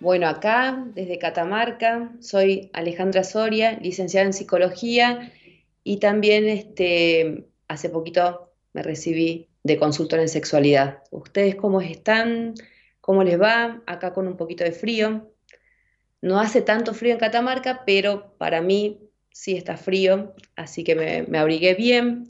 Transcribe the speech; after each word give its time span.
Bueno, 0.00 0.28
acá 0.28 0.84
desde 0.94 1.18
Catamarca 1.18 2.12
soy 2.20 2.68
Alejandra 2.74 3.24
Soria, 3.24 3.78
licenciada 3.80 4.26
en 4.26 4.34
psicología 4.34 5.32
y 5.82 5.98
también 5.98 6.46
este, 6.46 7.46
hace 7.68 7.88
poquito 7.88 8.52
me 8.74 8.82
recibí 8.82 9.48
de 9.62 9.78
consultor 9.78 10.20
en 10.20 10.28
sexualidad. 10.28 11.02
¿Ustedes 11.10 11.54
cómo 11.54 11.80
están? 11.80 12.52
¿Cómo 13.00 13.24
les 13.24 13.40
va? 13.40 13.82
Acá 13.86 14.12
con 14.12 14.28
un 14.28 14.36
poquito 14.36 14.62
de 14.62 14.72
frío. 14.72 15.32
No 16.20 16.38
hace 16.38 16.60
tanto 16.60 16.92
frío 16.92 17.14
en 17.14 17.20
Catamarca, 17.20 17.84
pero 17.86 18.36
para 18.36 18.60
mí 18.60 19.00
sí 19.30 19.56
está 19.56 19.78
frío, 19.78 20.34
así 20.54 20.84
que 20.84 20.94
me, 21.28 21.38
abrigué 21.38 21.74
bien. 21.74 22.26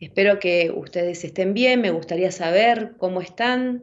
Espero 0.00 0.38
que 0.38 0.72
ustedes 0.74 1.22
estén 1.24 1.52
bien, 1.52 1.82
me 1.82 1.90
gustaría 1.90 2.32
saber 2.32 2.94
cómo 2.96 3.20
están. 3.20 3.82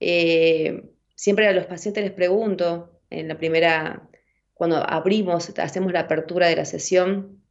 Eh, 0.00 0.82
siempre 1.20 1.46
a 1.46 1.52
los 1.52 1.66
pacientes 1.66 2.02
les 2.02 2.14
pregunto, 2.14 2.98
en 3.10 3.28
la 3.28 3.36
primera, 3.36 4.08
cuando 4.54 4.76
abrimos, 4.78 5.52
hacemos 5.58 5.92
la 5.92 6.00
apertura 6.00 6.48
de 6.48 6.56
la 6.56 6.64
sesión, 6.64 7.42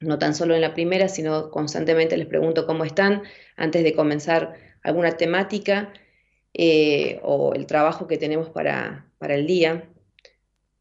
no 0.00 0.18
tan 0.18 0.34
solo 0.34 0.54
en 0.54 0.62
la 0.62 0.72
primera, 0.72 1.08
sino 1.08 1.50
constantemente 1.50 2.16
les 2.16 2.26
pregunto 2.26 2.66
cómo 2.66 2.86
están 2.86 3.24
antes 3.54 3.84
de 3.84 3.94
comenzar 3.94 4.54
alguna 4.82 5.18
temática 5.18 5.92
eh, 6.54 7.20
o 7.22 7.52
el 7.52 7.66
trabajo 7.66 8.06
que 8.06 8.16
tenemos 8.16 8.48
para, 8.48 9.04
el 9.20 9.46
día. 9.46 9.90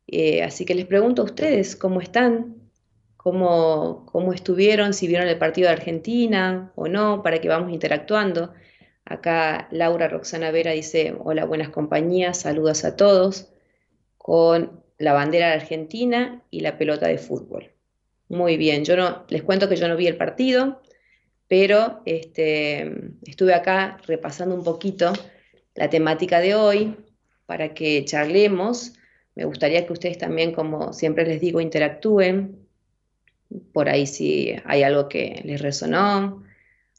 Eh, 0.07 0.41
así 0.41 0.63
que 0.63 0.73
les 0.73 0.85
pregunto 0.85 1.23
a 1.23 1.25
ustedes 1.25 1.75
cómo 1.75 1.99
están, 1.99 2.55
cómo, 3.17 4.05
cómo 4.05 4.31
estuvieron, 4.31 4.93
si 4.93 5.09
vieron 5.09 5.27
el 5.27 5.37
partido 5.37 5.67
de 5.67 5.73
Argentina 5.73 6.71
o 6.75 6.87
no, 6.87 7.23
para 7.23 7.41
que 7.41 7.49
vamos 7.49 7.73
interactuando. 7.73 8.53
Acá 9.09 9.69
Laura 9.71 10.09
Roxana 10.09 10.51
Vera 10.51 10.71
dice, 10.71 11.15
hola, 11.17 11.45
buenas 11.45 11.69
compañías, 11.69 12.41
saludos 12.41 12.83
a 12.83 12.97
todos, 12.97 13.47
con 14.17 14.83
la 14.97 15.13
bandera 15.13 15.47
de 15.47 15.53
Argentina 15.53 16.43
y 16.51 16.59
la 16.59 16.77
pelota 16.77 17.07
de 17.07 17.17
fútbol. 17.17 17.71
Muy 18.27 18.57
bien, 18.57 18.83
yo 18.83 18.97
no, 18.97 19.25
les 19.29 19.43
cuento 19.43 19.69
que 19.69 19.77
yo 19.77 19.87
no 19.87 19.95
vi 19.95 20.07
el 20.07 20.17
partido, 20.17 20.81
pero 21.47 22.01
este, 22.05 23.13
estuve 23.25 23.53
acá 23.53 23.97
repasando 24.05 24.53
un 24.53 24.65
poquito 24.65 25.13
la 25.75 25.89
temática 25.89 26.41
de 26.41 26.55
hoy 26.55 26.97
para 27.45 27.73
que 27.73 28.03
charlemos. 28.03 28.95
Me 29.35 29.45
gustaría 29.45 29.85
que 29.87 29.93
ustedes 29.93 30.17
también, 30.17 30.51
como 30.51 30.91
siempre 30.91 31.25
les 31.25 31.39
digo, 31.39 31.61
interactúen. 31.61 32.67
Por 33.71 33.87
ahí 33.87 34.05
si 34.05 34.53
hay 34.65 34.83
algo 34.83 35.07
que 35.07 35.41
les 35.45 35.61
resonó, 35.61 36.43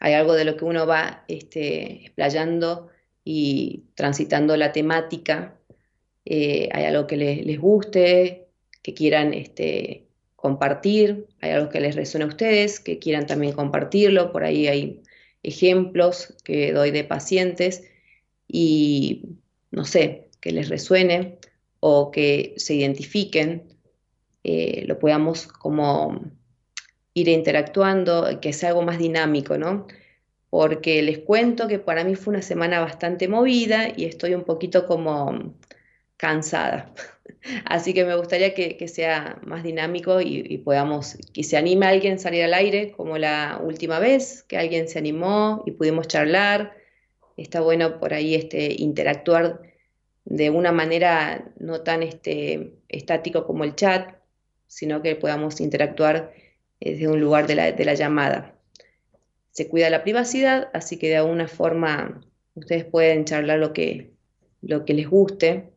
hay 0.00 0.14
algo 0.14 0.34
de 0.34 0.44
lo 0.44 0.56
que 0.56 0.64
uno 0.64 0.86
va 0.86 1.24
este, 1.28 2.04
explayando 2.04 2.88
y 3.24 3.84
transitando 3.94 4.56
la 4.56 4.72
temática, 4.72 5.58
eh, 6.24 6.68
hay 6.72 6.84
algo 6.84 7.06
que 7.06 7.16
les, 7.16 7.60
guste, 7.60 8.48
que 8.82 8.94
quieran 8.94 9.34
este, 9.34 10.06
compartir, 10.36 11.26
hay 11.40 11.50
algo 11.50 11.68
que 11.68 11.80
les 11.80 11.96
resuene 11.96 12.24
a 12.24 12.28
ustedes, 12.28 12.80
que 12.80 12.98
quieran 12.98 13.26
también 13.26 13.52
compartirlo, 13.52 14.32
por 14.32 14.44
ahí 14.44 14.66
hay 14.66 15.02
ejemplos 15.42 16.34
que 16.44 16.72
doy 16.72 16.90
de 16.90 17.04
pacientes 17.04 17.84
y 18.46 19.36
no 19.70 19.84
sé, 19.84 20.28
que 20.40 20.52
les 20.52 20.68
resuene 20.68 21.38
o 21.80 22.10
que 22.10 22.54
se 22.56 22.74
identifiquen, 22.74 23.74
eh, 24.44 24.84
lo 24.86 24.98
podamos 24.98 25.46
como 25.46 26.20
ir 27.20 27.28
interactuando, 27.28 28.40
que 28.40 28.52
sea 28.52 28.70
algo 28.70 28.82
más 28.82 28.98
dinámico, 28.98 29.58
¿no? 29.58 29.86
Porque 30.50 31.02
les 31.02 31.18
cuento 31.18 31.68
que 31.68 31.78
para 31.78 32.04
mí 32.04 32.14
fue 32.14 32.32
una 32.32 32.42
semana 32.42 32.80
bastante 32.80 33.28
movida 33.28 33.88
y 33.96 34.04
estoy 34.06 34.34
un 34.34 34.44
poquito 34.44 34.86
como 34.86 35.54
cansada. 36.16 36.92
Así 37.64 37.94
que 37.94 38.04
me 38.04 38.16
gustaría 38.16 38.54
que, 38.54 38.88
sea 38.88 39.38
más 39.44 39.62
dinámico 39.62 40.20
y, 40.20 40.58
podamos, 40.58 41.16
que 41.32 41.44
se 41.44 41.56
anime 41.56 41.86
alguien 41.86 42.14
a 42.14 42.18
salir 42.18 42.44
al 42.44 42.54
aire, 42.54 42.92
como 42.92 43.18
la 43.18 43.60
última 43.62 43.98
vez, 43.98 44.42
que 44.44 44.58
alguien 44.58 44.88
se 44.88 44.98
animó 44.98 45.62
y 45.66 45.72
pudimos 45.72 46.08
charlar. 46.08 46.76
Está 47.36 47.60
bueno 47.60 48.00
por 48.00 48.14
ahí 48.14 48.34
este, 48.34 48.74
interactuar 48.82 49.62
de 50.24 50.50
una 50.50 50.72
manera 50.72 51.52
no 51.58 51.82
tan 51.82 52.02
este, 52.02 52.74
estático 52.88 53.46
como 53.46 53.64
el 53.64 53.74
chat, 53.76 54.16
sino 54.66 55.00
que 55.02 55.16
podamos 55.16 55.60
interactuar 55.60 56.32
desde 56.80 57.08
un 57.08 57.20
lugar 57.20 57.46
de 57.46 57.54
la, 57.54 57.72
de 57.72 57.84
la 57.84 57.94
llamada. 57.94 58.54
Se 59.50 59.68
cuida 59.68 59.90
la 59.90 60.04
privacidad, 60.04 60.70
así 60.72 60.98
que 60.98 61.08
de 61.08 61.16
alguna 61.16 61.48
forma 61.48 62.20
ustedes 62.54 62.84
pueden 62.84 63.24
charlar 63.24 63.58
lo 63.58 63.72
que, 63.72 64.12
lo 64.60 64.84
que 64.84 64.94
les 64.94 65.08
guste 65.08 65.72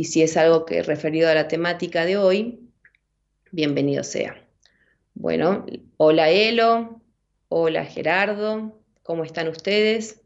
y 0.00 0.04
si 0.04 0.22
es 0.22 0.38
algo 0.38 0.64
que 0.64 0.82
referido 0.82 1.28
a 1.28 1.34
la 1.34 1.46
temática 1.46 2.06
de 2.06 2.16
hoy, 2.16 2.60
bienvenido 3.50 4.02
sea. 4.02 4.42
Bueno, 5.12 5.66
hola 5.98 6.30
Elo, 6.30 7.02
hola 7.48 7.84
Gerardo, 7.84 8.80
¿cómo 9.02 9.24
están 9.24 9.48
ustedes? 9.48 10.22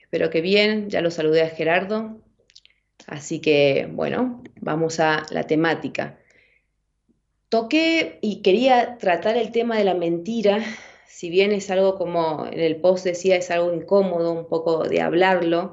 Espero 0.00 0.30
que 0.30 0.40
bien, 0.40 0.88
ya 0.88 1.02
lo 1.02 1.10
saludé 1.10 1.42
a 1.42 1.50
Gerardo. 1.50 2.18
Así 3.06 3.40
que, 3.40 3.90
bueno, 3.92 4.42
vamos 4.62 5.00
a 5.00 5.26
la 5.30 5.46
temática. 5.46 6.18
Toqué 7.54 8.18
y 8.20 8.42
quería 8.42 8.98
tratar 8.98 9.36
el 9.36 9.52
tema 9.52 9.78
de 9.78 9.84
la 9.84 9.94
mentira, 9.94 10.58
si 11.06 11.30
bien 11.30 11.52
es 11.52 11.70
algo 11.70 11.94
como 11.96 12.48
en 12.50 12.58
el 12.58 12.80
post 12.80 13.04
decía, 13.04 13.36
es 13.36 13.48
algo 13.52 13.72
incómodo 13.72 14.32
un 14.32 14.48
poco 14.48 14.82
de 14.82 15.00
hablarlo, 15.00 15.70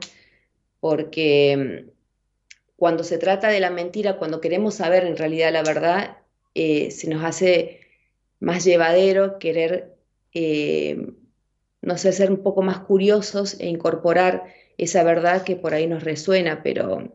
porque 0.80 1.88
cuando 2.76 3.04
se 3.04 3.18
trata 3.18 3.48
de 3.48 3.60
la 3.60 3.72
mentira, 3.72 4.20
cuando 4.20 4.42
queremos 4.42 4.76
saber 4.76 5.06
en 5.06 5.18
realidad 5.18 5.52
la 5.52 5.64
verdad, 5.64 6.18
eh, 6.54 6.92
se 6.92 7.10
nos 7.10 7.24
hace 7.24 7.80
más 8.40 8.64
llevadero 8.64 9.40
querer, 9.40 9.96
eh, 10.36 11.14
no 11.82 11.98
sé, 11.98 12.12
ser 12.12 12.30
un 12.30 12.44
poco 12.44 12.62
más 12.62 12.82
curiosos 12.82 13.60
e 13.60 13.66
incorporar 13.66 14.44
esa 14.78 15.02
verdad 15.02 15.42
que 15.42 15.56
por 15.56 15.74
ahí 15.74 15.88
nos 15.88 16.04
resuena, 16.04 16.62
pero 16.62 17.12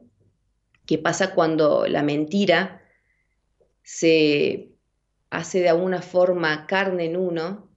¿qué 0.86 0.98
pasa 0.98 1.36
cuando 1.36 1.86
la 1.86 2.02
mentira 2.02 2.82
se 3.86 4.72
hace 5.30 5.60
de 5.60 5.68
alguna 5.68 6.02
forma 6.02 6.66
carne 6.66 7.04
en 7.04 7.16
uno 7.16 7.70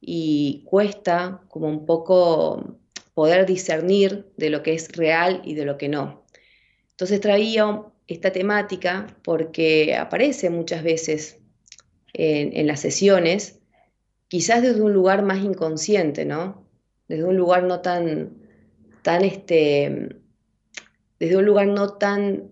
y 0.00 0.64
cuesta 0.64 1.42
como 1.48 1.68
un 1.68 1.84
poco 1.84 2.78
poder 3.12 3.44
discernir 3.44 4.32
de 4.38 4.48
lo 4.48 4.62
que 4.62 4.72
es 4.72 4.90
real 4.92 5.42
y 5.44 5.52
de 5.52 5.66
lo 5.66 5.76
que 5.76 5.90
no? 5.90 6.24
Entonces 6.92 7.20
traía 7.20 7.82
esta 8.06 8.32
temática 8.32 9.14
porque 9.22 9.94
aparece 9.94 10.48
muchas 10.48 10.82
veces 10.82 11.38
en, 12.14 12.66
las 12.66 12.80
sesiones, 12.80 13.60
quizás 14.28 14.62
desde 14.62 14.80
un 14.80 14.94
lugar 14.94 15.22
más 15.22 15.44
inconsciente, 15.44 16.24
¿no? 16.24 16.66
Desde 17.08 17.24
un 17.24 17.36
lugar 17.36 17.64
no 17.64 17.82
tan, 17.82 18.38
tan 19.02 19.22
este, 19.22 20.16
desde 21.18 21.36
un 21.36 21.44
lugar 21.44 21.66
no 21.66 21.92
tan 21.98 22.51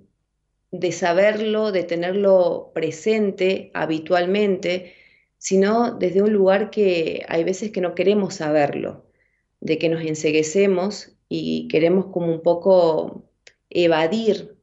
de 0.71 0.93
saberlo, 0.93 1.73
de 1.73 1.85
tenerlo 1.85 2.71
presente 2.75 3.71
habitualmente, 3.75 4.95
sino 5.39 5.93
desde 5.93 6.23
un 6.23 6.33
lugar 6.33 6.71
que 6.71 7.25
hay 7.29 7.45
veces 7.45 7.71
que 7.73 7.81
no 7.81 7.95
queremos 7.95 8.35
saberlo, 8.35 9.07
de 9.61 9.79
que 9.79 9.89
nos 9.89 10.03
enseguecemos 10.03 11.17
y 11.29 11.69
queremos 11.69 12.07
como 12.07 12.33
un 12.33 12.43
poco 12.43 13.31
evadir 13.71 14.57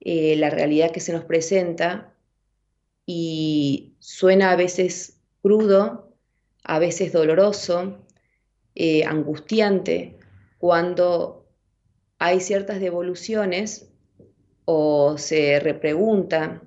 eh, 0.00 0.36
la 0.36 0.50
realidad 0.50 0.92
que 0.92 1.00
se 1.00 1.12
nos 1.12 1.24
presenta 1.24 2.14
y 3.04 3.94
suena 3.98 4.50
a 4.50 4.56
veces 4.56 5.20
crudo, 5.42 6.12
a 6.64 6.78
veces 6.78 7.12
doloroso, 7.12 7.98
eh, 8.74 9.04
angustiante, 9.04 10.16
cuando 10.58 11.46
hay 12.18 12.40
ciertas 12.40 12.80
devoluciones 12.80 13.92
o 14.66 15.16
se 15.16 15.58
repregunta 15.60 16.60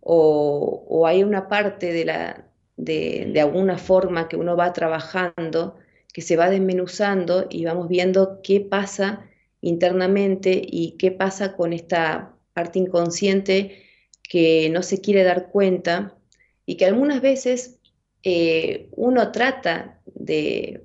o, 0.00 1.06
hay 1.06 1.22
una 1.22 1.48
parte 1.48 1.92
de, 1.92 2.04
la, 2.04 2.48
de, 2.76 3.30
de 3.32 3.40
alguna 3.40 3.78
forma 3.78 4.28
que 4.28 4.36
uno 4.36 4.56
va 4.56 4.72
trabajando, 4.72 5.76
que 6.12 6.22
se 6.22 6.36
va 6.36 6.50
desmenuzando 6.50 7.46
y 7.48 7.64
vamos 7.64 7.88
viendo 7.88 8.40
qué 8.42 8.60
pasa 8.60 9.28
internamente 9.60 10.60
y 10.64 10.96
qué 10.98 11.12
pasa 11.12 11.54
con 11.54 11.72
esta 11.72 12.34
parte 12.54 12.78
inconsciente 12.78 13.84
que 14.22 14.68
no 14.70 14.82
se 14.82 15.00
quiere 15.00 15.22
dar 15.22 15.50
cuenta 15.50 16.16
y 16.66 16.76
que 16.76 16.86
algunas 16.86 17.20
veces 17.20 17.78
eh, 18.22 18.88
uno 18.92 19.32
trata 19.32 20.00
de 20.06 20.84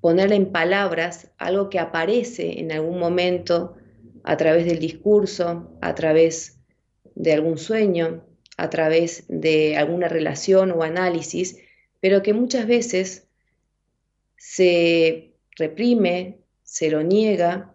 ponerle 0.00 0.36
en 0.36 0.52
palabras 0.52 1.30
algo 1.38 1.70
que 1.70 1.78
aparece 1.78 2.60
en 2.60 2.72
algún 2.72 2.98
momento 2.98 3.76
a 4.24 4.36
través 4.36 4.64
del 4.66 4.78
discurso, 4.78 5.76
a 5.80 5.94
través 5.94 6.58
de 7.14 7.32
algún 7.32 7.58
sueño, 7.58 8.24
a 8.56 8.70
través 8.70 9.24
de 9.28 9.76
alguna 9.76 10.08
relación 10.08 10.70
o 10.72 10.82
análisis, 10.82 11.58
pero 12.00 12.22
que 12.22 12.34
muchas 12.34 12.66
veces 12.66 13.28
se 14.36 15.32
reprime, 15.56 16.38
se 16.62 16.90
lo 16.90 17.02
niega 17.02 17.74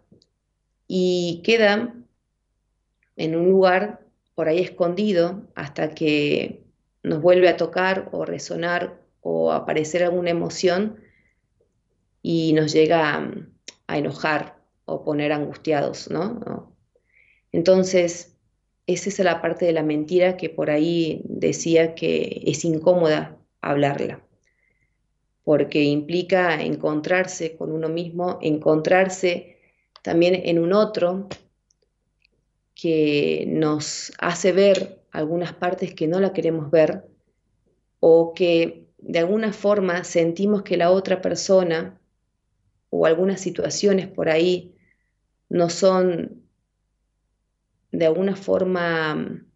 y 0.86 1.42
queda 1.44 1.94
en 3.16 3.36
un 3.36 3.50
lugar 3.50 4.00
por 4.34 4.48
ahí 4.48 4.60
escondido 4.60 5.48
hasta 5.54 5.94
que 5.94 6.62
nos 7.02 7.20
vuelve 7.20 7.48
a 7.48 7.56
tocar 7.56 8.08
o 8.12 8.24
resonar 8.24 9.00
o 9.20 9.52
aparecer 9.52 10.04
alguna 10.04 10.30
emoción 10.30 11.00
y 12.22 12.52
nos 12.52 12.72
llega 12.72 13.14
a, 13.86 13.96
enojar 13.96 14.57
o 14.88 15.04
poner 15.04 15.32
angustiados, 15.32 16.10
¿no? 16.10 16.72
Entonces, 17.52 18.36
esa 18.86 19.10
es 19.10 19.18
la 19.18 19.42
parte 19.42 19.66
de 19.66 19.72
la 19.72 19.82
mentira 19.82 20.36
que 20.36 20.48
por 20.48 20.70
ahí 20.70 21.22
decía 21.24 21.94
que 21.94 22.42
es 22.46 22.64
incómoda 22.64 23.36
hablarla, 23.60 24.22
porque 25.44 25.82
implica 25.82 26.62
encontrarse 26.62 27.54
con 27.56 27.70
uno 27.70 27.88
mismo, 27.88 28.38
encontrarse 28.40 29.58
también 30.02 30.34
en 30.44 30.58
un 30.58 30.72
otro 30.72 31.28
que 32.74 33.44
nos 33.48 34.12
hace 34.18 34.52
ver 34.52 35.02
algunas 35.10 35.52
partes 35.52 35.94
que 35.94 36.06
no 36.06 36.20
la 36.20 36.32
queremos 36.32 36.70
ver 36.70 37.04
o 38.00 38.32
que 38.34 38.86
de 38.98 39.18
alguna 39.18 39.52
forma 39.52 40.04
sentimos 40.04 40.62
que 40.62 40.76
la 40.76 40.90
otra 40.90 41.20
persona 41.20 42.00
o 42.90 43.04
algunas 43.04 43.40
situaciones 43.40 44.06
por 44.06 44.28
ahí 44.28 44.74
no 45.48 45.70
son 45.70 46.42
de 47.90 48.06
alguna 48.06 48.36
forma 48.36 49.14
mm, 49.14 49.46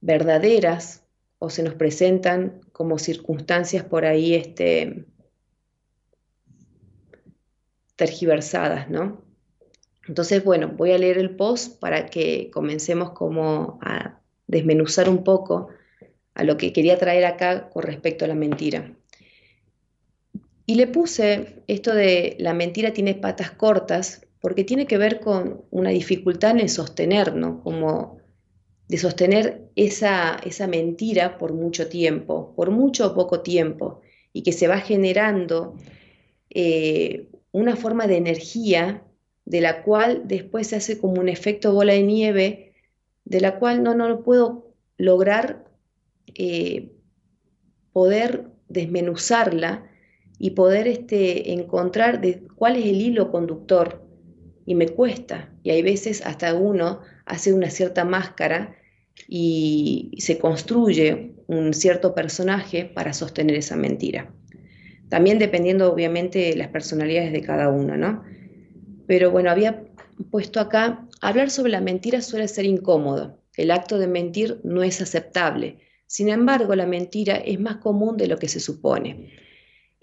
verdaderas 0.00 1.04
o 1.38 1.50
se 1.50 1.62
nos 1.62 1.74
presentan 1.74 2.60
como 2.72 2.98
circunstancias 2.98 3.84
por 3.84 4.04
ahí 4.04 4.34
este, 4.34 5.06
tergiversadas, 7.96 8.90
¿no? 8.90 9.22
Entonces, 10.08 10.44
bueno, 10.44 10.68
voy 10.68 10.92
a 10.92 10.98
leer 10.98 11.18
el 11.18 11.36
post 11.36 11.78
para 11.78 12.06
que 12.06 12.50
comencemos 12.50 13.10
como 13.10 13.78
a 13.82 14.20
desmenuzar 14.48 15.08
un 15.08 15.22
poco 15.22 15.68
a 16.34 16.44
lo 16.44 16.56
que 16.56 16.72
quería 16.72 16.98
traer 16.98 17.24
acá 17.24 17.70
con 17.70 17.84
respecto 17.84 18.24
a 18.24 18.28
la 18.28 18.34
mentira. 18.34 18.96
Y 20.66 20.76
le 20.76 20.86
puse 20.86 21.62
esto 21.66 21.94
de 21.94 22.36
la 22.38 22.54
mentira 22.54 22.92
tiene 22.92 23.14
patas 23.14 23.50
cortas 23.50 24.26
porque 24.40 24.64
tiene 24.64 24.86
que 24.86 24.98
ver 24.98 25.20
con 25.20 25.62
una 25.70 25.90
dificultad 25.90 26.52
en 26.52 26.60
el 26.60 26.68
sostener, 26.68 27.34
¿no? 27.34 27.62
Como 27.62 28.18
de 28.88 28.98
sostener 28.98 29.70
esa, 29.76 30.38
esa 30.44 30.66
mentira 30.66 31.38
por 31.38 31.52
mucho 31.52 31.88
tiempo, 31.88 32.52
por 32.54 32.70
mucho 32.70 33.06
o 33.06 33.14
poco 33.14 33.40
tiempo, 33.40 34.00
y 34.32 34.42
que 34.42 34.52
se 34.52 34.68
va 34.68 34.78
generando 34.78 35.76
eh, 36.50 37.28
una 37.52 37.76
forma 37.76 38.06
de 38.06 38.16
energía 38.16 39.04
de 39.44 39.60
la 39.60 39.82
cual 39.82 40.22
después 40.26 40.68
se 40.68 40.76
hace 40.76 40.98
como 40.98 41.20
un 41.20 41.28
efecto 41.28 41.72
bola 41.72 41.92
de 41.92 42.02
nieve, 42.02 42.74
de 43.24 43.40
la 43.40 43.58
cual 43.58 43.82
no, 43.82 43.94
no 43.94 44.22
puedo 44.22 44.74
lograr 44.98 45.64
eh, 46.34 46.92
poder 47.92 48.48
desmenuzarla 48.68 49.88
y 50.38 50.50
poder 50.50 50.88
este, 50.88 51.52
encontrar 51.52 52.20
de 52.20 52.42
cuál 52.56 52.76
es 52.76 52.86
el 52.86 53.00
hilo 53.00 53.30
conductor 53.30 54.06
y 54.66 54.74
me 54.74 54.88
cuesta. 54.88 55.52
Y 55.62 55.70
hay 55.70 55.82
veces 55.82 56.24
hasta 56.24 56.54
uno 56.54 57.00
hace 57.26 57.52
una 57.52 57.70
cierta 57.70 58.04
máscara 58.04 58.76
y 59.28 60.12
se 60.18 60.38
construye 60.38 61.34
un 61.46 61.74
cierto 61.74 62.14
personaje 62.14 62.84
para 62.84 63.12
sostener 63.12 63.56
esa 63.56 63.76
mentira. 63.76 64.32
También 65.08 65.38
dependiendo 65.38 65.92
obviamente 65.92 66.38
de 66.38 66.56
las 66.56 66.68
personalidades 66.68 67.32
de 67.32 67.42
cada 67.42 67.68
uno, 67.68 67.96
¿no? 67.96 68.24
Pero 69.06 69.30
bueno, 69.30 69.50
había 69.50 69.84
puesto 70.30 70.60
acá, 70.60 71.06
hablar 71.20 71.50
sobre 71.50 71.72
la 71.72 71.80
mentira 71.80 72.22
suele 72.22 72.48
ser 72.48 72.64
incómodo. 72.64 73.38
El 73.56 73.70
acto 73.70 73.98
de 73.98 74.06
mentir 74.06 74.60
no 74.64 74.82
es 74.82 75.02
aceptable. 75.02 75.78
Sin 76.06 76.28
embargo, 76.28 76.74
la 76.74 76.86
mentira 76.86 77.36
es 77.36 77.60
más 77.60 77.76
común 77.76 78.16
de 78.16 78.26
lo 78.26 78.38
que 78.38 78.48
se 78.48 78.60
supone. 78.60 79.32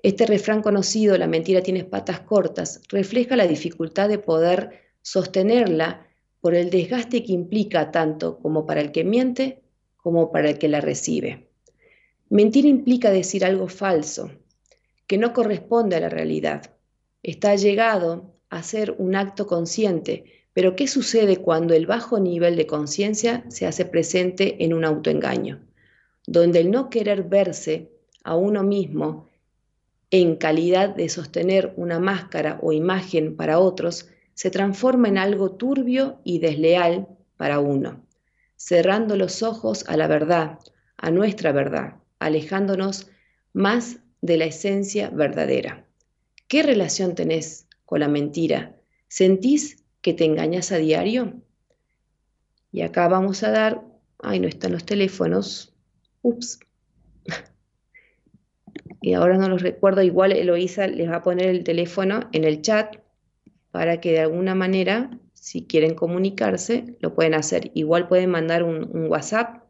Este 0.01 0.25
refrán 0.25 0.61
conocido, 0.61 1.17
la 1.17 1.27
mentira 1.27 1.61
tiene 1.61 1.83
patas 1.83 2.21
cortas, 2.21 2.81
refleja 2.89 3.35
la 3.35 3.47
dificultad 3.47 4.07
de 4.07 4.17
poder 4.17 4.81
sostenerla 5.01 6.07
por 6.39 6.55
el 6.55 6.69
desgaste 6.69 7.23
que 7.23 7.33
implica 7.33 7.91
tanto 7.91 8.39
como 8.39 8.65
para 8.65 8.81
el 8.81 8.91
que 8.91 9.03
miente 9.03 9.61
como 9.97 10.31
para 10.31 10.49
el 10.49 10.57
que 10.57 10.69
la 10.69 10.79
recibe. 10.79 11.49
Mentir 12.29 12.65
implica 12.65 13.11
decir 13.11 13.43
algo 13.43 13.67
falso, 13.67 14.31
que 15.07 15.17
no 15.17 15.33
corresponde 15.33 15.97
a 15.97 15.99
la 15.99 16.09
realidad. 16.09 16.75
Está 17.23 17.55
llegado 17.55 18.33
a 18.49 18.63
ser 18.63 18.95
un 18.97 19.15
acto 19.15 19.47
consciente, 19.47 20.25
pero 20.53 20.75
¿qué 20.75 20.87
sucede 20.87 21.37
cuando 21.37 21.73
el 21.73 21.85
bajo 21.85 22.19
nivel 22.19 22.55
de 22.55 22.67
conciencia 22.67 23.43
se 23.49 23.65
hace 23.65 23.85
presente 23.85 24.63
en 24.63 24.73
un 24.73 24.85
autoengaño? 24.85 25.59
Donde 26.25 26.59
el 26.59 26.71
no 26.71 26.89
querer 26.89 27.23
verse 27.23 27.89
a 28.23 28.35
uno 28.35 28.63
mismo 28.63 29.28
en 30.11 30.35
calidad 30.35 30.95
de 30.95 31.09
sostener 31.09 31.73
una 31.75 31.99
máscara 31.99 32.59
o 32.61 32.71
imagen 32.71 33.35
para 33.35 33.59
otros, 33.59 34.09
se 34.33 34.49
transforma 34.49 35.07
en 35.07 35.17
algo 35.17 35.51
turbio 35.51 36.19
y 36.23 36.39
desleal 36.39 37.07
para 37.37 37.59
uno, 37.59 38.05
cerrando 38.55 39.15
los 39.15 39.43
ojos 39.43 39.85
a 39.87 39.97
la 39.97 40.07
verdad, 40.07 40.59
a 40.97 41.11
nuestra 41.11 41.51
verdad, 41.51 41.95
alejándonos 42.19 43.09
más 43.53 43.97
de 44.21 44.37
la 44.37 44.45
esencia 44.45 45.09
verdadera. 45.09 45.85
¿Qué 46.47 46.63
relación 46.63 47.15
tenés 47.15 47.67
con 47.85 47.99
la 47.99 48.07
mentira? 48.07 48.75
¿Sentís 49.07 49.83
que 50.01 50.13
te 50.13 50.25
engañas 50.25 50.71
a 50.71 50.77
diario? 50.77 51.41
Y 52.71 52.81
acá 52.81 53.07
vamos 53.07 53.43
a 53.43 53.51
dar, 53.51 53.83
ay, 54.19 54.39
no 54.39 54.47
están 54.47 54.71
los 54.71 54.85
teléfonos, 54.85 55.73
ups, 56.21 56.59
y 59.01 59.13
ahora 59.13 59.37
no 59.37 59.47
los 59.47 59.61
recuerdo, 59.61 60.01
igual 60.01 60.31
Eloisa 60.33 60.87
les 60.87 61.09
va 61.09 61.17
a 61.17 61.23
poner 61.23 61.47
el 61.47 61.63
teléfono 61.63 62.29
en 62.33 62.43
el 62.43 62.61
chat 62.61 62.97
para 63.71 64.01
que 64.01 64.11
de 64.11 64.19
alguna 64.19 64.55
manera, 64.55 65.17
si 65.33 65.65
quieren 65.65 65.95
comunicarse, 65.95 66.97
lo 66.99 67.13
pueden 67.13 67.33
hacer. 67.33 67.71
Igual 67.75 68.07
pueden 68.07 68.29
mandar 68.29 68.63
un, 68.63 69.07
WhatsApp 69.07 69.63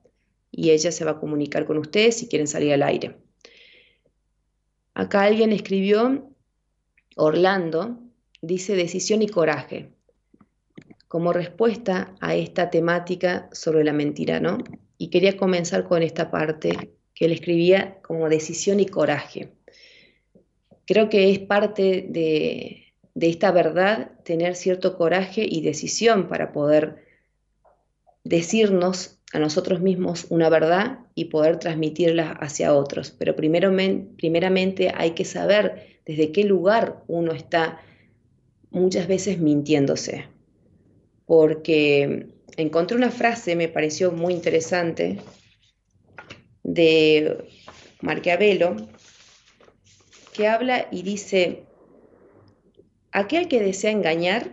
y 0.52 0.72
ella 0.72 0.92
se 0.92 1.06
va 1.06 1.12
a 1.12 1.20
comunicar 1.20 1.66
con 1.66 1.78
ustedes 1.78 2.18
si 2.18 2.28
quieren 2.28 2.48
salir 2.48 2.74
al 2.74 2.84
aire. 2.84 3.18
Acá 4.96 5.24
alguien 5.24 5.52
escribió, 5.52 6.34
Orlando, 7.16 8.00
dice 8.42 8.76
decisión 8.76 9.22
y 9.22 9.28
coraje, 9.28 9.92
como 11.08 11.34
respuesta 11.34 12.16
a 12.20 12.36
esta 12.36 12.70
temática 12.70 13.50
sobre 13.52 13.84
la 13.84 13.94
mentira, 13.94 14.40
¿no? 14.40 14.58
Y 14.98 15.10
quería 15.10 15.38
comenzar 15.38 15.88
con 15.88 16.02
esta 16.02 16.32
parte 16.32 16.99
que 17.20 17.26
él 17.26 17.34
escribía 17.34 17.98
como 18.02 18.30
decisión 18.30 18.80
y 18.80 18.86
coraje. 18.86 19.50
Creo 20.86 21.10
que 21.10 21.30
es 21.30 21.40
parte 21.40 22.08
de, 22.08 22.94
esta 23.20 23.52
verdad 23.52 24.12
tener 24.24 24.56
cierto 24.56 24.98
coraje 24.98 25.46
y 25.48 25.62
decisión 25.62 26.30
para 26.30 26.54
poder 26.54 27.04
decirnos 28.24 29.20
a 29.34 29.40
nosotros 29.40 29.82
mismos 29.82 30.28
una 30.30 30.50
verdad 30.50 31.00
y 31.14 31.26
poder 31.26 31.60
transmitirla 31.60 32.32
hacia 32.32 32.74
otros. 32.74 33.12
Pero 33.12 33.36
primero, 33.36 33.70
primeramente 34.16 34.94
hay 34.96 35.12
que 35.12 35.26
saber 35.26 36.00
desde 36.06 36.32
qué 36.32 36.46
lugar 36.46 37.04
uno 37.08 37.34
está 37.34 37.82
muchas 38.72 39.08
veces 39.10 39.40
mintiéndose. 39.40 40.28
Porque 41.26 42.28
encontré 42.56 42.96
una 42.96 43.12
frase, 43.12 43.58
me 43.58 43.68
pareció 43.68 44.14
muy 44.14 44.34
interesante, 44.34 45.20
de 46.74 47.46
Marquiavelo, 48.02 48.76
que 50.34 50.48
habla 50.48 50.88
y 50.92 51.02
dice, 51.02 51.64
aquel 53.12 53.48
que 53.48 53.60
desea 53.60 53.92
engañar 53.92 54.52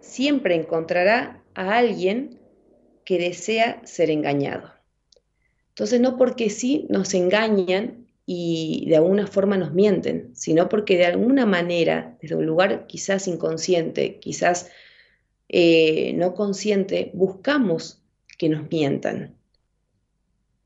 siempre 0.00 0.54
encontrará 0.54 1.42
a 1.54 1.76
alguien 1.76 2.38
que 3.04 3.18
desea 3.18 3.80
ser 3.84 4.10
engañado. 4.10 4.72
Entonces, 5.70 6.00
no 6.00 6.16
porque 6.16 6.50
sí 6.50 6.86
nos 6.88 7.12
engañan 7.14 8.06
y 8.24 8.86
de 8.88 8.96
alguna 8.96 9.26
forma 9.26 9.56
nos 9.56 9.72
mienten, 9.72 10.30
sino 10.34 10.68
porque 10.68 10.96
de 10.96 11.06
alguna 11.06 11.46
manera, 11.46 12.16
desde 12.20 12.36
un 12.36 12.46
lugar 12.46 12.86
quizás 12.86 13.28
inconsciente, 13.28 14.18
quizás 14.18 14.70
eh, 15.48 16.12
no 16.14 16.34
consciente, 16.34 17.10
buscamos 17.14 18.02
que 18.38 18.48
nos 18.48 18.70
mientan. 18.70 19.36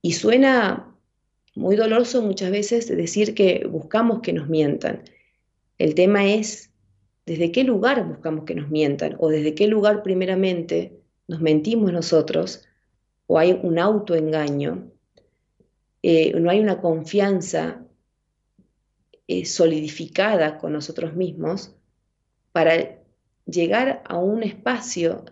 Y 0.02 0.12
suena 0.12 0.89
muy 1.60 1.76
doloroso 1.76 2.22
muchas 2.22 2.50
veces 2.50 2.88
decir 2.88 3.34
que 3.34 3.66
buscamos 3.70 4.20
que 4.20 4.32
nos 4.32 4.48
mientan. 4.48 5.02
El 5.76 5.94
tema 5.94 6.26
es 6.26 6.70
desde 7.26 7.52
qué 7.52 7.64
lugar 7.64 8.08
buscamos 8.08 8.44
que 8.44 8.54
nos 8.54 8.70
mientan 8.70 9.16
o 9.18 9.28
desde 9.28 9.54
qué 9.54 9.68
lugar 9.68 10.02
primeramente 10.02 10.98
nos 11.28 11.42
mentimos 11.42 11.92
nosotros 11.92 12.64
o 13.26 13.38
hay 13.38 13.60
un 13.62 13.78
autoengaño, 13.78 14.90
eh, 16.02 16.32
no 16.40 16.50
hay 16.50 16.60
una 16.60 16.80
confianza 16.80 17.84
eh, 19.28 19.44
solidificada 19.44 20.56
con 20.56 20.72
nosotros 20.72 21.14
mismos 21.14 21.76
para 22.52 22.98
llegar 23.44 24.02
a 24.06 24.16
un 24.16 24.42
espacio 24.42 25.26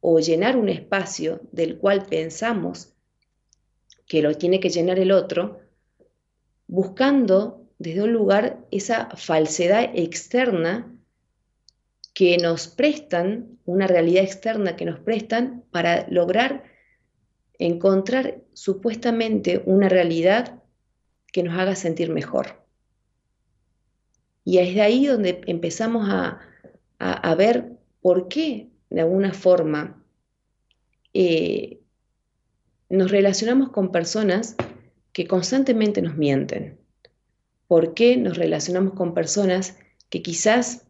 o 0.00 0.20
llenar 0.20 0.56
un 0.56 0.70
espacio 0.70 1.42
del 1.52 1.76
cual 1.76 2.06
pensamos 2.08 2.94
que 4.06 4.22
lo 4.22 4.34
tiene 4.34 4.58
que 4.58 4.70
llenar 4.70 4.98
el 4.98 5.12
otro, 5.12 5.65
buscando 6.66 7.66
desde 7.78 8.02
un 8.02 8.12
lugar 8.12 8.58
esa 8.70 9.10
falsedad 9.16 9.90
externa 9.94 10.92
que 12.14 12.38
nos 12.38 12.68
prestan, 12.68 13.58
una 13.66 13.86
realidad 13.86 14.24
externa 14.24 14.76
que 14.76 14.86
nos 14.86 14.98
prestan 15.00 15.64
para 15.70 16.06
lograr 16.08 16.64
encontrar 17.58 18.42
supuestamente 18.52 19.62
una 19.66 19.88
realidad 19.88 20.62
que 21.32 21.42
nos 21.42 21.58
haga 21.58 21.74
sentir 21.74 22.10
mejor. 22.10 22.64
Y 24.44 24.58
es 24.58 24.74
de 24.74 24.82
ahí 24.82 25.06
donde 25.06 25.42
empezamos 25.46 26.08
a, 26.08 26.40
ver 27.36 27.72
por 28.00 28.28
qué, 28.28 28.70
de 28.88 29.00
alguna 29.00 29.34
forma, 29.34 30.02
eh, 31.12 31.80
nos 32.88 33.10
relacionamos 33.10 33.70
con 33.70 33.90
personas 33.90 34.56
que 35.16 35.26
constantemente 35.26 36.02
nos 36.02 36.18
mienten. 36.18 36.78
¿Por 37.68 37.94
qué 37.94 38.18
nos 38.18 38.36
relacionamos 38.36 38.92
con 38.92 39.14
personas 39.14 39.78
que 40.10 40.20
quizás 40.20 40.84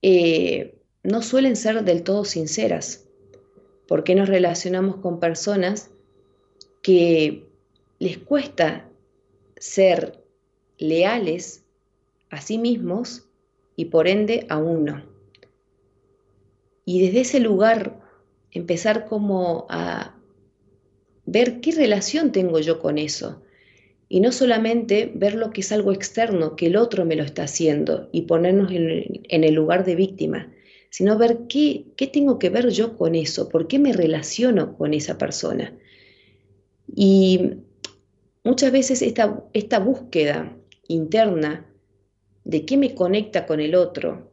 eh, 0.00 0.80
no 1.02 1.20
suelen 1.20 1.56
ser 1.56 1.84
del 1.84 2.02
todo 2.02 2.24
sinceras? 2.24 3.06
¿Por 3.86 4.02
qué 4.02 4.14
nos 4.14 4.30
relacionamos 4.30 4.96
con 4.96 5.20
personas 5.20 5.90
que 6.80 7.50
les 7.98 8.16
cuesta 8.16 8.88
ser 9.58 10.24
leales 10.78 11.66
a 12.30 12.40
sí 12.40 12.56
mismos 12.56 13.28
y 13.76 13.84
por 13.84 14.08
ende 14.08 14.46
a 14.48 14.56
uno? 14.56 15.04
Y 16.86 17.04
desde 17.04 17.20
ese 17.20 17.40
lugar 17.40 18.00
empezar 18.52 19.04
como 19.04 19.66
a 19.68 20.16
ver 21.30 21.60
qué 21.60 21.70
relación 21.70 22.32
tengo 22.32 22.58
yo 22.58 22.80
con 22.80 22.98
eso. 22.98 23.42
Y 24.08 24.18
no 24.18 24.32
solamente 24.32 25.12
ver 25.14 25.36
lo 25.36 25.52
que 25.52 25.60
es 25.60 25.70
algo 25.70 25.92
externo, 25.92 26.56
que 26.56 26.66
el 26.66 26.76
otro 26.76 27.04
me 27.04 27.14
lo 27.14 27.22
está 27.22 27.44
haciendo 27.44 28.08
y 28.10 28.22
ponernos 28.22 28.72
en, 28.72 29.44
el 29.44 29.54
lugar 29.54 29.84
de 29.84 29.94
víctima, 29.94 30.52
sino 30.90 31.16
ver 31.16 31.42
qué, 31.48 31.84
qué 31.94 32.08
tengo 32.08 32.40
que 32.40 32.50
ver 32.50 32.70
yo 32.70 32.96
con 32.96 33.14
eso, 33.14 33.48
por 33.48 33.68
qué 33.68 33.78
me 33.78 33.92
relaciono 33.92 34.76
con 34.76 34.92
esa 34.92 35.18
persona. 35.18 35.72
Y 36.96 37.52
muchas 38.42 38.72
veces 38.72 39.00
esta, 39.00 39.44
esta 39.52 39.78
búsqueda 39.78 40.56
interna 40.88 41.64
de 42.42 42.64
qué 42.64 42.76
me 42.76 42.96
conecta 42.96 43.46
con 43.46 43.60
el 43.60 43.76
otro, 43.76 44.32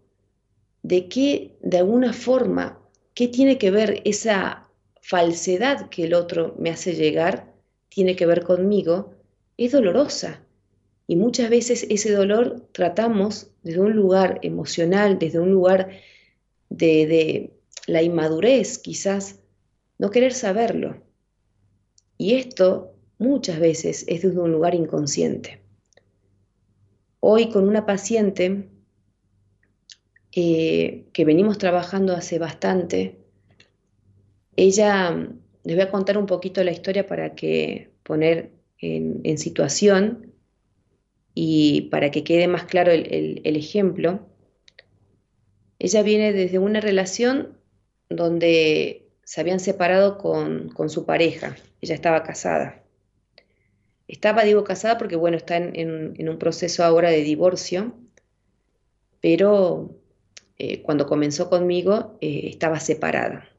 de 0.82 1.08
qué 1.08 1.58
de 1.62 1.78
alguna 1.78 2.14
forma, 2.14 2.80
qué 3.14 3.28
tiene 3.28 3.60
que 3.60 3.70
ver 3.70 4.02
esa 4.06 4.67
falsedad 5.08 5.88
que 5.88 6.04
el 6.04 6.14
otro 6.14 6.54
me 6.60 6.70
hace 6.70 6.94
llegar 6.94 7.54
tiene 7.88 8.18
que 8.18 8.26
ver 8.26 8.44
conmigo, 8.44 9.14
es 9.56 9.72
dolorosa. 9.72 10.44
Y 11.08 11.16
muchas 11.16 11.50
veces 11.50 11.88
ese 11.90 12.12
dolor 12.12 12.68
tratamos 12.74 13.50
desde 13.64 13.80
un 13.80 13.94
lugar 13.94 14.40
emocional, 14.44 15.18
desde 15.18 15.40
un 15.40 15.52
lugar 15.52 15.92
de, 16.70 17.54
la 17.86 18.02
inmadurez, 18.04 18.80
quizás, 18.80 19.40
no 19.98 20.12
querer 20.12 20.34
saberlo. 20.34 21.02
Y 22.18 22.34
esto 22.34 22.94
muchas 23.18 23.62
veces 23.62 24.04
es 24.10 24.24
desde 24.24 24.40
un 24.42 24.52
lugar 24.52 24.76
inconsciente. 24.76 25.62
Hoy 27.22 27.50
con 27.50 27.66
una 27.66 27.86
paciente 27.86 28.68
eh, 30.34 31.06
que 31.14 31.24
venimos 31.24 31.58
trabajando 31.58 32.14
hace 32.14 32.40
bastante, 32.40 33.27
ella, 34.58 35.16
les 35.64 35.76
voy 35.76 35.86
a 35.86 35.92
contar 35.92 36.18
un 36.18 36.26
poquito 36.26 36.64
la 36.64 36.72
historia 36.72 37.08
para 37.08 37.36
que 37.36 37.92
poner 38.04 38.52
en, 38.80 39.38
situación 39.38 40.34
y 41.34 41.84
para 41.92 42.12
que 42.12 42.24
quede 42.24 42.48
más 42.48 42.64
claro 42.64 42.92
el, 42.92 43.56
ejemplo. 43.56 44.28
Ella 45.80 46.02
viene 46.02 46.34
desde 46.34 46.58
una 46.58 46.82
relación 46.82 47.56
donde 48.10 49.08
se 49.24 49.42
habían 49.42 49.60
separado 49.60 50.18
con, 50.18 50.90
su 50.90 51.06
pareja, 51.06 51.56
ella 51.82 51.94
estaba 51.94 52.24
casada. 52.24 52.84
Estaba, 54.08 54.44
digo, 54.44 54.64
casada 54.64 54.98
porque, 54.98 55.18
bueno, 55.18 55.38
está 55.38 55.58
en, 55.58 56.30
un 56.30 56.40
proceso 56.40 56.84
ahora 56.84 57.12
de 57.12 57.22
divorcio, 57.22 57.94
pero 59.22 59.96
eh, 60.58 60.82
cuando 60.82 61.06
comenzó 61.06 61.50
conmigo 61.50 62.18
eh, 62.22 62.48
estaba 62.48 62.80
separada. 62.80 63.50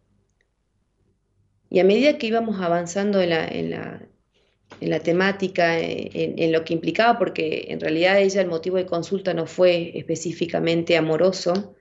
Y 1.71 1.81
a 1.81 1.85
medida 1.85 2.19
que 2.19 2.27
íbamos 2.27 2.61
avanzando 2.61 3.21
en 3.21 3.31
la, 3.71 5.01
temática, 5.01 5.79
en, 5.79 6.53
lo 6.53 6.65
que 6.65 6.75
implicaba, 6.75 7.19
porque 7.19 7.67
en 7.69 7.81
realidad 7.81 8.21
ella 8.21 8.41
el 8.41 8.49
motivo 8.49 8.77
de 8.77 8.87
consulta 8.87 9.35
no 9.35 9.47
fue 9.47 9.93
específicamente 9.99 10.97
amoroso, 10.97 11.75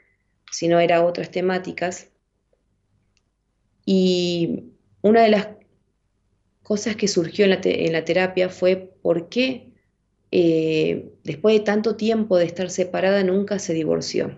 sino 0.52 0.80
era 0.80 1.06
otras 1.06 1.32
temáticas. 1.32 2.10
Y 3.86 4.74
una 5.02 5.22
de 5.22 5.30
las 5.30 5.48
cosas 6.64 6.98
que 6.98 7.08
surgió 7.08 7.46
en 7.46 7.92
la, 7.94 8.04
terapia 8.04 8.50
fue 8.50 8.76
por 9.02 9.30
qué 9.30 9.72
eh, 10.32 11.14
después 11.24 11.58
de 11.58 11.64
tanto 11.64 11.96
tiempo 11.96 12.38
de 12.38 12.44
estar 12.44 12.70
separada 12.70 13.24
nunca 13.24 13.58
se 13.60 13.74
divorció. 13.74 14.38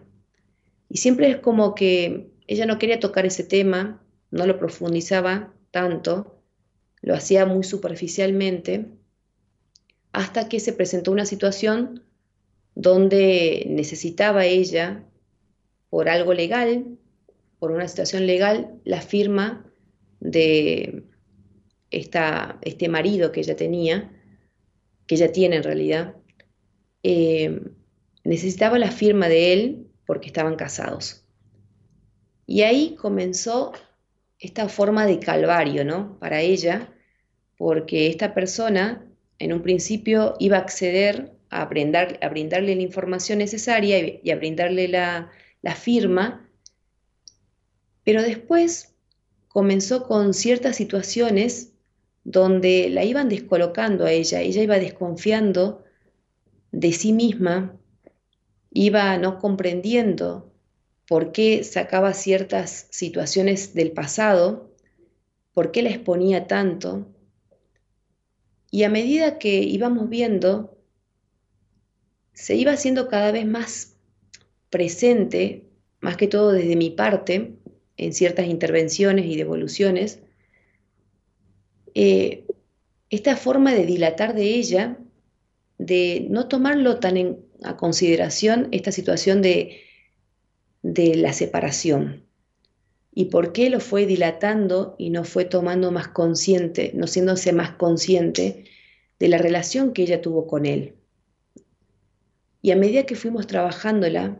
Y 0.89 0.97
siempre 0.97 1.29
es 1.31 1.37
como 1.37 1.73
que 1.73 2.27
ella 2.45 2.67
no 2.67 2.77
quería 2.77 2.99
tocar 2.99 3.25
ese 3.25 3.43
tema, 3.43 4.03
no 4.31 4.45
lo 4.45 4.59
profundizaba 4.59 5.53
tanto, 5.71 6.41
lo 7.01 7.15
hacía 7.15 7.45
muy 7.45 7.63
superficialmente, 7.63 8.87
hasta 10.11 10.49
que 10.49 10.59
se 10.59 10.73
presentó 10.73 11.11
una 11.11 11.25
situación 11.25 12.03
donde 12.75 13.65
necesitaba 13.69 14.45
ella, 14.45 15.03
por 15.89 16.09
algo 16.09 16.33
legal, 16.33 16.97
por 17.59 17.71
una 17.71 17.87
situación 17.87 18.25
legal, 18.25 18.79
la 18.85 19.01
firma 19.01 19.65
de 20.19 21.03
esta, 21.91 22.59
este 22.61 22.89
marido 22.89 23.31
que 23.31 23.41
ella 23.41 23.55
tenía, 23.55 24.11
que 25.07 25.15
ella 25.15 25.31
tiene 25.31 25.57
en 25.57 25.63
realidad, 25.63 26.15
eh, 27.03 27.61
necesitaba 28.23 28.77
la 28.77 28.91
firma 28.91 29.27
de 29.27 29.53
él 29.53 29.87
porque 30.05 30.27
estaban 30.27 30.55
casados. 30.55 31.25
Y 32.45 32.61
ahí 32.61 32.95
comenzó 32.95 33.73
esta 34.39 34.69
forma 34.69 35.05
de 35.05 35.19
calvario, 35.19 35.83
¿no? 35.83 36.17
Para 36.19 36.41
ella, 36.41 36.93
porque 37.57 38.07
esta 38.07 38.33
persona 38.33 39.05
en 39.37 39.53
un 39.53 39.61
principio 39.61 40.35
iba 40.39 40.57
a 40.57 40.61
acceder 40.61 41.33
a, 41.49 41.63
a 41.63 41.65
brindarle 42.29 42.75
la 42.75 42.81
información 42.81 43.39
necesaria 43.39 43.99
y, 43.99 44.31
a 44.31 44.35
brindarle 44.35 44.87
la, 44.87 45.29
la 45.61 45.75
firma, 45.75 46.49
pero 48.03 48.21
después 48.21 48.95
comenzó 49.49 50.07
con 50.07 50.33
ciertas 50.33 50.77
situaciones 50.77 51.73
donde 52.23 52.89
la 52.89 53.03
iban 53.03 53.29
descolocando 53.29 54.05
a 54.05 54.11
ella, 54.11 54.41
ella 54.41 54.61
iba 54.61 54.79
desconfiando 54.79 55.83
de 56.71 56.91
sí 56.93 57.11
misma, 57.11 57.77
iba 58.71 59.17
no 59.17 59.39
comprendiendo 59.39 60.53
por 61.09 61.31
qué 61.31 61.63
sacaba 61.63 62.13
ciertas 62.13 62.85
situaciones 62.91 63.73
del 63.73 63.91
pasado, 63.93 64.69
por 65.55 65.71
qué 65.71 65.81
la 65.81 65.89
exponía 65.89 66.45
tanto. 66.45 67.07
Y 68.69 68.83
a 68.83 68.89
medida 68.89 69.39
que 69.39 69.55
íbamos 69.55 70.07
viendo, 70.07 70.77
se 72.33 72.53
iba 72.55 72.73
haciendo 72.73 73.07
cada 73.07 73.31
vez 73.31 73.47
más 73.47 73.97
presente, 74.69 75.65
más 75.99 76.15
que 76.15 76.27
todo 76.27 76.51
desde 76.51 76.75
mi 76.75 76.91
parte, 76.91 77.55
en 77.97 78.13
ciertas 78.13 78.45
intervenciones 78.45 79.25
y 79.25 79.35
devoluciones, 79.35 80.19
eh, 81.95 82.45
esta 83.09 83.35
forma 83.35 83.73
de 83.73 83.87
dilatar 83.87 84.35
de 84.35 84.43
ella, 84.43 84.99
de 85.79 86.27
no 86.29 86.47
tomarlo 86.47 86.99
tan 86.99 87.17
en, 87.17 87.39
a 87.63 87.77
consideración 87.77 88.67
esta 88.69 88.91
situación 88.91 89.41
de 89.41 89.88
de 90.81 91.15
la 91.15 91.33
separación 91.33 92.29
y 93.19 93.25
por 93.25 93.51
qué 93.51 93.69
lo 93.69 93.79
fue 93.79 94.05
dilatando 94.05 94.95
y 94.97 95.09
no 95.09 95.23
fue 95.23 95.45
tomando 95.45 95.91
más 95.91 96.09
consciente, 96.09 96.91
no 96.93 97.07
siéndose 97.07 97.51
más 97.53 97.71
consciente 97.71 98.65
de 99.19 99.27
la 99.27 99.37
relación 99.37 99.93
que 99.93 100.03
ella 100.03 100.21
tuvo 100.21 100.47
con 100.47 100.65
él. 100.65 100.95
Y 102.61 102.71
a 102.71 102.75
medida 102.75 103.05
que 103.05 103.15
fuimos 103.15 103.47
trabajándola, 103.47 104.39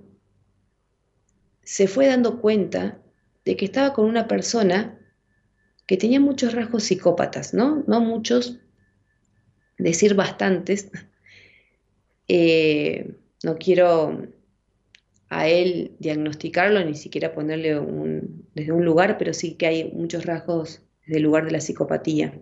se 1.63 1.87
fue 1.87 2.07
dando 2.07 2.39
cuenta 2.39 3.01
de 3.45 3.57
que 3.57 3.65
estaba 3.65 3.93
con 3.93 4.05
una 4.05 4.27
persona 4.27 4.97
que 5.85 5.97
tenía 5.97 6.19
muchos 6.19 6.53
rasgos 6.53 6.83
psicópatas, 6.83 7.53
¿no? 7.53 7.83
No 7.87 7.99
muchos, 7.99 8.59
decir 9.77 10.13
bastantes. 10.15 10.89
Eh, 12.31 13.15
no 13.43 13.57
quiero 13.57 14.27
a 15.29 15.47
él 15.47 15.95
diagnosticarlo, 15.99 16.83
ni 16.83 16.95
siquiera 16.95 17.33
ponerle 17.33 17.79
un, 17.79 18.47
desde 18.55 18.71
un 18.71 18.83
lugar, 18.83 19.17
pero 19.17 19.33
sí 19.33 19.53
que 19.53 19.67
hay 19.67 19.91
muchos 19.91 20.25
rasgos 20.25 20.81
desde 21.05 21.19
lugar 21.19 21.45
de 21.45 21.51
la 21.51 21.61
psicopatía. 21.61 22.33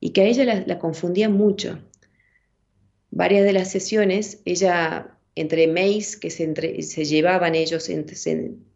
Y 0.00 0.10
que 0.10 0.22
a 0.22 0.24
ella 0.24 0.64
la, 0.64 0.78
confundía 0.78 1.28
mucho. 1.28 1.80
Varias 3.10 3.44
de 3.44 3.52
las 3.52 3.70
sesiones, 3.70 4.40
ella, 4.44 5.18
entre 5.34 5.66
mails 5.66 6.16
que 6.16 6.30
se, 6.30 6.82
se 6.82 7.04
llevaban 7.04 7.56
ellos, 7.56 7.90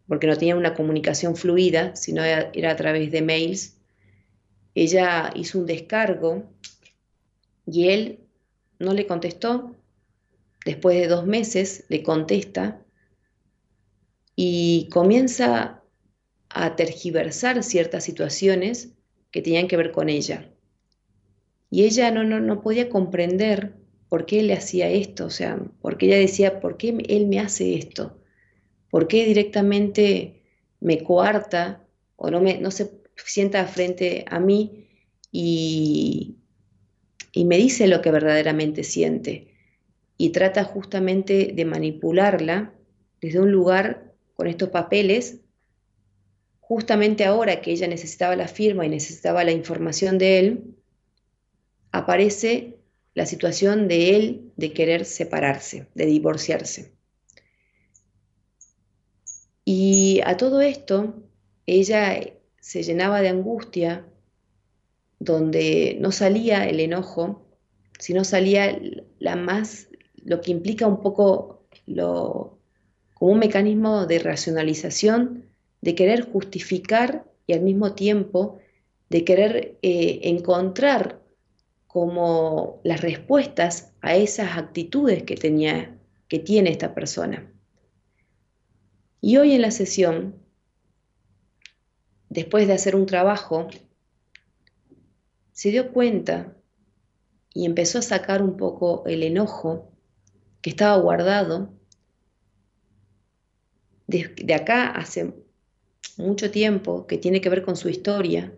porque 0.07 0.27
no 0.27 0.37
tenían 0.37 0.57
una 0.57 0.73
comunicación 0.73 1.37
fluida, 1.37 1.95
sino 1.95 2.23
era, 2.23 2.51
era 2.53 2.71
a 2.71 2.75
través 2.75 3.09
de 3.09 3.21
mails, 3.21 3.77
ella 4.75 5.31
hizo 5.35 5.59
un 5.59 5.65
descargo 5.65 6.43
y 7.65 7.89
él 7.89 8.19
no 8.79 8.93
le 8.93 9.07
contestó. 9.07 9.75
Después 10.65 10.97
de 10.97 11.07
dos 11.07 11.25
meses 11.25 11.85
le 11.89 12.03
contesta 12.03 12.82
y 14.35 14.89
comienza 14.91 15.83
a 16.49 16.75
tergiversar 16.75 17.63
ciertas 17.63 18.03
situaciones 18.03 18.93
que 19.31 19.41
tenían 19.41 19.67
que 19.67 19.77
ver 19.77 19.91
con 19.91 20.09
ella. 20.09 20.51
Y 21.69 21.83
ella 21.85 22.11
no, 22.11 22.23
no, 22.23 22.39
no 22.39 22.61
podía 22.61 22.89
comprender 22.89 23.73
por 24.07 24.27
qué 24.27 24.41
él 24.41 24.47
le 24.47 24.53
hacía 24.53 24.89
esto, 24.89 25.25
o 25.25 25.29
sea, 25.31 25.59
porque 25.81 26.05
ella 26.05 26.17
decía, 26.17 26.59
¿por 26.59 26.77
qué 26.77 26.95
él 27.09 27.25
me 27.27 27.39
hace 27.39 27.73
esto? 27.75 28.19
¿Por 28.91 29.07
qué 29.07 29.25
directamente 29.25 30.43
me 30.79 31.03
coarta 31.03 31.83
o 32.15 32.29
no, 32.29 32.39
me, 32.39 32.59
no 32.59 32.69
se 32.69 32.91
sienta 33.25 33.65
frente 33.65 34.23
a 34.29 34.39
mí 34.39 34.87
y, 35.31 36.35
y 37.31 37.45
me 37.45 37.57
dice 37.57 37.87
lo 37.87 38.01
que 38.01 38.11
verdaderamente 38.11 38.83
siente? 38.83 39.47
Y 40.15 40.29
trata 40.29 40.63
justamente 40.63 41.53
de 41.55 41.65
manipularla 41.65 42.71
desde 43.19 43.39
un 43.39 43.51
lugar 43.51 44.12
con 44.43 44.49
estos 44.49 44.71
papeles, 44.71 45.39
justamente 46.59 47.23
ahora 47.23 47.61
que 47.61 47.71
ella 47.71 47.87
necesitaba 47.87 48.35
la 48.35 48.49
firma 48.49 48.85
y 48.85 48.89
necesitaba 48.89 49.45
la 49.45 49.53
información 49.53 50.17
de 50.17 50.39
él, 50.39 50.75
aparece 51.93 52.75
la 53.13 53.25
situación 53.25 53.87
de 53.87 54.17
él 54.17 54.51
de 54.57 54.73
querer 54.73 55.05
separarse, 55.05 55.87
de 55.95 56.05
divorciarse. 56.07 56.91
Y 59.63 60.19
a 60.25 60.35
todo 60.35 60.59
esto, 60.59 61.23
ella 61.65 62.19
se 62.59 62.83
llenaba 62.83 63.21
de 63.21 63.29
angustia, 63.29 64.05
donde 65.19 65.95
no 66.01 66.11
salía 66.11 66.67
el 66.67 66.81
enojo, 66.81 67.47
sino 67.97 68.25
salía 68.25 68.77
la 69.19 69.37
más, 69.37 69.87
lo 70.17 70.41
que 70.41 70.51
implica 70.51 70.85
un 70.85 71.01
poco 71.01 71.63
lo, 71.85 72.59
como 73.13 73.31
un 73.31 73.39
mecanismo 73.39 74.05
de 74.05 74.19
racionalización, 74.19 75.45
de 75.81 75.95
querer 75.95 76.21
justificar 76.31 77.25
y 77.47 77.53
al 77.53 77.61
mismo 77.61 77.93
tiempo 77.93 78.59
de 79.09 79.23
querer 79.23 79.77
eh, 79.81 80.21
encontrar 80.23 81.21
como 81.87 82.81
las 82.83 83.01
respuestas 83.01 83.93
a 84.01 84.15
esas 84.15 84.57
actitudes 84.57 85.23
que 85.23 85.35
tenía, 85.35 85.95
que 86.27 86.39
tiene 86.39 86.71
esta 86.71 86.95
persona. 86.95 87.51
Y 89.21 89.37
hoy 89.37 89.53
en 89.53 89.61
la 89.61 89.71
sesión, 89.71 90.35
después 92.29 92.67
de 92.67 92.73
hacer 92.73 92.95
un 92.95 93.05
trabajo, 93.05 93.67
se 95.51 95.69
dio 95.69 95.93
cuenta 95.93 96.57
y 97.53 97.65
empezó 97.65 97.99
a 97.99 98.01
sacar 98.01 98.41
un 98.41 98.57
poco 98.57 99.03
el 99.05 99.21
enojo 99.21 99.91
que 100.61 100.71
estaba 100.71 100.97
guardado 100.97 101.69
de, 104.13 104.53
acá 104.53 104.87
hace 104.91 105.33
mucho 106.17 106.51
tiempo 106.51 107.07
que 107.07 107.17
tiene 107.17 107.41
que 107.41 107.49
ver 107.49 107.63
con 107.63 107.75
su 107.75 107.89
historia, 107.89 108.53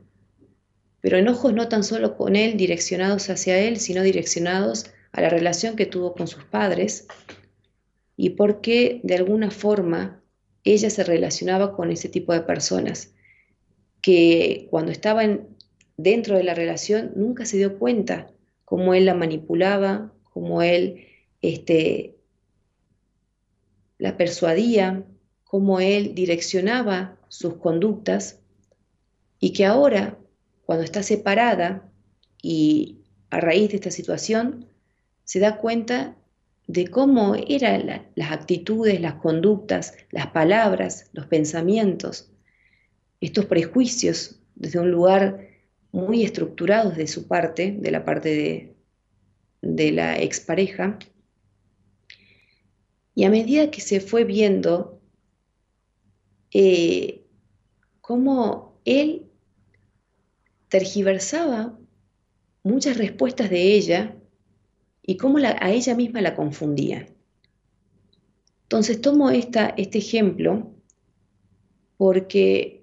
pero 1.02 1.18
enojos 1.18 1.54
no 1.54 1.70
tan 1.70 1.84
solo 1.84 2.18
con 2.18 2.36
él, 2.36 2.58
direccionados 2.58 3.30
hacia 3.30 3.58
él, 3.60 3.78
sino 3.78 4.02
direccionados 4.02 4.92
a 5.12 5.22
la 5.22 5.30
relación 5.30 5.76
que 5.76 5.86
tuvo 5.86 6.14
con 6.14 6.28
sus 6.28 6.44
padres 6.44 7.08
y 8.18 8.32
porque 8.32 9.00
de 9.04 9.16
alguna 9.16 9.52
forma 9.52 10.22
ella 10.64 10.90
se 10.90 11.04
relacionaba 11.04 11.76
con 11.76 11.92
ese 11.92 12.10
tipo 12.10 12.34
de 12.34 12.42
personas 12.42 13.14
que 14.02 14.68
cuando 14.70 14.92
estaban 14.92 15.48
dentro 15.98 16.38
de 16.38 16.44
la 16.44 16.54
relación 16.54 17.14
nunca 17.16 17.46
se 17.46 17.58
dio 17.58 17.78
cuenta 17.78 18.32
cómo 18.66 18.94
él 18.94 19.06
la 19.06 19.14
manipulaba, 19.14 20.12
cómo 20.24 20.62
él 20.62 21.06
este, 21.42 22.16
la 23.98 24.18
persuadía, 24.18 25.06
cómo 25.46 25.80
él 25.80 26.14
direccionaba 26.16 27.18
sus 27.30 27.56
conductas 27.56 28.40
y 29.40 29.54
que 29.54 29.66
ahora, 29.66 30.18
cuando 30.66 30.84
está 30.84 31.04
separada 31.04 31.90
y 32.42 33.00
a 33.30 33.40
raíz 33.40 33.70
de 33.70 33.76
esta 33.76 33.92
situación, 33.92 34.68
se 35.24 35.40
da 35.40 35.58
cuenta 35.58 36.18
de 36.68 36.88
cómo 36.88 37.36
eran 37.36 38.08
las 38.16 38.32
actitudes, 38.32 39.00
las 39.00 39.16
conductas, 39.16 39.96
las 40.12 40.28
palabras, 40.28 41.10
los 41.14 41.28
pensamientos, 41.28 42.32
estos 43.22 43.46
prejuicios 43.46 44.40
desde 44.56 44.80
un 44.80 44.90
lugar 44.90 45.48
muy 45.92 46.24
estructurado 46.24 46.92
de 46.92 47.08
su 47.08 47.28
parte, 47.28 47.76
de 47.80 47.92
la 47.92 48.04
parte 48.04 48.30
de, 48.30 48.76
de 49.62 49.92
la 49.92 50.20
expareja. 50.20 50.98
Y 53.14 53.24
a 53.24 53.30
medida 53.30 53.72
que 53.72 53.82
se 53.82 54.00
fue 54.00 54.24
viendo 54.24 54.95
eh, 56.58 57.26
cómo 58.00 58.80
él 58.86 59.30
tergiversaba 60.70 61.78
muchas 62.64 62.98
respuestas 62.98 63.50
de 63.50 63.74
ella 63.74 64.16
y 65.06 65.18
cómo 65.18 65.38
a 65.40 65.72
ella 65.72 65.96
misma 65.96 66.22
la 66.22 66.34
confundía. 66.34 67.08
Entonces 68.64 69.02
tomo 69.02 69.32
esta, 69.32 69.74
este 69.76 69.98
ejemplo 69.98 70.72
porque 71.98 72.80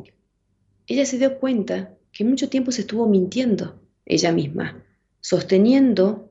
ella 0.86 1.06
se 1.06 1.16
dio 1.16 1.38
cuenta 1.38 1.96
que 2.12 2.26
mucho 2.26 2.50
tiempo 2.50 2.72
se 2.72 2.82
estuvo 2.82 3.06
mintiendo 3.08 3.80
ella 4.04 4.32
misma, 4.32 4.84
sosteniendo 5.22 6.30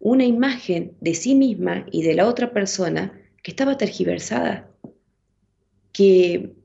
una 0.00 0.24
imagen 0.24 0.96
de 1.00 1.14
sí 1.14 1.36
misma 1.36 1.86
y 1.92 2.02
de 2.02 2.14
la 2.14 2.26
otra 2.26 2.52
persona 2.52 3.16
que 3.44 3.52
estaba 3.52 3.76
tergiversada, 3.76 4.68
que 5.92 6.63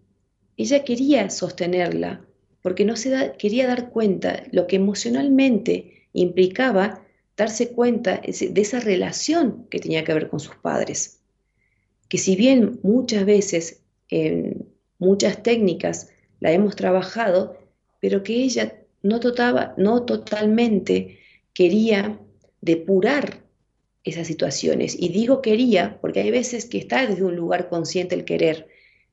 ella 0.60 0.84
quería 0.84 1.30
sostenerla 1.30 2.26
porque 2.62 2.84
no 2.84 2.98
se 2.98 3.32
quería 3.39 3.65
dar 3.65 3.91
cuenta 3.91 4.43
lo 4.52 4.67
que 4.67 4.76
emocionalmente 4.76 6.10
implicaba 6.12 7.06
darse 7.38 7.69
cuenta 7.69 8.19
de 8.19 8.62
esa 8.62 8.82
relación 8.82 9.67
que 9.69 9.80
tenía 9.80 10.04
que 10.04 10.13
ver 10.13 10.28
con 10.28 10.41
sus 10.41 10.58
padres. 10.58 11.22
Que 12.10 12.17
si 12.17 12.36
bien 12.36 12.78
muchas 12.84 13.26
veces 13.26 13.84
en 14.10 14.67
muchas 14.98 15.41
técnicas 15.41 16.10
la 16.41 16.52
hemos 16.52 16.76
trabajado, 16.76 17.58
pero 18.02 18.22
que 18.22 18.43
ella 18.43 18.82
no, 19.02 19.22
no 19.78 20.04
totalmente 20.04 21.19
quería 21.54 22.19
depurar 22.60 23.45
esas 24.04 24.28
situaciones. 24.28 24.98
Y 25.00 25.08
digo 25.08 25.41
quería 25.41 26.02
porque 26.02 26.19
hay 26.19 26.32
veces 26.32 26.65
que 26.65 26.80
está 26.80 27.08
desde 27.08 27.24
un 27.24 27.38
lugar 27.38 27.69
consciente 27.69 28.15
el 28.15 28.26
querer, 28.26 28.67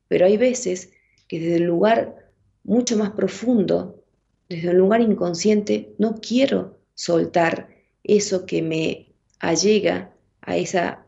pero 0.09 0.25
hay 0.25 0.35
veces 0.35 0.91
que 1.27 1.39
desde 1.39 1.57
el 1.57 1.63
lugar 1.63 2.31
mucho 2.63 2.97
más 2.97 3.11
profundo, 3.11 4.03
desde 4.49 4.69
un 4.69 4.77
lugar 4.77 5.01
inconsciente, 5.01 5.93
no 5.97 6.15
quiero 6.15 6.79
soltar 6.93 7.69
eso 8.03 8.45
que 8.45 8.61
me 8.61 9.13
allega 9.39 10.13
a 10.41 10.57
esa 10.57 11.05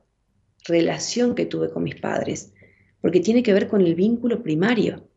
relación 0.65 1.35
que 1.35 1.45
tuve 1.45 1.69
con 1.69 1.83
mis 1.83 1.95
padres, 1.95 2.53
porque 3.01 3.21
tiene 3.21 3.43
que 3.43 3.53
ver 3.53 3.67
con 3.67 3.81
el 3.81 3.95
vínculo 3.95 4.43
primario. 4.43 5.07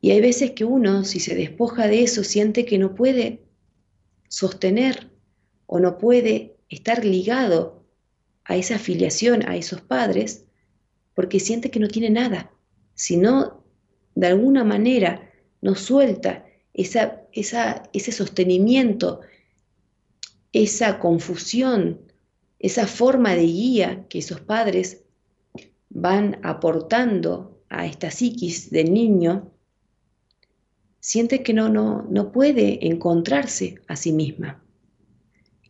Y 0.00 0.10
hay 0.10 0.20
veces 0.20 0.50
que 0.50 0.64
uno, 0.64 1.04
si 1.04 1.20
se 1.20 1.34
despoja 1.34 1.86
de 1.86 2.02
eso, 2.02 2.24
siente 2.24 2.64
que 2.64 2.78
no 2.78 2.94
puede 2.94 3.44
sostener 4.28 5.10
o 5.66 5.78
no 5.78 5.96
puede 5.96 6.56
estar 6.68 7.04
ligado 7.04 7.84
a 8.44 8.56
esa 8.56 8.76
afiliación, 8.76 9.48
a 9.48 9.56
esos 9.56 9.80
padres, 9.80 10.44
porque 11.14 11.40
siente 11.40 11.70
que 11.70 11.80
no 11.80 11.88
tiene 11.88 12.10
nada 12.10 12.53
si 12.94 13.16
no 13.16 13.64
de 14.14 14.28
alguna 14.28 14.64
manera 14.64 15.30
nos 15.60 15.80
suelta 15.80 16.46
esa, 16.72 17.24
ese 17.32 18.12
sostenimiento, 18.12 19.20
esa 20.52 20.98
confusión, 20.98 22.00
esa 22.58 22.86
forma 22.86 23.34
de 23.34 23.44
guía 23.44 24.06
que 24.08 24.18
esos 24.18 24.40
padres 24.40 25.02
van 25.90 26.38
aportando 26.42 27.62
a 27.68 27.86
esta 27.86 28.10
psiquis 28.10 28.70
del 28.70 28.92
niño, 28.92 29.52
siente 31.00 31.42
que 31.42 31.52
no, 31.52 31.68
no, 31.68 32.06
no 32.08 32.32
puede 32.32 32.86
encontrarse 32.86 33.80
a 33.88 33.96
sí 33.96 34.12
misma. 34.12 34.62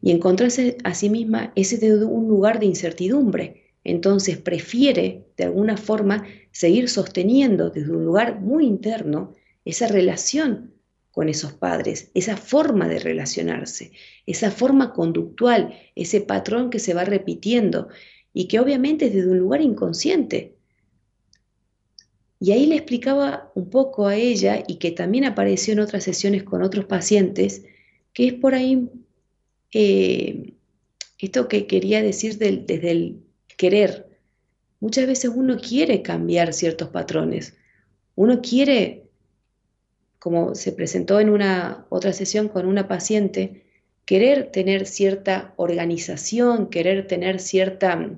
Y 0.00 0.10
encontrarse 0.10 0.76
a 0.84 0.94
sí 0.94 1.08
misma 1.08 1.52
es 1.56 1.72
un 1.82 2.28
lugar 2.28 2.60
de 2.60 2.66
incertidumbre, 2.66 3.63
entonces 3.84 4.38
prefiere 4.38 5.26
de 5.36 5.44
alguna 5.44 5.76
forma 5.76 6.26
seguir 6.50 6.88
sosteniendo 6.88 7.70
desde 7.70 7.92
un 7.92 8.04
lugar 8.04 8.40
muy 8.40 8.66
interno 8.66 9.34
esa 9.64 9.86
relación 9.86 10.72
con 11.10 11.28
esos 11.28 11.52
padres, 11.52 12.10
esa 12.14 12.36
forma 12.36 12.88
de 12.88 12.98
relacionarse, 12.98 13.92
esa 14.26 14.50
forma 14.50 14.92
conductual, 14.92 15.78
ese 15.94 16.20
patrón 16.20 16.70
que 16.70 16.80
se 16.80 16.94
va 16.94 17.04
repitiendo 17.04 17.88
y 18.32 18.48
que 18.48 18.58
obviamente 18.58 19.06
es 19.06 19.14
desde 19.14 19.30
un 19.30 19.38
lugar 19.38 19.60
inconsciente. 19.60 20.56
Y 22.40 22.50
ahí 22.50 22.66
le 22.66 22.74
explicaba 22.74 23.52
un 23.54 23.70
poco 23.70 24.08
a 24.08 24.16
ella 24.16 24.64
y 24.66 24.76
que 24.76 24.90
también 24.90 25.24
apareció 25.24 25.72
en 25.72 25.80
otras 25.80 26.02
sesiones 26.02 26.42
con 26.42 26.62
otros 26.62 26.86
pacientes, 26.86 27.64
que 28.12 28.26
es 28.26 28.32
por 28.34 28.54
ahí 28.54 28.88
eh, 29.72 30.54
esto 31.18 31.48
que 31.48 31.66
quería 31.66 32.02
decir 32.02 32.38
desde 32.38 32.90
el 32.90 33.23
querer. 33.56 34.06
Muchas 34.80 35.06
veces 35.06 35.30
uno 35.34 35.58
quiere 35.58 36.02
cambiar 36.02 36.52
ciertos 36.52 36.88
patrones, 36.88 37.56
uno 38.14 38.40
quiere, 38.42 39.04
como 40.18 40.54
se 40.54 40.72
presentó 40.72 41.20
en 41.20 41.30
una 41.30 41.86
otra 41.88 42.12
sesión 42.12 42.48
con 42.48 42.66
una 42.66 42.86
paciente, 42.86 43.64
querer 44.04 44.50
tener 44.52 44.86
cierta 44.86 45.54
organización, 45.56 46.68
querer 46.68 47.06
tener 47.06 47.40
cierta 47.40 48.10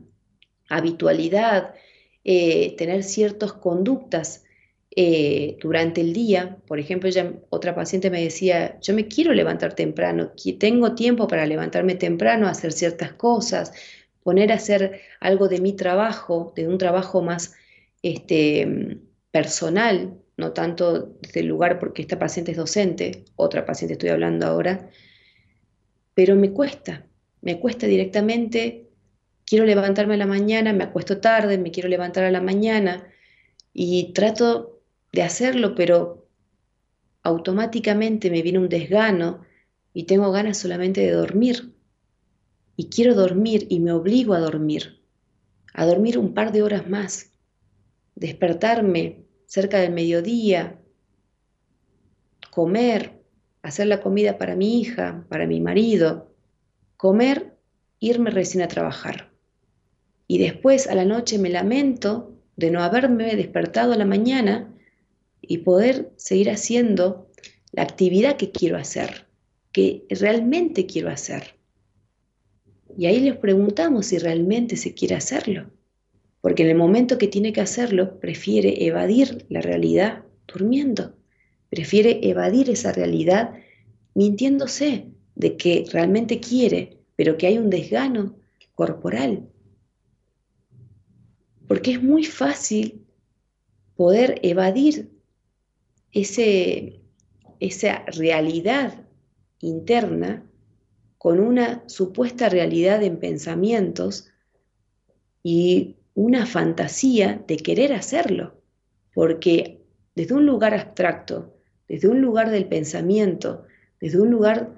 habitualidad, 0.69 1.75
eh, 2.25 2.75
tener 2.77 3.05
ciertas 3.05 3.53
conductas 3.53 4.45
eh, 4.99 5.57
durante 5.61 6.01
el 6.01 6.13
día. 6.13 6.59
Por 6.67 6.81
ejemplo, 6.81 7.11
otra 7.51 7.75
paciente 7.75 8.11
me 8.11 8.23
decía, 8.23 8.81
yo 8.81 8.95
me 8.95 9.07
quiero 9.07 9.33
levantar 9.33 9.75
temprano, 9.75 10.33
tengo 10.59 10.95
tiempo 10.95 11.29
para 11.29 11.47
levantarme 11.47 11.95
temprano, 11.95 12.49
hacer 12.49 12.73
ciertas 12.73 13.13
cosas, 13.13 13.73
poner 14.27 14.51
a 14.51 14.57
hacer 14.57 15.03
algo 15.21 15.47
de 15.47 15.61
mi 15.61 15.75
trabajo, 15.75 16.53
de 16.57 16.67
un 16.67 16.79
trabajo 16.79 17.23
más 17.23 17.55
este, 18.03 18.99
personal, 19.31 20.19
no 20.37 20.53
tanto 20.53 21.17
desde 21.23 21.41
el 21.41 21.47
lugar 21.47 21.79
porque 21.79 22.03
esta 22.03 22.19
paciente 22.19 22.51
es 22.51 22.57
docente, 22.57 23.25
otra 23.37 23.65
paciente 23.65 23.93
estoy 23.93 24.09
hablando 24.09 24.45
ahora, 24.45 24.91
pero 26.13 26.35
me 26.35 26.51
cuesta, 26.51 27.07
me 27.41 27.61
cuesta 27.61 27.87
directamente, 27.87 28.89
quiero 29.45 29.65
levantarme 29.65 30.15
a 30.15 30.17
la 30.17 30.27
mañana, 30.27 30.73
me 30.73 30.83
acuesto 30.83 31.21
tarde, 31.21 31.57
me 31.57 31.71
quiero 31.71 31.89
levantar 31.89 32.25
a 32.25 32.33
la 32.33 32.41
mañana 32.41 33.07
y 33.73 34.13
trato 34.13 34.83
de 35.13 35.23
hacerlo, 35.23 35.77
pero 35.77 36.27
automáticamente 37.23 38.29
me 38.33 38.43
viene 38.43 38.59
un 38.59 38.69
desgano 38.69 39.47
y 39.95 40.03
tengo 40.03 40.33
ganas 40.33 40.59
solamente 40.59 41.01
de 41.01 41.13
dormir 41.13 41.76
y 42.77 42.89
quiero 42.89 43.15
dormir 43.15 43.67
y 43.71 43.81
me 43.81 43.93
obligo 43.93 44.35
a 44.35 44.41
dormir, 44.41 45.01
a 45.73 45.87
dormir 45.87 46.19
un 46.19 46.35
par 46.35 46.53
de 46.53 46.63
horas 46.63 46.89
más, 46.89 47.33
despertarme 48.15 49.25
cerca 49.47 49.79
del 49.79 49.93
mediodía, 49.93 50.79
comer, 52.51 53.23
hacer 53.63 53.87
la 53.87 54.01
comida 54.01 54.39
para 54.39 54.57
mi 54.57 54.81
hija, 54.81 55.25
para 55.29 55.47
mi 55.47 55.61
marido, 55.61 56.35
comer, 56.97 57.57
irme 57.99 58.31
recién 58.31 58.63
a 58.63 58.69
trabajar. 58.69 59.33
Y 60.27 60.39
después 60.39 60.87
a 60.87 60.95
la 60.95 61.05
noche 61.05 61.39
me 61.39 61.51
lamento 61.51 62.35
de 62.57 62.71
no 62.71 62.83
haberme 62.83 63.37
despertado 63.37 63.93
a 63.93 63.97
la 63.97 64.05
mañana 64.05 64.75
y 65.41 65.59
poder 65.59 66.13
seguir 66.17 66.51
haciendo 66.51 67.31
la 67.73 67.83
actividad 67.83 68.37
que 68.37 68.51
quiero 68.51 68.77
hacer, 68.79 69.27
que 69.73 70.07
realmente 70.09 70.87
quiero 70.87 71.11
hacer. 71.11 71.56
Y 72.97 73.07
ahí 73.07 73.21
les 73.21 73.37
preguntamos 73.37 74.07
si 74.07 74.19
realmente 74.19 74.77
se 74.77 74.95
quiere 74.95 75.15
hacerlo. 75.15 75.71
Porque 76.41 76.63
en 76.63 76.71
el 76.71 76.77
momento 76.77 77.19
que 77.19 77.29
tiene 77.29 77.53
que 77.53 77.61
hacerlo, 77.61 78.19
prefiere 78.21 78.87
evadir 78.87 79.45
la 79.49 79.61
realidad 79.61 80.25
durmiendo. 80.47 81.15
Prefiere 81.69 82.21
evadir 82.23 82.71
esa 82.71 82.93
realidad 82.93 83.53
mintiéndose 84.15 85.09
de 85.35 85.57
que 85.57 85.85
realmente 85.93 86.41
quiere, 86.41 86.99
pero 87.17 87.37
que 87.37 87.49
hay 87.49 87.59
un 87.59 87.69
desgano 87.69 88.37
corporal. 88.75 89.49
Porque 91.69 91.93
es 91.93 92.03
muy 92.03 92.25
fácil 92.25 93.05
poder 93.97 94.39
evadir 94.43 95.11
ese, 96.13 97.01
esa 97.61 98.05
realidad 98.07 99.05
interna 99.61 100.47
con 101.19 101.41
una 101.41 101.83
supuesta 101.87 102.49
realidad 102.49 103.03
en 103.03 103.19
pensamientos 103.19 104.31
y 105.43 105.97
una 106.15 106.47
fantasía 106.47 107.43
de 107.47 107.57
querer 107.57 107.93
hacerlo, 107.93 108.55
porque 109.15 109.81
desde 110.15 110.35
un 110.35 110.47
lugar 110.47 110.75
abstracto, 110.75 111.55
desde 111.89 112.09
un 112.09 112.21
lugar 112.21 112.51
del 112.51 112.67
pensamiento, 112.67 113.65
desde 114.01 114.21
un 114.21 114.31
lugar 114.31 114.71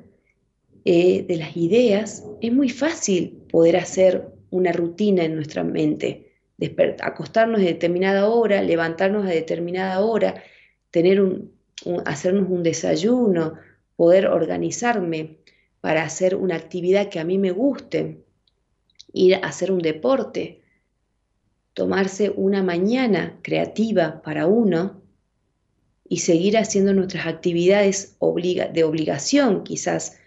eh, 0.84 1.24
de 1.26 1.36
las 1.36 1.56
ideas, 1.56 2.24
es 2.40 2.52
muy 2.52 2.68
fácil 2.68 3.42
poder 3.50 3.76
hacer 3.76 4.28
una 4.50 4.72
rutina 4.72 5.24
en 5.24 5.34
nuestra 5.34 5.64
mente, 5.64 6.32
acostarnos 7.00 7.60
a 7.60 7.64
determinada 7.64 8.28
hora, 8.28 8.62
levantarnos 8.62 9.26
a 9.26 9.30
determinada 9.30 10.00
hora, 10.00 10.42
hacernos 12.04 12.50
un 12.50 12.62
desayuno, 12.62 13.54
poder 13.96 14.26
organizarme, 14.26 15.38
para 15.88 16.04
hacer 16.04 16.36
una 16.36 16.54
actividad 16.54 17.08
que 17.08 17.18
a 17.18 17.24
mí 17.24 17.38
me 17.38 17.50
guste, 17.50 18.22
ir 19.10 19.36
a 19.36 19.38
hacer 19.38 19.72
un 19.72 19.78
deporte, 19.78 20.60
tomarse 21.72 22.28
una 22.28 22.62
mañana 22.62 23.38
creativa 23.40 24.20
para 24.20 24.46
uno 24.46 25.00
y 26.06 26.18
seguir 26.18 26.58
haciendo 26.58 26.92
nuestras 26.92 27.26
actividades 27.26 28.18
de 28.20 28.84
obligación, 28.84 29.64
quizás 29.64 30.18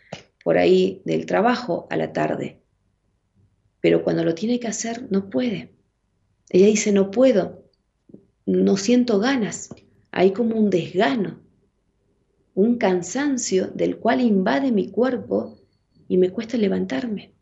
por 0.43 0.58
ahí 0.58 1.04
del 1.06 1.28
trabajo 1.28 1.86
a 1.91 1.95
la 1.95 2.12
tarde. 2.12 2.58
Pero 3.82 4.04
cuando 4.04 4.24
lo 4.24 4.34
tiene 4.34 4.60
que 4.60 4.67
hacer, 4.67 5.12
no 5.12 5.30
puede. 5.30 5.76
Ella 6.50 6.65
dice, 6.65 6.91
no 6.91 7.12
puedo, 7.12 7.65
no 8.47 8.78
siento 8.78 9.19
ganas, 9.19 9.69
hay 10.10 10.34
como 10.34 10.56
un 10.56 10.71
desgano 10.71 11.39
un 12.54 12.78
cansancio 12.78 13.68
del 13.68 13.98
cual 13.98 14.22
invade 14.22 14.72
mi 14.72 14.90
cuerpo 14.90 15.58
y 16.08 16.18
me 16.18 16.30
cuesta 16.30 16.58
levantarme. 16.58 17.34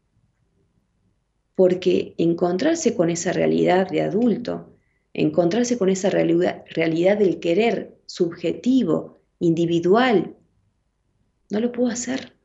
Porque 1.56 2.14
encontrarse 2.18 2.96
con 2.96 3.10
esa 3.10 3.34
realidad 3.34 3.90
de 3.90 4.02
adulto, 4.02 4.76
encontrarse 5.14 5.78
con 5.78 5.90
esa 5.90 6.10
realidad, 6.10 7.18
del 7.18 7.40
querer 7.40 7.98
subjetivo, 8.06 9.22
individual, 9.40 10.36
no 11.50 11.60
lo 11.60 11.72
puedo 11.72 11.90
hacer, 11.90 12.36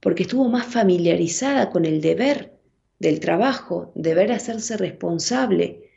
porque 0.00 0.22
estuvo 0.22 0.48
más 0.48 0.66
familiarizada 0.66 1.70
con 1.70 1.84
el 1.84 2.00
deber 2.00 2.56
del 2.98 3.20
trabajo, 3.20 3.92
deber 3.94 4.32
hacerse 4.32 4.76
responsable 4.76 5.90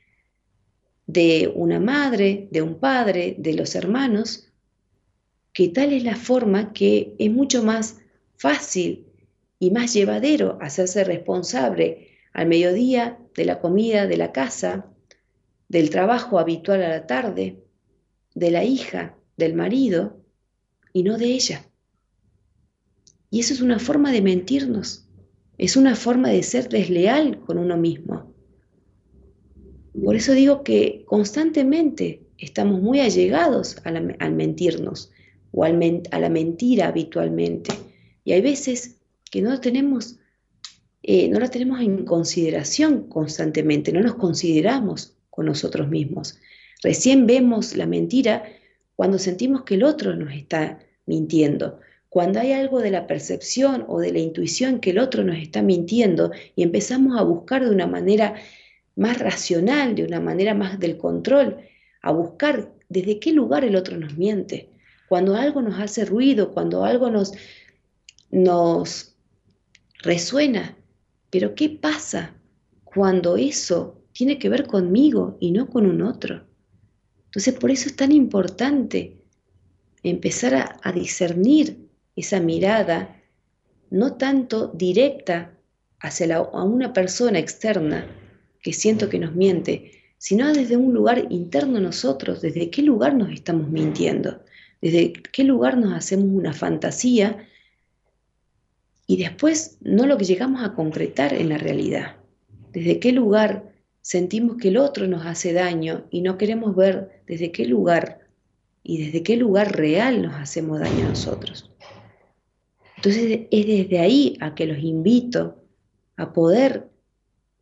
de 1.05 1.51
una 1.53 1.79
madre, 1.79 2.47
de 2.51 2.61
un 2.61 2.79
padre, 2.79 3.35
de 3.37 3.53
los 3.53 3.75
hermanos, 3.75 4.50
que 5.53 5.67
tal 5.69 5.93
es 5.93 6.03
la 6.03 6.15
forma 6.15 6.73
que 6.73 7.15
es 7.19 7.31
mucho 7.31 7.63
más 7.63 7.99
fácil 8.35 9.05
y 9.59 9.71
más 9.71 9.93
llevadero 9.93 10.57
hacerse 10.61 11.03
responsable 11.03 12.09
al 12.33 12.47
mediodía 12.47 13.19
de 13.35 13.45
la 13.45 13.59
comida 13.59 14.07
de 14.07 14.17
la 14.17 14.31
casa, 14.31 14.85
del 15.67 15.89
trabajo 15.89 16.39
habitual 16.39 16.83
a 16.83 16.89
la 16.89 17.07
tarde, 17.07 17.63
de 18.33 18.51
la 18.51 18.63
hija, 18.63 19.15
del 19.37 19.53
marido, 19.53 20.21
y 20.93 21.03
no 21.03 21.17
de 21.17 21.25
ella. 21.27 21.65
Y 23.29 23.39
eso 23.39 23.53
es 23.53 23.61
una 23.61 23.79
forma 23.79 24.11
de 24.11 24.21
mentirnos, 24.21 25.07
es 25.57 25.75
una 25.75 25.95
forma 25.95 26.29
de 26.29 26.43
ser 26.43 26.67
desleal 26.69 27.39
con 27.39 27.57
uno 27.57 27.77
mismo. 27.77 28.33
Por 30.03 30.15
eso 30.15 30.33
digo 30.33 30.63
que 30.63 31.03
constantemente 31.05 32.23
estamos 32.37 32.81
muy 32.81 32.99
allegados 32.99 33.77
al 33.83 34.33
mentirnos, 34.33 35.11
o 35.51 35.63
a 35.63 36.19
la 36.19 36.29
mentira 36.29 36.87
habitualmente. 36.87 37.73
Y 38.23 38.33
hay 38.33 38.41
veces 38.41 38.97
que 39.29 39.41
no 39.41 39.59
tenemos, 39.59 40.17
eh, 41.03 41.27
no 41.29 41.39
la 41.39 41.49
tenemos 41.49 41.81
en 41.81 42.05
consideración 42.05 43.07
constantemente, 43.07 43.91
no 43.91 44.01
nos 44.01 44.15
consideramos 44.15 45.15
con 45.29 45.45
nosotros 45.45 45.87
mismos. 45.89 46.39
Recién 46.83 47.27
vemos 47.27 47.75
la 47.75 47.85
mentira 47.85 48.43
cuando 48.95 49.19
sentimos 49.19 49.63
que 49.63 49.75
el 49.75 49.83
otro 49.83 50.15
nos 50.15 50.33
está 50.33 50.79
mintiendo, 51.05 51.79
cuando 52.09 52.39
hay 52.39 52.51
algo 52.51 52.81
de 52.81 52.91
la 52.91 53.07
percepción 53.07 53.85
o 53.87 53.99
de 53.99 54.11
la 54.11 54.19
intuición 54.19 54.79
que 54.79 54.89
el 54.89 54.99
otro 54.99 55.23
nos 55.23 55.37
está 55.37 55.61
mintiendo 55.61 56.31
y 56.55 56.63
empezamos 56.63 57.17
a 57.17 57.23
buscar 57.23 57.63
de 57.63 57.71
una 57.71 57.87
manera 57.87 58.35
más 58.95 59.17
racional, 59.19 59.95
de 59.95 60.03
una 60.03 60.19
manera 60.19 60.53
más 60.53 60.79
del 60.79 60.97
control, 60.97 61.57
a 62.01 62.11
buscar 62.11 62.73
desde 62.89 63.19
qué 63.19 63.31
lugar 63.31 63.63
el 63.63 63.77
otro 63.77 63.97
nos 63.97 64.17
miente 64.17 64.70
cuando 65.11 65.35
algo 65.35 65.61
nos 65.61 65.77
hace 65.77 66.05
ruido, 66.05 66.53
cuando 66.53 66.85
algo 66.85 67.09
nos, 67.09 67.33
nos 68.29 69.13
resuena. 70.01 70.77
Pero 71.29 71.53
¿qué 71.53 71.67
pasa 71.69 72.33
cuando 72.85 73.35
eso 73.35 74.01
tiene 74.13 74.39
que 74.39 74.47
ver 74.47 74.67
conmigo 74.67 75.35
y 75.41 75.51
no 75.51 75.69
con 75.69 75.85
un 75.85 76.01
otro. 76.01 76.45
Entonces 77.25 77.53
por 77.55 77.71
eso 77.71 77.89
es 77.89 77.97
tan 77.97 78.13
importante 78.13 79.17
empezar 80.01 80.79
a, 80.81 80.91
discernir 80.93 81.89
esa 82.15 82.39
mirada, 82.39 83.21
no 83.89 84.13
tanto 84.13 84.69
directa 84.69 85.57
hacia 85.99 86.41
una 86.41 86.93
persona 86.93 87.37
externa 87.37 88.07
que 88.61 88.71
siento 88.71 89.09
que 89.09 89.19
nos 89.19 89.35
miente, 89.35 89.91
sino 90.17 90.53
desde 90.53 90.77
un 90.77 90.93
lugar 90.93 91.27
interno 91.29 91.81
nosotros, 91.81 92.39
desde 92.39 92.69
qué 92.69 92.81
lugar 92.81 93.13
nos 93.13 93.29
estamos 93.33 93.69
mintiendo, 93.69 94.39
desde 94.81 95.13
qué 95.13 95.43
lugar 95.43 95.77
nos 95.77 95.93
hacemos 95.93 96.27
una 96.29 96.53
fantasía 96.53 97.47
y 99.05 99.17
después 99.17 99.77
no 99.81 100.05
lo 100.05 100.17
que 100.17 100.25
llegamos 100.25 100.63
a 100.63 100.73
concretar 100.73 101.33
en 101.33 101.49
la 101.49 101.57
realidad, 101.57 102.17
desde 102.71 102.99
qué 102.99 103.11
lugar 103.11 103.71
sentimos 104.01 104.57
que 104.57 104.69
el 104.69 104.77
otro 104.77 105.07
nos 105.07 105.25
hace 105.25 105.53
daño 105.53 106.07
y 106.09 106.21
no 106.21 106.37
queremos 106.37 106.75
ver 106.75 107.21
desde 107.27 107.51
qué 107.51 107.65
lugar 107.65 108.27
y 108.83 109.05
desde 109.05 109.21
qué 109.21 109.37
lugar 109.37 109.75
real 109.75 110.21
nos 110.21 110.35
hacemos 110.35 110.79
daño 110.79 111.05
a 111.05 111.09
nosotros. 111.09 111.69
Entonces 112.95 113.41
es 113.51 113.67
desde 113.67 113.99
ahí 113.99 114.37
a 114.41 114.55
que 114.55 114.65
los 114.65 114.79
invito 114.79 115.63
a 116.17 116.33
poder 116.33 116.89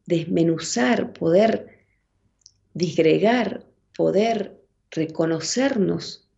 desmenuzar, 0.06 1.14
poder 1.14 1.80
disgregar, 2.74 3.66
poder 3.96 4.62
reconocernos, 4.92 6.29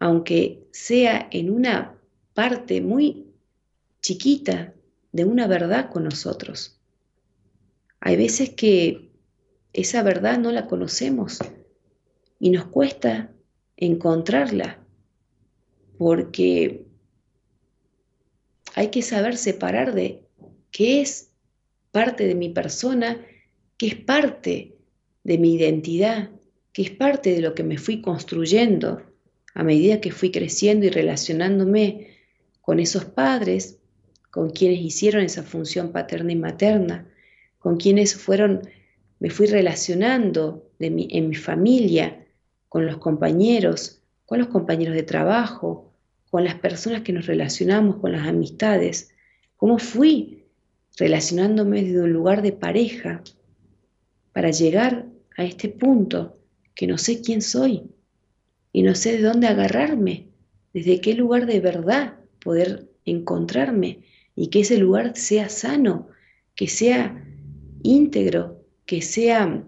aunque 0.00 0.66
sea 0.72 1.28
en 1.30 1.50
una 1.50 2.00
parte 2.34 2.80
muy 2.80 3.26
chiquita 4.00 4.74
de 5.12 5.24
una 5.24 5.46
verdad 5.46 5.90
con 5.90 6.04
nosotros. 6.04 6.80
Hay 8.00 8.16
veces 8.16 8.50
que 8.50 9.10
esa 9.74 10.02
verdad 10.02 10.38
no 10.38 10.52
la 10.52 10.66
conocemos 10.66 11.38
y 12.38 12.50
nos 12.50 12.64
cuesta 12.64 13.30
encontrarla 13.76 14.82
porque 15.98 16.86
hay 18.74 18.88
que 18.88 19.02
saber 19.02 19.36
separar 19.36 19.94
de 19.94 20.24
qué 20.70 21.02
es 21.02 21.34
parte 21.90 22.26
de 22.26 22.34
mi 22.34 22.48
persona, 22.48 23.20
qué 23.76 23.88
es 23.88 23.96
parte 23.96 24.78
de 25.24 25.36
mi 25.36 25.56
identidad, 25.56 26.30
qué 26.72 26.82
es 26.82 26.90
parte 26.90 27.34
de 27.34 27.42
lo 27.42 27.54
que 27.54 27.64
me 27.64 27.76
fui 27.76 28.00
construyendo 28.00 29.09
a 29.60 29.62
medida 29.62 30.00
que 30.00 30.10
fui 30.10 30.30
creciendo 30.30 30.86
y 30.86 30.88
relacionándome 30.88 32.16
con 32.62 32.80
esos 32.80 33.04
padres, 33.04 33.78
con 34.30 34.48
quienes 34.48 34.80
hicieron 34.80 35.22
esa 35.22 35.42
función 35.42 35.92
paterna 35.92 36.32
y 36.32 36.36
materna, 36.36 37.06
con 37.58 37.76
quienes 37.76 38.14
fueron, 38.14 38.62
me 39.18 39.28
fui 39.28 39.46
relacionando 39.48 40.70
en 40.78 41.28
mi 41.28 41.34
familia, 41.34 42.26
con 42.70 42.86
los 42.86 42.96
compañeros, 42.96 44.00
con 44.24 44.38
los 44.38 44.48
compañeros 44.48 44.94
de 44.94 45.02
trabajo, 45.02 45.92
con 46.30 46.42
las 46.42 46.54
personas 46.54 47.02
que 47.02 47.12
nos 47.12 47.26
relacionamos, 47.26 47.96
con 47.96 48.12
las 48.12 48.26
amistades, 48.26 49.12
cómo 49.58 49.78
fui 49.78 50.46
relacionándome 50.96 51.82
desde 51.82 52.00
un 52.00 52.14
lugar 52.14 52.40
de 52.40 52.52
pareja 52.52 53.22
para 54.32 54.52
llegar 54.52 55.04
a 55.36 55.44
este 55.44 55.68
punto 55.68 56.38
que 56.74 56.86
no 56.86 56.96
sé 56.96 57.20
quién 57.20 57.42
soy 57.42 57.90
y 58.72 58.82
no 58.82 58.94
sé 58.94 59.12
de 59.12 59.22
dónde 59.22 59.46
agarrarme, 59.46 60.28
desde 60.72 61.00
qué 61.00 61.14
lugar 61.14 61.46
de 61.46 61.60
verdad 61.60 62.18
poder 62.40 62.88
encontrarme 63.04 64.04
y 64.34 64.48
que 64.48 64.60
ese 64.60 64.78
lugar 64.78 65.16
sea 65.16 65.48
sano, 65.48 66.08
que 66.54 66.68
sea 66.68 67.24
íntegro, 67.82 68.64
que 68.86 69.02
sea 69.02 69.64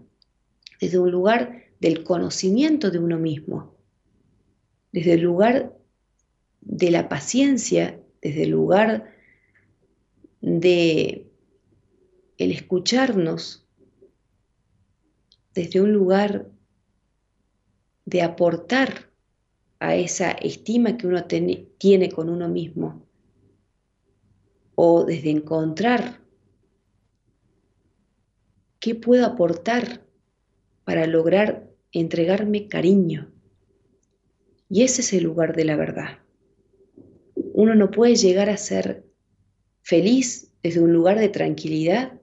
desde 0.80 0.98
un 0.98 1.10
lugar 1.10 1.64
del 1.80 2.04
conocimiento 2.04 2.90
de 2.90 2.98
uno 2.98 3.18
mismo, 3.18 3.76
desde 4.92 5.14
el 5.14 5.20
lugar 5.20 5.76
de 6.60 6.90
la 6.90 7.08
paciencia, 7.08 8.00
desde 8.20 8.44
el 8.44 8.50
lugar 8.50 9.12
de 10.40 11.26
el 12.38 12.52
escucharnos, 12.52 13.66
desde 15.54 15.80
un 15.80 15.92
lugar 15.92 16.51
de 18.04 18.22
aportar 18.22 19.10
a 19.78 19.96
esa 19.96 20.30
estima 20.32 20.96
que 20.96 21.06
uno 21.06 21.24
tiene 21.24 22.10
con 22.10 22.28
uno 22.28 22.48
mismo, 22.48 23.06
o 24.74 25.04
desde 25.04 25.30
encontrar 25.30 26.20
qué 28.80 28.94
puedo 28.94 29.26
aportar 29.26 30.04
para 30.84 31.06
lograr 31.06 31.70
entregarme 31.92 32.68
cariño. 32.68 33.32
Y 34.68 34.82
ese 34.82 35.02
es 35.02 35.12
el 35.12 35.24
lugar 35.24 35.54
de 35.54 35.64
la 35.64 35.76
verdad 35.76 36.22
uno 37.52 37.74
no 37.74 37.90
puede 37.90 38.16
llegar 38.16 38.48
a 38.50 38.56
ser 38.56 39.04
feliz 39.82 40.52
desde 40.62 40.80
un 40.80 40.92
lugar 40.92 41.18
de 41.18 41.28
tranquilidad 41.28 42.20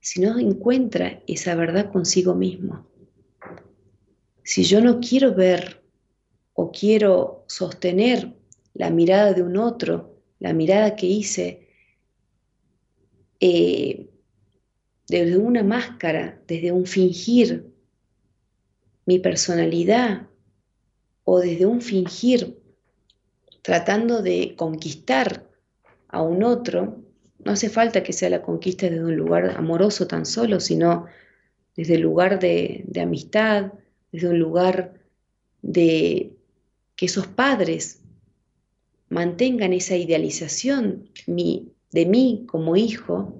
si 0.00 0.20
no 0.20 0.38
encuentra 0.38 1.22
esa 1.26 1.54
verdad 1.54 1.90
consigo 1.90 2.34
mismo. 2.34 2.86
Si 4.48 4.64
yo 4.64 4.80
no 4.80 4.98
quiero 4.98 5.34
ver 5.34 5.82
o 6.54 6.72
quiero 6.72 7.44
sostener 7.48 8.32
la 8.72 8.88
mirada 8.88 9.34
de 9.34 9.42
un 9.42 9.58
otro, 9.58 10.22
la 10.38 10.54
mirada 10.54 10.96
que 10.96 11.04
hice 11.04 11.68
eh, 13.40 14.08
desde 15.06 15.36
una 15.36 15.62
máscara, 15.62 16.40
desde 16.46 16.72
un 16.72 16.86
fingir 16.86 17.70
mi 19.04 19.18
personalidad 19.18 20.28
o 21.24 21.40
desde 21.40 21.66
un 21.66 21.82
fingir 21.82 22.58
tratando 23.60 24.22
de 24.22 24.54
conquistar 24.56 25.46
a 26.08 26.22
un 26.22 26.42
otro, 26.42 27.02
no 27.44 27.52
hace 27.52 27.68
falta 27.68 28.02
que 28.02 28.14
sea 28.14 28.30
la 28.30 28.40
conquista 28.40 28.88
desde 28.88 29.04
un 29.04 29.14
lugar 29.14 29.50
amoroso 29.58 30.06
tan 30.06 30.24
solo, 30.24 30.58
sino 30.58 31.04
desde 31.76 31.96
el 31.96 32.00
lugar 32.00 32.38
de, 32.38 32.86
amistad, 32.98 33.72
desde 34.12 34.28
un 34.28 34.38
lugar 34.38 34.94
de 35.62 36.36
que 36.96 37.06
esos 37.06 37.26
padres 37.26 38.02
mantengan 39.08 39.72
esa 39.72 39.96
idealización 39.96 41.08
de 41.26 42.06
mí 42.06 42.44
como 42.46 42.76
hijo 42.76 43.34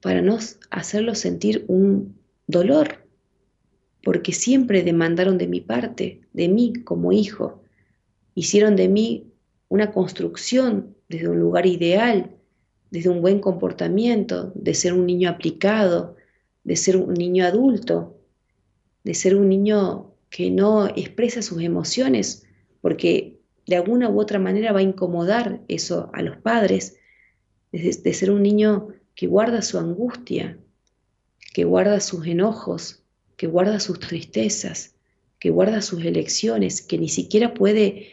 para 0.00 0.20
no 0.20 0.38
hacerlo 0.70 1.14
sentir 1.14 1.64
un 1.68 2.18
dolor, 2.46 3.06
porque 4.02 4.32
siempre 4.32 4.82
demandaron 4.82 5.38
de 5.38 5.46
mi 5.46 5.60
parte, 5.60 6.20
de 6.32 6.48
mí 6.48 6.74
como 6.84 7.12
hijo, 7.12 7.62
hicieron 8.34 8.76
de 8.76 8.88
mí 8.88 9.32
una 9.68 9.92
construcción 9.92 10.94
desde 11.08 11.28
un 11.28 11.40
lugar 11.40 11.66
ideal, 11.66 12.36
desde 12.90 13.08
un 13.08 13.22
buen 13.22 13.40
comportamiento, 13.40 14.52
de 14.54 14.74
ser 14.74 14.92
un 14.92 15.06
niño 15.06 15.30
aplicado, 15.30 16.16
de 16.64 16.76
ser 16.76 16.96
un 16.96 17.14
niño 17.14 17.44
adulto, 17.46 18.18
de 19.04 19.14
ser 19.14 19.36
un 19.36 19.48
niño 19.48 20.14
que 20.30 20.50
no 20.50 20.88
expresa 20.88 21.42
sus 21.42 21.62
emociones, 21.62 22.46
porque 22.80 23.38
de 23.66 23.76
alguna 23.76 24.10
u 24.10 24.20
otra 24.20 24.38
manera 24.38 24.72
va 24.72 24.80
a 24.80 24.82
incomodar 24.82 25.60
eso 25.68 26.10
a 26.12 26.22
los 26.22 26.36
padres, 26.38 26.96
de, 27.70 27.80
de 27.80 28.14
ser 28.14 28.30
un 28.30 28.42
niño 28.42 28.88
que 29.14 29.26
guarda 29.26 29.62
su 29.62 29.78
angustia, 29.78 30.58
que 31.52 31.64
guarda 31.64 32.00
sus 32.00 32.26
enojos, 32.26 33.04
que 33.36 33.46
guarda 33.46 33.78
sus 33.78 34.00
tristezas, 34.00 34.94
que 35.38 35.50
guarda 35.50 35.82
sus 35.82 36.04
elecciones, 36.04 36.82
que 36.82 36.98
ni 36.98 37.08
siquiera 37.08 37.54
puede 37.54 38.08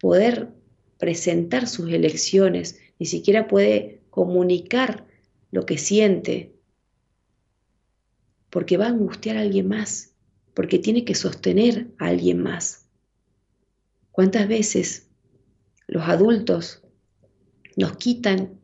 poder 0.00 0.50
presentar 0.98 1.68
sus 1.68 1.90
elecciones, 1.92 2.78
ni 2.98 3.06
siquiera 3.06 3.48
puede 3.48 4.02
comunicar 4.10 5.06
lo 5.50 5.64
que 5.64 5.78
siente, 5.78 6.54
porque 8.50 8.76
va 8.76 8.86
a 8.86 8.90
angustiar 8.90 9.36
a 9.36 9.40
alguien 9.40 9.68
más, 9.68 10.11
porque 10.54 10.78
tiene 10.78 11.04
que 11.04 11.14
sostener 11.14 11.88
a 11.98 12.06
alguien 12.06 12.42
más. 12.42 12.86
¿Cuántas 14.10 14.46
veces 14.48 15.08
los 15.86 16.02
adultos 16.04 16.82
nos 17.76 17.96
quitan 17.96 18.60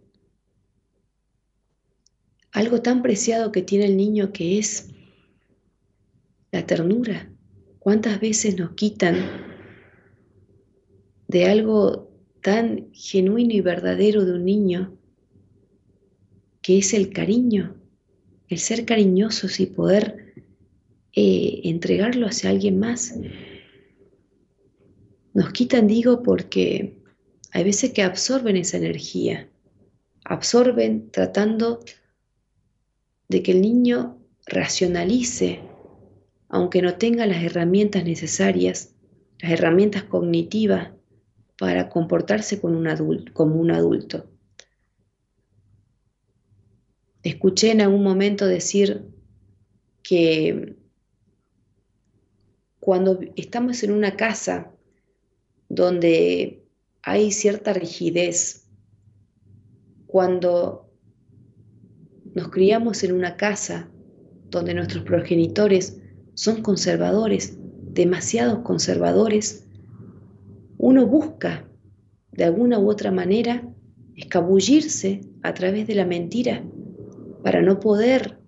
algo 2.53 2.83
tan 2.83 3.03
preciado 3.03 3.53
que 3.53 3.63
tiene 3.63 3.87
el 3.87 3.97
niño 3.97 4.33
que 4.33 4.59
es 4.59 4.89
la 6.53 6.67
ternura? 6.67 7.31
¿Cuántas 7.79 8.21
veces 8.21 8.59
nos 8.59 8.73
quitan 8.73 9.49
de 11.29 11.47
algo 11.47 12.11
tan 12.41 12.89
genuino 12.93 13.53
y 13.53 13.61
verdadero 13.61 14.25
de 14.25 14.33
un 14.33 14.45
niño, 14.45 14.99
que 16.63 16.79
es 16.79 16.95
el 16.95 17.13
cariño, 17.13 17.77
el 18.49 18.59
ser 18.59 18.85
cariñosos 18.85 19.61
y 19.61 19.67
poder 19.67 20.28
eh, 21.21 21.63
entregarlo 21.65 22.29
hacia 22.29 22.49
alguien 22.49 22.79
más. 22.79 23.13
Nos 25.35 25.51
quitan, 25.51 25.89
digo, 25.89 26.23
porque 26.23 27.03
hay 27.51 27.65
veces 27.65 27.93
que 27.93 28.03
absorben 28.03 28.57
esa 28.57 28.77
energía, 28.77 29.49
absorben 30.25 31.11
tratando 31.11 31.81
de 33.29 33.43
que 33.43 33.51
el 33.51 33.63
niño 33.63 34.17
racionalice, 34.47 35.59
aunque 36.49 36.83
no 36.83 36.95
tenga 36.95 37.27
las 37.27 37.43
herramientas 37.43 38.05
necesarias, 38.05 38.95
las 39.41 39.51
herramientas 39.51 40.05
cognitivas 40.05 40.93
para 41.59 41.89
comportarse 41.89 42.61
como 42.61 42.79
un 42.79 42.87
adulto. 43.73 44.31
Escuché 47.25 47.73
en 47.73 47.81
algún 47.81 48.05
momento 48.05 48.47
decir 48.47 49.05
que 50.05 50.78
cuando 52.89 53.21
estamos 53.37 53.83
en 53.83 53.93
una 53.93 54.17
casa 54.17 54.73
donde 55.69 56.65
hay 57.03 57.33
cierta 57.33 57.75
rigidez, 57.75 58.67
cuando 60.07 60.91
nos 62.35 62.49
criamos 62.49 63.05
en 63.05 63.13
una 63.13 63.37
casa 63.37 63.91
donde 64.49 64.73
nuestros 64.73 65.05
progenitores 65.05 66.01
son 66.33 66.63
conservadores, 66.63 67.59
demasiados 67.93 68.61
conservadores, 68.61 69.67
uno 70.79 71.07
busca 71.07 71.69
de 72.33 72.45
alguna 72.45 72.79
u 72.79 72.91
otra 72.91 73.11
manera 73.13 73.71
escabullirse 74.17 75.21
a 75.43 75.53
través 75.53 75.87
de 75.87 75.95
la 75.95 76.07
mentira 76.07 76.65
para 77.43 77.61
no 77.61 77.81
poder 77.81 78.39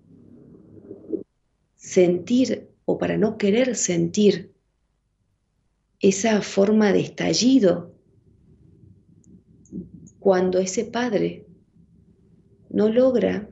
sentir 1.75 2.70
o 2.85 2.97
para 2.97 3.17
no 3.17 3.37
querer 3.37 3.75
sentir 3.75 4.51
esa 5.99 6.41
forma 6.41 6.91
de 6.91 7.01
estallido 7.01 7.93
cuando 10.19 10.59
ese 10.59 10.85
padre 10.85 11.45
no 12.69 12.89
logra 12.89 13.49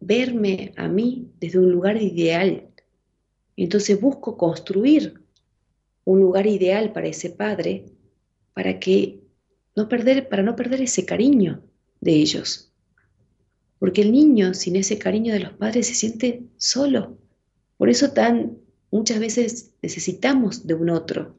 verme 0.00 0.72
a 0.76 0.88
mí 0.88 1.30
desde 1.38 1.58
un 1.58 1.70
lugar 1.70 2.00
ideal. 2.00 2.68
Entonces 3.56 4.00
busco 4.00 4.36
construir 4.36 5.22
un 6.04 6.20
lugar 6.20 6.46
ideal 6.46 6.92
para 6.92 7.08
ese 7.08 7.30
padre 7.30 7.84
para 8.54 8.80
que 8.80 9.20
no 9.76 9.88
perder 9.88 10.28
para 10.28 10.42
no 10.42 10.56
perder 10.56 10.80
ese 10.80 11.04
cariño 11.04 11.62
de 12.00 12.12
ellos. 12.12 12.67
Porque 13.78 14.02
el 14.02 14.12
niño 14.12 14.54
sin 14.54 14.76
ese 14.76 14.98
cariño 14.98 15.32
de 15.32 15.40
los 15.40 15.52
padres 15.52 15.86
se 15.86 15.94
siente 15.94 16.42
solo. 16.56 17.18
Por 17.76 17.88
eso 17.88 18.12
tan 18.12 18.58
muchas 18.90 19.20
veces 19.20 19.70
necesitamos 19.82 20.66
de 20.66 20.74
un 20.74 20.90
otro. 20.90 21.36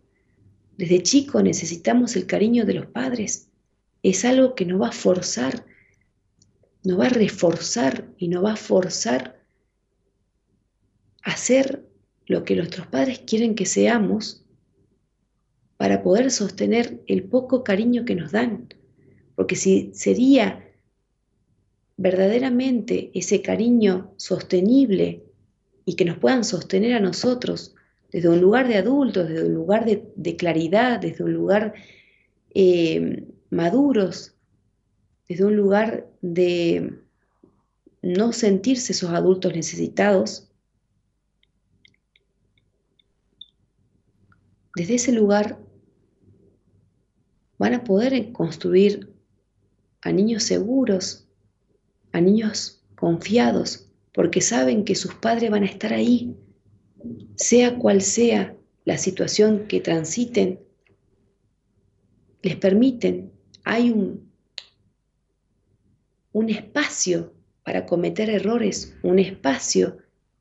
Desde 0.77 1.03
chico 1.03 1.43
necesitamos 1.43 2.15
el 2.15 2.25
cariño 2.25 2.65
de 2.65 2.75
los 2.75 2.85
padres. 2.85 3.49
Es 4.03 4.23
algo 4.23 4.55
que 4.55 4.65
nos 4.65 4.81
va 4.81 4.89
a 4.89 4.93
forzar, 4.93 5.65
nos 6.83 6.99
va 6.99 7.07
a 7.07 7.09
reforzar 7.09 8.07
y 8.17 8.29
nos 8.29 8.43
va 8.43 8.53
a 8.53 8.57
forzar 8.57 9.43
a 11.23 11.31
hacer 11.31 11.85
lo 12.25 12.45
que 12.45 12.55
nuestros 12.55 12.87
padres 12.87 13.19
quieren 13.19 13.55
que 13.55 13.65
seamos 13.65 14.45
para 15.75 16.03
poder 16.03 16.31
sostener 16.31 17.01
el 17.07 17.23
poco 17.23 17.63
cariño 17.63 18.05
que 18.05 18.15
nos 18.15 18.31
dan. 18.31 18.73
Porque 19.35 19.55
si 19.55 19.91
sería 19.93 20.68
verdaderamente 21.99 23.11
ese 23.13 23.41
cariño 23.41 24.13
sostenible 24.15 25.21
y 25.83 25.97
que 25.97 26.05
nos 26.05 26.17
puedan 26.17 26.45
sostener 26.45 26.93
a 26.93 27.01
nosotros 27.01 27.75
desde 28.09 28.29
un 28.29 28.39
lugar 28.39 28.69
de 28.69 28.77
adultos, 28.77 29.27
desde 29.27 29.47
un 29.47 29.53
lugar 29.53 29.85
de, 29.85 30.35
claridad, 30.37 31.01
desde 31.01 31.25
un 31.25 31.33
lugar 31.33 31.73
eh, 32.55 33.27
maduros, 33.49 34.33
desde 35.27 35.43
un 35.43 35.57
lugar 35.57 36.07
de 36.21 36.97
no 38.01 38.31
sentirse 38.31 38.93
esos 38.93 39.09
adultos 39.09 39.53
necesitados, 39.53 40.49
desde 44.73 44.95
ese 44.95 45.11
lugar 45.11 45.59
van 47.57 47.73
a 47.73 47.83
poder 47.83 48.31
construir 48.31 49.13
a 50.01 50.13
niños 50.13 50.43
seguros, 50.43 51.28
a 52.11 52.21
niños 52.21 52.83
confiados, 52.95 53.89
porque 54.13 54.41
saben 54.41 54.83
que 54.83 54.95
sus 54.95 55.13
padres 55.15 55.49
van 55.49 55.63
a 55.63 55.67
estar 55.67 55.93
ahí, 55.93 56.35
sea 57.35 57.77
cual 57.77 58.01
sea 58.01 58.55
la 58.85 58.97
situación 58.97 59.67
que 59.67 59.79
transiten, 59.79 60.59
les 62.41 62.55
permiten, 62.55 63.31
hay 63.63 63.91
un, 63.91 64.31
un 66.31 66.49
espacio 66.49 67.33
para 67.63 67.85
cometer 67.85 68.29
errores, 68.29 68.95
un 69.03 69.19
espacio 69.19 69.97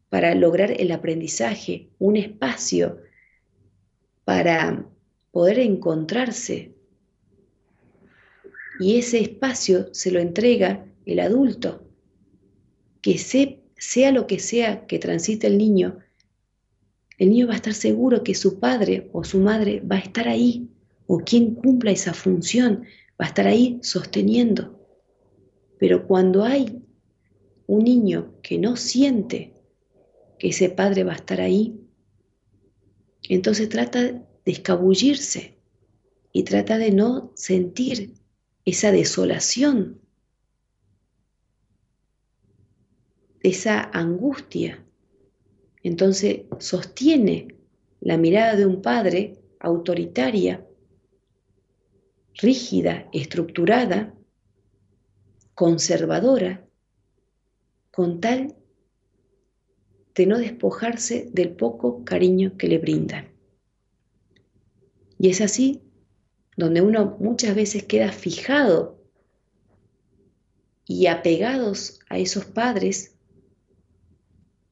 para 0.08 0.34
lograr 0.34 0.72
el 0.72 0.92
aprendizaje, 0.92 1.90
un 1.98 2.16
espacio 2.16 2.98
para 4.24 4.86
poder 5.30 5.58
encontrarse. 5.58 6.74
Y 8.80 8.98
ese 8.98 9.20
espacio 9.20 9.92
se 9.92 10.10
lo 10.10 10.20
entrega 10.20 10.87
el 11.08 11.20
adulto, 11.20 11.88
que 13.00 13.16
sea 13.16 14.12
lo 14.12 14.26
que 14.26 14.38
sea 14.38 14.86
que 14.86 14.98
transite 14.98 15.46
el 15.46 15.56
niño, 15.56 16.00
el 17.16 17.30
niño 17.30 17.46
va 17.46 17.54
a 17.54 17.56
estar 17.56 17.72
seguro 17.72 18.22
que 18.22 18.34
su 18.34 18.60
padre 18.60 19.08
o 19.14 19.24
su 19.24 19.38
madre 19.38 19.80
va 19.80 19.96
a 19.96 20.00
estar 20.00 20.28
ahí, 20.28 20.68
o 21.06 21.20
quien 21.20 21.54
cumpla 21.54 21.92
esa 21.92 22.12
función 22.12 22.84
va 23.20 23.24
a 23.24 23.28
estar 23.28 23.46
ahí 23.46 23.78
sosteniendo. 23.82 24.78
Pero 25.78 26.06
cuando 26.06 26.44
hay 26.44 26.82
un 27.66 27.84
niño 27.84 28.34
que 28.42 28.58
no 28.58 28.76
siente 28.76 29.54
que 30.38 30.48
ese 30.48 30.68
padre 30.68 31.04
va 31.04 31.12
a 31.12 31.16
estar 31.16 31.40
ahí, 31.40 31.80
entonces 33.30 33.70
trata 33.70 34.02
de 34.02 34.24
escabullirse 34.44 35.56
y 36.32 36.42
trata 36.42 36.76
de 36.76 36.90
no 36.90 37.32
sentir 37.34 38.12
esa 38.66 38.92
desolación 38.92 40.02
esa 43.42 43.90
angustia. 43.92 44.84
Entonces 45.82 46.42
sostiene 46.58 47.56
la 48.00 48.16
mirada 48.16 48.56
de 48.56 48.66
un 48.66 48.82
padre 48.82 49.38
autoritaria, 49.60 50.66
rígida, 52.34 53.08
estructurada, 53.12 54.14
conservadora, 55.54 56.64
con 57.90 58.20
tal 58.20 58.54
de 60.14 60.26
no 60.26 60.38
despojarse 60.38 61.28
del 61.32 61.50
poco 61.50 62.04
cariño 62.04 62.56
que 62.56 62.68
le 62.68 62.78
brindan. 62.78 63.28
Y 65.18 65.30
es 65.30 65.40
así 65.40 65.82
donde 66.56 66.80
uno 66.80 67.16
muchas 67.20 67.54
veces 67.54 67.84
queda 67.84 68.12
fijado 68.12 69.00
y 70.84 71.06
apegados 71.06 72.00
a 72.08 72.18
esos 72.18 72.46
padres 72.46 73.17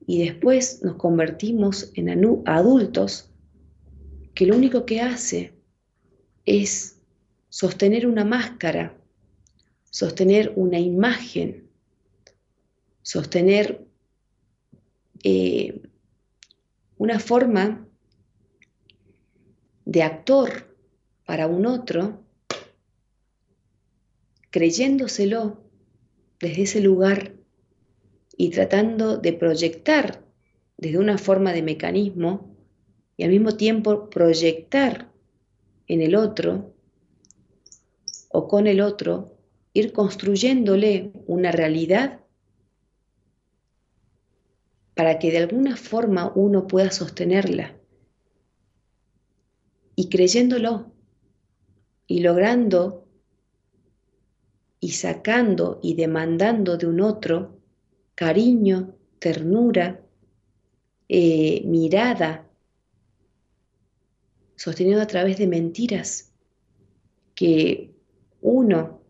y 0.06 0.24
después 0.24 0.82
nos 0.82 0.96
convertimos 0.96 1.90
en 1.94 2.08
adultos 2.46 3.30
que 4.34 4.46
lo 4.46 4.56
único 4.56 4.86
que 4.86 5.00
hace 5.00 5.52
es 6.44 7.00
sostener 7.48 8.06
una 8.06 8.24
máscara, 8.24 8.96
sostener 9.90 10.52
una 10.54 10.78
imagen, 10.78 11.68
sostener 13.02 13.84
eh, 15.24 15.82
una 16.98 17.18
forma 17.18 17.88
de 19.84 20.02
actor 20.02 20.76
para 21.24 21.48
un 21.48 21.66
otro, 21.66 22.22
creyéndoselo 24.50 25.64
desde 26.38 26.62
ese 26.62 26.80
lugar 26.80 27.35
y 28.36 28.50
tratando 28.50 29.16
de 29.16 29.32
proyectar 29.32 30.22
desde 30.76 30.98
una 30.98 31.18
forma 31.18 31.52
de 31.52 31.62
mecanismo 31.62 32.54
y 33.16 33.24
al 33.24 33.30
mismo 33.30 33.56
tiempo 33.56 34.10
proyectar 34.10 35.10
en 35.86 36.02
el 36.02 36.14
otro 36.14 36.74
o 38.28 38.48
con 38.48 38.66
el 38.66 38.80
otro, 38.80 39.38
ir 39.72 39.92
construyéndole 39.92 41.12
una 41.26 41.52
realidad 41.52 42.20
para 44.94 45.18
que 45.18 45.30
de 45.30 45.38
alguna 45.38 45.76
forma 45.76 46.32
uno 46.34 46.66
pueda 46.66 46.90
sostenerla. 46.90 47.76
Y 49.94 50.10
creyéndolo 50.10 50.92
y 52.06 52.20
logrando 52.20 53.06
y 54.80 54.90
sacando 54.90 55.80
y 55.82 55.94
demandando 55.94 56.76
de 56.76 56.86
un 56.86 57.00
otro 57.00 57.55
cariño, 58.16 58.96
ternura, 59.20 60.00
eh, 61.08 61.62
mirada, 61.66 62.50
sostenido 64.56 65.00
a 65.00 65.06
través 65.06 65.38
de 65.38 65.46
mentiras 65.46 66.32
que 67.34 67.94
uno 68.40 69.02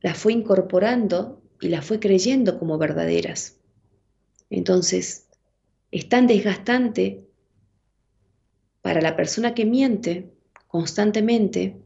las 0.00 0.18
fue 0.18 0.32
incorporando 0.32 1.40
y 1.60 1.68
las 1.68 1.86
fue 1.86 2.00
creyendo 2.00 2.58
como 2.58 2.76
verdaderas. 2.76 3.60
Entonces, 4.50 5.28
es 5.92 6.08
tan 6.08 6.26
desgastante 6.26 7.24
para 8.82 9.00
la 9.00 9.14
persona 9.14 9.54
que 9.54 9.64
miente 9.64 10.32
constantemente 10.66 11.80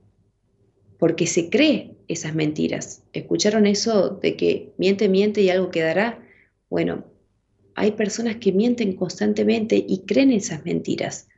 porque 0.98 1.26
se 1.26 1.50
cree 1.50 1.95
esas 2.08 2.34
mentiras. 2.34 3.02
¿Escucharon 3.12 3.66
eso 3.66 4.10
de 4.10 4.36
que 4.36 4.72
miente, 4.78 5.08
miente 5.08 5.40
y 5.42 5.50
algo 5.50 5.70
quedará? 5.70 6.22
Bueno, 6.68 7.04
hay 7.74 7.92
personas 7.92 8.36
que 8.36 8.52
mienten 8.52 8.94
constantemente 8.94 9.84
y 9.86 10.04
creen 10.06 10.32
esas 10.32 10.64
mentiras. 10.64 11.28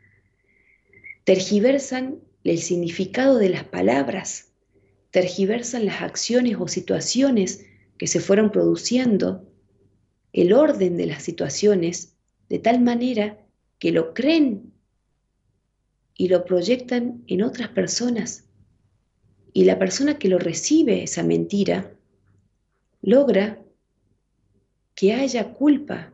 Tergiversan 1.25 2.21
el 2.45 2.59
significado 2.59 3.39
de 3.39 3.51
las 3.51 3.64
palabras, 3.64 4.53
tergiversan 5.11 5.87
las 5.87 6.03
acciones 6.03 6.57
o 6.59 6.69
situaciones 6.69 7.66
que 7.99 8.07
se 8.07 8.21
fueron 8.21 8.53
produciendo, 8.53 9.45
el 10.33 10.53
orden 10.53 10.97
de 10.97 11.07
las 11.07 11.23
situaciones, 11.23 12.14
de 12.49 12.59
tal 12.59 12.81
manera 12.81 13.45
que 13.79 13.93
lo 13.93 14.14
creen 14.14 14.73
y 16.14 16.29
lo 16.29 16.45
proyectan 16.45 17.23
en 17.27 17.43
otras 17.43 17.69
personas. 17.69 18.47
Y 19.53 19.64
la 19.64 19.78
persona 19.78 20.18
que 20.18 20.28
lo 20.28 20.38
recibe, 20.38 21.03
esa 21.03 21.22
mentira, 21.22 21.92
logra 23.03 23.62
que 24.94 25.14
haya 25.14 25.53
culpa, 25.55 26.12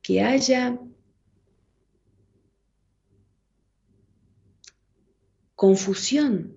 que 0.00 0.22
haya 0.22 0.78
confusión. 5.54 6.54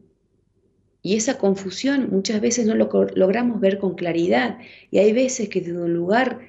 Y 1.01 1.15
esa 1.15 1.37
confusión 1.37 2.09
muchas 2.11 2.41
veces 2.41 2.65
no 2.65 2.75
lo 2.75 2.89
logramos 3.15 3.59
ver 3.61 3.79
con 3.79 3.95
claridad. 3.95 4.59
Y 4.91 4.99
hay 4.99 5.13
veces 5.13 5.49
que 5.49 5.61
desde 5.61 5.81
un 5.81 5.93
lugar 5.93 6.41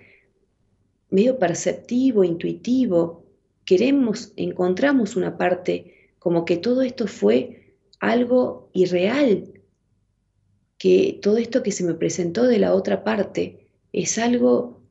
medio 1.10 1.38
perceptivo, 1.38 2.24
intuitivo, 2.24 3.24
queremos, 3.64 4.32
encontramos 4.36 5.16
una 5.16 5.38
parte 5.38 6.10
como 6.18 6.44
que 6.44 6.56
todo 6.56 6.82
esto 6.82 7.06
fue 7.06 7.57
algo 8.00 8.70
irreal, 8.72 9.52
que 10.78 11.18
todo 11.22 11.38
esto 11.38 11.62
que 11.62 11.72
se 11.72 11.84
me 11.84 11.94
presentó 11.94 12.44
de 12.44 12.58
la 12.58 12.74
otra 12.74 13.02
parte 13.04 13.68
es 13.92 14.18
algo 14.18 14.82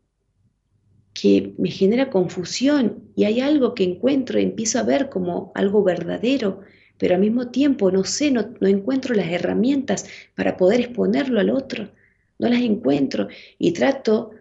que 1.13 1.53
me 1.57 1.71
genera 1.71 2.09
confusión 2.09 3.11
y 3.15 3.23
hay 3.23 3.39
algo 3.39 3.73
que 3.73 3.83
encuentro 3.83 4.39
y 4.39 4.43
empiezo 4.43 4.79
a 4.79 4.83
ver 4.83 5.09
como 5.09 5.51
algo 5.55 5.83
verdadero, 5.83 6.61
pero 6.97 7.15
al 7.15 7.21
mismo 7.21 7.49
tiempo 7.49 7.91
no 7.91 8.03
sé, 8.03 8.31
no, 8.31 8.53
no 8.59 8.67
encuentro 8.67 9.15
las 9.15 9.31
herramientas 9.31 10.07
para 10.35 10.57
poder 10.57 10.81
exponerlo 10.81 11.39
al 11.39 11.49
otro, 11.49 11.89
no 12.37 12.49
las 12.49 12.61
encuentro 12.61 13.29
y 13.57 13.71
trato 13.71 14.31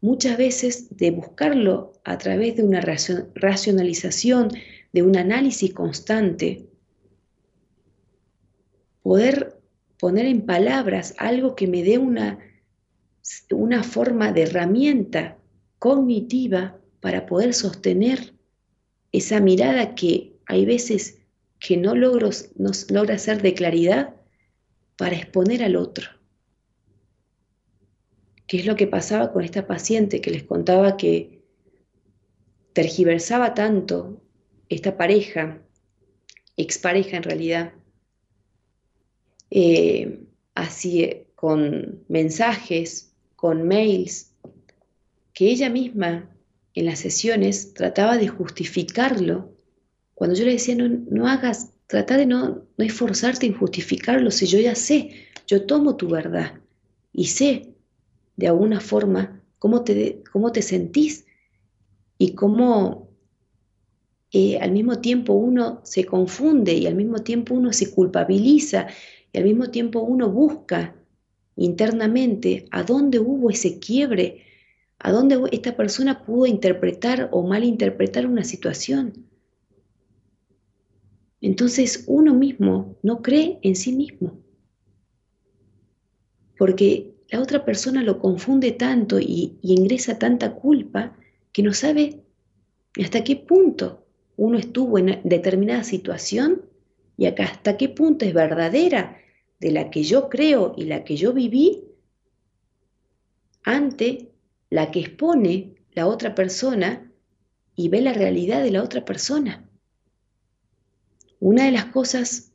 muchas 0.00 0.36
veces 0.36 0.96
de 0.96 1.10
buscarlo 1.10 1.92
a 2.04 2.18
través 2.18 2.56
de 2.56 2.62
una 2.62 2.80
racionalización, 2.80 4.48
de 4.92 5.02
un 5.02 5.16
análisis 5.16 5.74
constante, 5.74 6.68
poder 9.06 9.60
poner 10.00 10.26
en 10.26 10.46
palabras 10.46 11.14
algo 11.18 11.54
que 11.54 11.68
me 11.68 11.84
dé 11.84 11.96
una, 11.96 12.40
una 13.52 13.84
forma 13.84 14.32
de 14.32 14.42
herramienta 14.42 15.38
cognitiva 15.78 16.80
para 16.98 17.24
poder 17.24 17.54
sostener 17.54 18.34
esa 19.12 19.38
mirada 19.38 19.94
que 19.94 20.32
hay 20.46 20.66
veces 20.66 21.20
que 21.60 21.76
no 21.76 21.94
logro 21.94 22.30
no 22.56 22.72
logra 22.90 23.14
hacer 23.14 23.42
de 23.42 23.54
claridad 23.54 24.16
para 24.96 25.14
exponer 25.14 25.62
al 25.62 25.76
otro. 25.76 26.08
¿Qué 28.48 28.56
es 28.56 28.66
lo 28.66 28.74
que 28.74 28.88
pasaba 28.88 29.32
con 29.32 29.44
esta 29.44 29.68
paciente 29.68 30.20
que 30.20 30.32
les 30.32 30.42
contaba 30.42 30.96
que 30.96 31.44
tergiversaba 32.72 33.54
tanto 33.54 34.20
esta 34.68 34.96
pareja, 34.96 35.62
expareja 36.56 37.16
en 37.18 37.22
realidad, 37.22 37.72
eh, 39.50 40.20
así 40.54 41.26
con 41.34 42.04
mensajes, 42.08 43.12
con 43.36 43.66
mails, 43.66 44.32
que 45.32 45.50
ella 45.50 45.68
misma 45.68 46.30
en 46.74 46.86
las 46.86 47.00
sesiones 47.00 47.74
trataba 47.74 48.16
de 48.16 48.28
justificarlo. 48.28 49.52
Cuando 50.14 50.34
yo 50.36 50.44
le 50.44 50.52
decía, 50.52 50.74
no, 50.74 50.88
no 50.88 51.28
hagas, 51.28 51.72
trata 51.86 52.16
de 52.16 52.26
no, 52.26 52.64
no 52.76 52.84
esforzarte 52.84 53.46
en 53.46 53.54
justificarlo, 53.54 54.30
si 54.30 54.46
yo 54.46 54.58
ya 54.58 54.74
sé, 54.74 55.10
yo 55.46 55.66
tomo 55.66 55.96
tu 55.96 56.08
verdad 56.08 56.60
y 57.12 57.26
sé 57.26 57.74
de 58.36 58.48
alguna 58.48 58.80
forma 58.80 59.42
cómo 59.58 59.84
te, 59.84 60.22
cómo 60.32 60.52
te 60.52 60.62
sentís 60.62 61.26
y 62.18 62.34
cómo 62.34 63.10
eh, 64.32 64.58
al 64.58 64.72
mismo 64.72 65.00
tiempo 65.00 65.32
uno 65.32 65.80
se 65.84 66.04
confunde 66.04 66.74
y 66.74 66.86
al 66.86 66.94
mismo 66.94 67.18
tiempo 67.18 67.54
uno 67.54 67.72
se 67.72 67.90
culpabiliza 67.90 68.86
al 69.36 69.44
mismo 69.44 69.70
tiempo 69.70 70.00
uno 70.00 70.30
busca 70.30 70.94
internamente 71.56 72.66
a 72.70 72.82
dónde 72.82 73.18
hubo 73.18 73.50
ese 73.50 73.78
quiebre, 73.78 74.42
a 74.98 75.12
dónde 75.12 75.38
esta 75.52 75.76
persona 75.76 76.24
pudo 76.24 76.46
interpretar 76.46 77.28
o 77.32 77.42
malinterpretar 77.42 78.26
una 78.26 78.44
situación. 78.44 79.26
Entonces 81.40 82.04
uno 82.06 82.34
mismo 82.34 82.96
no 83.02 83.22
cree 83.22 83.58
en 83.62 83.76
sí 83.76 83.92
mismo, 83.92 84.38
porque 86.58 87.14
la 87.28 87.40
otra 87.40 87.64
persona 87.64 88.02
lo 88.02 88.18
confunde 88.18 88.72
tanto 88.72 89.20
y, 89.20 89.58
y 89.60 89.74
ingresa 89.74 90.18
tanta 90.18 90.54
culpa 90.54 91.16
que 91.52 91.62
no 91.62 91.72
sabe 91.72 92.22
hasta 92.98 93.24
qué 93.24 93.36
punto 93.36 94.06
uno 94.36 94.58
estuvo 94.58 94.98
en 94.98 95.20
determinada 95.24 95.84
situación 95.84 96.62
y 97.16 97.26
acá 97.26 97.44
hasta 97.44 97.76
qué 97.76 97.88
punto 97.88 98.24
es 98.24 98.34
verdadera 98.34 99.18
de 99.58 99.70
la 99.70 99.90
que 99.90 100.02
yo 100.02 100.28
creo 100.28 100.74
y 100.76 100.84
la 100.84 101.04
que 101.04 101.16
yo 101.16 101.32
viví 101.32 101.84
ante 103.62 104.30
la 104.70 104.90
que 104.90 105.00
expone 105.00 105.74
la 105.92 106.06
otra 106.06 106.34
persona 106.34 107.10
y 107.74 107.88
ve 107.88 108.00
la 108.00 108.12
realidad 108.12 108.62
de 108.62 108.70
la 108.70 108.82
otra 108.82 109.04
persona. 109.04 109.68
Una 111.40 111.64
de 111.64 111.72
las 111.72 111.86
cosas 111.86 112.52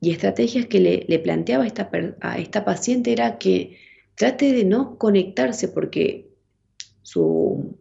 y 0.00 0.10
estrategias 0.10 0.66
que 0.66 1.06
le, 1.08 1.18
planteaba 1.18 1.64
a 1.64 1.66
esta, 1.66 1.90
a 2.20 2.38
esta 2.38 2.64
paciente 2.64 3.12
era 3.12 3.38
que 3.38 3.78
trate 4.14 4.52
de 4.52 4.64
no 4.64 4.98
conectarse 4.98 5.68
porque 5.68 6.30
su 7.02 7.76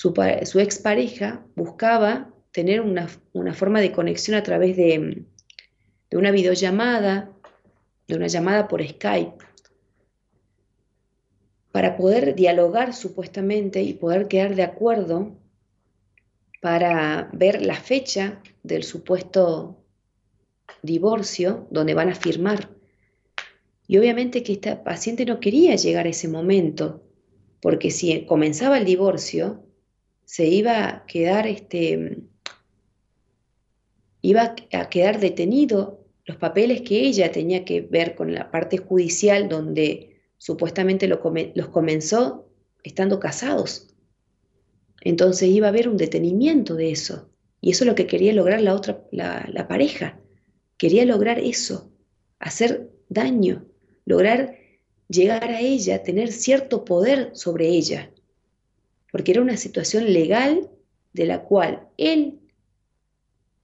su, 0.00 0.14
su 0.44 0.60
expareja 0.60 1.44
buscaba 1.56 2.32
tener 2.52 2.80
una, 2.80 3.06
forma 3.52 3.80
de 3.80 3.92
conexión 3.92 4.36
a 4.36 4.42
través 4.42 4.76
de, 4.76 5.24
de 6.10 6.16
una 6.16 6.30
videollamada, 6.30 7.30
de 8.08 8.16
una 8.16 8.26
llamada 8.26 8.68
por 8.68 8.86
Skype, 8.86 9.44
para 11.72 11.96
poder 11.96 12.34
dialogar 12.34 12.92
supuestamente 12.94 13.82
y 13.82 13.94
poder 13.94 14.26
quedar 14.26 14.56
de 14.56 14.64
acuerdo 14.64 15.36
para 16.60 17.30
ver 17.32 17.64
la 17.64 17.76
fecha 17.76 18.42
del 18.62 18.82
supuesto 18.82 19.78
divorcio 20.82 21.68
donde 21.70 21.94
van 21.94 22.10
a 22.10 22.14
firmar. 22.14 22.70
Y 23.86 23.98
obviamente 23.98 24.42
que 24.42 24.52
esta 24.52 24.84
paciente 24.84 25.24
no 25.24 25.40
quería 25.40 25.76
llegar 25.76 26.06
a 26.06 26.10
ese 26.10 26.28
momento, 26.28 27.02
porque 27.60 27.90
si 27.90 28.24
comenzaba 28.26 28.78
el 28.78 28.84
divorcio, 28.84 29.64
se 30.24 30.46
iba 30.46 30.88
a 30.88 31.06
quedar, 31.06 31.46
este, 31.46 32.18
iba 34.22 34.54
a 34.72 34.88
quedar 34.88 35.18
detenido 35.18 35.99
los 36.24 36.36
papeles 36.36 36.82
que 36.82 37.00
ella 37.00 37.32
tenía 37.32 37.64
que 37.64 37.80
ver 37.80 38.14
con 38.14 38.34
la 38.34 38.50
parte 38.50 38.78
judicial 38.78 39.48
donde 39.48 40.20
supuestamente 40.38 41.08
los 41.08 41.68
comenzó 41.68 42.48
estando 42.82 43.20
casados. 43.20 43.88
Entonces 45.02 45.48
iba 45.48 45.66
a 45.66 45.70
haber 45.70 45.88
un 45.88 45.96
detenimiento 45.96 46.74
de 46.74 46.90
eso. 46.90 47.30
Y 47.60 47.70
eso 47.70 47.84
es 47.84 47.88
lo 47.88 47.94
que 47.94 48.06
quería 48.06 48.32
lograr 48.32 48.60
la 48.60 48.74
otra, 48.74 49.04
la 49.12 49.66
pareja. 49.68 50.18
Quería 50.78 51.04
lograr 51.04 51.38
eso, 51.38 51.90
hacer 52.38 52.90
daño, 53.08 53.66
lograr 54.06 54.56
llegar 55.08 55.44
a 55.50 55.60
ella, 55.60 56.02
tener 56.02 56.32
cierto 56.32 56.84
poder 56.84 57.30
sobre 57.34 57.68
ella 57.68 58.10
porque 59.10 59.32
era 59.32 59.42
una 59.42 59.56
situación 59.56 60.12
legal 60.12 60.70
de 61.12 61.26
la 61.26 61.42
cual 61.42 61.88
él 61.96 62.40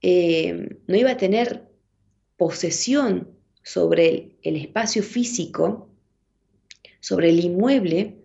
eh, 0.03 0.77
no 0.87 0.97
iba 0.97 1.13
a 1.13 1.17
tener 1.17 1.66
posesión 2.37 3.37
sobre 3.63 4.37
el, 4.43 4.57
espacio 4.57 5.03
físico, 5.03 5.89
sobre 7.01 7.31
el 7.31 7.41
inmueble 7.41 8.19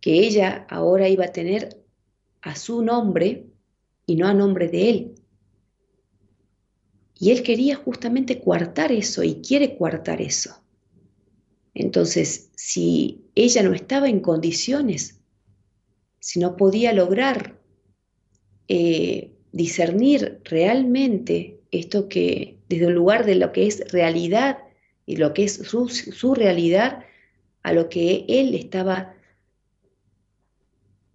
que 0.00 0.20
ella 0.20 0.66
ahora 0.70 1.08
iba 1.08 1.24
a 1.24 1.32
tener 1.32 1.82
a 2.42 2.54
su 2.54 2.82
nombre 2.82 3.46
y 4.06 4.16
no 4.16 4.28
a 4.28 4.34
nombre 4.34 4.68
de 4.68 4.90
él. 4.90 5.14
Y 7.18 7.32
él 7.32 7.42
quería 7.42 7.74
justamente 7.74 8.40
coartar 8.40 8.92
eso 8.92 9.24
y 9.24 9.40
quiere 9.42 9.76
coartar 9.76 10.22
eso. 10.22 10.62
Entonces, 11.74 12.50
si 12.54 13.24
ella 13.34 13.62
no 13.62 13.74
estaba 13.74 14.08
en 14.08 14.20
condiciones, 14.20 15.20
si 16.20 16.38
no 16.38 16.56
podía 16.56 16.92
lograr 16.92 17.60
eh, 18.68 19.32
discernir 19.52 20.40
realmente 20.44 21.57
esto 21.70 22.08
que 22.08 22.58
desde 22.68 22.86
el 22.86 22.94
lugar 22.94 23.26
de 23.26 23.34
lo 23.34 23.52
que 23.52 23.66
es 23.66 23.90
realidad 23.92 24.58
y 25.06 25.16
lo 25.16 25.34
que 25.34 25.44
es 25.44 25.54
su, 25.54 25.88
su 25.88 26.34
realidad 26.34 27.04
a 27.62 27.72
lo 27.72 27.88
que 27.88 28.24
él 28.28 28.54
estaba 28.54 29.14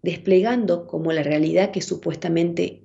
desplegando 0.01 0.85
como 0.85 1.11
la 1.11 1.23
realidad 1.23 1.71
que 1.71 1.81
supuestamente 1.81 2.83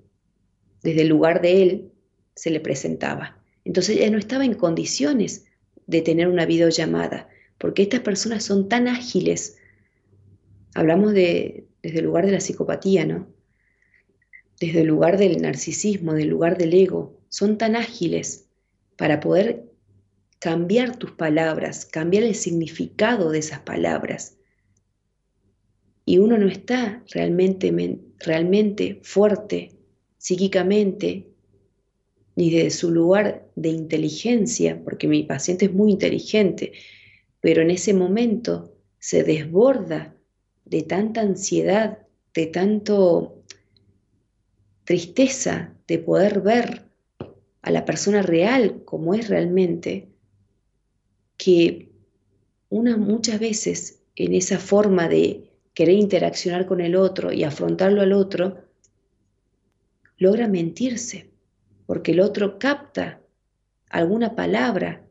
desde 0.82 1.02
el 1.02 1.08
lugar 1.08 1.42
de 1.42 1.62
él 1.62 1.92
se 2.34 2.50
le 2.50 2.60
presentaba. 2.60 3.38
Entonces 3.64 3.96
ella 3.96 4.10
no 4.10 4.18
estaba 4.18 4.44
en 4.44 4.54
condiciones 4.54 5.46
de 5.86 6.00
tener 6.02 6.28
una 6.28 6.46
videollamada, 6.46 7.28
porque 7.58 7.82
estas 7.82 8.00
personas 8.00 8.44
son 8.44 8.68
tan 8.68 8.88
ágiles. 8.88 9.58
Hablamos 10.74 11.12
de, 11.12 11.66
desde 11.82 11.98
el 11.98 12.04
lugar 12.04 12.24
de 12.26 12.32
la 12.32 12.40
psicopatía, 12.40 13.04
¿no? 13.04 13.26
Desde 14.60 14.82
el 14.82 14.86
lugar 14.86 15.18
del 15.18 15.42
narcisismo, 15.42 16.14
del 16.14 16.28
lugar 16.28 16.56
del 16.56 16.74
ego. 16.74 17.17
Son 17.28 17.58
tan 17.58 17.76
ágiles 17.76 18.48
para 18.96 19.20
poder 19.20 19.68
cambiar 20.38 20.96
tus 20.96 21.12
palabras, 21.12 21.86
cambiar 21.86 22.24
el 22.24 22.34
significado 22.34 23.30
de 23.30 23.38
esas 23.40 23.60
palabras. 23.60 24.36
Y 26.04 26.18
uno 26.18 26.38
no 26.38 26.48
está 26.48 27.02
realmente, 27.12 28.00
realmente 28.18 29.00
fuerte 29.02 29.72
psíquicamente 30.16 31.28
ni 32.36 32.50
de 32.50 32.70
su 32.70 32.90
lugar 32.92 33.48
de 33.56 33.70
inteligencia, 33.70 34.80
porque 34.84 35.08
mi 35.08 35.24
paciente 35.24 35.66
es 35.66 35.72
muy 35.72 35.90
inteligente, 35.90 36.72
pero 37.40 37.62
en 37.62 37.70
ese 37.70 37.94
momento 37.94 38.72
se 39.00 39.24
desborda 39.24 40.16
de 40.64 40.82
tanta 40.82 41.20
ansiedad, 41.20 41.98
de 42.32 42.46
tanto 42.46 43.42
tristeza 44.84 45.74
de 45.88 45.98
poder 45.98 46.40
ver 46.40 46.87
a 47.68 47.70
la 47.70 47.84
persona 47.84 48.22
real 48.22 48.80
como 48.86 49.12
es 49.12 49.28
realmente, 49.28 50.08
que 51.36 51.90
una 52.70 52.96
muchas 52.96 53.38
veces 53.38 54.00
en 54.16 54.32
esa 54.32 54.58
forma 54.58 55.06
de 55.06 55.50
querer 55.74 55.96
interaccionar 55.96 56.64
con 56.64 56.80
el 56.80 56.96
otro 56.96 57.30
y 57.30 57.44
afrontarlo 57.44 58.00
al 58.00 58.14
otro, 58.14 58.64
logra 60.16 60.48
mentirse, 60.48 61.28
porque 61.84 62.12
el 62.12 62.20
otro 62.20 62.58
capta 62.58 63.20
alguna 63.90 64.34
palabra, 64.34 65.04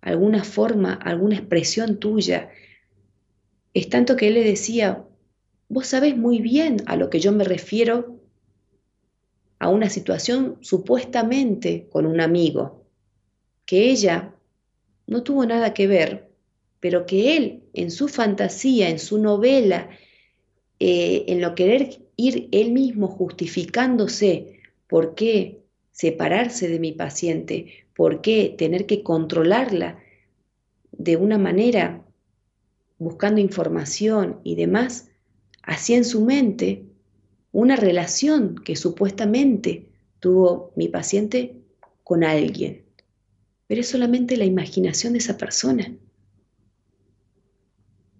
alguna 0.00 0.42
forma, 0.42 0.94
alguna 0.94 1.36
expresión 1.36 2.00
tuya. 2.00 2.50
Es 3.72 3.88
tanto 3.88 4.16
que 4.16 4.26
él 4.26 4.34
le 4.34 4.42
decía, 4.42 5.04
vos 5.68 5.86
sabés 5.86 6.16
muy 6.16 6.40
bien 6.40 6.78
a 6.86 6.96
lo 6.96 7.08
que 7.08 7.20
yo 7.20 7.30
me 7.30 7.44
refiero 7.44 8.19
a 9.60 9.68
una 9.68 9.90
situación 9.90 10.56
supuestamente 10.62 11.86
con 11.90 12.06
un 12.06 12.20
amigo, 12.20 12.86
que 13.66 13.90
ella 13.90 14.34
no 15.06 15.22
tuvo 15.22 15.44
nada 15.46 15.74
que 15.74 15.86
ver, 15.86 16.30
pero 16.80 17.04
que 17.04 17.36
él, 17.36 17.62
en 17.74 17.90
su 17.90 18.08
fantasía, 18.08 18.88
en 18.88 18.98
su 18.98 19.18
novela, 19.18 19.90
eh, 20.80 21.24
en 21.28 21.42
lo 21.42 21.54
querer 21.54 22.00
ir 22.16 22.48
él 22.52 22.72
mismo 22.72 23.06
justificándose 23.06 24.60
por 24.88 25.14
qué 25.14 25.60
separarse 25.92 26.68
de 26.68 26.80
mi 26.80 26.92
paciente, 26.92 27.84
por 27.94 28.22
qué 28.22 28.54
tener 28.56 28.86
que 28.86 29.02
controlarla 29.02 29.98
de 30.90 31.16
una 31.16 31.36
manera, 31.36 32.02
buscando 32.98 33.42
información 33.42 34.40
y 34.42 34.54
demás, 34.54 35.10
hacía 35.62 35.98
en 35.98 36.06
su 36.06 36.24
mente 36.24 36.89
una 37.52 37.76
relación 37.76 38.56
que 38.56 38.76
supuestamente 38.76 39.88
tuvo 40.20 40.72
mi 40.76 40.88
paciente 40.88 41.56
con 42.04 42.24
alguien 42.24 42.84
pero 43.70 43.82
es 43.82 43.88
solamente 43.88 44.36
la 44.36 44.46
imaginación 44.46 45.12
de 45.12 45.20
esa 45.20 45.38
persona. 45.38 45.94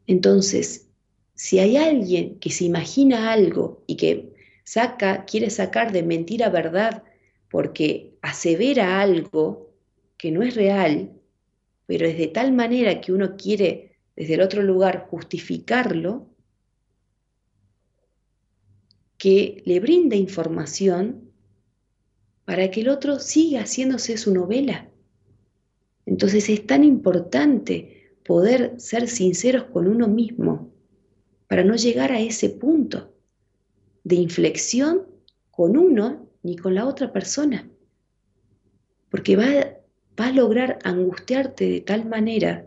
Entonces, 0.07 0.87
si 1.35 1.59
hay 1.59 1.77
alguien 1.77 2.39
que 2.39 2.51
se 2.51 2.67
imagina 2.67 3.33
algo 3.33 3.83
y 3.89 3.97
que 3.97 4.33
saca, 4.63 5.25
quiere 5.25 5.51
sacar 5.51 5.91
de 5.91 6.05
mentira 6.05 6.51
verdad 6.51 7.03
porque 7.51 8.15
asevera 8.23 9.01
algo 9.01 9.75
que 10.17 10.31
no 10.31 10.45
es 10.45 10.55
real, 10.55 11.11
pero 11.87 12.07
es 12.07 12.17
de 12.17 12.29
tal 12.29 12.53
manera 12.53 13.01
que 13.01 13.13
uno 13.13 13.37
quiere 13.37 13.97
desde 14.15 14.35
el 14.35 14.43
otro 14.43 14.63
lugar 14.63 15.09
justificarlo, 15.11 16.30
que 19.21 19.63
le 19.67 19.81
brinda 19.81 20.17
información 20.17 21.31
para 22.47 22.71
que 22.71 22.81
el 22.81 22.89
otro 22.89 23.19
siga 23.19 23.61
haciéndose 23.61 24.17
su 24.17 24.33
novela. 24.33 24.89
Entonces 26.07 26.49
es 26.49 26.67
tan 26.67 26.85
importante 26.85 28.15
poder 28.25 28.81
ser 28.81 29.09
sinceros 29.09 29.65
con 29.65 29.89
uno 29.89 30.09
mismo 30.09 30.73
para 31.49 31.65
no 31.65 31.77
llegar 31.77 32.13
a 32.13 32.21
ese 32.21 32.49
punto 32.49 33.15
de 34.05 34.15
inflexión 34.15 35.07
con 35.51 35.77
uno 35.77 36.27
ni 36.43 36.57
con 36.57 36.75
la 36.75 36.87
otra 36.87 37.13
persona. 37.13 37.69
Porque 39.11 39.37
va, 39.37 39.45
va 40.19 40.29
a 40.29 40.33
lograr 40.33 40.79
angustiarte 40.83 41.69
de 41.69 41.83
tal 41.83 42.09
manera 42.09 42.67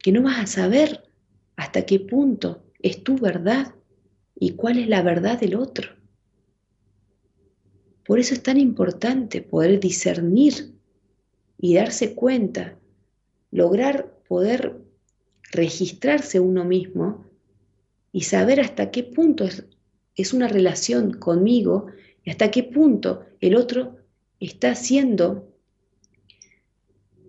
que 0.00 0.12
no 0.12 0.20
vas 0.20 0.38
a 0.38 0.46
saber 0.46 1.08
hasta 1.56 1.86
qué 1.86 1.98
punto 1.98 2.62
es 2.78 3.02
tu 3.02 3.16
verdad 3.16 3.74
y 4.34 4.50
cuál 4.50 4.78
es 4.78 4.88
la 4.88 5.02
verdad 5.02 5.38
del 5.38 5.54
otro. 5.54 5.90
Por 8.04 8.18
eso 8.18 8.34
es 8.34 8.42
tan 8.42 8.58
importante 8.58 9.40
poder 9.40 9.80
discernir 9.80 10.74
y 11.58 11.74
darse 11.74 12.14
cuenta, 12.14 12.78
lograr 13.50 14.18
poder 14.28 14.80
registrarse 15.52 16.40
uno 16.40 16.64
mismo 16.64 17.24
y 18.12 18.22
saber 18.22 18.60
hasta 18.60 18.90
qué 18.90 19.04
punto 19.04 19.44
es, 19.44 19.64
es 20.16 20.32
una 20.32 20.48
relación 20.48 21.12
conmigo 21.12 21.86
y 22.24 22.30
hasta 22.30 22.50
qué 22.50 22.62
punto 22.62 23.24
el 23.40 23.56
otro 23.56 23.96
está 24.40 24.74
siendo 24.74 25.48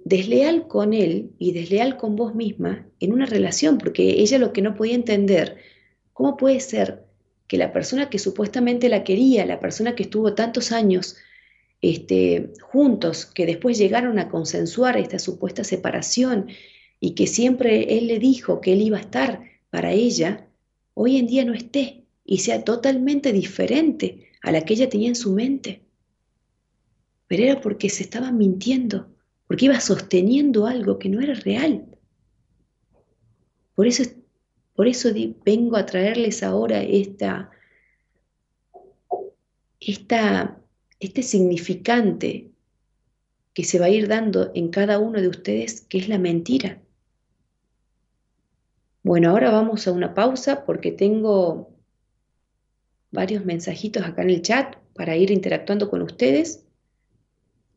desleal 0.04 0.68
con 0.68 0.94
él 0.94 1.32
y 1.40 1.52
desleal 1.52 1.98
con 1.98 2.16
vos 2.16 2.36
misma 2.36 2.88
en 3.00 3.12
una 3.12 3.26
relación, 3.26 3.78
porque 3.78 4.22
ella 4.22 4.38
lo 4.38 4.54
que 4.54 4.62
no 4.62 4.76
podía 4.76 4.96
entender, 4.96 5.58
¿cómo 6.16 6.38
puede 6.38 6.62
ser 6.62 7.04
que 7.46 7.58
la 7.58 7.74
persona 7.74 8.10
que 8.10 8.20
supuestamente 8.20 8.88
la 8.88 9.04
quería, 9.04 9.46
la 9.46 9.60
persona 9.60 9.96
que 9.96 10.04
estuvo 10.04 10.34
tantos 10.34 10.72
años 10.72 11.18
este, 11.82 12.54
juntos, 12.62 13.26
que 13.26 13.46
después 13.46 13.78
llegaron 13.78 14.18
a 14.18 14.30
consensuar 14.30 14.98
esta 14.98 15.20
supuesta 15.20 15.66
separación 15.66 16.48
y 17.02 17.16
que 17.16 17.28
siempre 17.28 17.98
él 17.98 18.08
le 18.08 18.18
dijo 18.18 18.62
que 18.62 18.72
él 18.72 18.82
iba 18.82 18.98
a 18.98 19.02
estar 19.02 19.44
para 19.70 19.92
ella, 19.92 20.48
hoy 20.94 21.18
en 21.18 21.28
día 21.28 21.44
no 21.44 21.54
esté 21.54 22.06
y 22.24 22.38
sea 22.38 22.64
totalmente 22.64 23.34
diferente 23.34 24.30
a 24.42 24.54
la 24.54 24.62
que 24.62 24.74
ella 24.74 24.88
tenía 24.88 25.10
en 25.10 25.16
su 25.16 25.34
mente. 25.34 25.82
Pero 27.28 27.44
era 27.44 27.60
porque 27.60 27.90
se 27.90 28.04
estaba 28.04 28.32
mintiendo, 28.32 29.10
porque 29.48 29.66
iba 29.66 29.82
sosteniendo 29.82 30.66
algo 30.66 30.98
que 30.98 31.10
no 31.10 31.20
era 31.20 31.34
real. 31.34 31.86
Por 33.76 33.86
eso, 33.86 34.04
por 34.76 34.88
eso 34.88 35.10
vengo 35.46 35.78
a 35.78 35.86
traerles 35.86 36.44
ahora 36.44 36.84
esta, 36.84 37.50
esta 39.80 40.62
este 41.00 41.24
significante 41.24 42.52
que 43.54 43.64
se 43.64 43.80
va 43.80 43.86
a 43.86 43.90
ir 43.90 44.08
dando 44.08 44.52
en 44.54 44.70
cada 44.70 45.00
uno 45.00 45.22
de 45.22 45.28
ustedes, 45.28 45.82
que 45.82 45.98
es 45.98 46.10
la 46.10 46.18
mentira. 46.18 46.82
Bueno, 49.04 49.30
ahora 49.30 49.52
vamos 49.52 49.88
a 49.88 49.92
una 49.92 50.14
pausa 50.14 50.66
porque 50.66 50.92
tengo 50.92 51.72
varios 53.12 53.46
mensajitos 53.46 54.04
acá 54.04 54.24
en 54.24 54.32
el 54.32 54.42
chat 54.42 54.76
para 54.94 55.16
ir 55.16 55.32
interactuando 55.32 55.90
con 55.90 56.02
ustedes. 56.02 56.66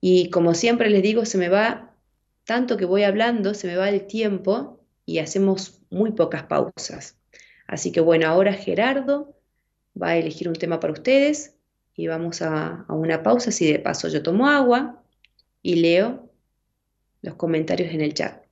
Y 0.00 0.30
como 0.30 0.54
siempre 0.54 0.90
les 0.90 1.02
digo, 1.02 1.24
se 1.26 1.38
me 1.38 1.48
va, 1.48 1.94
tanto 2.44 2.76
que 2.76 2.86
voy 2.86 3.02
hablando, 3.02 3.54
se 3.54 3.66
me 3.66 3.76
va 3.76 3.88
el 3.88 4.06
tiempo 4.06 4.80
y 5.04 5.18
hacemos 5.18 5.77
muy 5.90 6.12
pocas 6.12 6.44
pausas. 6.44 7.16
Así 7.66 7.92
que 7.92 8.00
bueno, 8.00 8.26
ahora 8.26 8.52
Gerardo 8.52 9.34
va 10.00 10.08
a 10.08 10.16
elegir 10.16 10.48
un 10.48 10.54
tema 10.54 10.80
para 10.80 10.92
ustedes 10.92 11.54
y 11.94 12.06
vamos 12.06 12.42
a, 12.42 12.86
una 12.88 13.22
pausa, 13.22 13.50
si 13.50 13.70
de 13.70 13.78
paso 13.78 14.08
yo 14.08 14.22
tomo 14.22 14.48
agua 14.48 15.02
y 15.62 15.76
leo 15.76 16.30
los 17.22 17.34
comentarios 17.34 17.92
en 17.92 18.00
el 18.00 18.14
chat. 18.14 18.44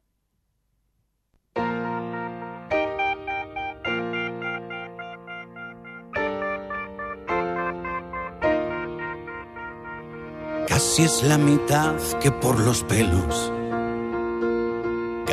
Casi 10.66 11.04
es 11.04 11.22
la 11.22 11.38
mitad 11.38 11.96
que 12.20 12.30
por 12.30 12.60
los 12.60 12.82
pelos 12.84 13.52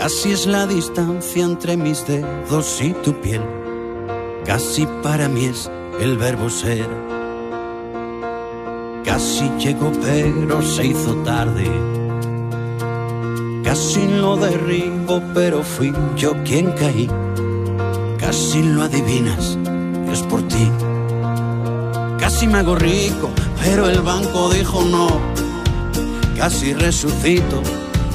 Casi 0.03 0.33
es 0.33 0.47
la 0.47 0.67
distancia 0.67 1.45
entre 1.45 1.77
mis 1.77 2.05
dedos 2.05 2.81
y 2.81 2.91
tu 2.91 3.13
piel. 3.21 3.41
Casi 4.45 4.85
para 5.01 5.29
mí 5.29 5.45
es 5.45 5.71
el 5.97 6.17
verbo 6.17 6.49
ser. 6.49 6.89
Casi 9.05 9.49
llegó 9.59 9.93
pero 10.01 10.61
se 10.61 10.87
hizo 10.87 11.15
tarde. 11.23 11.71
Casi 13.63 14.05
lo 14.09 14.35
derribo 14.35 15.23
pero 15.33 15.63
fui 15.63 15.93
yo 16.17 16.33
quien 16.43 16.73
caí. 16.73 17.09
Casi 18.19 18.61
lo 18.61 18.81
adivinas, 18.81 19.57
es 20.11 20.21
por 20.23 20.45
ti. 20.49 20.69
Casi 22.19 22.45
me 22.45 22.57
hago 22.57 22.75
rico, 22.75 23.29
pero 23.63 23.87
el 23.87 24.01
banco 24.01 24.49
dijo 24.49 24.81
no. 24.81 25.07
Casi 26.35 26.73
resucito, 26.73 27.61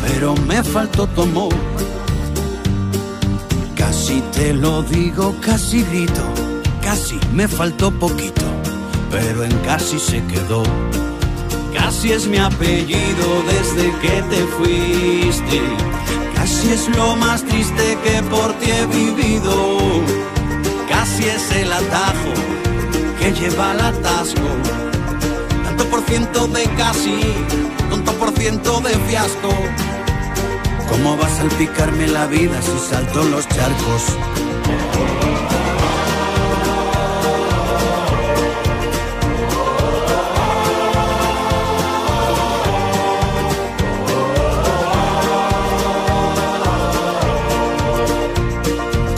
pero 0.08 0.34
me 0.34 0.62
faltó 0.62 1.06
tu 1.06 1.22
amor. 1.22 1.54
Casi 3.76 4.20
te 4.32 4.52
lo 4.54 4.82
digo, 4.82 5.34
casi 5.40 5.82
grito, 5.82 6.22
casi 6.82 7.18
me 7.32 7.46
faltó 7.46 7.90
poquito, 7.90 8.46
pero 9.10 9.44
en 9.44 9.56
casi 9.58 9.98
se 9.98 10.22
quedó. 10.24 10.62
Casi 11.74 12.12
es 12.12 12.26
mi 12.26 12.38
apellido 12.38 13.26
desde 13.46 13.92
que 14.00 14.22
te 14.30 14.40
fuiste. 14.56 15.60
Casi 16.34 16.72
es 16.72 16.88
lo 16.96 17.16
más 17.16 17.42
triste 17.44 17.98
que 18.04 18.22
por 18.24 18.52
ti 18.54 18.70
he 18.70 18.86
vivido. 18.86 19.78
Casi 20.88 21.24
es 21.24 21.50
el 21.52 21.72
atajo 21.72 22.32
que 23.20 23.32
lleva 23.32 23.70
al 23.72 23.80
atasco. 23.80 24.48
Tanto 25.64 25.84
por 25.86 26.00
ciento 26.02 26.46
de 26.48 26.64
casi, 26.76 27.20
tanto 27.90 28.12
por 28.14 28.32
ciento 28.32 28.80
de 28.80 28.94
fiasco. 29.08 29.50
¿Cómo 30.98 31.16
va 31.16 31.26
a 31.26 31.30
salpicarme 31.30 32.08
la 32.08 32.26
vida 32.26 32.60
si 32.60 32.76
salto 32.76 33.22
los 33.22 33.46
charcos? 33.46 34.02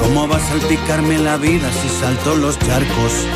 ¿Cómo 0.03 0.29
va 0.29 0.37
a 0.37 0.41
salpicarme 0.41 1.17
la 1.19 1.39
vida 1.39 1.73
si 1.73 1.89
salto 1.89 2.35
los 2.35 2.59
charcos? 2.59 3.27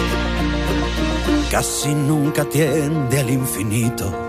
Casi 1.50 1.94
nunca 1.94 2.44
tiende 2.44 3.20
al 3.20 3.30
infinito. 3.30 4.23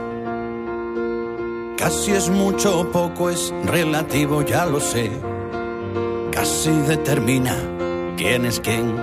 Casi 1.86 2.14
es 2.14 2.30
mucho 2.32 2.80
o 2.80 2.92
poco, 2.92 3.30
es 3.30 3.54
relativo, 3.64 4.42
ya 4.42 4.66
lo 4.66 4.80
sé. 4.80 5.12
Casi 6.32 6.72
determina 6.72 7.56
quién 8.18 8.44
es 8.48 8.60
quién. 8.60 8.96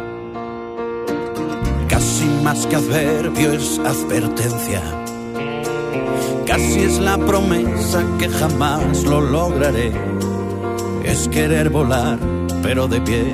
Casi 1.88 2.24
más 2.42 2.66
que 2.66 2.74
adverbio 2.74 3.52
es 3.52 3.78
advertencia. 3.78 4.82
Casi 6.44 6.80
es 6.80 6.98
la 6.98 7.18
promesa 7.18 8.04
que 8.18 8.28
jamás 8.28 9.04
lo 9.04 9.20
lograré. 9.20 9.92
Es 11.04 11.28
querer 11.28 11.70
volar, 11.70 12.18
pero 12.64 12.88
de 12.88 13.00
pie. 13.00 13.32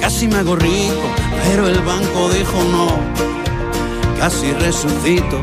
Casi 0.00 0.26
me 0.26 0.38
hago 0.38 0.56
rico, 0.56 1.08
pero 1.48 1.68
el 1.68 1.78
banco 1.82 2.28
dijo 2.30 2.58
no. 2.72 2.88
Casi 4.18 4.50
resucito, 4.54 5.40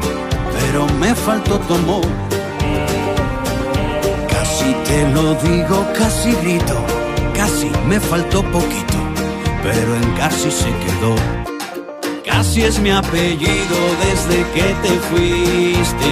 pero 0.76 0.88
me 1.00 1.16
faltó 1.16 1.58
tu 1.60 1.74
amor. 1.74 2.06
Casi 4.28 4.74
te 4.88 5.08
lo 5.14 5.34
digo, 5.36 5.88
casi 5.98 6.34
grito, 6.34 6.76
casi 7.34 7.72
me 7.88 7.98
faltó 7.98 8.44
poquito, 8.52 8.98
pero 9.64 9.96
en 9.96 10.12
casi 10.18 10.52
se 10.52 10.70
quedó. 10.84 11.16
Casi 12.26 12.64
es 12.64 12.78
mi 12.80 12.92
apellido 12.92 13.78
desde 14.06 14.38
que 14.54 14.68
te 14.84 14.94
fuiste. 15.08 16.10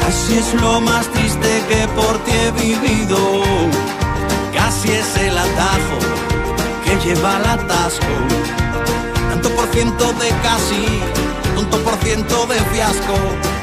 Casi 0.00 0.34
es 0.36 0.54
lo 0.60 0.82
más 0.82 1.06
triste 1.08 1.50
que 1.70 1.88
por 1.98 2.18
ti 2.24 2.32
he 2.32 2.50
vivido. 2.62 3.18
Casi 4.52 4.90
es 4.90 5.16
el 5.16 5.38
atajo 5.38 5.98
que 6.84 7.06
lleva 7.06 7.36
al 7.36 7.46
atasco. 7.58 8.16
Tanto 9.30 9.48
por 9.56 9.66
ciento 9.68 10.12
de 10.20 10.28
casi, 10.42 10.84
tanto 11.56 11.78
por 11.78 11.94
ciento 12.04 12.46
de 12.48 12.56
fiasco. 12.72 13.57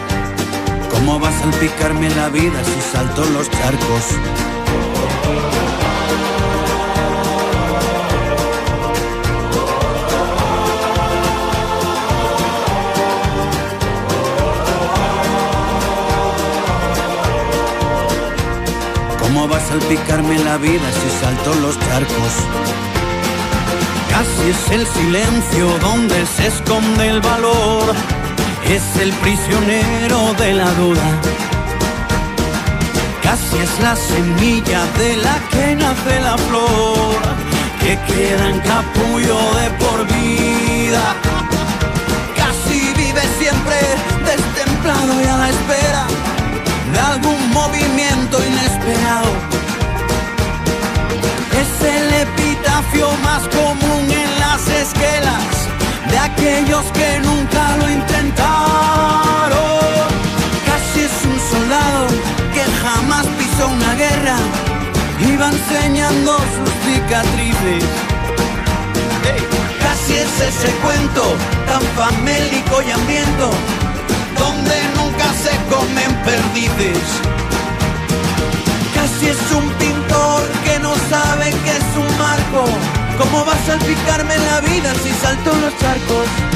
¿Cómo 0.95 1.19
va 1.19 1.29
a 1.29 1.39
salpicarme 1.39 2.09
la 2.09 2.29
vida 2.29 2.63
si 2.63 2.81
salto 2.91 3.23
los 3.25 3.49
charcos? 3.51 4.05
¿Cómo 19.19 19.49
va 19.49 19.57
a 19.57 19.59
salpicarme 19.59 20.39
la 20.39 20.57
vida 20.57 20.91
si 20.91 21.09
salto 21.21 21.53
los 21.55 21.77
charcos? 21.79 22.33
Casi 24.09 24.49
es 24.49 24.71
el 24.71 24.87
silencio 24.87 25.77
donde 25.79 26.25
se 26.25 26.47
esconde 26.47 27.09
el 27.09 27.19
valor, 27.19 27.93
es 28.73 28.97
el 28.99 29.11
prisionero 29.13 30.33
de 30.39 30.53
la 30.53 30.71
duda. 30.71 31.07
Casi 33.21 33.57
es 33.57 33.79
la 33.79 33.95
semilla 33.95 34.85
de 34.97 35.17
la 35.17 35.37
que 35.51 35.75
nace 35.75 36.19
la 36.19 36.37
flor, 36.37 37.19
que 37.79 37.97
queda 38.07 38.49
en 38.49 38.59
capullo 38.61 39.37
de 39.59 39.69
por 39.81 40.07
vida. 40.07 41.15
Casi 42.35 42.79
vive 42.93 43.21
siempre 43.39 43.77
destemplado 44.25 45.21
y 45.21 45.27
a 45.27 45.37
la 45.37 45.49
espera 45.49 46.07
de 46.91 46.99
algún 46.99 47.51
movimiento 47.51 48.37
inesperado. 48.43 49.31
Es 51.61 51.85
el 51.85 52.13
epitafio 52.13 53.09
más 53.23 53.43
común 53.49 54.05
en 54.09 54.39
las 54.39 54.67
esquelas 54.67 55.53
de 56.09 56.17
aquellos 56.17 56.85
que 56.93 57.19
nunca 57.19 57.34
sus 66.11 66.69
cicatrices. 66.85 67.83
Casi 69.81 70.13
es 70.13 70.39
ese 70.39 70.71
cuento 70.83 71.23
tan 71.67 71.81
famélico 71.95 72.81
y 72.83 72.91
hambriento 72.91 73.49
donde 74.37 74.75
nunca 74.97 75.25
se 75.33 75.51
comen 75.73 76.11
perdices. 76.23 77.03
Casi 78.93 79.29
es 79.29 79.51
un 79.51 79.67
pintor 79.79 80.43
que 80.63 80.79
no 80.79 80.93
sabe 81.09 81.49
que 81.49 81.71
es 81.71 81.89
un 81.97 82.17
marco. 82.19 82.65
¿Cómo 83.17 83.45
va 83.45 83.53
a 83.53 83.65
salpicarme 83.65 84.37
la 84.37 84.61
vida 84.61 84.93
si 85.03 85.09
salto 85.09 85.53
los 85.55 85.75
charcos? 85.79 86.54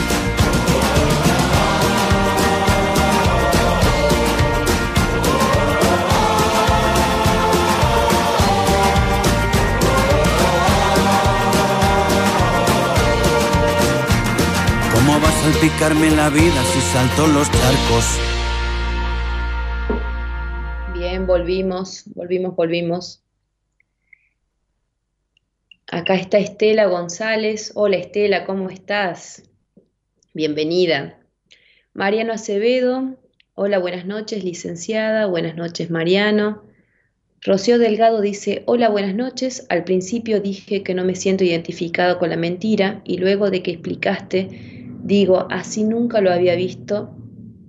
Salpicarme 15.41 16.11
la 16.11 16.29
vida 16.29 16.63
si 16.65 16.81
salto 16.81 17.25
los 17.27 17.49
charcos? 17.49 18.19
Bien, 20.93 21.25
volvimos, 21.25 22.03
volvimos, 22.13 22.55
volvimos. 22.57 23.23
Acá 25.87 26.15
está 26.15 26.39
Estela 26.39 26.87
González. 26.87 27.71
Hola 27.75 27.95
Estela, 27.95 28.45
¿cómo 28.45 28.69
estás? 28.69 29.43
Bienvenida. 30.33 31.17
Mariano 31.93 32.33
Acevedo. 32.33 33.15
Hola, 33.55 33.79
buenas 33.79 34.05
noches, 34.05 34.43
licenciada. 34.43 35.25
Buenas 35.25 35.55
noches, 35.55 35.89
Mariano. 35.89 36.63
Rocío 37.41 37.79
Delgado 37.79 38.19
dice, 38.19 38.63
hola, 38.65 38.89
buenas 38.89 39.15
noches. 39.15 39.65
Al 39.69 39.85
principio 39.85 40.41
dije 40.41 40.83
que 40.83 40.93
no 40.93 41.05
me 41.05 41.15
siento 41.15 41.45
identificado 41.45 42.19
con 42.19 42.29
la 42.29 42.35
mentira 42.35 43.01
y 43.05 43.17
luego 43.17 43.49
de 43.49 43.63
que 43.63 43.71
explicaste, 43.71 44.78
digo, 45.03 45.47
así 45.49 45.83
nunca 45.83 46.21
lo 46.21 46.31
había 46.31 46.55
visto, 46.55 47.15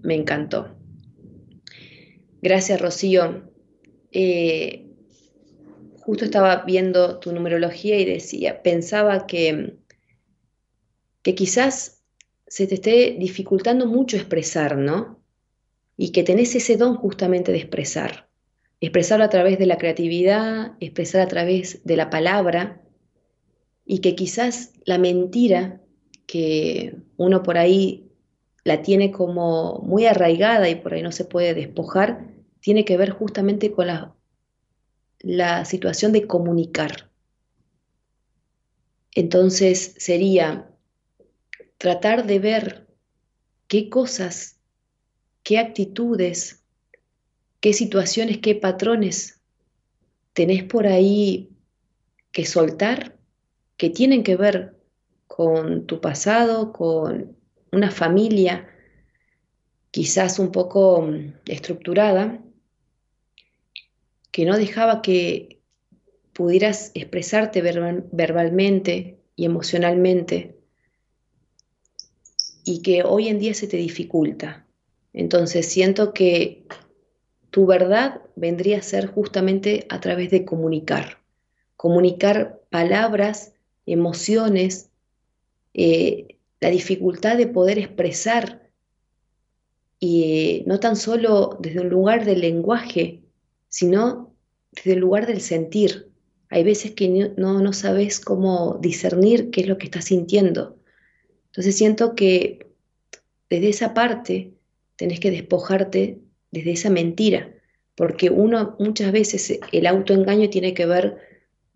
me 0.02 0.14
encantó. 0.14 0.76
Gracias, 2.42 2.80
Rocío. 2.80 3.50
Eh, 4.12 4.86
justo 6.00 6.24
estaba 6.24 6.64
viendo 6.64 7.18
tu 7.20 7.32
numerología 7.32 7.98
y 7.98 8.04
decía, 8.04 8.62
pensaba 8.62 9.26
que, 9.26 9.76
que 11.22 11.34
quizás 11.34 12.02
se 12.46 12.66
te 12.66 12.74
esté 12.74 13.16
dificultando 13.18 13.86
mucho 13.86 14.16
expresar, 14.16 14.76
¿no? 14.76 15.22
Y 15.96 16.10
que 16.12 16.24
tenés 16.24 16.54
ese 16.54 16.76
don 16.76 16.96
justamente 16.96 17.52
de 17.52 17.58
expresar. 17.58 18.28
expresarlo 18.80 19.24
a 19.24 19.28
través 19.28 19.58
de 19.58 19.66
la 19.66 19.76
creatividad, 19.76 20.72
expresar 20.80 21.20
a 21.20 21.28
través 21.28 21.84
de 21.84 21.96
la 21.96 22.08
palabra, 22.08 22.80
y 23.84 23.98
que 23.98 24.14
quizás 24.14 24.72
la 24.84 24.98
mentira 24.98 25.79
que 26.30 26.94
uno 27.16 27.42
por 27.42 27.58
ahí 27.58 28.08
la 28.62 28.82
tiene 28.82 29.10
como 29.10 29.80
muy 29.80 30.06
arraigada 30.06 30.68
y 30.68 30.76
por 30.76 30.94
ahí 30.94 31.02
no 31.02 31.10
se 31.10 31.24
puede 31.24 31.54
despojar, 31.54 32.28
tiene 32.60 32.84
que 32.84 32.96
ver 32.96 33.10
justamente 33.10 33.72
con 33.72 33.88
la, 33.88 34.14
la 35.18 35.64
situación 35.64 36.12
de 36.12 36.28
comunicar. 36.28 37.10
Entonces 39.12 39.96
sería 39.98 40.70
tratar 41.78 42.24
de 42.24 42.38
ver 42.38 42.86
qué 43.66 43.88
cosas, 43.88 44.60
qué 45.42 45.58
actitudes, 45.58 46.62
qué 47.58 47.72
situaciones, 47.72 48.38
qué 48.38 48.54
patrones 48.54 49.40
tenés 50.32 50.62
por 50.62 50.86
ahí 50.86 51.50
que 52.30 52.46
soltar, 52.46 53.18
que 53.76 53.90
tienen 53.90 54.22
que 54.22 54.36
ver 54.36 54.79
con 55.30 55.86
tu 55.86 56.00
pasado, 56.00 56.72
con 56.72 57.36
una 57.70 57.92
familia 57.92 58.68
quizás 59.92 60.40
un 60.40 60.50
poco 60.50 61.02
mm, 61.02 61.34
estructurada, 61.46 62.42
que 64.32 64.44
no 64.44 64.56
dejaba 64.56 65.02
que 65.02 65.60
pudieras 66.32 66.90
expresarte 66.94 67.62
verbalmente 67.62 69.20
y 69.36 69.44
emocionalmente 69.44 70.56
y 72.64 72.82
que 72.82 73.04
hoy 73.04 73.28
en 73.28 73.38
día 73.38 73.54
se 73.54 73.68
te 73.68 73.76
dificulta. 73.76 74.66
Entonces 75.12 75.66
siento 75.66 76.12
que 76.12 76.66
tu 77.50 77.66
verdad 77.66 78.20
vendría 78.34 78.78
a 78.78 78.82
ser 78.82 79.06
justamente 79.06 79.86
a 79.90 80.00
través 80.00 80.32
de 80.32 80.44
comunicar, 80.44 81.18
comunicar 81.76 82.60
palabras, 82.68 83.54
emociones, 83.86 84.89
eh, 85.74 86.36
la 86.60 86.70
dificultad 86.70 87.36
de 87.36 87.46
poder 87.46 87.78
expresar 87.78 88.70
y 89.98 90.22
eh, 90.24 90.64
no 90.66 90.80
tan 90.80 90.96
solo 90.96 91.58
desde 91.60 91.80
un 91.80 91.88
lugar 91.88 92.24
del 92.24 92.40
lenguaje, 92.40 93.20
sino 93.68 94.34
desde 94.72 94.92
el 94.92 94.98
lugar 94.98 95.26
del 95.26 95.40
sentir. 95.40 96.08
Hay 96.48 96.64
veces 96.64 96.92
que 96.92 97.08
no, 97.36 97.60
no 97.60 97.72
sabes 97.72 98.18
cómo 98.18 98.78
discernir 98.80 99.50
qué 99.50 99.60
es 99.60 99.68
lo 99.68 99.78
que 99.78 99.84
estás 99.84 100.06
sintiendo. 100.06 100.76
Entonces 101.46 101.76
siento 101.76 102.14
que 102.14 102.70
desde 103.48 103.68
esa 103.68 103.94
parte 103.94 104.52
tenés 104.96 105.20
que 105.20 105.30
despojarte 105.30 106.18
desde 106.50 106.72
esa 106.72 106.90
mentira, 106.90 107.52
porque 107.94 108.30
uno 108.30 108.76
muchas 108.78 109.12
veces 109.12 109.60
el 109.72 109.86
autoengaño 109.86 110.50
tiene 110.50 110.74
que 110.74 110.86
ver 110.86 111.18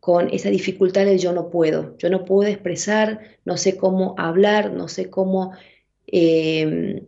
con 0.04 0.28
esa 0.34 0.50
dificultad 0.50 1.06
de 1.06 1.16
yo 1.16 1.32
no 1.32 1.48
puedo, 1.48 1.96
yo 1.96 2.10
no 2.10 2.26
puedo 2.26 2.46
expresar, 2.46 3.38
no 3.46 3.56
sé 3.56 3.78
cómo 3.78 4.14
hablar, 4.18 4.70
no 4.70 4.86
sé 4.86 5.08
cómo 5.08 5.52
em, 6.06 7.06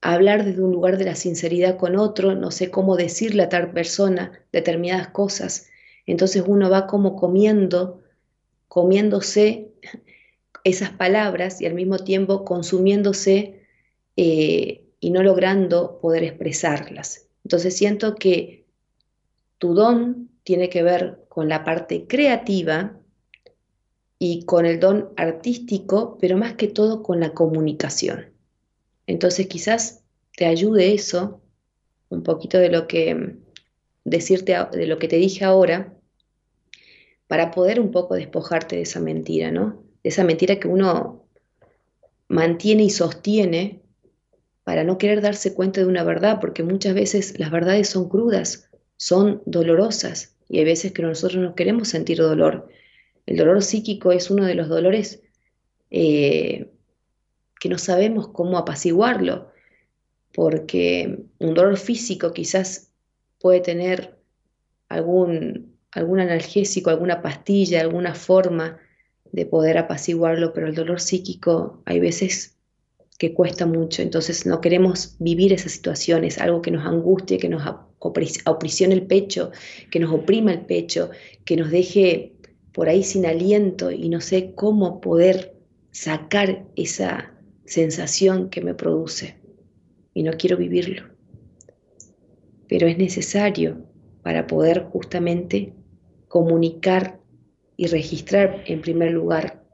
hablar 0.00 0.42
desde 0.42 0.62
un 0.62 0.72
lugar 0.72 0.96
de 0.96 1.04
la 1.04 1.14
sinceridad 1.14 1.76
con 1.76 1.94
otro, 1.94 2.34
no 2.34 2.50
sé 2.50 2.70
cómo 2.70 2.96
decirle 2.96 3.42
a 3.42 3.50
tal 3.50 3.72
persona 3.72 4.32
determinadas 4.50 5.08
cosas. 5.08 5.68
Entonces 6.06 6.42
uno 6.46 6.70
va 6.70 6.86
como 6.86 7.16
comiendo, 7.16 8.00
comiéndose 8.66 9.68
esas 10.64 10.88
palabras 10.88 11.60
y 11.60 11.66
al 11.66 11.74
mismo 11.74 11.98
tiempo 11.98 12.46
consumiéndose 12.46 13.60
eh, 14.16 14.86
y 15.00 15.10
no 15.10 15.22
logrando 15.22 15.98
poder 16.00 16.24
expresarlas. 16.24 17.28
Entonces 17.44 17.76
siento 17.76 18.14
que 18.14 18.64
tu 19.58 19.74
don 19.74 20.30
tiene 20.44 20.70
que 20.70 20.82
ver 20.82 21.21
con 21.32 21.48
la 21.48 21.64
parte 21.64 22.06
creativa 22.06 22.94
y 24.18 24.44
con 24.44 24.66
el 24.66 24.78
don 24.78 25.14
artístico, 25.16 26.18
pero 26.20 26.36
más 26.36 26.56
que 26.56 26.68
todo 26.68 27.02
con 27.02 27.20
la 27.20 27.32
comunicación. 27.32 28.34
Entonces 29.06 29.46
quizás 29.46 30.04
te 30.36 30.44
ayude 30.44 30.92
eso, 30.92 31.40
un 32.10 32.22
poquito 32.22 32.58
de 32.58 32.68
lo 32.68 32.86
que 32.86 33.38
decirte 34.04 34.54
de 34.72 34.86
lo 34.86 34.98
que 34.98 35.08
te 35.08 35.16
dije 35.16 35.46
ahora, 35.46 35.94
para 37.28 37.50
poder 37.50 37.80
un 37.80 37.92
poco 37.92 38.14
despojarte 38.14 38.76
de 38.76 38.82
esa 38.82 39.00
mentira, 39.00 39.50
¿no? 39.50 39.82
De 40.02 40.10
esa 40.10 40.24
mentira 40.24 40.60
que 40.60 40.68
uno 40.68 41.24
mantiene 42.28 42.82
y 42.82 42.90
sostiene 42.90 43.80
para 44.64 44.84
no 44.84 44.98
querer 44.98 45.22
darse 45.22 45.54
cuenta 45.54 45.80
de 45.80 45.86
una 45.86 46.04
verdad, 46.04 46.40
porque 46.42 46.62
muchas 46.62 46.92
veces 46.92 47.38
las 47.38 47.50
verdades 47.50 47.88
son 47.88 48.10
crudas, 48.10 48.68
son 48.98 49.42
dolorosas, 49.46 50.31
y 50.52 50.58
hay 50.58 50.64
veces 50.66 50.92
que 50.92 51.00
nosotros 51.00 51.42
no 51.42 51.54
queremos 51.54 51.88
sentir 51.88 52.18
dolor. 52.18 52.68
El 53.24 53.38
dolor 53.38 53.62
psíquico 53.62 54.12
es 54.12 54.30
uno 54.30 54.44
de 54.44 54.54
los 54.54 54.68
dolores 54.68 55.22
eh, 55.90 56.70
que 57.58 57.70
no 57.70 57.78
sabemos 57.78 58.28
cómo 58.28 58.58
apaciguarlo, 58.58 59.50
porque 60.34 61.20
un 61.38 61.54
dolor 61.54 61.78
físico 61.78 62.34
quizás 62.34 62.92
puede 63.40 63.60
tener 63.60 64.18
algún, 64.90 65.78
algún 65.90 66.20
analgésico, 66.20 66.90
alguna 66.90 67.22
pastilla, 67.22 67.80
alguna 67.80 68.14
forma 68.14 68.78
de 69.32 69.46
poder 69.46 69.78
apaciguarlo, 69.78 70.52
pero 70.52 70.66
el 70.66 70.74
dolor 70.74 71.00
psíquico 71.00 71.82
hay 71.86 71.98
veces 71.98 72.58
que 73.18 73.32
cuesta 73.32 73.64
mucho, 73.64 74.02
entonces 74.02 74.44
no 74.44 74.60
queremos 74.60 75.16
vivir 75.18 75.54
esas 75.54 75.72
situaciones, 75.72 76.36
algo 76.36 76.60
que 76.60 76.72
nos 76.72 76.84
angustie, 76.84 77.38
que 77.38 77.48
nos 77.48 77.66
oprisione 78.02 78.94
el 78.94 79.06
pecho, 79.06 79.52
que 79.90 80.00
nos 80.00 80.12
oprima 80.12 80.52
el 80.52 80.66
pecho, 80.66 81.10
que 81.44 81.56
nos 81.56 81.70
deje 81.70 82.32
por 82.72 82.88
ahí 82.88 83.02
sin 83.02 83.26
aliento 83.26 83.90
y 83.90 84.08
no 84.08 84.20
sé 84.20 84.54
cómo 84.54 85.00
poder 85.00 85.54
sacar 85.90 86.66
esa 86.74 87.34
sensación 87.64 88.50
que 88.50 88.60
me 88.60 88.74
produce 88.74 89.36
y 90.14 90.22
no 90.22 90.32
quiero 90.32 90.56
vivirlo. 90.56 91.04
Pero 92.68 92.86
es 92.86 92.98
necesario 92.98 93.86
para 94.22 94.46
poder 94.46 94.84
justamente 94.84 95.74
comunicar 96.28 97.20
y 97.76 97.86
registrar 97.86 98.64
en 98.66 98.80
primer 98.80 99.12
lugar 99.12 99.64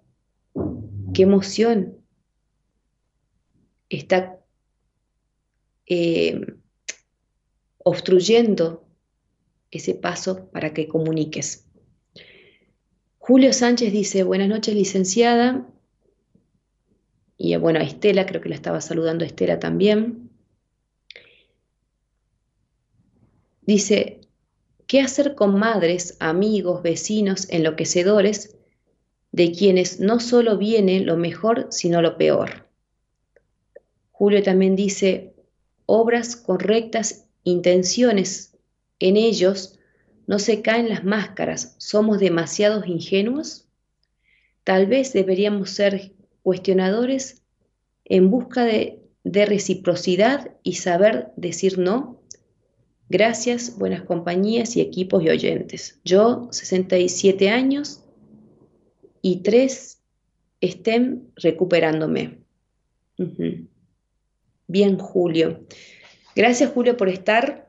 qué 1.14 1.22
emoción 1.22 1.98
está 3.88 4.38
eh, 5.86 6.57
obstruyendo 7.88 8.84
ese 9.70 9.94
paso 9.94 10.50
para 10.50 10.72
que 10.74 10.88
comuniques. 10.88 11.66
Julio 13.18 13.52
Sánchez 13.52 13.92
dice, 13.92 14.22
buenas 14.22 14.48
noches 14.48 14.74
licenciada. 14.74 15.66
Y 17.36 17.56
bueno, 17.56 17.78
a 17.80 17.82
Estela, 17.82 18.26
creo 18.26 18.40
que 18.40 18.48
la 18.48 18.54
estaba 18.54 18.80
saludando 18.80 19.24
Estela 19.24 19.58
también. 19.58 20.30
Dice, 23.62 24.20
¿qué 24.86 25.00
hacer 25.00 25.34
con 25.34 25.58
madres, 25.58 26.16
amigos, 26.20 26.82
vecinos, 26.82 27.48
enloquecedores, 27.50 28.56
de 29.32 29.52
quienes 29.52 30.00
no 30.00 30.20
solo 30.20 30.56
viene 30.56 31.00
lo 31.00 31.16
mejor, 31.16 31.68
sino 31.70 32.00
lo 32.00 32.16
peor? 32.16 32.66
Julio 34.10 34.42
también 34.42 34.74
dice, 34.74 35.34
obras 35.86 36.34
con 36.34 36.58
rectas 36.58 37.27
intenciones 37.48 38.56
en 38.98 39.16
ellos, 39.16 39.78
no 40.26 40.38
se 40.38 40.62
caen 40.62 40.88
las 40.88 41.04
máscaras, 41.04 41.74
somos 41.78 42.18
demasiados 42.18 42.86
ingenuos. 42.86 43.66
Tal 44.64 44.86
vez 44.86 45.12
deberíamos 45.12 45.70
ser 45.70 46.12
cuestionadores 46.42 47.42
en 48.04 48.30
busca 48.30 48.64
de, 48.64 49.00
reciprocidad 49.24 50.56
y 50.62 50.74
saber 50.74 51.28
decir 51.36 51.78
no. 51.78 52.22
Gracias, 53.10 53.78
buenas 53.78 54.02
compañías 54.02 54.76
y 54.76 54.80
equipos 54.80 55.22
y 55.22 55.28
oyentes. 55.28 56.00
Yo, 56.04 56.48
67 56.50 57.50
años 57.50 58.02
y 59.20 59.42
tres 59.42 60.00
estén 60.60 61.30
recuperándome. 61.36 62.38
Bien, 64.66 64.98
Julio. 64.98 65.60
Gracias, 66.38 66.70
Julio, 66.70 66.96
por 66.96 67.08
estar. 67.08 67.66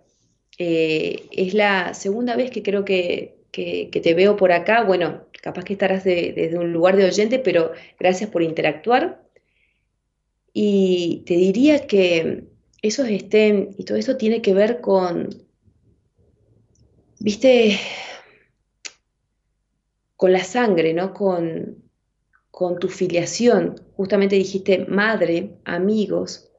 Eh, 0.60 1.28
es 1.32 1.56
la 1.56 1.96
segunda 1.96 2.36
vez 2.36 2.52
que 2.52 2.62
creo 2.62 2.86
que, 2.86 3.40
te 3.52 4.14
veo 4.14 4.36
por 4.38 4.52
acá. 4.52 4.84
Bueno, 4.84 5.26
capaz 5.42 5.64
que 5.64 5.74
estarás 5.74 6.04
desde 6.04 6.56
un 6.56 6.72
lugar 6.72 6.96
de 6.96 7.06
oyente, 7.06 7.40
pero 7.40 7.72
gracias 8.00 8.30
por 8.30 8.44
interactuar. 8.44 9.24
Y 10.54 11.24
te 11.26 11.34
diría 11.34 11.88
que 11.88 12.44
esos 12.84 13.08
estén, 13.08 13.74
y 13.76 13.86
todo 13.86 13.98
eso 13.98 14.18
tiene 14.18 14.44
que 14.44 14.54
ver 14.54 14.82
con, 14.82 15.30
viste, 17.20 17.76
con 20.16 20.32
la 20.32 20.44
sangre, 20.44 20.94
¿no? 20.94 21.16
Con, 21.16 21.90
con 22.52 22.78
tu 22.78 22.88
filiación. 22.88 23.82
Justamente 23.96 24.36
dijiste 24.36 24.86
madre, 24.86 25.58
amigos, 25.66 26.52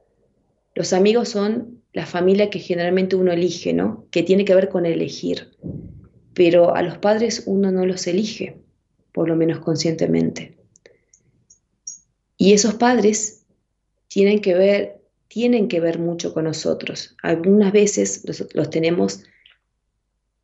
los 0.74 0.92
amigos 0.92 1.28
son 1.28 1.79
la 1.92 2.06
familia 2.06 2.50
que 2.50 2.58
generalmente 2.58 3.16
uno 3.16 3.32
elige, 3.32 3.72
¿no? 3.72 4.06
Que 4.10 4.22
tiene 4.22 4.44
que 4.44 4.54
ver 4.54 4.68
con 4.68 4.86
elegir. 4.86 5.56
Pero 6.34 6.74
a 6.74 6.82
los 6.82 6.98
padres 6.98 7.42
uno 7.46 7.72
no 7.72 7.84
los 7.84 8.06
elige, 8.06 8.60
por 9.12 9.28
lo 9.28 9.36
menos 9.36 9.58
conscientemente. 9.60 10.56
Y 12.36 12.52
esos 12.52 12.74
padres 12.74 13.44
tienen 14.08 14.40
que 14.40 14.54
ver, 14.54 15.02
tienen 15.28 15.68
que 15.68 15.80
ver 15.80 15.98
mucho 15.98 16.32
con 16.32 16.44
nosotros. 16.44 17.16
Algunas 17.22 17.72
veces 17.72 18.24
los, 18.54 18.70
tenemos 18.70 19.24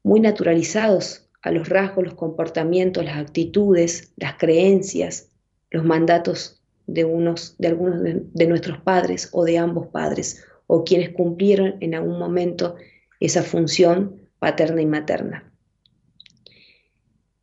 muy 0.03 0.20
naturalizados 0.20 1.28
a 1.42 1.51
los 1.51 1.68
rasgos, 1.68 2.05
los 2.05 2.14
comportamientos, 2.14 3.05
las 3.05 3.16
actitudes, 3.16 4.12
las 4.16 4.34
creencias, 4.34 5.30
los 5.70 5.84
mandatos 5.84 6.61
de, 6.86 7.05
unos, 7.05 7.57
de 7.59 7.68
algunos 7.68 8.03
de, 8.03 8.47
nuestros 8.47 8.78
padres 8.82 9.28
o 9.32 9.44
de 9.44 9.59
ambos 9.59 9.86
padres, 9.86 10.44
o 10.66 10.84
quienes 10.84 11.10
cumplieron 11.10 11.76
en 11.80 11.94
algún 11.94 12.18
momento 12.18 12.76
esa 13.20 13.42
función 13.42 14.28
paterna 14.38 14.82
y 14.82 14.86
materna. 14.86 15.52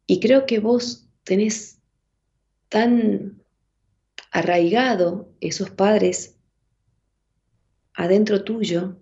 Y 0.05 0.19
creo 0.19 0.45
que 0.45 0.59
vos 0.59 1.07
tenés 1.23 1.79
tan 2.69 3.41
arraigado 4.31 5.31
esos 5.39 5.69
padres 5.69 6.35
adentro 7.93 8.43
tuyo 8.43 8.97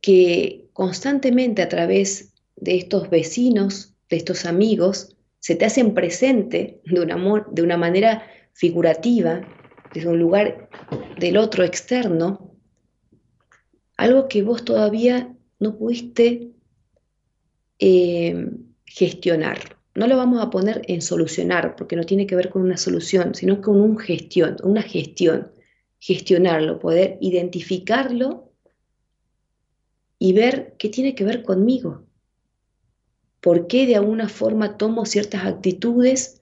que 0.00 0.68
constantemente 0.72 1.62
a 1.62 1.68
través 1.68 2.32
de 2.56 2.76
estos 2.76 3.10
vecinos, 3.10 3.94
de 4.08 4.16
estos 4.16 4.44
amigos, 4.44 5.16
se 5.40 5.54
te 5.54 5.64
hacen 5.64 5.94
presente 5.94 6.80
de 6.84 7.00
un 7.00 7.10
amor, 7.10 7.48
de 7.52 7.62
una 7.62 7.76
manera 7.76 8.22
figurativa, 8.52 9.40
desde 9.94 10.08
un 10.08 10.18
lugar 10.18 10.68
del 11.18 11.38
otro 11.38 11.64
externo, 11.64 12.49
algo 14.00 14.28
que 14.28 14.42
vos 14.42 14.64
todavía 14.64 15.36
no 15.58 15.76
pudiste 15.76 16.52
eh, 17.78 18.50
gestionar. 18.86 19.76
No 19.94 20.06
lo 20.06 20.16
vamos 20.16 20.40
a 20.40 20.48
poner 20.48 20.80
en 20.88 21.02
solucionar, 21.02 21.76
porque 21.76 21.96
no 21.96 22.04
tiene 22.04 22.26
que 22.26 22.34
ver 22.34 22.48
con 22.48 22.62
una 22.62 22.78
solución, 22.78 23.34
sino 23.34 23.60
con 23.60 23.78
un 23.78 23.98
gestión, 23.98 24.56
una 24.62 24.80
gestión. 24.80 25.52
Gestionarlo, 25.98 26.78
poder 26.78 27.18
identificarlo 27.20 28.50
y 30.18 30.32
ver 30.32 30.76
qué 30.78 30.88
tiene 30.88 31.14
que 31.14 31.24
ver 31.24 31.42
conmigo. 31.42 32.06
¿Por 33.42 33.66
qué 33.66 33.86
de 33.86 33.96
alguna 33.96 34.30
forma 34.30 34.78
tomo 34.78 35.04
ciertas 35.04 35.44
actitudes 35.44 36.40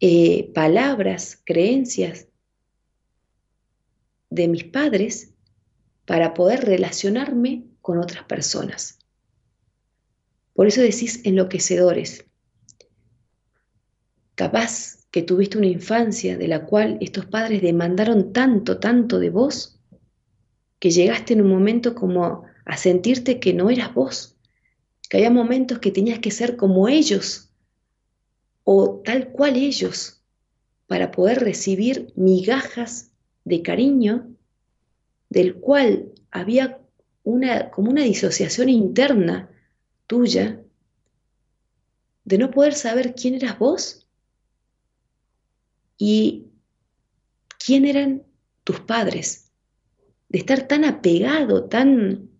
eh, 0.00 0.50
palabras, 0.54 1.40
creencias 1.44 2.26
de 4.28 4.48
mis 4.48 4.64
padres 4.64 5.37
para 6.08 6.32
poder 6.32 6.64
relacionarme 6.64 7.66
con 7.82 7.98
otras 7.98 8.24
personas. 8.24 8.98
Por 10.54 10.66
eso 10.66 10.80
decís 10.80 11.20
enloquecedores. 11.24 12.24
Capaz 14.34 15.06
que 15.10 15.20
tuviste 15.22 15.58
una 15.58 15.66
infancia 15.66 16.38
de 16.38 16.48
la 16.48 16.64
cual 16.64 16.96
estos 17.02 17.26
padres 17.26 17.60
demandaron 17.60 18.32
tanto, 18.32 18.78
tanto 18.78 19.18
de 19.18 19.28
vos, 19.28 19.82
que 20.78 20.90
llegaste 20.90 21.34
en 21.34 21.42
un 21.42 21.50
momento 21.50 21.94
como 21.94 22.44
a 22.64 22.76
sentirte 22.78 23.38
que 23.38 23.52
no 23.52 23.68
eras 23.68 23.92
vos, 23.92 24.38
que 25.10 25.18
había 25.18 25.30
momentos 25.30 25.78
que 25.78 25.90
tenías 25.90 26.20
que 26.20 26.30
ser 26.30 26.56
como 26.56 26.88
ellos 26.88 27.52
o 28.64 29.02
tal 29.04 29.28
cual 29.28 29.56
ellos 29.56 30.22
para 30.86 31.10
poder 31.10 31.40
recibir 31.40 32.14
migajas 32.16 33.12
de 33.44 33.60
cariño 33.60 34.37
del 35.28 35.56
cual 35.56 36.12
había 36.30 36.80
una, 37.22 37.70
como 37.70 37.90
una 37.90 38.02
disociación 38.02 38.68
interna 38.68 39.50
tuya 40.06 40.62
de 42.24 42.38
no 42.38 42.50
poder 42.50 42.74
saber 42.74 43.14
quién 43.14 43.34
eras 43.34 43.58
vos 43.58 44.06
y 45.96 46.46
quién 47.58 47.84
eran 47.84 48.22
tus 48.64 48.80
padres, 48.80 49.50
de 50.28 50.38
estar 50.38 50.68
tan 50.68 50.84
apegado, 50.84 51.64
tan, 51.64 52.30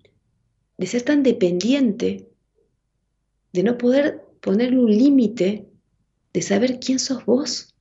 de 0.76 0.86
ser 0.86 1.02
tan 1.02 1.22
dependiente, 1.22 2.28
de 3.52 3.62
no 3.62 3.78
poder 3.78 4.22
ponerle 4.40 4.78
un 4.78 4.90
límite 4.90 5.68
de 6.32 6.42
saber 6.42 6.78
quién 6.78 6.98
sos 6.98 7.24
vos 7.24 7.74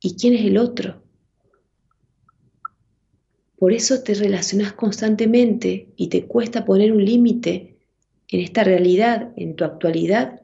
y 0.00 0.16
quién 0.16 0.34
es 0.34 0.44
el 0.44 0.58
otro. 0.58 1.02
Por 3.58 3.72
eso 3.72 4.02
te 4.02 4.14
relacionas 4.14 4.72
constantemente 4.72 5.88
y 5.96 6.08
te 6.08 6.26
cuesta 6.26 6.64
poner 6.64 6.92
un 6.92 7.04
límite 7.04 7.76
en 8.28 8.40
esta 8.40 8.62
realidad, 8.62 9.32
en 9.36 9.56
tu 9.56 9.64
actualidad, 9.64 10.42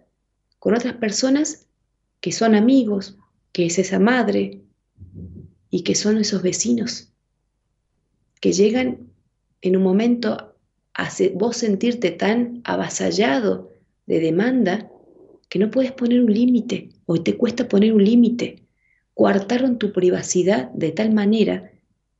con 0.59 0.75
otras 0.75 0.95
personas 0.95 1.69
que 2.21 2.33
son 2.33 2.55
amigos, 2.55 3.17
que 3.53 3.67
es 3.67 3.79
esa 3.79 4.01
madre 4.01 4.63
y 5.71 5.83
que 5.83 5.95
son 5.95 6.19
esos 6.19 6.43
vecinos, 6.43 7.13
que 8.41 8.53
llegan 8.53 9.11
en 9.61 9.77
un 9.77 9.83
momento 9.83 10.55
a 10.95 11.09
vos 11.35 11.57
sentirte 11.57 12.11
tan 12.11 12.63
avasallado 12.65 13.71
de 14.07 14.21
demanda 14.21 14.91
que 15.49 15.59
no 15.61 15.71
puedes 15.71 15.93
poner 15.93 16.21
un 16.21 16.33
límite 16.33 16.89
o 17.07 17.23
te 17.23 17.37
cuesta 17.37 17.69
poner 17.69 17.93
un 17.93 18.05
límite. 18.05 18.65
Coartaron 19.15 19.79
tu 19.79 19.93
privacidad 19.93 20.71
de 20.71 20.91
tal 20.91 21.13
manera 21.13 21.71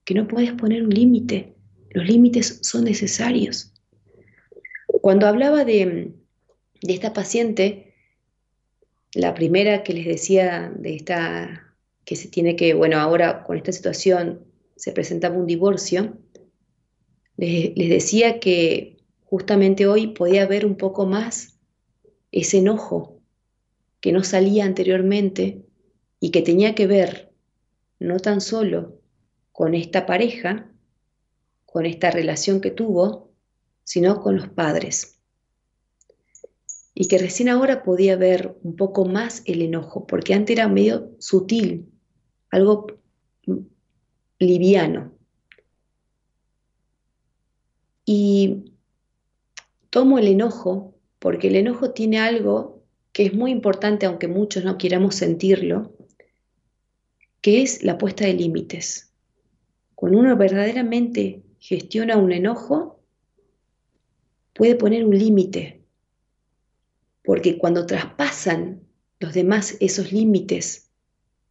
que 0.05 0.15
no 0.15 0.29
puedes 0.29 0.53
poner 0.53 0.83
un 0.83 0.91
límite. 0.91 1.55
Los 1.91 2.07
límites 2.07 2.59
son 2.63 2.85
necesarios. 2.85 3.73
Cuando 5.01 5.27
hablaba 5.27 5.65
de, 5.65 6.13
de 6.83 6.93
esta 6.93 7.13
paciente, 7.13 7.95
la 9.13 9.35
primera 9.35 9.83
que 9.83 9.95
les 9.95 10.07
decía 10.07 10.73
de 10.77 10.97
esta, 10.97 11.75
que 12.05 12.17
se 12.17 12.29
tiene 12.29 12.57
que, 12.57 12.75
bueno, 12.75 12.99
ahora 12.99 13.45
con 13.45 13.57
esta 13.57 13.73
situación 13.73 14.45
se 14.77 14.93
presentaba 14.93 15.37
un 15.37 15.47
divorcio, 15.47 16.19
les, 17.37 17.77
les 17.77 17.89
decía 17.89 18.41
que 18.41 18.99
justamente 19.25 19.87
hoy 19.87 20.09
podía 20.09 20.47
ver 20.47 20.67
un 20.67 20.77
poco 20.77 21.07
más 21.07 21.59
ese 22.31 22.59
enojo 22.59 23.21
que 24.01 24.13
no 24.13 24.23
salía 24.23 24.65
anteriormente 24.65 25.65
y 26.21 26.31
que 26.31 26.43
tenía 26.43 26.75
que 26.75 26.87
ver 26.87 27.33
no 27.99 28.19
tan 28.19 28.41
solo 28.41 29.01
con 29.55 29.77
esta 29.77 30.05
pareja, 30.05 30.69
con 31.65 31.87
esta 31.87 32.11
relación 32.11 32.61
que 32.61 32.73
tuvo, 32.73 33.31
sino 33.85 34.21
con 34.21 34.35
los 34.35 34.49
padres. 34.49 35.21
Y 36.93 37.07
que 37.07 37.19
recién 37.19 37.49
ahora 37.49 37.85
podía 37.85 38.17
ver 38.17 38.59
un 38.65 38.75
poco 38.75 39.05
más 39.05 39.43
el 39.47 39.63
enojo, 39.63 40.09
porque 40.09 40.35
antes 40.35 40.57
era 40.57 40.67
medio 40.67 41.13
sutil, 41.21 41.89
algo 42.51 42.89
liviano. 44.41 45.13
Y 48.05 48.73
tomo 49.89 50.19
el 50.19 50.27
enojo 50.27 50.97
porque 51.21 51.47
el 51.47 51.55
enojo 51.55 51.93
tiene 51.93 52.19
algo 52.19 52.83
que 53.13 53.27
es 53.27 53.35
muy 53.35 53.53
importante, 53.53 54.05
aunque 54.05 54.27
muchos 54.27 54.65
no 54.65 54.79
quieramos 54.79 55.15
sentirlo, 55.15 55.97
que 57.41 57.63
es 57.63 57.85
la 57.85 57.99
puesta 57.99 58.25
de 58.25 58.35
límites. 58.35 59.14
Cuando 60.05 60.19
uno 60.19 60.37
verdaderamente 60.37 61.43
gestiona 61.59 62.19
un 62.19 62.31
enojo, 62.31 63.01
puede 64.53 64.75
poner 64.75 65.03
un 65.07 65.19
límite, 65.19 65.83
porque 67.23 67.57
cuando 67.57 67.87
traspasan 67.87 68.83
los 69.19 69.33
demás 69.33 69.79
esos 69.81 70.13
límites, 70.13 70.91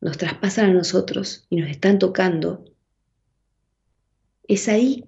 nos 0.02 0.20
traspasan 0.20 0.70
a 0.70 0.74
nosotros 0.74 1.48
y 1.50 1.56
nos 1.56 1.68
están 1.68 1.98
tocando, 1.98 2.64
es 4.48 4.68
ahí 4.68 5.04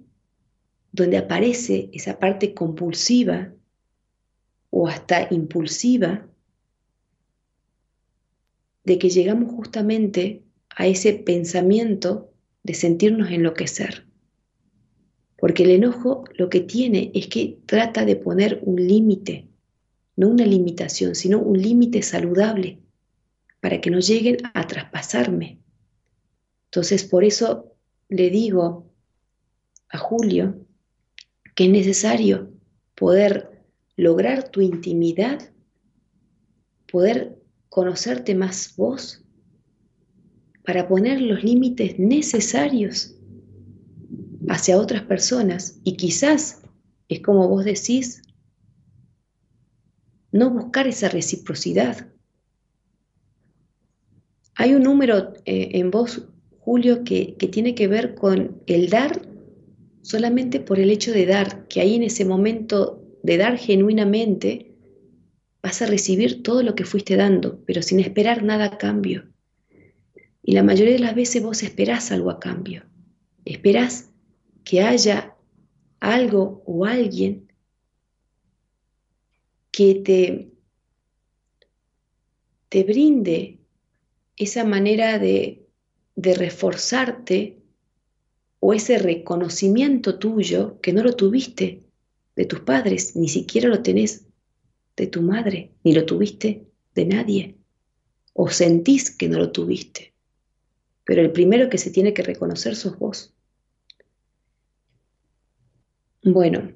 donde 0.90 1.16
aparece 1.16 1.88
esa 1.92 2.18
parte 2.18 2.52
compulsiva 2.52 3.52
o 4.70 4.88
hasta 4.88 5.32
impulsiva 5.32 6.26
de 8.82 8.98
que 8.98 9.08
llegamos 9.08 9.54
justamente 9.54 10.42
a 10.68 10.88
ese 10.88 11.12
pensamiento 11.12 12.32
de 12.66 12.74
sentirnos 12.74 13.30
enloquecer. 13.30 14.06
Porque 15.38 15.62
el 15.62 15.70
enojo 15.70 16.24
lo 16.34 16.48
que 16.48 16.60
tiene 16.60 17.12
es 17.14 17.28
que 17.28 17.60
trata 17.64 18.04
de 18.04 18.16
poner 18.16 18.60
un 18.64 18.84
límite, 18.84 19.46
no 20.16 20.28
una 20.28 20.44
limitación, 20.44 21.14
sino 21.14 21.38
un 21.38 21.62
límite 21.62 22.02
saludable 22.02 22.80
para 23.60 23.80
que 23.80 23.90
no 23.90 24.00
lleguen 24.00 24.38
a 24.52 24.66
traspasarme. 24.66 25.60
Entonces, 26.64 27.04
por 27.04 27.22
eso 27.22 27.72
le 28.08 28.30
digo 28.30 28.90
a 29.88 29.98
Julio 29.98 30.66
que 31.54 31.66
es 31.66 31.70
necesario 31.70 32.50
poder 32.96 33.62
lograr 33.96 34.48
tu 34.48 34.60
intimidad, 34.60 35.52
poder 36.90 37.38
conocerte 37.68 38.34
más 38.34 38.74
vos, 38.76 39.25
para 40.66 40.88
poner 40.88 41.20
los 41.20 41.44
límites 41.44 41.98
necesarios 41.98 43.14
hacia 44.48 44.78
otras 44.78 45.02
personas 45.02 45.80
y 45.84 45.96
quizás 45.96 46.62
es 47.08 47.20
como 47.20 47.48
vos 47.48 47.64
decís, 47.64 48.22
no 50.32 50.50
buscar 50.50 50.88
esa 50.88 51.08
reciprocidad. 51.08 52.08
Hay 54.56 54.74
un 54.74 54.82
número 54.82 55.34
eh, 55.44 55.70
en 55.74 55.92
vos, 55.92 56.26
Julio, 56.58 57.04
que, 57.04 57.36
que 57.36 57.46
tiene 57.46 57.76
que 57.76 57.86
ver 57.86 58.16
con 58.16 58.60
el 58.66 58.90
dar 58.90 59.22
solamente 60.02 60.58
por 60.58 60.80
el 60.80 60.90
hecho 60.90 61.12
de 61.12 61.26
dar, 61.26 61.68
que 61.68 61.80
ahí 61.80 61.94
en 61.94 62.02
ese 62.02 62.24
momento 62.24 63.02
de 63.22 63.36
dar 63.36 63.56
genuinamente, 63.56 64.74
vas 65.62 65.80
a 65.82 65.86
recibir 65.86 66.42
todo 66.42 66.62
lo 66.62 66.74
que 66.74 66.84
fuiste 66.84 67.16
dando, 67.16 67.60
pero 67.66 67.82
sin 67.82 68.00
esperar 68.00 68.42
nada 68.42 68.66
a 68.66 68.78
cambio. 68.78 69.35
Y 70.48 70.52
la 70.52 70.62
mayoría 70.62 70.92
de 70.92 71.00
las 71.00 71.16
veces 71.16 71.42
vos 71.42 71.64
esperás 71.64 72.12
algo 72.12 72.30
a 72.30 72.38
cambio. 72.38 72.84
Esperás 73.44 74.10
que 74.62 74.80
haya 74.80 75.36
algo 75.98 76.62
o 76.64 76.84
alguien 76.84 77.52
que 79.72 79.96
te, 79.96 80.52
te 82.68 82.84
brinde 82.84 83.58
esa 84.36 84.62
manera 84.62 85.18
de, 85.18 85.66
de 86.14 86.34
reforzarte 86.34 87.58
o 88.60 88.72
ese 88.72 88.98
reconocimiento 88.98 90.20
tuyo 90.20 90.80
que 90.80 90.92
no 90.92 91.02
lo 91.02 91.16
tuviste 91.16 91.82
de 92.36 92.46
tus 92.46 92.60
padres, 92.60 93.16
ni 93.16 93.28
siquiera 93.28 93.68
lo 93.68 93.82
tenés 93.82 94.26
de 94.96 95.08
tu 95.08 95.22
madre, 95.22 95.72
ni 95.82 95.92
lo 95.92 96.06
tuviste 96.06 96.68
de 96.94 97.04
nadie, 97.04 97.56
o 98.32 98.48
sentís 98.48 99.10
que 99.10 99.28
no 99.28 99.38
lo 99.38 99.50
tuviste. 99.50 100.14
Pero 101.06 101.22
el 101.22 101.30
primero 101.32 101.70
que 101.70 101.78
se 101.78 101.90
tiene 101.90 102.12
que 102.12 102.22
reconocer 102.22 102.74
sos 102.74 102.98
vos. 102.98 103.32
Bueno, 106.22 106.72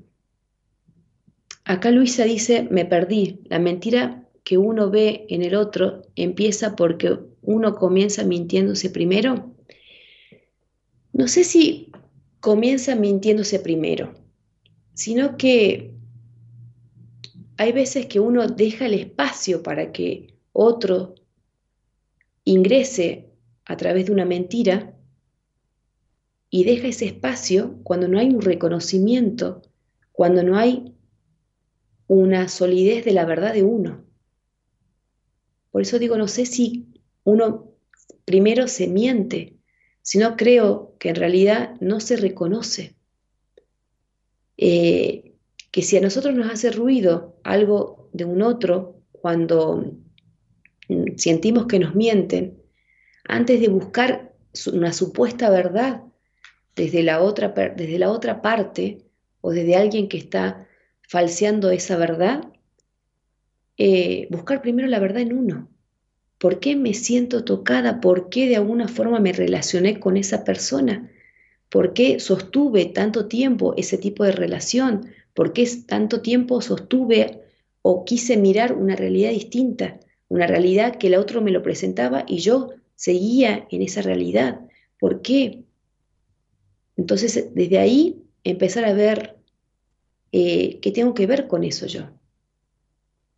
acá 1.64 1.90
Luisa 1.90 2.24
dice, 2.24 2.68
me 2.70 2.84
perdí. 2.84 3.40
La 3.46 3.58
mentira 3.58 4.28
que 4.44 4.56
uno 4.56 4.88
ve 4.88 5.26
en 5.28 5.42
el 5.42 5.56
otro 5.56 6.02
empieza 6.14 6.76
porque 6.76 7.18
uno 7.42 7.74
comienza 7.74 8.22
mintiéndose 8.24 8.88
primero. 8.88 9.52
No 11.12 11.26
sé 11.26 11.42
si 11.42 11.90
comienza 12.38 12.94
mintiéndose 12.94 13.58
primero, 13.58 14.14
sino 14.94 15.36
que 15.36 15.94
hay 17.56 17.72
veces 17.72 18.06
que 18.06 18.20
uno 18.20 18.46
deja 18.46 18.86
el 18.86 18.94
espacio 18.94 19.64
para 19.64 19.90
que 19.90 20.38
otro 20.52 21.16
ingrese 22.44 23.29
a 23.70 23.76
través 23.76 24.06
de 24.06 24.12
una 24.12 24.24
mentira 24.24 24.96
y 26.50 26.64
deja 26.64 26.88
ese 26.88 27.06
espacio 27.06 27.78
cuando 27.84 28.08
no 28.08 28.18
hay 28.18 28.30
un 28.30 28.42
reconocimiento, 28.42 29.62
cuando 30.10 30.42
no 30.42 30.58
hay 30.58 30.96
una 32.08 32.48
solidez 32.48 33.04
de 33.04 33.12
la 33.12 33.24
verdad 33.24 33.54
de 33.54 33.62
uno. 33.62 34.04
Por 35.70 35.82
eso 35.82 36.00
digo, 36.00 36.18
no 36.18 36.26
sé 36.26 36.46
si 36.46 36.88
uno 37.22 37.70
primero 38.24 38.66
se 38.66 38.88
miente, 38.88 39.60
sino 40.02 40.36
creo 40.36 40.96
que 40.98 41.10
en 41.10 41.14
realidad 41.14 41.76
no 41.80 42.00
se 42.00 42.16
reconoce. 42.16 42.96
Eh, 44.56 45.36
que 45.70 45.82
si 45.82 45.96
a 45.96 46.00
nosotros 46.00 46.34
nos 46.34 46.50
hace 46.50 46.72
ruido 46.72 47.38
algo 47.44 48.10
de 48.12 48.24
un 48.24 48.42
otro, 48.42 48.96
cuando 49.12 49.92
sentimos 51.16 51.66
que 51.66 51.78
nos 51.78 51.94
mienten, 51.94 52.59
antes 53.30 53.60
de 53.60 53.68
buscar 53.68 54.32
una 54.72 54.92
supuesta 54.92 55.50
verdad, 55.50 56.02
desde 56.74 57.02
la 57.02 57.20
otra, 57.20 57.48
desde 57.48 57.98
la 57.98 58.10
otra 58.10 58.42
parte 58.42 58.98
o 59.40 59.52
desde 59.52 59.76
alguien 59.76 60.08
que 60.08 60.18
está 60.18 60.66
falseando 61.02 61.70
esa 61.70 61.96
verdad, 61.96 62.44
eh, 63.76 64.26
buscar 64.30 64.62
primero 64.62 64.88
la 64.88 64.98
verdad 64.98 65.22
en 65.22 65.32
uno. 65.32 65.68
¿Por 66.38 66.58
qué 66.58 66.74
me 66.74 66.94
siento 66.94 67.44
tocada? 67.44 68.00
¿Por 68.00 68.30
qué 68.30 68.48
de 68.48 68.56
alguna 68.56 68.88
forma 68.88 69.20
me 69.20 69.32
relacioné 69.32 70.00
con 70.00 70.16
esa 70.16 70.42
persona? 70.44 71.10
¿Por 71.68 71.92
qué 71.92 72.18
sostuve 72.18 72.86
tanto 72.86 73.26
tiempo 73.26 73.74
ese 73.76 73.96
tipo 73.96 74.24
de 74.24 74.32
relación? 74.32 75.06
¿Por 75.34 75.52
qué 75.52 75.68
tanto 75.86 76.20
tiempo 76.20 76.60
sostuve 76.62 77.42
o 77.82 78.04
quise 78.04 78.36
mirar 78.36 78.72
una 78.72 78.96
realidad 78.96 79.30
distinta? 79.30 80.00
Una 80.28 80.46
realidad 80.46 80.96
que 80.96 81.08
el 81.08 81.14
otro 81.14 81.42
me 81.42 81.50
lo 81.50 81.62
presentaba 81.62 82.24
y 82.26 82.38
yo 82.38 82.70
seguía 83.00 83.66
en 83.70 83.80
esa 83.80 84.02
realidad. 84.02 84.60
¿Por 84.98 85.22
qué? 85.22 85.64
Entonces, 86.98 87.48
desde 87.54 87.78
ahí 87.78 88.26
empezar 88.44 88.84
a 88.84 88.92
ver 88.92 89.38
eh, 90.32 90.80
qué 90.82 90.92
tengo 90.92 91.14
que 91.14 91.26
ver 91.26 91.48
con 91.48 91.64
eso 91.64 91.86
yo. 91.86 92.10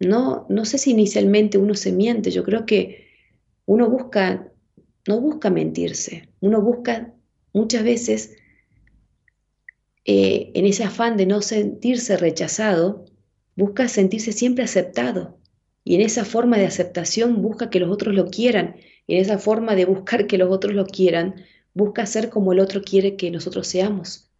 No, 0.01 0.47
no 0.49 0.65
sé 0.65 0.79
si 0.79 0.91
inicialmente 0.91 1.59
uno 1.59 1.75
se 1.75 1.93
miente, 1.93 2.33
yo 2.33 2.43
creo 2.43 2.67
que 2.67 3.07
uno 3.65 3.89
busca, 3.89 4.51
no 5.07 5.21
busca 5.21 5.49
mentirse, 5.49 6.29
uno 6.41 6.61
busca 6.61 7.15
muchas 7.53 7.85
veces 7.85 8.35
eh, 10.05 10.51
en 10.55 10.67
ese 10.67 10.83
afán 10.83 11.17
de 11.17 11.27
no 11.27 11.41
sentirse 11.41 12.17
rechazado, 12.17 13.05
busca 13.55 13.87
sentirse 13.87 14.33
siempre 14.33 14.65
aceptado. 14.65 15.39
Y 15.85 15.95
en 15.95 16.01
esa 16.01 16.25
forma 16.25 16.59
de 16.59 16.67
aceptación 16.67 17.43
busca 17.43 17.71
que 17.71 17.79
los 17.79 17.93
otros 17.93 18.13
lo 18.13 18.27
quieran. 18.27 18.75
En 19.09 19.19
esa 19.19 19.39
forma 19.39 19.75
de 19.75 19.85
buscar 19.85 20.27
que 20.27 20.39
los 20.39 20.51
otros 20.51 20.75
lo 20.75 20.87
quieran, 20.87 21.45
busca 21.75 22.07
ser 22.07 22.31
como 22.31 22.53
el 22.53 22.61
otro 22.61 22.83
quiere 22.83 23.17
que 23.17 23.31
nosotros 23.31 23.67
seamos. 23.67 24.31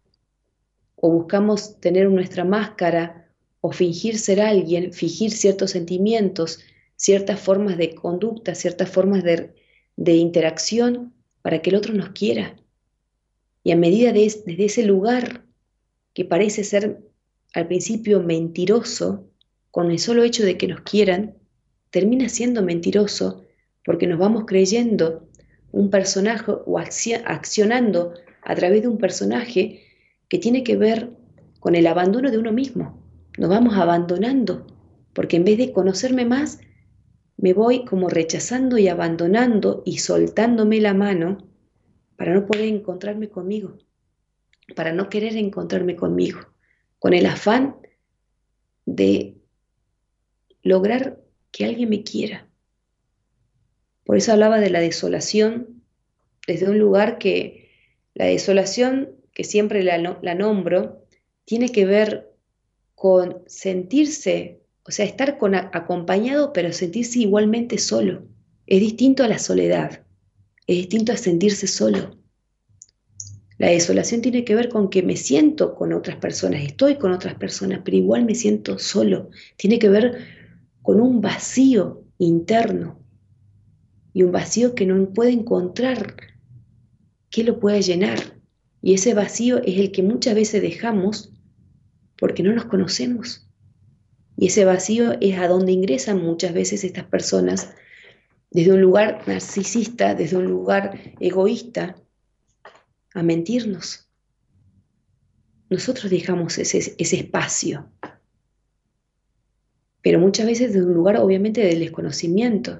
O 0.95 1.09
buscamos 1.09 1.79
tener 1.79 2.09
nuestra 2.09 2.43
máscara 2.43 3.29
o 3.61 3.71
fingir 3.71 4.17
ser 4.17 4.41
alguien, 4.41 4.93
fingir 4.93 5.31
ciertos 5.31 5.71
sentimientos, 5.71 6.59
ciertas 6.95 7.39
formas 7.39 7.77
de 7.77 7.95
conducta, 7.95 8.55
ciertas 8.55 8.89
formas 8.89 9.23
de, 9.23 9.53
interacción 10.15 11.13
para 11.41 11.61
que 11.61 11.69
el 11.69 11.75
otro 11.75 11.93
nos 11.93 12.09
quiera. 12.09 12.55
Y 13.63 13.71
a 13.71 13.77
medida 13.77 14.11
de, 14.11 14.21
desde 14.45 14.65
ese 14.65 14.83
lugar 14.83 15.45
que 16.13 16.25
parece 16.25 16.63
ser 16.63 17.01
al 17.53 17.67
principio 17.67 18.21
mentiroso, 18.21 19.27
con 19.71 19.91
el 19.91 19.99
solo 19.99 20.23
hecho 20.23 20.43
de 20.45 20.57
que 20.57 20.67
nos 20.67 20.81
quieran, 20.81 21.35
termina 21.89 22.29
siendo 22.29 22.63
mentiroso 22.63 23.43
porque 23.85 24.07
nos 24.07 24.19
vamos 24.19 24.45
creyendo 24.45 25.27
un 25.71 25.89
personaje 25.89 26.51
o 26.65 26.77
accionando 26.77 28.13
a 28.41 28.55
través 28.55 28.81
de 28.81 28.87
un 28.87 28.97
personaje 28.97 29.81
que 30.27 30.37
tiene 30.39 30.63
que 30.63 30.77
ver 30.77 31.11
con 31.59 31.75
el 31.75 31.87
abandono 31.87 32.31
de 32.31 32.37
uno 32.37 32.51
mismo. 32.51 33.01
Nos 33.37 33.49
vamos 33.49 33.75
abandonando, 33.75 34.67
porque 35.13 35.37
en 35.37 35.45
vez 35.45 35.57
de 35.57 35.71
conocerme 35.71 36.25
más, 36.25 36.59
me 37.37 37.53
voy 37.53 37.85
como 37.85 38.09
rechazando 38.09 38.77
y 38.77 38.87
abandonando 38.87 39.81
y 39.85 39.97
soltándome 39.97 40.79
la 40.79 40.93
mano 40.93 41.39
para 42.15 42.33
no 42.33 42.45
poder 42.45 42.65
encontrarme 42.65 43.29
conmigo, 43.29 43.77
para 44.75 44.93
no 44.93 45.09
querer 45.09 45.35
encontrarme 45.35 45.95
conmigo, 45.95 46.39
con 46.99 47.13
el 47.13 47.25
afán 47.25 47.75
de 48.85 49.37
lograr 50.61 51.19
que 51.51 51.65
alguien 51.65 51.89
me 51.89 52.03
quiera. 52.03 52.47
Por 54.05 54.17
eso 54.17 54.31
hablaba 54.31 54.59
de 54.59 54.69
la 54.69 54.79
desolación 54.79 55.83
desde 56.47 56.69
un 56.69 56.77
lugar 56.77 57.17
que 57.17 57.69
la 58.13 58.25
desolación, 58.25 59.11
que 59.33 59.43
siempre 59.43 59.83
la, 59.83 59.97
nombro, 60.35 61.05
tiene 61.45 61.69
que 61.69 61.85
ver 61.85 62.31
con 62.95 63.43
sentirse, 63.47 64.61
o 64.83 64.91
sea, 64.91 65.05
estar 65.05 65.37
acompañado, 65.73 66.53
pero 66.53 66.71
sentirse 66.73 67.19
igualmente 67.19 67.77
solo. 67.77 68.25
Es 68.67 68.79
distinto 68.79 69.23
a 69.23 69.27
la 69.27 69.39
soledad, 69.39 70.03
es 70.67 70.77
distinto 70.77 71.11
a 71.11 71.17
sentirse 71.17 71.67
solo. 71.67 72.17
La 73.57 73.69
desolación 73.69 74.21
tiene 74.21 74.43
que 74.43 74.55
ver 74.55 74.69
con 74.69 74.89
que 74.89 75.03
me 75.03 75.15
siento 75.15 75.75
con 75.75 75.93
otras 75.93 76.17
personas, 76.17 76.63
estoy 76.63 76.95
con 76.95 77.11
otras 77.11 77.35
personas, 77.35 77.81
pero 77.83 77.97
igual 77.97 78.25
me 78.25 78.35
siento 78.35 78.79
solo. 78.79 79.29
Tiene 79.55 79.79
que 79.79 79.89
ver 79.89 80.17
con 80.81 80.99
un 80.99 81.21
vacío 81.21 82.03
interno 82.17 83.02
y 84.13 84.23
un 84.23 84.31
vacío 84.31 84.75
que 84.75 84.85
no 84.85 85.09
puede 85.13 85.31
encontrar 85.31 86.15
qué 87.29 87.43
lo 87.43 87.59
puede 87.59 87.81
llenar. 87.81 88.39
Y 88.81 88.93
ese 88.93 89.13
vacío 89.13 89.57
es 89.63 89.79
el 89.79 89.91
que 89.91 90.03
muchas 90.03 90.35
veces 90.35 90.61
dejamos 90.61 91.33
porque 92.17 92.43
no 92.43 92.53
nos 92.53 92.65
conocemos. 92.65 93.49
Y 94.37 94.47
ese 94.47 94.65
vacío 94.65 95.13
es 95.19 95.37
a 95.37 95.47
donde 95.47 95.71
ingresan 95.71 96.21
muchas 96.21 96.53
veces 96.53 96.83
estas 96.83 97.05
personas 97.05 97.73
desde 98.51 98.71
un 98.71 98.81
lugar 98.81 99.23
narcisista, 99.27 100.13
desde 100.13 100.37
un 100.37 100.45
lugar 100.45 101.15
egoísta, 101.19 101.95
a 103.15 103.23
mentirnos. 103.23 104.09
Nosotros 105.69 106.11
dejamos 106.11 106.57
ese, 106.57 106.95
ese 106.97 107.15
espacio, 107.15 107.89
pero 110.01 110.19
muchas 110.19 110.45
veces 110.45 110.73
desde 110.73 110.85
un 110.85 110.93
lugar 110.93 111.17
obviamente 111.17 111.61
del 111.61 111.79
desconocimiento. 111.79 112.79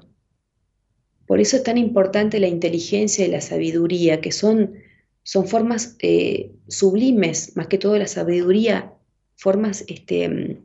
Por 1.34 1.42
eso 1.42 1.58
es 1.58 1.64
tan 1.64 1.80
importante 1.80 2.40
la 2.40 2.48
inteligencia 2.48 3.26
y 3.26 3.32
la 3.32 3.42
sabiduría, 3.42 4.22
que 4.22 4.32
son 4.32 4.76
son 5.24 5.48
formas 5.48 5.96
eh, 5.98 6.52
sublimes, 6.68 7.58
más 7.58 7.66
que 7.66 7.80
todo 7.80 7.98
la 7.98 8.06
sabiduría, 8.06 8.94
formas 9.36 9.84
este, 9.88 10.30
mm, 10.30 10.58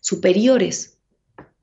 superiores, 0.00 0.96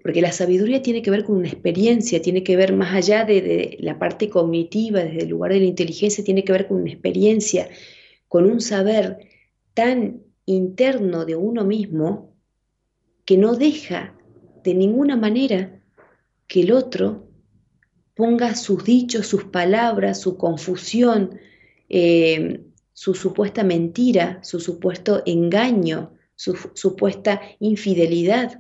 porque 0.03 0.21
la 0.21 0.31
sabiduría 0.31 0.83
tiene 0.83 1.01
que 1.01 1.09
ver 1.09 1.23
con 1.23 1.37
una 1.37 1.47
experiencia, 1.47 2.21
tiene 2.21 2.43
que 2.43 2.55
ver 2.55 2.71
más 2.71 2.93
allá 2.93 3.25
de, 3.25 3.41
de, 3.41 3.77
la 3.79 3.97
parte 3.97 4.29
cognitiva, 4.29 5.03
desde 5.03 5.23
el 5.23 5.29
lugar 5.29 5.53
de 5.53 5.61
la 5.61 5.65
inteligencia, 5.65 6.23
tiene 6.23 6.43
que 6.43 6.51
ver 6.51 6.67
con 6.67 6.81
una 6.81 6.91
experiencia, 6.91 7.67
con 8.27 8.45
un 8.45 8.61
saber 8.61 9.27
tan 9.73 10.21
interno 10.45 11.25
de 11.25 11.35
uno 11.35 11.65
mismo 11.65 12.35
que 13.25 13.37
no 13.37 13.55
deja 13.55 14.15
de 14.63 14.75
ninguna 14.75 15.15
manera 15.15 15.81
que 16.47 16.61
el 16.61 16.73
otro 16.73 17.26
ponga 18.17 18.55
sus 18.55 18.83
dichos, 18.83 19.27
sus 19.27 19.45
palabras, 19.45 20.19
su 20.19 20.37
confusión, 20.37 21.39
eh, 21.87 22.65
su 22.91 23.13
supuesta 23.13 23.63
mentira, 23.63 24.39
su 24.43 24.59
supuesto 24.59 25.21
engaño, 25.25 26.13
su 26.35 26.57
supuesta 26.73 27.41
infidelidad. 27.59 28.59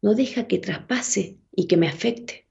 No 0.00 0.14
deja 0.14 0.46
que 0.46 0.58
traspase 0.58 1.38
y 1.54 1.66
que 1.66 1.76
me 1.76 1.88
afecte. 1.88 2.46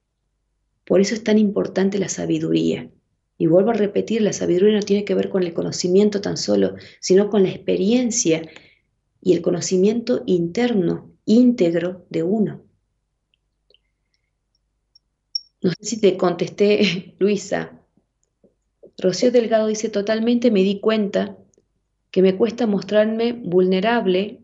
Por 0.86 1.00
eso 1.00 1.16
es 1.16 1.24
tan 1.24 1.38
importante 1.38 2.00
la 2.00 2.10
sabiduría. 2.10 2.92
Y 3.38 3.48
vuelvo 3.48 3.72
a 3.72 3.74
repetir, 3.74 4.22
la 4.22 4.34
sabiduría 4.34 4.76
no 4.76 4.84
tiene 4.84 5.06
que 5.06 5.16
ver 5.16 5.30
con 5.30 5.44
el 5.44 5.54
conocimiento 5.54 6.20
tan 6.20 6.36
solo, 6.38 6.76
sino 7.00 7.30
con 7.30 7.44
la 7.44 7.50
experiencia 7.50 8.42
y 9.22 9.34
el 9.34 9.42
conocimiento 9.42 10.24
interno, 10.26 11.12
íntegro 11.26 12.06
de 12.10 12.24
uno. 12.24 12.71
No 15.62 15.72
sé 15.72 15.86
si 15.86 16.02
te 16.02 16.18
contesté, 16.18 17.16
Luisa, 17.20 17.82
Rocío 18.98 19.32
Delgado 19.32 19.68
dice, 19.68 19.90
totalmente 19.90 20.52
me 20.52 20.64
di 20.64 20.80
cuenta 20.80 21.38
que 22.12 22.22
me 22.22 22.36
cuesta 22.36 22.68
mostrarme 22.68 23.34
vulnerable 23.34 24.42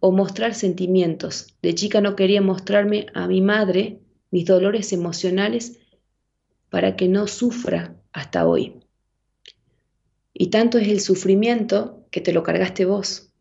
o 0.00 0.12
mostrar 0.12 0.54
sentimientos. 0.54 1.54
De 1.62 1.74
chica 1.74 2.00
no 2.00 2.14
quería 2.16 2.42
mostrarme 2.42 3.06
a 3.14 3.26
mi 3.26 3.40
madre 3.40 4.00
mis 4.30 4.44
dolores 4.44 4.92
emocionales 4.92 5.78
para 6.68 6.94
que 6.94 7.08
no 7.08 7.26
sufra 7.26 7.96
hasta 8.12 8.46
hoy. 8.46 8.80
Y 10.32 10.48
tanto 10.48 10.78
es 10.78 10.88
el 10.88 11.00
sufrimiento 11.00 12.06
que 12.10 12.20
te 12.20 12.32
lo 12.32 12.42
cargaste 12.42 12.84
vos. 12.84 13.32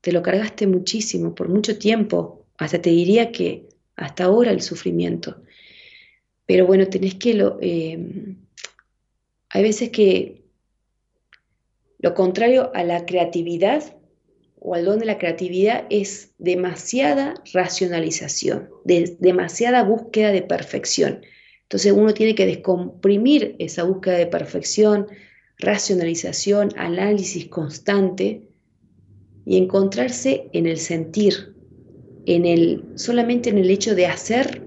Te 0.00 0.12
lo 0.12 0.22
cargaste 0.22 0.66
muchísimo, 0.66 1.34
por 1.34 1.48
mucho 1.48 1.78
tiempo. 1.78 2.46
Hasta 2.56 2.80
te 2.80 2.90
diría 2.90 3.32
que 3.32 3.68
hasta 4.00 4.24
ahora 4.24 4.50
el 4.50 4.62
sufrimiento. 4.62 5.42
Pero 6.46 6.66
bueno, 6.66 6.86
tenés 6.88 7.14
que 7.14 7.34
lo, 7.34 7.58
eh, 7.60 8.34
hay 9.50 9.62
veces 9.62 9.90
que 9.90 10.42
lo 11.98 12.14
contrario 12.14 12.72
a 12.74 12.82
la 12.82 13.04
creatividad 13.04 13.96
o 14.58 14.74
al 14.74 14.84
don 14.84 14.98
de 14.98 15.06
la 15.06 15.18
creatividad 15.18 15.86
es 15.90 16.32
demasiada 16.38 17.34
racionalización, 17.52 18.70
demasiada 18.84 19.82
búsqueda 19.84 20.32
de 20.32 20.42
perfección. 20.42 21.22
Entonces 21.62 21.92
uno 21.92 22.12
tiene 22.14 22.34
que 22.34 22.46
descomprimir 22.46 23.54
esa 23.58 23.84
búsqueda 23.84 24.16
de 24.16 24.26
perfección, 24.26 25.08
racionalización, 25.58 26.70
análisis 26.76 27.46
constante 27.46 28.42
y 29.44 29.56
encontrarse 29.56 30.48
en 30.52 30.66
el 30.66 30.78
sentir, 30.78 31.49
en 32.34 32.46
el, 32.46 32.84
solamente 32.94 33.50
en 33.50 33.58
el 33.58 33.70
hecho 33.70 33.94
de 33.94 34.06
hacer, 34.06 34.62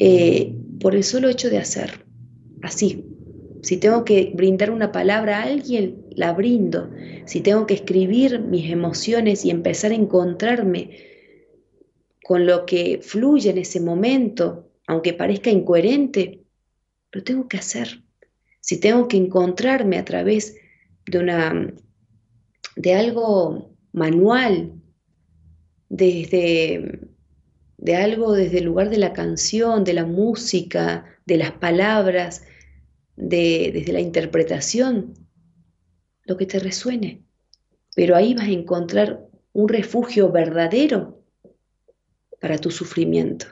eh, 0.00 0.56
por 0.80 0.96
el 0.96 1.04
solo 1.04 1.28
hecho 1.28 1.50
de 1.50 1.58
hacer, 1.58 2.04
así, 2.62 3.04
si 3.62 3.76
tengo 3.76 4.04
que 4.04 4.32
brindar 4.34 4.70
una 4.70 4.90
palabra 4.90 5.38
a 5.38 5.42
alguien, 5.44 6.04
la 6.10 6.32
brindo. 6.32 6.90
Si 7.26 7.42
tengo 7.42 7.66
que 7.66 7.74
escribir 7.74 8.40
mis 8.40 8.70
emociones 8.70 9.44
y 9.44 9.50
empezar 9.50 9.92
a 9.92 9.96
encontrarme 9.96 10.96
con 12.24 12.46
lo 12.46 12.64
que 12.64 13.00
fluye 13.02 13.50
en 13.50 13.58
ese 13.58 13.80
momento, 13.80 14.70
aunque 14.86 15.12
parezca 15.12 15.50
incoherente, 15.50 16.42
lo 17.12 17.22
tengo 17.22 17.46
que 17.48 17.58
hacer. 17.58 18.02
Si 18.60 18.80
tengo 18.80 19.06
que 19.08 19.16
encontrarme 19.16 19.98
a 19.98 20.04
través 20.04 20.56
de 21.06 21.18
una 21.18 21.72
de 22.76 22.94
algo 22.94 23.76
manual, 23.92 24.79
desde 25.90 27.10
de 27.80 27.96
algo 27.96 28.32
desde 28.32 28.58
el 28.58 28.64
lugar 28.64 28.90
de 28.90 28.98
la 28.98 29.14
canción, 29.14 29.84
de 29.84 29.94
la 29.94 30.04
música, 30.04 31.06
de 31.24 31.38
las 31.38 31.52
palabras, 31.52 32.44
desde 33.16 33.92
la 33.92 34.00
interpretación, 34.00 35.14
lo 36.24 36.36
que 36.36 36.46
te 36.46 36.58
resuene. 36.58 37.22
Pero 37.94 38.16
ahí 38.16 38.34
vas 38.34 38.48
a 38.48 38.52
encontrar 38.52 39.26
un 39.52 39.68
refugio 39.68 40.30
verdadero 40.30 41.24
para 42.38 42.58
tu 42.58 42.70
sufrimiento. 42.70 43.46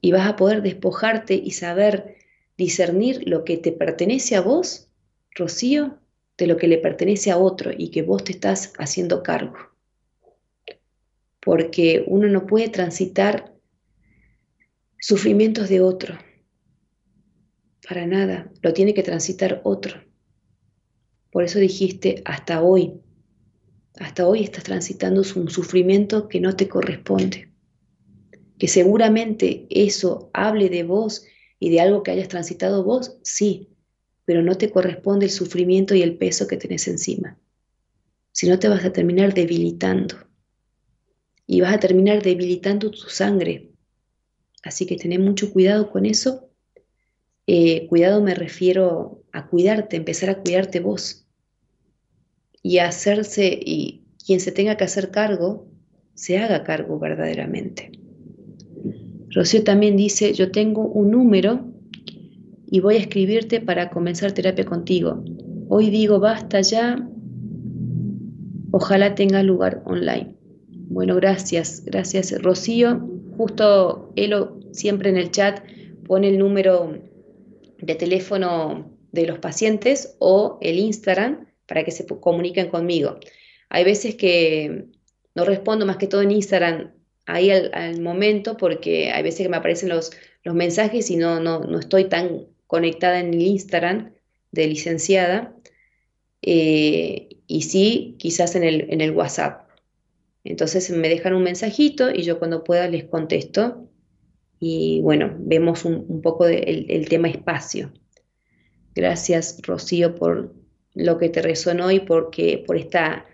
Y 0.00 0.12
vas 0.12 0.28
a 0.28 0.36
poder 0.36 0.62
despojarte 0.62 1.34
y 1.34 1.50
saber 1.50 2.16
discernir 2.56 3.28
lo 3.28 3.44
que 3.44 3.56
te 3.56 3.72
pertenece 3.72 4.36
a 4.36 4.40
vos, 4.40 4.88
Rocío, 5.32 5.98
de 6.38 6.46
lo 6.46 6.56
que 6.56 6.68
le 6.68 6.78
pertenece 6.78 7.32
a 7.32 7.38
otro 7.38 7.72
y 7.76 7.90
que 7.90 8.02
vos 8.02 8.22
te 8.22 8.32
estás 8.32 8.72
haciendo 8.78 9.22
cargo. 9.22 9.75
Porque 11.46 12.04
uno 12.06 12.28
no 12.28 12.44
puede 12.44 12.68
transitar 12.68 13.54
sufrimientos 14.98 15.70
de 15.70 15.80
otro 15.80 16.18
para 17.86 18.06
nada, 18.06 18.50
lo 18.62 18.72
tiene 18.72 18.94
que 18.94 19.02
transitar 19.02 19.60
otro. 19.64 20.02
Por 21.30 21.44
eso 21.44 21.58
dijiste 21.58 22.22
hasta 22.24 22.62
hoy. 22.62 22.94
Hasta 23.98 24.26
hoy 24.26 24.42
estás 24.42 24.64
transitando 24.64 25.22
un 25.36 25.48
sufrimiento 25.48 26.28
que 26.28 26.40
no 26.40 26.56
te 26.56 26.68
corresponde. 26.68 27.52
Que 28.58 28.68
seguramente 28.68 29.66
eso 29.70 30.30
hable 30.32 30.68
de 30.68 30.82
vos 30.82 31.26
y 31.60 31.70
de 31.70 31.80
algo 31.80 32.02
que 32.02 32.10
hayas 32.10 32.28
transitado 32.28 32.82
vos, 32.82 33.18
sí, 33.22 33.70
pero 34.24 34.42
no 34.42 34.56
te 34.56 34.70
corresponde 34.70 35.26
el 35.26 35.32
sufrimiento 35.32 35.94
y 35.94 36.02
el 36.02 36.18
peso 36.18 36.48
que 36.48 36.56
tenés 36.56 36.88
encima. 36.88 37.38
Si 38.32 38.48
no 38.48 38.58
te 38.58 38.68
vas 38.68 38.84
a 38.84 38.92
terminar 38.92 39.32
debilitando. 39.32 40.25
Y 41.46 41.60
vas 41.60 41.74
a 41.74 41.80
terminar 41.80 42.22
debilitando 42.22 42.90
tu 42.90 43.08
sangre. 43.08 43.70
Así 44.62 44.86
que 44.86 44.96
tené 44.96 45.18
mucho 45.18 45.52
cuidado 45.52 45.90
con 45.90 46.06
eso 46.06 46.46
eh, 47.46 47.86
cuidado 47.86 48.20
me 48.22 48.34
refiero 48.34 49.22
a 49.32 49.46
cuidarte, 49.46 49.96
empezar 49.96 50.30
a 50.30 50.42
cuidarte 50.42 50.80
vos 50.80 51.26
y 52.60 52.78
hacerse, 52.78 53.56
y 53.64 54.02
quien 54.24 54.40
se 54.40 54.50
tenga 54.50 54.76
que 54.76 54.82
hacer 54.82 55.12
cargo, 55.12 55.68
se 56.14 56.38
haga 56.38 56.64
cargo 56.64 56.98
verdaderamente. 56.98 57.92
Rocío 59.30 59.62
también 59.62 59.96
dice, 59.96 60.32
yo 60.32 60.50
tengo 60.50 60.88
un 60.88 61.12
número 61.12 61.72
y 62.68 62.80
voy 62.80 62.96
a 62.96 63.00
escribirte 63.00 63.60
para 63.60 63.90
comenzar 63.90 64.32
terapia 64.32 64.64
contigo. 64.64 65.22
Hoy 65.68 65.90
digo, 65.90 66.18
basta 66.18 66.60
ya, 66.62 67.08
ojalá 68.72 69.14
tenga 69.14 69.44
lugar 69.44 69.82
online. 69.84 70.35
Bueno, 70.88 71.16
gracias, 71.16 71.84
gracias 71.84 72.40
Rocío. 72.40 73.00
Justo 73.36 74.12
Elo 74.16 74.60
siempre 74.72 75.10
en 75.10 75.16
el 75.16 75.30
chat 75.30 75.60
pone 76.06 76.28
el 76.28 76.38
número 76.38 76.98
de 77.78 77.94
teléfono 77.96 78.90
de 79.10 79.26
los 79.26 79.38
pacientes 79.38 80.14
o 80.20 80.58
el 80.60 80.78
Instagram 80.78 81.48
para 81.66 81.84
que 81.84 81.90
se 81.90 82.06
comuniquen 82.06 82.68
conmigo. 82.68 83.18
Hay 83.68 83.82
veces 83.82 84.14
que 84.14 84.84
no 85.34 85.44
respondo 85.44 85.86
más 85.86 85.96
que 85.96 86.06
todo 86.06 86.22
en 86.22 86.30
Instagram 86.30 86.92
ahí 87.26 87.50
al, 87.50 88.00
momento 88.00 88.56
porque 88.56 89.10
hay 89.10 89.24
veces 89.24 89.42
que 89.42 89.48
me 89.48 89.56
aparecen 89.56 89.88
los, 89.88 90.12
los 90.44 90.54
mensajes 90.54 91.10
y 91.10 91.16
no, 91.16 91.40
no, 91.40 91.60
no, 91.60 91.80
estoy 91.80 92.04
tan 92.04 92.46
conectada 92.68 93.18
en 93.18 93.34
el 93.34 93.42
Instagram 93.42 94.12
de 94.52 94.66
licenciada 94.68 95.52
eh, 96.42 97.28
y 97.48 97.62
sí 97.62 98.14
quizás 98.18 98.54
en 98.54 98.62
el, 98.62 98.86
en 98.88 99.00
el 99.00 99.10
WhatsApp. 99.10 99.65
Entonces 100.50 100.90
me 100.90 101.08
dejan 101.08 101.34
un 101.34 101.42
mensajito 101.42 102.10
y 102.10 102.22
yo 102.22 102.38
cuando 102.38 102.64
pueda 102.64 102.88
les 102.88 103.04
contesto 103.04 103.88
y 104.58 105.00
bueno, 105.02 105.34
vemos 105.38 105.84
un, 105.84 106.22
poco 106.22 106.46
el 106.46 107.08
tema 107.08 107.28
espacio. 107.28 107.92
Gracias, 108.94 109.60
Rocío, 109.62 110.14
por 110.14 110.54
lo 110.94 111.18
que 111.18 111.28
te 111.28 111.42
resonó 111.42 111.90
y 111.90 112.00
porque, 112.00 112.64
por 112.66 112.78
esta 112.78 113.26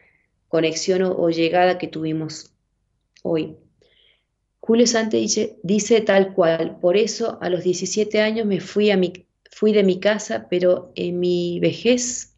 conexión 0.49 1.03
o, 1.05 1.31
llegada 1.31 1.79
que 1.79 1.87
tuvimos 1.87 2.53
hoy. 3.23 3.57
Julio 4.59 4.87
Sante 4.89 5.19
dice, 5.19 5.59
dice, 5.63 6.01
tal 6.01 6.35
cual, 6.35 6.79
por 6.81 6.97
eso 6.97 7.39
a 7.41 7.49
los 7.49 7.63
17 7.63 8.21
años 8.21 8.45
me 8.45 8.61
fui, 8.61 8.91
a 8.91 8.97
mi, 8.97 9.13
fui 9.51 9.73
de 9.73 9.85
mi 9.85 10.01
casa, 10.01 10.49
pero 10.51 10.93
en 10.97 11.21
mi 11.21 11.61
vejez, 11.61 12.35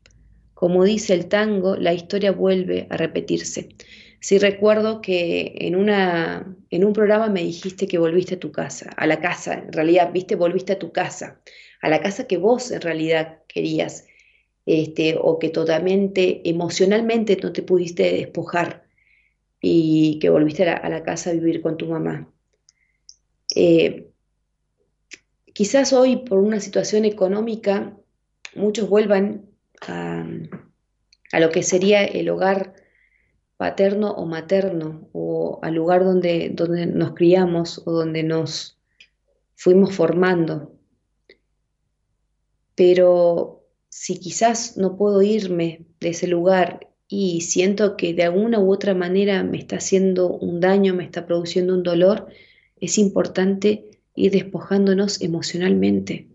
como 0.52 0.84
dice 0.84 1.14
el 1.14 1.26
tango, 1.26 1.76
la 1.76 1.94
historia 1.94 2.30
vuelve 2.30 2.86
a 2.90 2.98
repetirse. 2.98 3.68
Sí 4.24 4.38
recuerdo 4.38 5.02
que 5.02 5.52
en, 5.54 5.76
una, 5.76 6.56
en 6.70 6.84
un 6.86 6.94
programa 6.94 7.28
me 7.28 7.42
dijiste 7.42 7.86
que 7.86 7.98
volviste 7.98 8.36
a 8.36 8.40
tu 8.40 8.52
casa, 8.52 8.88
a 8.96 9.06
la 9.06 9.20
casa, 9.20 9.52
en 9.52 9.70
realidad, 9.70 10.12
viste, 10.14 10.34
volviste 10.34 10.72
a 10.72 10.78
tu 10.78 10.92
casa, 10.92 11.42
a 11.82 11.90
la 11.90 12.00
casa 12.00 12.26
que 12.26 12.38
vos 12.38 12.70
en 12.70 12.80
realidad 12.80 13.42
querías, 13.48 14.06
este, 14.64 15.18
o 15.20 15.38
que 15.38 15.50
totalmente 15.50 16.40
emocionalmente 16.48 17.36
no 17.42 17.52
te 17.52 17.62
pudiste 17.62 18.04
despojar 18.14 18.86
y 19.60 20.18
que 20.20 20.30
volviste 20.30 20.66
a 20.66 20.88
la, 20.88 21.02
casa 21.02 21.28
a 21.28 21.34
vivir 21.34 21.60
con 21.60 21.76
tu 21.76 21.84
mamá. 21.84 22.32
Eh, 23.54 24.08
quizás 25.52 25.92
hoy 25.92 26.16
por 26.16 26.38
una 26.38 26.60
situación 26.60 27.04
económica 27.04 27.94
muchos 28.54 28.88
vuelvan 28.88 29.50
a, 29.86 30.26
a 31.30 31.40
lo 31.40 31.50
que 31.50 31.62
sería 31.62 32.06
el 32.06 32.30
hogar 32.30 32.83
paterno 33.56 34.12
o 34.12 34.26
materno, 34.26 35.08
o 35.12 35.60
al 35.62 35.74
lugar 35.74 36.04
donde, 36.04 36.50
donde 36.52 36.86
nos 36.86 37.14
criamos 37.14 37.82
o 37.86 37.92
donde 37.92 38.22
nos 38.22 38.78
fuimos 39.54 39.94
formando. 39.94 40.72
Pero 42.74 43.64
si 43.88 44.18
quizás 44.18 44.76
no 44.76 44.96
puedo 44.96 45.22
irme 45.22 45.86
de 46.00 46.08
ese 46.08 46.26
lugar 46.26 46.88
y 47.08 47.42
siento 47.42 47.96
que 47.96 48.12
de 48.12 48.24
alguna 48.24 48.58
u 48.58 48.72
otra 48.72 48.94
manera 48.94 49.44
me 49.44 49.58
está 49.58 49.76
haciendo 49.76 50.28
un 50.28 50.60
daño, 50.60 50.94
me 50.94 51.04
está 51.04 51.26
produciendo 51.26 51.74
un 51.74 51.84
dolor, 51.84 52.26
es 52.80 52.98
importante 52.98 53.90
ir 54.16 54.32
despojándonos 54.32 55.20
emocionalmente. 55.20 56.28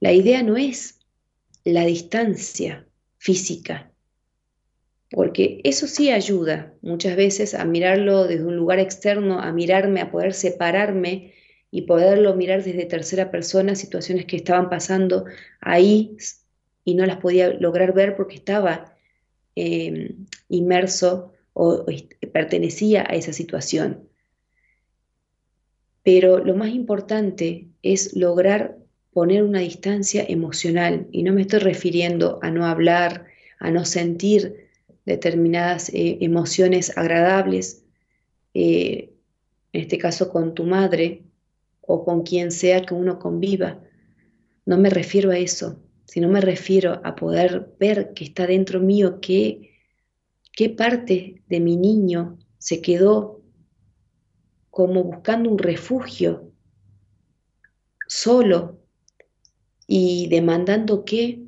La 0.00 0.12
idea 0.12 0.42
no 0.42 0.56
es 0.56 0.98
la 1.64 1.86
distancia 1.86 2.86
física, 3.18 3.93
porque 5.10 5.60
eso 5.64 5.86
sí 5.86 6.10
ayuda 6.10 6.74
muchas 6.82 7.16
veces 7.16 7.54
a 7.54 7.64
mirarlo 7.64 8.26
desde 8.26 8.44
un 8.44 8.56
lugar 8.56 8.78
externo, 8.78 9.40
a 9.40 9.52
mirarme, 9.52 10.00
a 10.00 10.10
poder 10.10 10.34
separarme 10.34 11.34
y 11.70 11.82
poderlo 11.82 12.34
mirar 12.34 12.62
desde 12.62 12.86
tercera 12.86 13.30
persona, 13.30 13.74
situaciones 13.74 14.26
que 14.26 14.36
estaban 14.36 14.70
pasando 14.70 15.24
ahí 15.60 16.16
y 16.84 16.94
no 16.94 17.06
las 17.06 17.16
podía 17.16 17.50
lograr 17.50 17.92
ver 17.92 18.16
porque 18.16 18.36
estaba 18.36 18.94
em, 19.54 20.26
inmerso 20.48 21.32
o, 21.52 21.84
pertenecía 22.32 23.04
a 23.08 23.14
esa 23.14 23.32
situación. 23.32 24.08
Pero 26.02 26.38
lo 26.38 26.54
más 26.54 26.70
importante 26.70 27.68
es 27.82 28.14
lograr 28.14 28.78
poner 29.12 29.42
una 29.42 29.60
distancia 29.60 30.24
emocional 30.28 31.08
y 31.12 31.22
no 31.22 31.32
me 31.32 31.42
estoy 31.42 31.60
refiriendo 31.60 32.38
a 32.42 32.50
no 32.50 32.66
hablar, 32.66 33.26
a 33.58 33.70
no 33.70 33.84
sentir 33.84 34.63
determinadas 35.04 35.90
eh, 35.90 36.18
emociones 36.20 36.96
agradables, 36.96 37.84
eh, 38.54 39.12
en 39.72 39.80
este 39.80 39.98
caso 39.98 40.30
con 40.30 40.54
tu 40.54 40.64
madre 40.64 41.24
o 41.80 42.04
con 42.04 42.22
quien 42.22 42.50
sea 42.50 42.82
que 42.82 42.94
uno 42.94 43.18
conviva. 43.18 43.80
No 44.64 44.78
me 44.78 44.88
refiero 44.88 45.30
a 45.30 45.38
eso, 45.38 45.82
sino 46.06 46.28
me 46.28 46.40
refiero 46.40 47.00
a 47.04 47.14
poder 47.14 47.74
ver 47.78 48.14
que 48.14 48.24
está 48.24 48.46
dentro 48.46 48.80
mío, 48.80 49.20
qué, 49.20 49.72
qué 50.52 50.70
parte 50.70 51.42
de 51.48 51.60
mi 51.60 51.76
niño 51.76 52.38
se 52.58 52.80
quedó 52.80 53.42
como 54.70 55.04
buscando 55.04 55.50
un 55.50 55.58
refugio, 55.58 56.50
solo 58.08 58.80
y 59.86 60.28
demandando 60.28 61.04
qué 61.04 61.42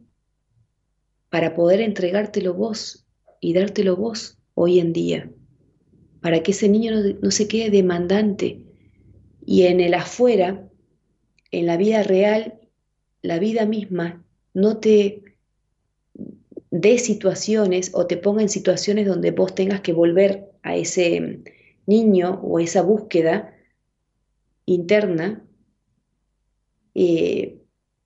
para 1.30 1.54
poder 1.54 1.80
entregártelo 1.80 2.54
vos 2.54 3.05
y 3.46 3.52
dártelo 3.52 3.94
vos 3.94 4.38
hoy 4.54 4.80
en 4.80 4.92
día, 4.92 5.30
para 6.20 6.42
que 6.42 6.50
ese 6.50 6.68
niño 6.68 6.90
no, 7.22 7.30
se 7.30 7.46
quede 7.46 7.70
demandante. 7.70 8.60
Y 9.44 9.66
en 9.66 9.78
el 9.78 9.94
afuera, 9.94 10.68
en 11.52 11.66
la 11.66 11.76
vida 11.76 12.02
real, 12.02 12.58
la 13.22 13.38
vida 13.38 13.64
misma 13.64 14.26
no 14.52 14.78
te 14.78 15.22
dé 16.72 16.98
situaciones 16.98 17.92
o 17.94 18.08
te 18.08 18.16
ponga 18.16 18.42
en 18.42 18.48
situaciones 18.48 19.06
donde 19.06 19.30
vos 19.30 19.54
tengas 19.54 19.80
que 19.80 19.92
volver 19.92 20.46
a 20.64 20.74
ese 20.74 21.44
niño 21.86 22.40
o 22.42 22.58
esa 22.58 22.82
búsqueda 22.82 23.54
interna 24.64 25.46
eh, 26.96 27.60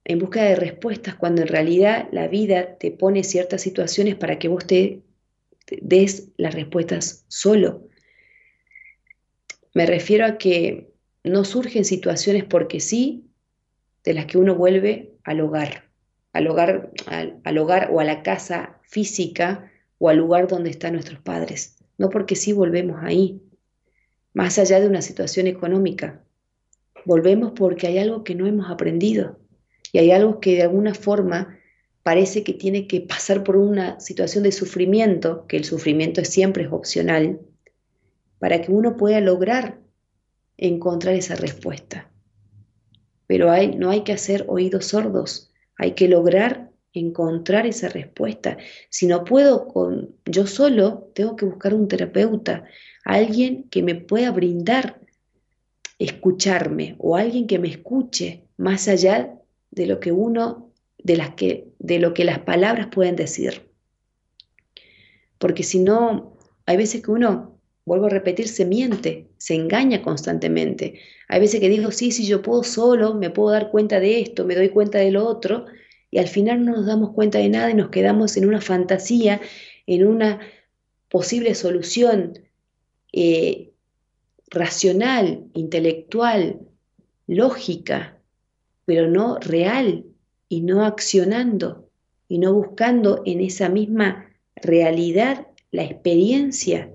en 0.04 0.18
busca 0.18 0.44
de 0.44 0.56
respuestas 0.56 1.14
cuando 1.14 1.40
en 1.40 1.48
realidad 1.48 2.10
la 2.12 2.28
vida 2.28 2.76
te 2.76 2.90
pone 2.90 3.24
ciertas 3.24 3.62
situaciones 3.62 4.16
para 4.16 4.38
que 4.38 4.48
vos 4.48 4.66
te 4.66 5.00
des 5.80 6.28
las 6.36 6.54
respuestas 6.54 7.24
solo. 7.28 7.88
Me 9.74 9.86
refiero 9.86 10.26
a 10.26 10.38
que 10.38 10.90
no 11.22 11.44
surgen 11.44 11.84
situaciones 11.84 12.44
porque 12.44 12.80
sí 12.80 13.30
de 14.04 14.14
las 14.14 14.26
que 14.26 14.38
uno 14.38 14.54
vuelve 14.54 15.14
al 15.24 15.40
hogar, 15.40 15.90
al 16.32 16.46
hogar, 16.46 16.90
al, 17.06 17.58
hogar 17.58 17.90
o 17.92 18.00
a 18.00 18.04
la 18.04 18.22
casa 18.22 18.80
física 18.82 19.70
o 19.98 20.08
al 20.08 20.16
lugar 20.16 20.48
donde 20.48 20.70
están 20.70 20.94
nuestros 20.94 21.20
padres. 21.20 21.76
No 21.98 22.08
porque 22.08 22.34
sí 22.34 22.52
volvemos 22.52 22.98
ahí, 23.02 23.42
más 24.32 24.58
allá 24.58 24.80
de 24.80 24.88
una 24.88 25.02
situación 25.02 25.46
económica. 25.46 26.22
Volvemos 27.04 27.52
porque 27.52 27.86
hay 27.86 27.98
algo 27.98 28.24
que 28.24 28.34
no 28.34 28.46
hemos 28.46 28.70
aprendido 28.70 29.38
y 29.92 29.98
hay 29.98 30.10
algo 30.10 30.40
que 30.40 30.56
de 30.56 30.62
alguna 30.62 30.94
forma 30.94 31.59
parece 32.02 32.42
que 32.44 32.52
tiene 32.52 32.86
que 32.86 33.00
pasar 33.00 33.44
por 33.44 33.56
una 33.56 34.00
situación 34.00 34.44
de 34.44 34.52
sufrimiento, 34.52 35.46
que 35.46 35.56
el 35.56 35.64
sufrimiento 35.64 36.24
siempre 36.24 36.64
es 36.64 36.72
opcional, 36.72 37.40
para 38.38 38.62
que 38.62 38.72
uno 38.72 38.96
pueda 38.96 39.20
lograr 39.20 39.78
encontrar 40.56 41.14
esa 41.14 41.36
respuesta. 41.36 42.10
Pero 43.26 43.50
no 43.76 43.90
hay 43.90 44.02
que 44.02 44.12
hacer 44.12 44.44
oídos 44.48 44.86
sordos, 44.86 45.52
hay 45.76 45.92
que 45.92 46.08
lograr 46.08 46.70
encontrar 46.92 47.66
esa 47.66 47.88
respuesta. 47.88 48.56
Si 48.88 49.06
no 49.06 49.24
puedo 49.24 49.68
con 49.68 50.16
yo 50.24 50.46
solo, 50.46 51.10
tengo 51.14 51.36
que 51.36 51.44
buscar 51.44 51.74
un 51.74 51.86
terapeuta, 51.86 52.64
alguien 53.04 53.68
que 53.70 53.82
me 53.82 53.94
pueda 53.94 54.30
brindar 54.30 55.00
escucharme 55.98 56.96
o 56.98 57.14
alguien 57.14 57.46
que 57.46 57.58
me 57.58 57.68
escuche 57.68 58.48
más 58.56 58.88
allá 58.88 59.38
de 59.70 59.86
lo 59.86 60.00
que 60.00 60.12
uno 60.12 60.69
de, 61.02 61.16
las 61.16 61.34
que, 61.34 61.68
de 61.78 61.98
lo 61.98 62.14
que 62.14 62.24
las 62.24 62.40
palabras 62.40 62.88
pueden 62.88 63.16
decir. 63.16 63.70
Porque 65.38 65.62
si 65.62 65.78
no, 65.78 66.36
hay 66.66 66.76
veces 66.76 67.02
que 67.02 67.10
uno, 67.10 67.58
vuelvo 67.84 68.06
a 68.06 68.10
repetir, 68.10 68.48
se 68.48 68.64
miente, 68.64 69.28
se 69.38 69.54
engaña 69.54 70.02
constantemente. 70.02 71.00
Hay 71.28 71.40
veces 71.40 71.60
que 71.60 71.68
digo, 71.68 71.90
sí, 71.90 72.12
sí, 72.12 72.26
yo 72.26 72.42
puedo 72.42 72.62
solo, 72.62 73.14
me 73.14 73.30
puedo 73.30 73.50
dar 73.50 73.70
cuenta 73.70 74.00
de 74.00 74.20
esto, 74.20 74.44
me 74.44 74.54
doy 74.54 74.68
cuenta 74.68 74.98
de 74.98 75.10
lo 75.10 75.26
otro, 75.26 75.66
y 76.10 76.18
al 76.18 76.28
final 76.28 76.64
no 76.64 76.72
nos 76.72 76.86
damos 76.86 77.10
cuenta 77.10 77.38
de 77.38 77.48
nada 77.48 77.70
y 77.70 77.74
nos 77.74 77.88
quedamos 77.90 78.36
en 78.36 78.46
una 78.46 78.60
fantasía, 78.60 79.40
en 79.86 80.06
una 80.06 80.40
posible 81.08 81.54
solución 81.54 82.38
eh, 83.12 83.72
racional, 84.50 85.44
intelectual, 85.54 86.60
lógica, 87.26 88.18
pero 88.84 89.08
no 89.08 89.38
real, 89.38 90.04
y 90.50 90.60
no 90.62 90.84
accionando 90.84 91.88
y 92.28 92.38
no 92.38 92.52
buscando 92.52 93.22
en 93.24 93.40
esa 93.40 93.70
misma 93.70 94.28
realidad 94.56 95.46
la 95.70 95.84
experiencia 95.84 96.90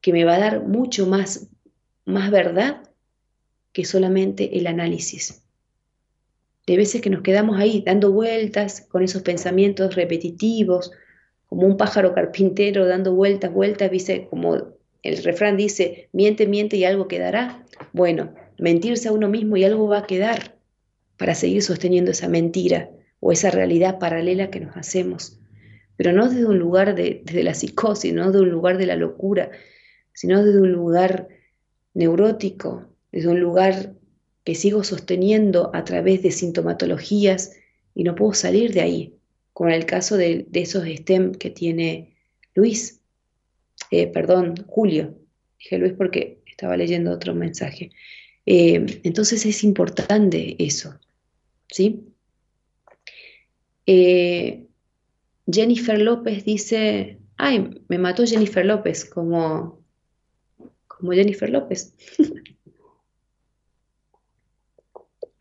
que 0.00 0.12
me 0.12 0.24
va 0.24 0.36
a 0.36 0.40
dar 0.40 0.66
mucho 0.66 1.06
más, 1.06 1.50
más 2.06 2.30
verdad 2.30 2.82
que 3.72 3.84
solamente 3.84 4.58
el 4.58 4.66
análisis. 4.66 5.44
De 6.66 6.78
veces 6.78 7.02
que 7.02 7.10
nos 7.10 7.22
quedamos 7.22 7.58
ahí 7.60 7.82
dando 7.84 8.12
vueltas 8.12 8.80
con 8.80 9.02
esos 9.02 9.22
pensamientos 9.22 9.94
repetitivos, 9.94 10.90
como 11.48 11.66
un 11.66 11.76
pájaro 11.76 12.14
carpintero 12.14 12.86
dando 12.86 13.14
vueltas, 13.14 13.52
vueltas, 13.52 13.90
dice, 13.90 14.26
como 14.30 14.56
el 15.02 15.22
refrán 15.22 15.58
dice, 15.58 16.08
miente, 16.12 16.46
miente 16.46 16.78
y 16.78 16.84
algo 16.84 17.08
quedará. 17.08 17.64
Bueno, 17.92 18.34
mentirse 18.58 19.08
a 19.08 19.12
uno 19.12 19.28
mismo 19.28 19.58
y 19.58 19.64
algo 19.64 19.86
va 19.86 19.98
a 19.98 20.06
quedar 20.06 20.57
para 21.18 21.34
seguir 21.34 21.62
sosteniendo 21.62 22.12
esa 22.12 22.28
mentira 22.28 22.90
o 23.20 23.32
esa 23.32 23.50
realidad 23.50 23.98
paralela 23.98 24.50
que 24.50 24.60
nos 24.60 24.76
hacemos. 24.76 25.38
Pero 25.96 26.12
no 26.12 26.28
desde 26.28 26.46
un 26.46 26.58
lugar 26.58 26.94
de, 26.94 27.22
la 27.42 27.54
psicosis, 27.54 28.14
no 28.14 28.30
desde 28.30 28.40
un 28.40 28.50
lugar 28.50 28.78
de 28.78 28.86
la 28.86 28.96
locura, 28.96 29.50
sino 30.14 30.42
desde 30.44 30.60
un 30.60 30.72
lugar 30.72 31.28
neurótico, 31.92 32.86
desde 33.10 33.28
un 33.28 33.40
lugar 33.40 33.94
que 34.44 34.54
sigo 34.54 34.84
sosteniendo 34.84 35.70
a 35.74 35.84
través 35.84 36.22
de 36.22 36.30
sintomatologías 36.30 37.56
y 37.94 38.04
no 38.04 38.14
puedo 38.14 38.32
salir 38.32 38.72
de 38.72 38.80
ahí, 38.80 39.14
como 39.52 39.70
en 39.70 39.76
el 39.76 39.86
caso 39.86 40.16
de, 40.16 40.46
esos 40.52 40.84
STEM 40.86 41.32
que 41.32 41.50
tiene 41.50 42.14
Luis, 42.54 43.00
eh, 43.90 44.06
perdón, 44.06 44.54
Julio, 44.68 45.18
dije 45.58 45.78
Luis 45.78 45.94
porque 45.94 46.40
estaba 46.46 46.76
leyendo 46.76 47.10
otro 47.10 47.34
mensaje. 47.34 47.90
Eh, 48.46 49.00
entonces 49.02 49.44
es 49.44 49.64
importante 49.64 50.56
eso, 50.58 50.98
¿sí? 51.68 52.14
Eh, 53.86 54.66
Jennifer 55.50 55.98
López 55.98 56.44
dice, 56.44 57.18
ay, 57.36 57.82
me 57.88 57.98
mató 57.98 58.26
Jennifer 58.26 58.64
López, 58.66 59.04
como, 59.04 59.82
como 60.86 61.12
Jennifer 61.12 61.48
López. 61.48 61.94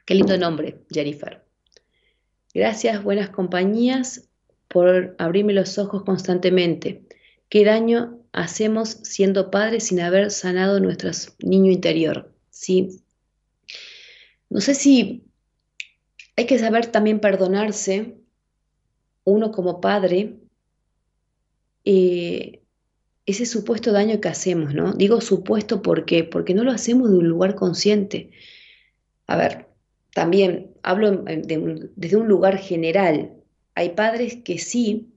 Qué 0.06 0.16
lindo 0.16 0.38
nombre, 0.38 0.86
Jennifer. 0.90 1.44
Gracias, 2.54 3.04
buenas 3.04 3.30
compañías, 3.30 4.30
por 4.70 5.16
abrirme 5.18 5.52
los 5.52 5.78
ojos 5.78 6.04
constantemente. 6.04 7.04
¿Qué 7.50 7.66
daño 7.66 8.22
hacemos 8.32 8.90
siendo 9.04 9.52
padres 9.52 9.88
sin 9.88 10.00
haber 10.00 10.32
sanado 10.32 10.80
nuestro 10.80 11.12
niño 11.40 11.72
interior? 11.72 12.34
¿Sí? 12.50 13.02
No 14.50 14.62
sé 14.62 14.76
si 14.76 15.27
hay 16.38 16.46
que 16.46 16.60
saber 16.60 16.86
también 16.88 17.20
perdonarse 17.20 18.16
uno 19.24 19.52
como 19.52 19.82
padre 19.82 20.38
ese 21.84 23.46
supuesto 23.46 23.92
daño 23.92 24.22
que 24.22 24.30
hacemos, 24.30 24.74
¿no? 24.74 24.94
Digo 24.94 25.20
supuesto 25.20 25.82
¿por 25.82 26.06
qué? 26.06 26.24
porque 26.24 26.54
no 26.54 26.64
lo 26.64 26.72
hacemos 26.72 27.10
de 27.10 27.18
un 27.18 27.28
lugar 27.28 27.56
consciente. 27.56 28.32
A 29.26 29.36
ver, 29.36 29.68
también 30.14 30.72
hablo 30.84 31.12
desde 31.12 32.16
un 32.16 32.28
lugar 32.28 32.58
general. 32.58 33.34
Hay 33.76 33.90
padres 33.90 34.38
que 34.38 34.60
sí 34.60 35.14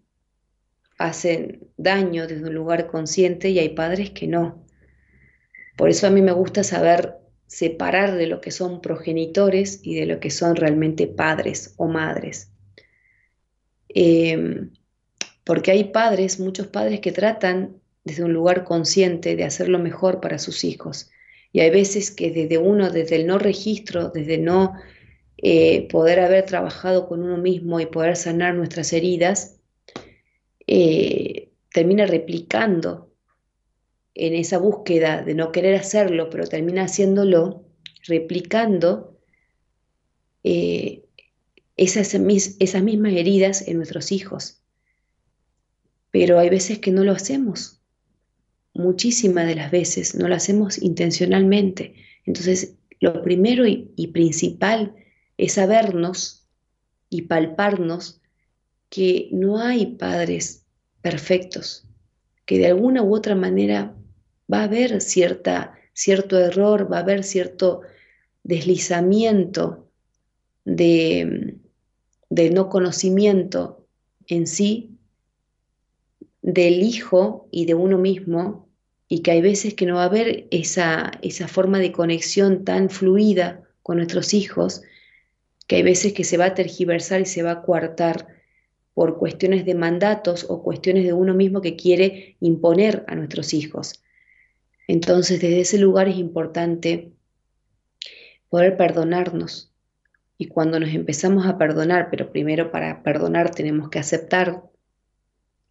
hacen 0.99 1.69
daño 1.77 2.27
desde 2.27 2.47
un 2.47 2.55
lugar 2.55 2.87
consciente 2.89 3.51
y 3.51 3.59
hay 3.59 3.71
padres 3.71 4.11
que 4.11 4.27
no. 4.27 4.65
Por 5.77 5.91
eso 5.91 6.07
a 6.07 6.11
mí 6.11 6.21
me 6.23 6.33
gusta 6.33 6.63
saber 6.65 7.20
separar 7.51 8.15
de 8.15 8.29
lo 8.29 8.41
que 8.41 8.53
son 8.53 8.81
progenitores 8.81 9.81
y 9.83 9.97
de 9.97 10.07
lo 10.07 10.21
que 10.21 10.31
son 10.31 10.55
realmente 10.55 11.09
padres 11.09 11.75
o 11.79 11.89
madres. 11.89 12.53
Em, 13.89 14.71
porque 15.43 15.73
hay 15.73 15.85
padres, 15.85 16.39
muchos 16.39 16.69
padres 16.69 17.01
que 17.01 17.11
tratan 17.11 17.81
desde 18.05 18.23
un 18.23 18.33
lugar 18.33 18.63
consciente 18.63 19.35
de 19.35 19.43
hacer 19.43 19.69
lo 19.69 19.81
mejor 19.81 20.21
para 20.21 20.39
sus 20.39 20.63
hijos. 20.63 21.11
Y 21.51 21.59
hay 21.59 21.71
veces 21.71 22.13
que 22.13 22.31
desde 22.31 22.57
uno, 22.59 22.89
desde 22.89 23.17
el 23.17 23.27
no 23.27 23.37
registro, 23.37 24.11
desde 24.11 24.39
no 24.39 24.75
eh, 25.37 25.89
poder 25.89 26.21
haber 26.21 26.47
trabajado 26.47 27.09
con 27.09 27.21
uno 27.21 27.37
mismo 27.37 27.81
y 27.81 27.87
poder 27.87 28.15
sanar 28.15 28.55
nuestras 28.55 28.93
heridas, 28.93 29.57
eh, 30.69 31.51
termina 31.73 32.07
replicando 32.07 33.10
en 34.21 34.35
esa 34.35 34.59
búsqueda 34.59 35.23
de 35.23 35.35
no 35.35 35.51
querer 35.51 35.75
hacerlo, 35.77 36.29
pero 36.29 36.47
termina 36.47 36.83
haciéndolo, 36.83 37.65
replicando 38.07 39.19
eh, 40.45 41.07
esas, 41.79 42.15
esas 42.15 42.83
mismas 42.83 43.15
heridas 43.15 43.67
en 43.67 43.79
nuestros 43.79 44.13
hijos. 44.13 44.61
Pero 46.11 46.39
hay 46.39 46.51
veces 46.51 46.81
que 46.81 46.91
no 46.91 47.03
lo 47.03 47.13
hacemos. 47.13 47.81
Muchísimas 48.75 49.47
de 49.47 49.55
las 49.55 49.71
veces 49.71 50.15
no 50.15 50.29
lo 50.29 50.35
hacemos 50.35 50.77
intencionalmente. 50.83 51.95
Entonces, 52.27 52.75
lo 53.01 53.23
primero 53.23 53.67
y, 53.67 53.91
y 53.97 54.09
principal 54.09 54.95
es 55.39 55.55
sabernos 55.55 56.47
y 57.09 57.23
palparnos 57.23 58.21
que 58.91 59.31
no 59.33 59.61
hay 59.61 59.97
padres 59.97 60.67
perfectos, 61.01 61.89
que 62.45 62.59
de 62.59 62.67
alguna 62.67 63.03
u 63.03 63.15
otra 63.15 63.35
manera 63.35 63.97
va 64.53 64.61
a 64.61 64.65
haber 64.65 65.01
cierta, 65.01 65.75
cierto 65.93 66.39
error, 66.39 66.91
va 66.91 66.99
a 66.99 67.01
haber 67.01 67.25
cierto 67.25 67.83
deslizamiento 68.43 69.89
de, 70.65 71.59
no 72.31 72.69
conocimiento 72.69 73.87
en 74.27 74.47
sí 74.47 74.97
del 76.43 76.83
hijo 76.83 77.49
y 77.51 77.67
de 77.67 77.75
uno 77.75 77.99
mismo 77.99 78.69
y 79.09 79.21
que 79.21 79.33
hay 79.33 79.41
veces 79.41 79.75
que 79.75 79.87
no 79.87 79.97
va 79.97 80.03
a 80.03 80.07
haber 80.07 80.47
esa, 80.51 81.13
esa 81.23 81.49
forma 81.49 81.79
de 81.79 81.93
conexión 81.93 82.65
tan 82.65 82.91
fluida 82.91 83.69
con 83.83 83.97
nuestros 83.97 84.35
hijos, 84.35 84.83
que 85.67 85.77
hay 85.77 85.83
veces 85.83 86.13
que 86.13 86.25
se 86.25 86.37
va 86.37 86.47
a 86.47 86.55
tergiversar 86.55 87.21
y 87.21 87.27
se 87.27 87.43
va 87.43 87.51
a 87.53 87.63
coartar 87.63 88.29
por 88.95 89.19
cuestiones 89.19 89.65
de 89.65 89.75
mandatos 89.75 90.47
o 90.49 90.63
cuestiones 90.63 91.05
de 91.05 91.13
uno 91.13 91.35
mismo 91.35 91.61
que 91.61 91.77
quiere 91.77 92.37
imponer 92.41 93.05
a 93.09 93.15
nuestros 93.15 93.53
hijos. 93.55 94.01
Entonces, 94.91 95.41
desde 95.41 95.61
ese 95.61 95.79
lugar 95.79 96.09
es 96.09 96.17
importante 96.17 97.13
poder 98.49 98.77
perdonarnos. 98.77 99.73
Y 100.37 100.49
cuando 100.49 100.81
nos 100.81 100.91
empezamos 100.91 101.47
a 101.47 101.59
perdonar, 101.59 102.09
pero 102.11 102.33
primero 102.33 102.73
para 102.73 103.05
perdonar 103.05 103.55
tenemos 103.55 103.89
que 103.89 104.01
aceptar, 104.01 104.65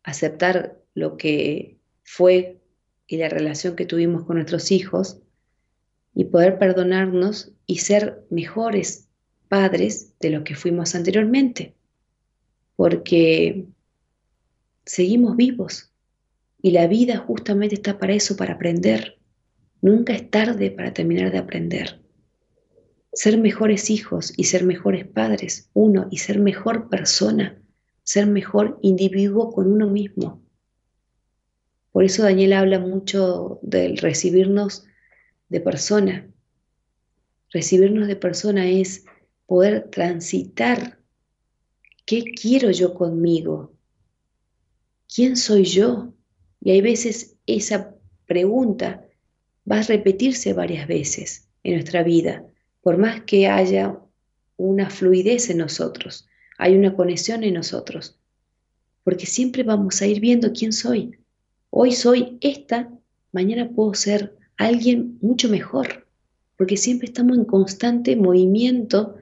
aceptar 0.03 0.77
lo 0.93 1.17
que 1.17 1.79
fue 2.03 2.61
y 3.07 3.17
la 3.17 3.27
relación 3.27 3.75
que 3.75 3.85
tuvimos 3.85 4.23
con 4.23 4.37
nuestros 4.37 4.71
hijos, 4.71 5.19
y 6.13 6.25
poder 6.25 6.57
perdonarnos 6.57 7.51
y 7.65 7.79
ser 7.79 8.25
mejores 8.29 9.09
padres 9.49 10.17
de 10.19 10.29
lo 10.29 10.43
que 10.45 10.55
fuimos 10.55 10.95
anteriormente 10.95 11.75
porque 12.79 13.65
seguimos 14.85 15.35
vivos 15.35 15.88
y 16.61 16.71
la 16.71 16.87
vida 16.87 17.17
justamente 17.17 17.75
está 17.75 17.97
para 17.97 18.13
eso, 18.13 18.35
para 18.35 18.53
aprender. 18.53 19.19
Nunca 19.81 20.13
es 20.13 20.29
tarde 20.29 20.71
para 20.71 20.93
terminar 20.93 21.31
de 21.31 21.37
aprender. 21.37 22.01
Ser 23.13 23.37
mejores 23.37 23.89
hijos 23.89 24.33
y 24.37 24.45
ser 24.45 24.63
mejores 24.63 25.07
padres, 25.07 25.69
uno, 25.73 26.07
y 26.11 26.17
ser 26.17 26.39
mejor 26.39 26.89
persona, 26.89 27.61
ser 28.03 28.27
mejor 28.27 28.77
individuo 28.81 29.51
con 29.51 29.71
uno 29.71 29.87
mismo. 29.87 30.43
Por 31.91 32.03
eso 32.03 32.23
Daniel 32.23 32.53
habla 32.53 32.79
mucho 32.79 33.59
del 33.61 33.97
recibirnos 33.97 34.85
de 35.49 35.61
persona. 35.61 36.29
Recibirnos 37.51 38.07
de 38.07 38.15
persona 38.15 38.67
es 38.67 39.05
poder 39.47 39.89
transitar 39.89 40.99
¿Qué 42.09 42.23
quiero 42.23 42.71
yo 42.71 42.95
conmigo? 42.95 43.71
¿Quién 45.13 45.37
soy 45.37 45.63
yo? 45.63 46.11
Y 46.61 46.71
hay 46.71 46.81
veces 46.81 47.35
esa 47.45 47.95
pregunta 48.25 49.05
va 49.69 49.79
a 49.79 49.83
repetirse 49.83 50.53
varias 50.53 50.87
veces 50.87 51.47
en 51.63 51.73
nuestra 51.73 52.03
vida, 52.03 52.45
por 52.81 52.97
más 52.97 53.21
que 53.21 53.47
haya 53.47 53.99
una 54.57 54.89
fluidez 54.89 55.49
en 55.49 55.57
nosotros, 55.59 56.27
hay 56.57 56.75
una 56.75 56.95
conexión 56.95 57.43
en 57.43 57.53
nosotros, 57.53 58.17
porque 59.03 59.25
siempre 59.25 59.63
vamos 59.63 60.01
a 60.01 60.07
ir 60.07 60.19
viendo 60.19 60.51
quién 60.53 60.73
soy. 60.73 61.17
Hoy 61.69 61.91
soy 61.91 62.37
esta, 62.41 62.91
mañana 63.31 63.69
puedo 63.69 63.93
ser 63.93 64.35
alguien 64.57 65.17
mucho 65.21 65.49
mejor, 65.49 66.07
porque 66.57 66.77
siempre 66.77 67.07
estamos 67.07 67.37
en 67.37 67.45
constante 67.45 68.15
movimiento 68.15 69.15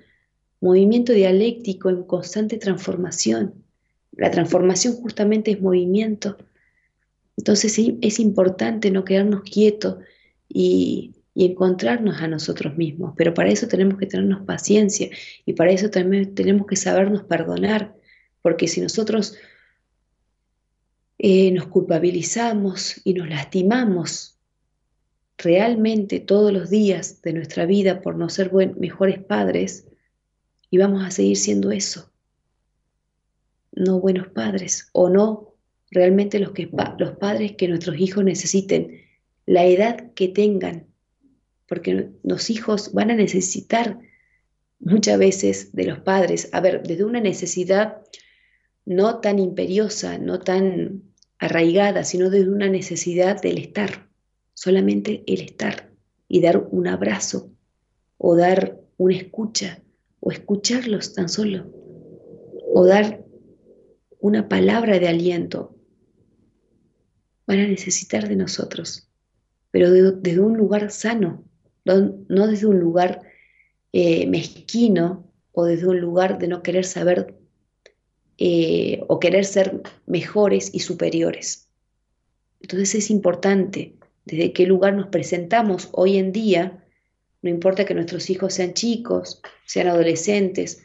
movimiento 0.60 1.14
dialéctico 1.14 1.90
en 1.90 2.04
constante 2.04 2.58
transformación. 2.58 3.54
La 4.12 4.32
transformación 4.32 4.96
justamente 4.96 5.52
es 5.52 5.62
movimiento. 5.62 6.38
Entonces 7.38 7.80
es 8.02 8.20
importante 8.20 8.92
no 8.92 9.06
quedarnos 9.06 9.44
quietos 9.44 9.98
y, 10.50 11.14
encontrarnos 11.40 12.20
a 12.20 12.28
nosotros 12.28 12.76
mismos, 12.78 13.14
pero 13.16 13.36
para 13.36 13.52
eso 13.52 13.68
tenemos 13.68 14.00
que 14.00 14.08
tenernos 14.08 14.44
paciencia 14.48 15.12
y 15.46 15.54
para 15.54 15.70
eso 15.70 15.92
también 15.92 16.34
tenemos 16.34 16.66
que 16.66 16.76
sabernos 16.76 17.26
perdonar, 17.26 17.96
porque 18.42 18.68
si 18.68 18.82
nosotros 18.82 19.36
eh, 21.20 21.52
nos 21.52 21.68
culpabilizamos 21.68 23.02
y 23.04 23.14
nos 23.14 23.30
lastimamos 23.30 24.40
realmente 25.38 26.20
todos 26.20 26.52
los 26.52 26.72
días 26.72 27.22
de 27.22 27.34
nuestra 27.34 27.68
vida 27.68 28.02
por 28.02 28.16
no 28.16 28.30
ser 28.30 28.52
mejores 28.76 29.24
padres, 29.24 29.86
y 30.70 30.78
vamos 30.78 31.04
a 31.06 31.12
seguir 31.12 31.38
siendo 31.38 31.72
eso. 31.72 32.12
No 33.72 34.00
buenos 34.00 34.28
padres 34.28 34.90
o 34.92 35.10
no 35.10 35.47
realmente 35.92 36.40
los, 36.40 36.52
que, 36.52 36.70
los 36.98 37.12
padres 37.18 37.54
que 37.54 37.68
nuestros 37.68 38.00
hijos 38.00 38.24
necesiten, 38.24 39.02
la 39.46 39.66
edad 39.66 40.12
que 40.14 40.28
tengan, 40.28 40.88
porque 41.68 42.10
los 42.24 42.50
hijos 42.50 42.94
van 42.94 43.12
a 43.12 43.16
necesitar 43.16 44.00
muchas 44.80 45.18
veces 45.18 45.72
de 45.74 45.86
los 45.86 46.00
padres, 46.00 46.50
a 46.52 46.62
ver, 46.62 46.84
desde 46.84 47.04
una 47.04 47.20
necesidad 47.20 48.02
no 48.86 49.20
tan 49.20 49.40
imperiosa, 49.40 50.18
no 50.18 50.40
tan 50.40 51.04
arraigada, 51.40 52.04
sino 52.04 52.30
desde 52.30 52.50
una 52.50 52.70
necesidad 52.70 53.42
del 53.42 53.58
estar, 53.58 54.10
solamente 54.54 55.24
el 55.28 55.42
estar 55.42 55.92
y 56.28 56.42
dar 56.42 56.68
un 56.72 56.88
abrazo 56.88 57.52
o 58.18 58.36
dar 58.36 58.80
una 58.98 59.16
escucha 59.16 59.82
o 60.20 60.32
escucharlos 60.32 61.14
tan 61.14 61.30
solo, 61.30 61.72
o 62.74 62.86
dar 62.86 63.24
una 64.20 64.50
palabra 64.50 65.00
de 65.00 65.08
aliento, 65.08 65.77
van 67.48 67.60
a 67.60 67.68
necesitar 67.68 68.28
de 68.28 68.36
nosotros, 68.36 69.10
pero 69.72 69.91
desde 69.91 70.40
un 70.40 70.57
lugar 70.57 70.91
sano, 70.91 71.44
no 71.86 72.48
desde 72.48 72.68
un 72.68 72.80
lugar 72.80 73.22
eh, 73.94 74.28
mezquino 74.28 75.32
o 75.53 75.65
desde 75.65 75.88
un 75.88 75.99
lugar 75.99 76.38
de 76.38 76.48
no 76.48 76.61
querer 76.61 76.86
saber 76.86 77.36
eh, 78.38 79.02
o 79.07 79.19
querer 79.19 79.45
ser 79.45 79.82
mejores 80.06 80.69
y 80.74 80.82
superiores. 80.82 81.69
Entonces 82.60 82.94
es 82.95 83.10
importante 83.10 83.95
desde 84.26 84.53
qué 84.53 84.68
lugar 84.68 84.94
nos 84.94 85.07
presentamos 85.07 85.90
hoy 85.94 86.18
en 86.18 86.32
día 86.32 86.84
no 87.41 87.49
importa 87.49 87.86
que 87.86 87.94
nuestros 87.94 88.30
hijos 88.30 88.56
sean 88.56 88.74
chicos, 88.74 89.41
sean 89.65 89.88
adolescentes, 89.88 90.84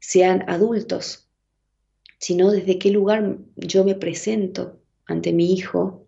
sean 0.00 0.44
adultos, 0.48 1.28
sino 2.18 2.50
desde 2.50 2.78
qué 2.78 2.90
lugar 2.90 3.38
yo 3.56 3.84
me 3.84 3.94
presento 3.94 4.81
ante 5.06 5.32
mi 5.32 5.52
hijo, 5.52 6.06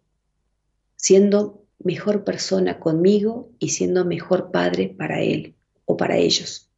siendo 0.96 1.64
mejor 1.78 2.24
persona 2.24 2.80
conmigo 2.80 3.50
y 3.58 3.70
siendo 3.70 4.04
mejor 4.04 4.50
padre 4.50 4.88
para 4.88 5.20
él 5.20 5.54
o 5.84 5.96
para 5.96 6.16
ellos. 6.16 6.70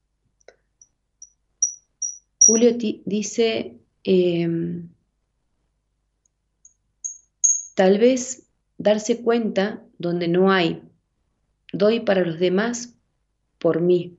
Julio 2.40 2.76
dice, 3.05 3.76
em, 4.05 4.88
tal 7.74 7.98
vez 7.98 8.47
darse 8.78 9.22
cuenta 9.22 9.84
donde 9.98 10.28
no 10.28 10.52
hay, 10.52 10.82
doy 11.72 12.01
para 12.01 12.24
los 12.24 12.38
demás 12.38 12.94
por 13.59 13.80
mí. 13.80 14.16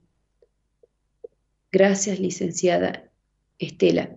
Gracias, 1.72 2.19
licenciada 2.19 3.10
Estela. 3.60 4.15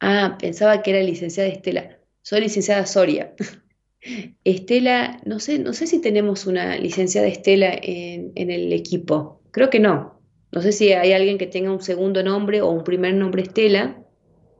Ah, 0.00 0.36
pensaba 0.38 0.82
que 0.82 0.90
era 0.90 1.02
licenciada 1.02 1.48
Estela. 1.48 1.95
Soy 2.26 2.40
licenciada 2.40 2.86
Soria. 2.86 3.34
Estela, 4.44 5.20
no 5.24 5.38
sé, 5.38 5.60
no 5.60 5.72
sé 5.72 5.86
si 5.86 6.00
tenemos 6.00 6.48
una 6.48 6.76
licenciada 6.76 7.28
Estela 7.28 7.70
en, 7.80 8.32
el 8.50 8.72
equipo. 8.72 9.40
Creo 9.52 9.70
que 9.70 9.78
no. 9.78 10.20
No 10.50 10.60
sé 10.60 10.72
si 10.72 10.92
hay 10.92 11.12
alguien 11.12 11.38
que 11.38 11.46
tenga 11.46 11.70
un 11.70 11.80
segundo 11.80 12.24
nombre 12.24 12.62
o 12.62 12.70
un 12.70 12.82
primer 12.82 13.14
nombre 13.14 13.42
Estela. 13.42 14.02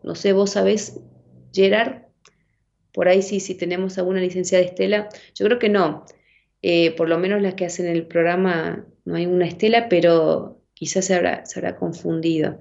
No 0.05 0.15
sé, 0.15 0.33
vos 0.33 0.51
sabés, 0.51 1.01
Gerard. 1.53 2.03
Por 2.93 3.09
ahí 3.09 3.21
sí, 3.21 3.41
si 3.41 3.57
tenemos 3.57 3.99
alguna 3.99 4.21
licenciada 4.21 4.63
Estela. 4.65 5.09
Yo 5.35 5.47
creo 5.47 5.59
que 5.59 5.69
no. 5.69 6.05
Eh, 6.63 6.93
por 6.93 7.09
lo 7.09 7.19
menos 7.19 7.43
las 7.43 7.55
que 7.55 7.67
hacen 7.67 7.89
el 7.89 8.07
programa 8.07 8.87
no 9.05 9.17
hay 9.17 9.27
una 9.27 9.49
Estela, 9.49 9.89
pero 9.89 10.63
quizás 10.73 11.05
se 11.07 11.17
habrá, 11.17 11.45
se 11.47 11.59
habrá 11.59 11.75
confundido. 11.75 12.61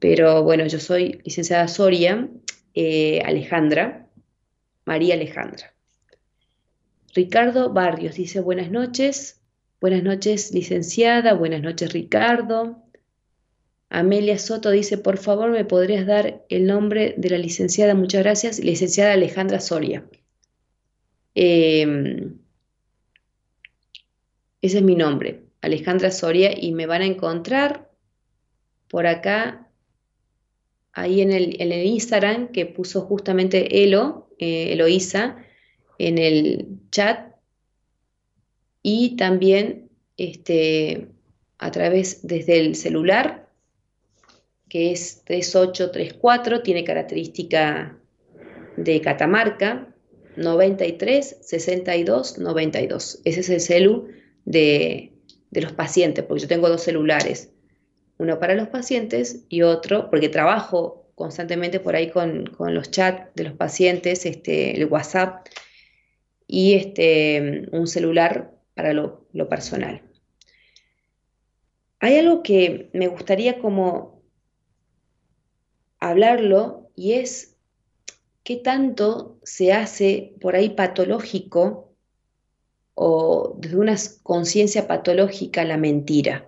Pero 0.00 0.42
bueno, 0.42 0.66
yo 0.66 0.80
soy 0.80 1.20
licenciada 1.22 1.68
Soria, 1.68 2.28
eh, 2.74 3.22
Alejandra, 3.24 4.07
María 4.88 5.16
Alejandra. 5.16 5.74
Ricardo 7.14 7.74
Barrios 7.74 8.16
dice 8.16 8.40
buenas 8.40 8.70
noches, 8.70 9.38
buenas 9.82 10.02
noches 10.02 10.54
licenciada, 10.54 11.34
buenas 11.34 11.60
noches 11.60 11.92
Ricardo. 11.92 12.82
Amelia 13.90 14.38
Soto 14.38 14.70
dice, 14.70 14.96
por 14.96 15.18
favor, 15.18 15.50
¿me 15.50 15.66
podrías 15.66 16.06
dar 16.06 16.42
el 16.48 16.66
nombre 16.66 17.14
de 17.18 17.28
la 17.28 17.36
licenciada? 17.36 17.94
Muchas 17.94 18.22
gracias, 18.22 18.60
licenciada 18.60 19.12
Alejandra 19.12 19.60
Soria. 19.60 20.06
Em, 21.34 22.38
ese 24.62 24.78
es 24.78 24.82
mi 24.82 24.96
nombre, 24.96 25.44
Alejandra 25.60 26.10
Soria, 26.10 26.58
y 26.58 26.72
me 26.72 26.86
van 26.86 27.02
a 27.02 27.06
encontrar 27.06 27.90
por 28.88 29.06
acá, 29.06 29.67
ahí 31.00 31.20
en 31.20 31.32
el, 31.32 31.72
Instagram 31.72 32.48
que 32.48 32.66
puso 32.66 33.02
justamente 33.02 33.82
Elo, 33.82 34.28
eh, 34.38 34.72
Eloísa, 34.72 35.36
en 35.98 36.18
el 36.18 36.66
chat 36.90 37.34
y 38.82 39.16
también 39.16 39.90
este, 40.16 41.08
a 41.58 41.70
través 41.70 42.26
desde 42.26 42.60
el 42.60 42.74
celular, 42.74 43.48
que 44.68 44.92
es 44.92 45.22
3834, 45.24 46.62
tiene 46.62 46.84
característica 46.84 47.98
de 48.76 49.00
Catamarca, 49.00 49.94
93 50.36 51.38
62 51.40 52.38
92. 52.38 53.20
Ese 53.24 53.40
es 53.40 53.48
el 53.48 53.60
celu 53.60 54.08
de, 54.44 55.12
los 55.50 55.72
pacientes, 55.72 56.24
porque 56.24 56.42
yo 56.42 56.48
tengo 56.48 56.68
dos 56.68 56.82
celulares, 56.82 57.50
uno 58.18 58.38
para 58.38 58.54
los 58.54 58.68
pacientes 58.68 59.44
y 59.48 59.62
otro, 59.62 60.10
porque 60.10 60.28
trabajo 60.28 61.08
constantemente 61.14 61.80
por 61.80 61.96
ahí 61.96 62.10
con, 62.10 62.50
los 62.58 62.90
chats 62.90 63.34
de 63.34 63.44
los 63.44 63.52
pacientes, 63.54 64.24
este, 64.24 64.76
el 64.76 64.86
WhatsApp 64.86 65.46
y 66.46 66.74
este, 66.74 67.66
un 67.72 67.86
celular 67.86 68.54
para 68.74 68.92
lo, 68.92 69.26
personal. 69.48 70.02
Hay 72.00 72.16
algo 72.16 72.42
que 72.44 72.90
me 72.92 73.08
gustaría 73.08 73.58
como 73.58 74.22
hablarlo 75.98 76.90
y 76.94 77.14
es 77.14 77.56
qué 78.44 78.56
tanto 78.56 79.40
se 79.42 79.72
hace 79.72 80.34
por 80.40 80.54
ahí 80.54 80.70
patológico 80.70 81.92
o 82.94 83.56
desde 83.58 83.76
una 83.76 83.96
conciencia 84.22 84.86
patológica 84.86 85.64
la 85.64 85.76
mentira, 85.76 86.47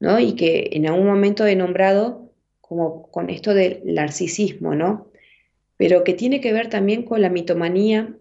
¿no? 0.00 0.18
Y 0.20 0.34
que 0.34 0.70
en 0.72 0.86
algún 0.86 1.06
momento 1.06 1.46
he 1.46 1.56
nombrado 1.56 2.32
como 2.60 3.10
con 3.10 3.30
esto 3.30 3.54
del 3.54 3.82
narcisismo, 3.84 4.74
¿no? 4.74 5.10
Pero 5.76 6.04
que 6.04 6.14
tiene 6.14 6.40
que 6.40 6.52
ver 6.52 6.68
también 6.68 7.04
con 7.04 7.22
la 7.22 7.30
mitomanía 7.30 8.14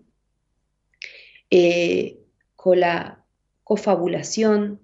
eh, 1.49 2.20
con 2.56 2.82
la 2.82 3.24
cofabulación, 3.64 4.82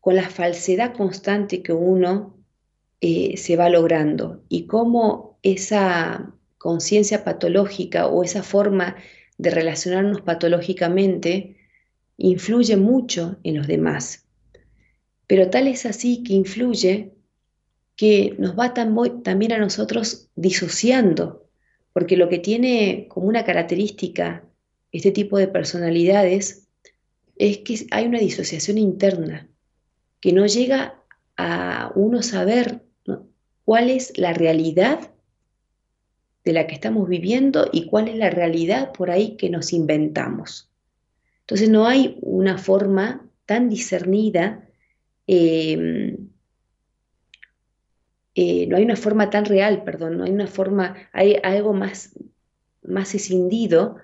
con 0.00 0.16
la 0.16 0.28
falsedad 0.28 0.94
constante 0.94 1.62
que 1.62 1.72
uno 1.72 2.36
eh, 3.00 3.36
se 3.36 3.56
va 3.56 3.68
logrando 3.68 4.42
y 4.48 4.66
cómo 4.66 5.38
esa 5.42 6.34
conciencia 6.58 7.22
patológica 7.22 8.08
o 8.08 8.24
esa 8.24 8.42
forma 8.42 8.96
de 9.36 9.50
relacionarnos 9.50 10.22
patológicamente 10.22 11.56
influye 12.16 12.76
mucho 12.76 13.36
en 13.44 13.56
los 13.56 13.68
demás. 13.68 14.27
Pero 15.28 15.50
tal 15.50 15.68
es 15.68 15.86
así 15.86 16.24
que 16.24 16.32
influye 16.32 17.12
que 17.94 18.34
nos 18.38 18.58
va 18.58 18.74
también 18.74 19.52
a 19.52 19.58
nosotros 19.58 20.30
disociando, 20.34 21.46
porque 21.92 22.16
lo 22.16 22.28
que 22.28 22.38
tiene 22.38 23.06
como 23.08 23.28
una 23.28 23.44
característica 23.44 24.44
este 24.90 25.10
tipo 25.10 25.36
de 25.38 25.48
personalidades 25.48 26.66
es 27.36 27.58
que 27.58 27.86
hay 27.90 28.06
una 28.06 28.18
disociación 28.18 28.78
interna, 28.78 29.48
que 30.20 30.32
no 30.32 30.46
llega 30.46 31.02
a 31.36 31.92
uno 31.94 32.22
saber 32.22 32.82
cuál 33.64 33.90
es 33.90 34.16
la 34.16 34.32
realidad 34.32 35.12
de 36.44 36.52
la 36.52 36.66
que 36.66 36.74
estamos 36.74 37.08
viviendo 37.08 37.68
y 37.70 37.86
cuál 37.86 38.08
es 38.08 38.16
la 38.16 38.30
realidad 38.30 38.92
por 38.92 39.10
ahí 39.10 39.36
que 39.36 39.50
nos 39.50 39.72
inventamos. 39.72 40.70
Entonces 41.40 41.68
no 41.68 41.86
hay 41.86 42.16
una 42.22 42.58
forma 42.58 43.28
tan 43.44 43.68
discernida, 43.68 44.67
em, 45.28 46.28
eh, 48.34 48.66
no 48.66 48.76
hay 48.76 48.84
una 48.84 48.96
forma 48.96 49.30
tan 49.30 49.44
real, 49.44 49.84
perdón, 49.84 50.18
no 50.18 50.24
hay 50.24 50.30
una 50.30 50.46
forma, 50.46 50.96
hay 51.12 51.36
algo 51.42 51.72
más, 51.72 52.18
más 52.82 53.14
escindido 53.14 53.96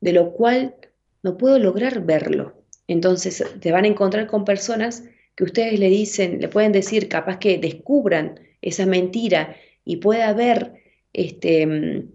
de 0.00 0.12
lo 0.12 0.32
cual 0.32 0.76
no 1.22 1.36
puedo 1.36 1.58
lograr 1.58 2.04
verlo. 2.04 2.62
Entonces 2.86 3.44
te 3.60 3.72
van 3.72 3.84
a 3.84 3.88
encontrar 3.88 4.26
con 4.26 4.44
personas 4.44 5.04
que 5.34 5.44
ustedes 5.44 5.78
le 5.78 5.88
dicen, 5.88 6.40
le 6.40 6.48
pueden 6.48 6.72
decir, 6.72 7.08
capaz 7.08 7.38
que 7.38 7.58
descubran 7.58 8.40
esa 8.60 8.86
mentira 8.86 9.56
y 9.84 9.96
pueda 9.98 10.28
haber 10.28 10.74
este, 11.12 11.66
mm, 11.66 12.10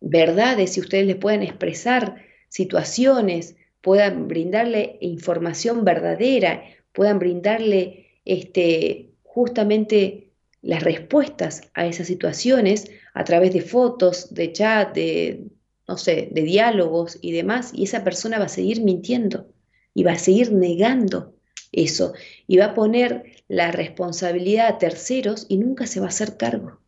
verdades 0.00 0.76
y 0.76 0.80
ustedes 0.80 1.06
le 1.06 1.14
pueden 1.14 1.42
expresar 1.42 2.24
situaciones, 2.48 3.56
puedan 3.80 4.28
brindarle 4.28 4.98
información 5.00 5.84
verdadera, 5.84 6.64
puedan 6.92 7.18
brindarle 7.18 8.06
este, 8.24 9.10
justamente 9.22 10.32
las 10.62 10.82
respuestas 10.82 11.62
a 11.74 11.86
esas 11.86 12.06
situaciones 12.06 12.90
a 13.14 13.24
través 13.24 13.52
de 13.52 13.60
fotos, 13.60 14.32
de 14.32 14.52
chat, 14.52 14.94
de, 14.94 15.48
no 15.88 15.98
sé, 15.98 16.28
de 16.30 16.42
diálogos 16.42 17.18
y 17.20 17.32
demás, 17.32 17.72
y 17.74 17.84
esa 17.84 18.04
persona 18.04 18.38
va 18.38 18.44
a 18.44 18.48
seguir 18.48 18.82
mintiendo 18.82 19.48
y 19.94 20.04
va 20.04 20.12
a 20.12 20.18
seguir 20.18 20.52
negando 20.52 21.34
eso 21.72 22.12
y 22.46 22.58
va 22.58 22.66
a 22.66 22.74
poner 22.74 23.24
la 23.48 23.72
responsabilidad 23.72 24.68
a 24.68 24.78
terceros 24.78 25.46
y 25.48 25.58
nunca 25.58 25.86
se 25.86 26.00
va 26.00 26.06
a 26.06 26.10
hacer 26.10 26.36
cargo. 26.36 26.80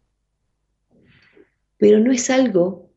Pero 1.77 1.99
no 2.01 2.13
es 2.13 2.31
algo 2.31 2.91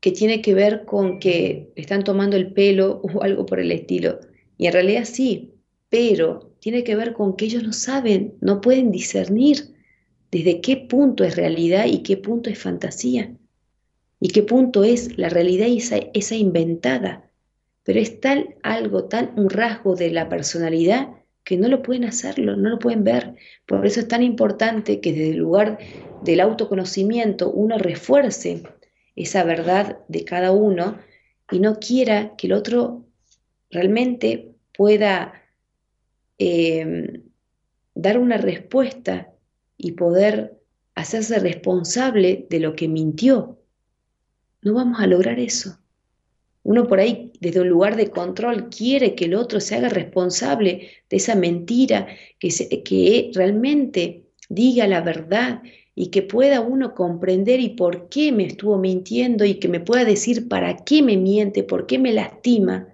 que 0.00 0.10
tiene 0.10 0.42
que 0.42 0.52
ver 0.52 0.84
con 0.84 1.20
que 1.20 1.70
están 1.76 2.02
tomando 2.02 2.36
el 2.36 2.52
pelo 2.52 3.00
o 3.02 3.22
algo 3.22 3.46
por 3.46 3.60
el 3.60 3.70
estilo. 3.70 4.18
Y 4.58 4.66
en 4.66 4.72
realidad 4.72 5.04
sí, 5.04 5.51
pero 5.92 6.54
tiene 6.58 6.84
que 6.84 6.96
ver 6.96 7.12
con 7.12 7.36
que 7.36 7.44
ellos 7.44 7.62
no 7.62 7.74
saben, 7.74 8.32
no 8.40 8.62
pueden 8.62 8.90
discernir 8.90 9.74
desde 10.30 10.62
qué 10.62 10.78
punto 10.78 11.22
es 11.22 11.36
realidad 11.36 11.84
y 11.84 12.02
qué 12.02 12.16
punto 12.16 12.48
es 12.48 12.58
fantasía 12.58 13.30
y 14.18 14.28
qué 14.28 14.42
punto 14.42 14.84
es 14.84 15.18
la 15.18 15.28
realidad 15.28 15.68
esa, 15.68 15.98
esa 16.14 16.34
inventada. 16.34 17.30
Pero 17.84 18.00
es 18.00 18.22
tal 18.22 18.54
algo, 18.62 19.04
tan 19.04 19.38
un 19.38 19.50
rasgo 19.50 19.94
de 19.94 20.10
la 20.10 20.30
personalidad 20.30 21.10
que 21.44 21.58
no 21.58 21.68
lo 21.68 21.82
pueden 21.82 22.04
hacerlo, 22.04 22.56
no 22.56 22.70
lo 22.70 22.78
pueden 22.78 23.04
ver. 23.04 23.34
Por 23.66 23.84
eso 23.84 24.00
es 24.00 24.08
tan 24.08 24.22
importante 24.22 24.98
que 24.98 25.12
desde 25.12 25.32
el 25.32 25.36
lugar 25.36 25.78
del 26.24 26.40
autoconocimiento 26.40 27.50
uno 27.50 27.76
refuerce 27.76 28.62
esa 29.14 29.44
verdad 29.44 29.98
de 30.08 30.24
cada 30.24 30.52
uno 30.52 30.96
y 31.50 31.58
no 31.58 31.78
quiera 31.80 32.34
que 32.38 32.46
el 32.46 32.54
otro 32.54 33.04
realmente 33.68 34.54
pueda 34.72 35.41
eh, 36.38 37.22
dar 37.94 38.18
una 38.18 38.36
respuesta 38.36 39.32
y 39.76 39.92
poder 39.92 40.58
hacerse 40.94 41.38
responsable 41.38 42.46
de 42.48 42.60
lo 42.60 42.74
que 42.74 42.88
mintió. 42.88 43.58
No 44.62 44.74
vamos 44.74 45.00
a 45.00 45.06
lograr 45.06 45.38
eso. 45.38 45.78
Uno 46.64 46.86
por 46.86 47.00
ahí, 47.00 47.32
desde 47.40 47.60
un 47.60 47.68
lugar 47.68 47.96
de 47.96 48.10
control, 48.10 48.68
quiere 48.68 49.14
que 49.14 49.24
el 49.24 49.34
otro 49.34 49.60
se 49.60 49.74
haga 49.74 49.88
responsable 49.88 50.90
de 51.10 51.16
esa 51.16 51.34
mentira, 51.34 52.06
que, 52.38 52.50
que 52.84 53.30
realmente 53.34 54.26
diga 54.48 54.86
la 54.86 55.00
verdad 55.00 55.62
y 55.94 56.08
que 56.08 56.22
pueda 56.22 56.60
uno 56.60 56.94
comprender 56.94 57.60
y 57.60 57.70
por 57.70 58.08
qué 58.08 58.30
me 58.30 58.44
estuvo 58.44 58.78
mintiendo 58.78 59.44
y 59.44 59.56
que 59.56 59.68
me 59.68 59.80
pueda 59.80 60.04
decir 60.04 60.48
para 60.48 60.76
qué 60.84 61.02
me 61.02 61.16
miente, 61.16 61.64
por 61.64 61.86
qué 61.86 61.98
me 61.98 62.12
lastima. 62.12 62.88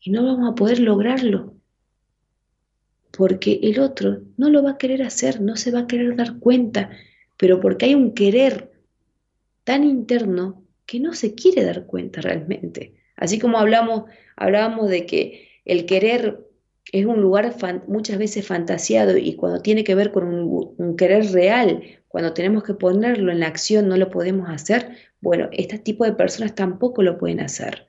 Y 0.00 0.10
no 0.10 0.24
vamos 0.24 0.52
a 0.52 0.54
poder 0.54 0.78
lograrlo, 0.78 1.53
porque 3.16 3.60
el 3.62 3.80
otro 3.80 4.22
no 4.36 4.50
lo 4.50 4.62
va 4.62 4.72
a 4.72 4.78
querer 4.78 5.02
hacer, 5.02 5.40
no 5.40 5.56
se 5.56 5.70
va 5.70 5.80
a 5.80 5.86
querer 5.86 6.16
dar 6.16 6.38
cuenta, 6.38 6.90
pero 7.36 7.60
porque 7.60 7.86
hay 7.86 7.94
un 7.94 8.12
querer 8.14 8.72
tan 9.64 9.84
interno 9.84 10.62
que 10.86 11.00
no 11.00 11.14
se 11.14 11.34
quiere 11.34 11.64
dar 11.64 11.86
cuenta 11.86 12.20
realmente. 12.20 12.94
Así 13.16 13.38
como 13.38 13.58
hablamos, 13.58 14.04
hablábamos 14.36 14.90
de 14.90 15.06
que 15.06 15.48
el 15.64 15.86
querer 15.86 16.40
es 16.92 17.06
un 17.06 17.20
lugar 17.20 17.54
muchas 17.86 18.18
veces 18.18 18.46
fantasiado 18.46 19.16
y 19.16 19.34
cuando 19.34 19.62
tiene 19.62 19.84
que 19.84 19.94
ver 19.94 20.12
con 20.12 20.26
un, 20.26 20.96
querer 20.96 21.32
real, 21.32 21.82
cuando 22.08 22.34
tenemos 22.34 22.62
que 22.62 22.74
ponerlo 22.74 23.32
en 23.32 23.40
la 23.40 23.46
acción 23.46 23.88
no 23.88 23.96
lo 23.96 24.10
podemos 24.10 24.48
hacer, 24.48 24.96
bueno, 25.20 25.48
este 25.52 25.78
tipo 25.78 26.04
de 26.04 26.12
personas 26.12 26.54
tampoco 26.54 27.02
lo 27.02 27.18
pueden 27.18 27.40
hacer. 27.40 27.86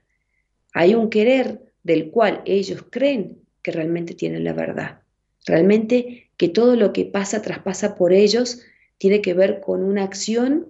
Hay 0.74 0.96
un 0.96 1.10
querer 1.10 1.62
del 1.84 2.10
cual 2.10 2.42
ellos 2.46 2.86
creen 2.90 3.40
que 3.62 3.72
realmente 3.72 4.14
tienen 4.14 4.44
la 4.44 4.54
verdad. 4.54 5.05
Realmente 5.46 6.32
que 6.38 6.50
todo 6.50 6.76
lo 6.76 6.92
que 6.94 7.06
pasa, 7.06 7.42
traspasa 7.42 7.96
por 7.96 8.14
ellos, 8.14 8.62
tiene 8.98 9.22
que 9.22 9.34
ver 9.34 9.62
con 9.62 9.84
una 9.84 10.04
acción 10.04 10.68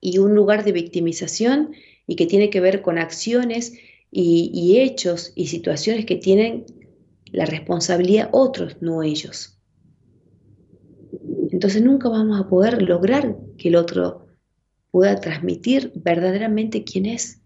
y 0.00 0.18
un 0.18 0.34
lugar 0.34 0.64
de 0.64 0.72
victimización 0.72 1.72
y 2.06 2.16
que 2.16 2.26
tiene 2.26 2.50
que 2.50 2.60
ver 2.60 2.82
con 2.82 2.98
acciones 2.98 3.74
y, 4.10 4.78
hechos 4.78 5.32
y 5.34 5.48
situaciones 5.48 6.06
que 6.06 6.16
tienen 6.16 6.64
la 7.32 7.44
responsabilidad 7.44 8.30
otros, 8.32 8.76
no 8.80 9.02
ellos. 9.02 9.58
Entonces 11.50 11.82
nunca 11.82 12.08
vamos 12.08 12.40
a 12.40 12.48
poder 12.48 12.82
lograr 12.82 13.36
que 13.58 13.68
el 13.68 13.76
otro 13.76 14.26
pueda 14.90 15.20
transmitir 15.20 15.92
verdaderamente 15.96 16.84
quién 16.84 17.06
es. 17.06 17.42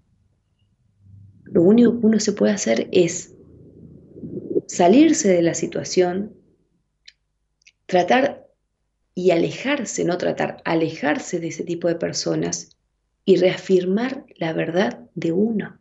Lo 1.44 1.62
único 1.62 1.98
que 1.98 2.07
uno 2.07 2.20
se 2.20 2.32
puede 2.32 2.52
hacer 2.52 2.89
es 2.93 3.35
salirse 4.70 5.28
de 5.28 5.42
la 5.42 5.55
situación, 5.55 6.32
tratar 7.86 8.47
y 9.16 9.32
alejarse, 9.32 10.05
no 10.05 10.16
tratar, 10.16 10.62
alejarse 10.64 11.40
de 11.40 11.48
ese 11.48 11.64
tipo 11.64 11.88
de 11.88 11.97
personas 11.97 12.76
y 13.24 13.36
reafirmar 13.36 14.24
la 14.36 14.52
verdad 14.52 15.09
de 15.16 15.32
uno. 15.32 15.80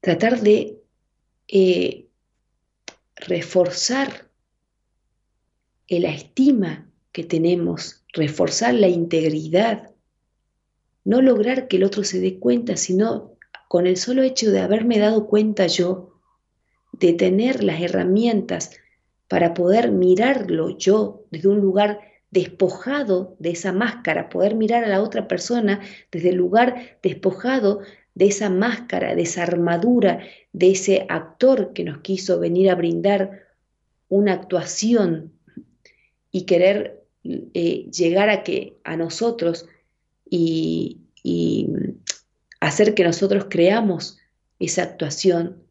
Tratar 0.00 0.40
de 0.40 0.80
eh, 1.46 2.08
reforzar 3.14 4.28
la 5.88 6.10
estima 6.10 6.90
que 7.12 7.22
tenemos, 7.22 8.04
reforzar 8.12 8.74
la 8.74 8.88
integridad, 8.88 9.94
no 11.04 11.22
lograr 11.22 11.68
que 11.68 11.76
el 11.76 11.84
otro 11.84 12.02
se 12.02 12.20
dé 12.20 12.40
cuenta, 12.40 12.76
sino 12.76 13.36
con 13.68 13.86
el 13.86 13.96
solo 13.96 14.24
hecho 14.24 14.50
de 14.50 14.58
haberme 14.58 14.98
dado 14.98 15.28
cuenta 15.28 15.68
yo, 15.68 16.07
de 16.98 17.12
tener 17.12 17.62
las 17.62 17.80
herramientas 17.80 18.72
para 19.28 19.54
poder 19.54 19.92
mirarlo 19.92 20.76
yo 20.76 21.24
desde 21.30 21.48
un 21.48 21.60
lugar 21.60 22.00
despojado 22.30 23.36
de 23.38 23.50
esa 23.50 23.72
máscara, 23.72 24.28
poder 24.28 24.54
mirar 24.54 24.84
a 24.84 24.88
la 24.88 25.02
otra 25.02 25.28
persona 25.28 25.80
desde 26.10 26.30
el 26.30 26.36
lugar 26.36 26.98
despojado 27.02 27.80
de 28.14 28.26
esa 28.26 28.50
máscara, 28.50 29.14
de 29.14 29.22
esa 29.22 29.44
armadura, 29.44 30.20
de 30.52 30.72
ese 30.72 31.06
actor 31.08 31.72
que 31.72 31.84
nos 31.84 31.98
quiso 31.98 32.38
venir 32.38 32.70
a 32.70 32.74
brindar 32.74 33.46
una 34.08 34.32
actuación 34.32 35.32
y 36.30 36.42
querer 36.42 37.04
eh, 37.24 37.90
llegar 37.90 38.28
a 38.28 38.42
que 38.42 38.76
a 38.84 38.96
nosotros 38.96 39.66
y, 40.28 40.98
y 41.22 41.68
hacer 42.60 42.94
que 42.94 43.04
nosotros 43.04 43.46
creamos 43.48 44.18
esa 44.58 44.82
actuación 44.82 45.67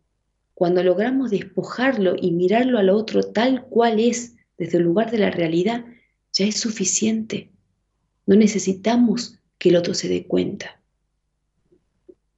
cuando 0.57 0.81
logramos 0.81 1.29
despojarlo 1.29 2.15
y 2.19 2.31
mirarlo 2.31 2.79
al 2.79 2.89
otro 2.89 3.21
tal 3.21 3.65
cual 3.65 3.99
es 3.99 4.37
desde 4.57 4.79
el 4.79 4.85
lugar 4.85 5.11
de 5.11 5.19
la 5.19 5.29
realidad, 5.29 5.85
ya 6.33 6.47
es 6.47 6.59
suficiente. 6.59 7.51
No 8.25 8.35
necesitamos 8.35 9.37
que 9.59 9.69
el 9.69 9.75
otro 9.75 9.93
se 9.93 10.09
dé 10.09 10.25
cuenta, 10.25 10.81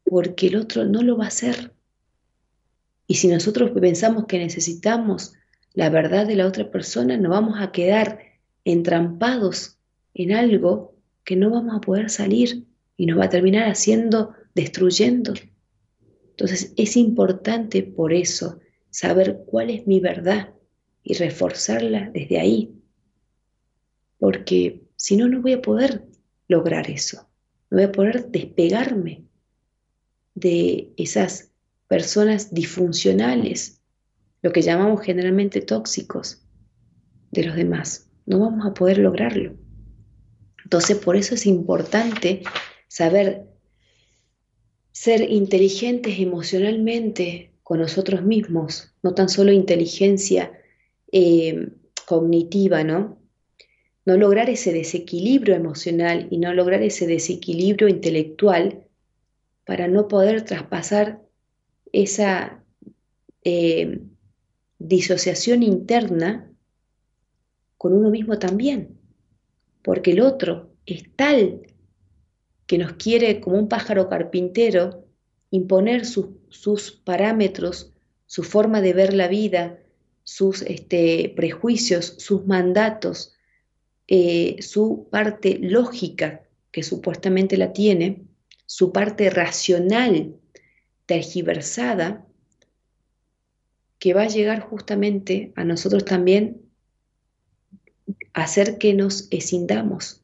porque 0.03 0.47
el 0.47 0.57
otro 0.57 0.83
no 0.83 1.01
lo 1.01 1.15
va 1.15 1.23
a 1.23 1.27
hacer. 1.29 1.71
Y 3.07 3.15
si 3.15 3.29
nosotros 3.29 3.71
pensamos 3.71 4.25
que 4.25 4.37
necesitamos 4.37 5.35
la 5.73 5.89
verdad 5.89 6.27
de 6.27 6.35
la 6.35 6.45
otra 6.45 6.69
persona, 6.71 7.15
nos 7.15 7.31
vamos 7.31 7.61
a 7.61 7.71
quedar 7.71 8.19
entrampados 8.65 9.77
en 10.13 10.33
algo 10.33 10.93
que 11.23 11.37
no 11.37 11.51
vamos 11.51 11.73
a 11.73 11.79
poder 11.79 12.09
salir 12.09 12.65
y 12.97 13.05
nos 13.05 13.17
va 13.17 13.23
a 13.23 13.29
terminar 13.29 13.69
haciendo, 13.69 14.33
destruyendo. 14.55 15.31
Entonces 16.39 16.71
es 16.77 16.95
importante 16.95 17.83
por 17.83 18.13
eso 18.13 18.61
saber 18.89 19.43
cuál 19.45 19.69
es 19.69 19.85
mi 19.87 19.99
verdad 19.99 20.53
y 21.03 21.15
reforzarla 21.15 22.11
desde 22.13 22.39
ahí, 22.39 22.81
porque 24.19 24.85
si 24.95 25.17
no, 25.17 25.27
no 25.27 25.41
voy 25.41 25.51
a 25.51 25.61
poder 25.61 26.05
lograr 26.47 26.89
eso, 26.89 27.29
no 27.69 27.75
voy 27.75 27.83
a 27.83 27.91
poder 27.91 28.29
despegarme 28.29 29.25
de 30.33 30.93
esas 30.95 31.51
personas 31.89 32.53
disfuncionales, 32.53 33.81
lo 34.41 34.53
que 34.53 34.61
llamamos 34.61 35.01
generalmente 35.01 35.59
tóxicos 35.59 36.47
de 37.31 37.43
los 37.43 37.57
demás. 37.57 38.09
No 38.25 38.39
vamos 38.39 38.65
a 38.65 38.73
poder 38.73 38.99
lograrlo. 38.99 39.57
Entonces, 40.63 40.95
por 40.99 41.17
eso 41.17 41.35
es 41.35 41.45
importante 41.45 42.43
saber 42.87 43.48
ser 44.91 45.21
inteligentes 45.29 46.19
emocionalmente 46.19 47.51
con 47.63 47.79
nosotros 47.79 48.23
mismos, 48.23 48.93
no 49.03 49.13
tan 49.13 49.29
solo 49.29 49.51
inteligencia 49.51 50.51
eh, 51.11 51.69
cognitiva, 52.05 52.83
¿no? 52.83 53.19
No 54.05 54.17
lograr 54.17 54.49
ese 54.49 54.73
desequilibrio 54.73 55.55
emocional 55.55 56.27
y 56.31 56.39
no 56.39 56.53
lograr 56.53 56.81
ese 56.81 57.05
desequilibrio 57.05 57.87
intelectual 57.87 58.87
para 59.65 59.87
no 59.87 60.07
poder 60.07 60.43
traspasar 60.45 61.21
esa 61.91 62.63
eh, 63.43 63.99
disociación 64.79 65.61
interna 65.61 66.51
con 67.77 67.93
uno 67.93 68.09
mismo 68.09 68.39
también, 68.39 68.97
porque 69.83 70.11
el 70.11 70.21
otro 70.21 70.71
es 70.85 71.03
tal 71.15 71.61
que 72.69 72.77
nos 72.77 72.93
quiere, 72.93 73.41
como 73.41 73.57
un 73.57 73.67
pájaro 73.67 74.09
carpintero, 74.09 75.03
imponer 75.49 76.05
sus 76.05 76.91
parámetros, 77.03 77.93
su 78.27 78.43
forma 78.43 78.79
de 78.79 78.93
ver 78.93 79.15
la 79.15 79.27
vida, 79.27 79.79
sus 80.23 80.61
este, 80.61 81.33
prejuicios, 81.35 82.13
sus 82.19 82.45
mandatos, 82.45 83.33
eh, 84.07 84.57
su 84.59 85.07
parte 85.09 85.57
lógica, 85.59 86.43
que 86.71 86.83
supuestamente 86.83 87.57
la 87.57 87.73
tiene, 87.73 88.27
su 88.67 88.91
parte 88.91 89.31
racional, 89.31 90.35
tergiversada, 91.07 92.27
que 93.97 94.13
va 94.13 94.21
a 94.21 94.27
llegar 94.27 94.59
justamente 94.59 95.53
a 95.55 95.63
nosotros 95.63 96.05
también 96.05 96.61
a 98.33 98.43
hacer 98.43 98.77
que 98.77 98.93
nos 98.93 99.27
escindamos 99.31 100.18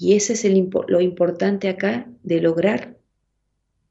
y 0.00 0.14
ese 0.14 0.32
es 0.32 0.44
lo 0.88 1.00
importante 1.02 1.68
acá 1.68 2.10
de 2.22 2.40
lograr. 2.40 2.96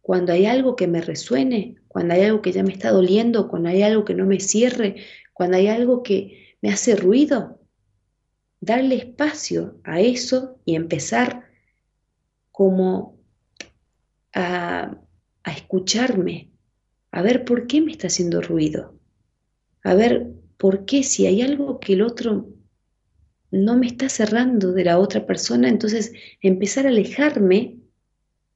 Cuando 0.02 0.34
hay 0.34 0.48
algo 0.48 0.76
que 0.76 0.88
me 0.88 1.02
resuene, 1.02 1.76
cuando 1.88 2.15
hay 2.15 2.23
algo 2.23 2.41
que 2.41 2.52
ya 2.52 2.64
me 2.64 2.73
está 2.73 2.90
doliendo, 2.90 3.48
cuando 3.48 3.69
hay 3.69 3.84
algo 3.84 4.06
que 4.06 4.15
no 4.15 4.26
me 4.26 4.40
cierre, 4.40 4.95
cuando 5.34 5.57
hay 5.57 5.68
algo 5.68 6.02
que 6.02 6.56
me 6.64 6.72
hace 6.72 6.95
ruido, 6.95 7.60
darle 8.60 8.95
espacio 8.95 9.80
a 9.84 10.02
eso 10.02 10.60
y 10.65 10.76
empezar 10.76 11.48
como 12.52 13.19
a, 14.34 14.98
a 15.44 15.52
escucharme, 15.52 16.49
a 17.11 17.22
ver 17.22 17.45
por 17.45 17.68
qué 17.68 17.81
me 17.81 17.91
está 17.91 18.07
haciendo 18.07 18.41
ruido, 18.41 18.98
a 19.84 19.94
ver 19.94 20.31
por 20.57 20.86
qué 20.86 21.03
si 21.03 21.27
hay 21.27 21.44
algo 21.44 21.80
que 21.80 21.94
el 21.94 22.02
otro 22.02 22.48
no 23.51 23.77
me 23.77 23.88
está 23.88 24.09
cerrando 24.09 24.73
de 24.73 24.84
la 24.84 24.99
otra 24.99 25.26
persona, 25.26 25.69
entonces 25.69 26.13
empezar 26.41 26.85
a 26.85 26.89
alejarme 26.89 27.77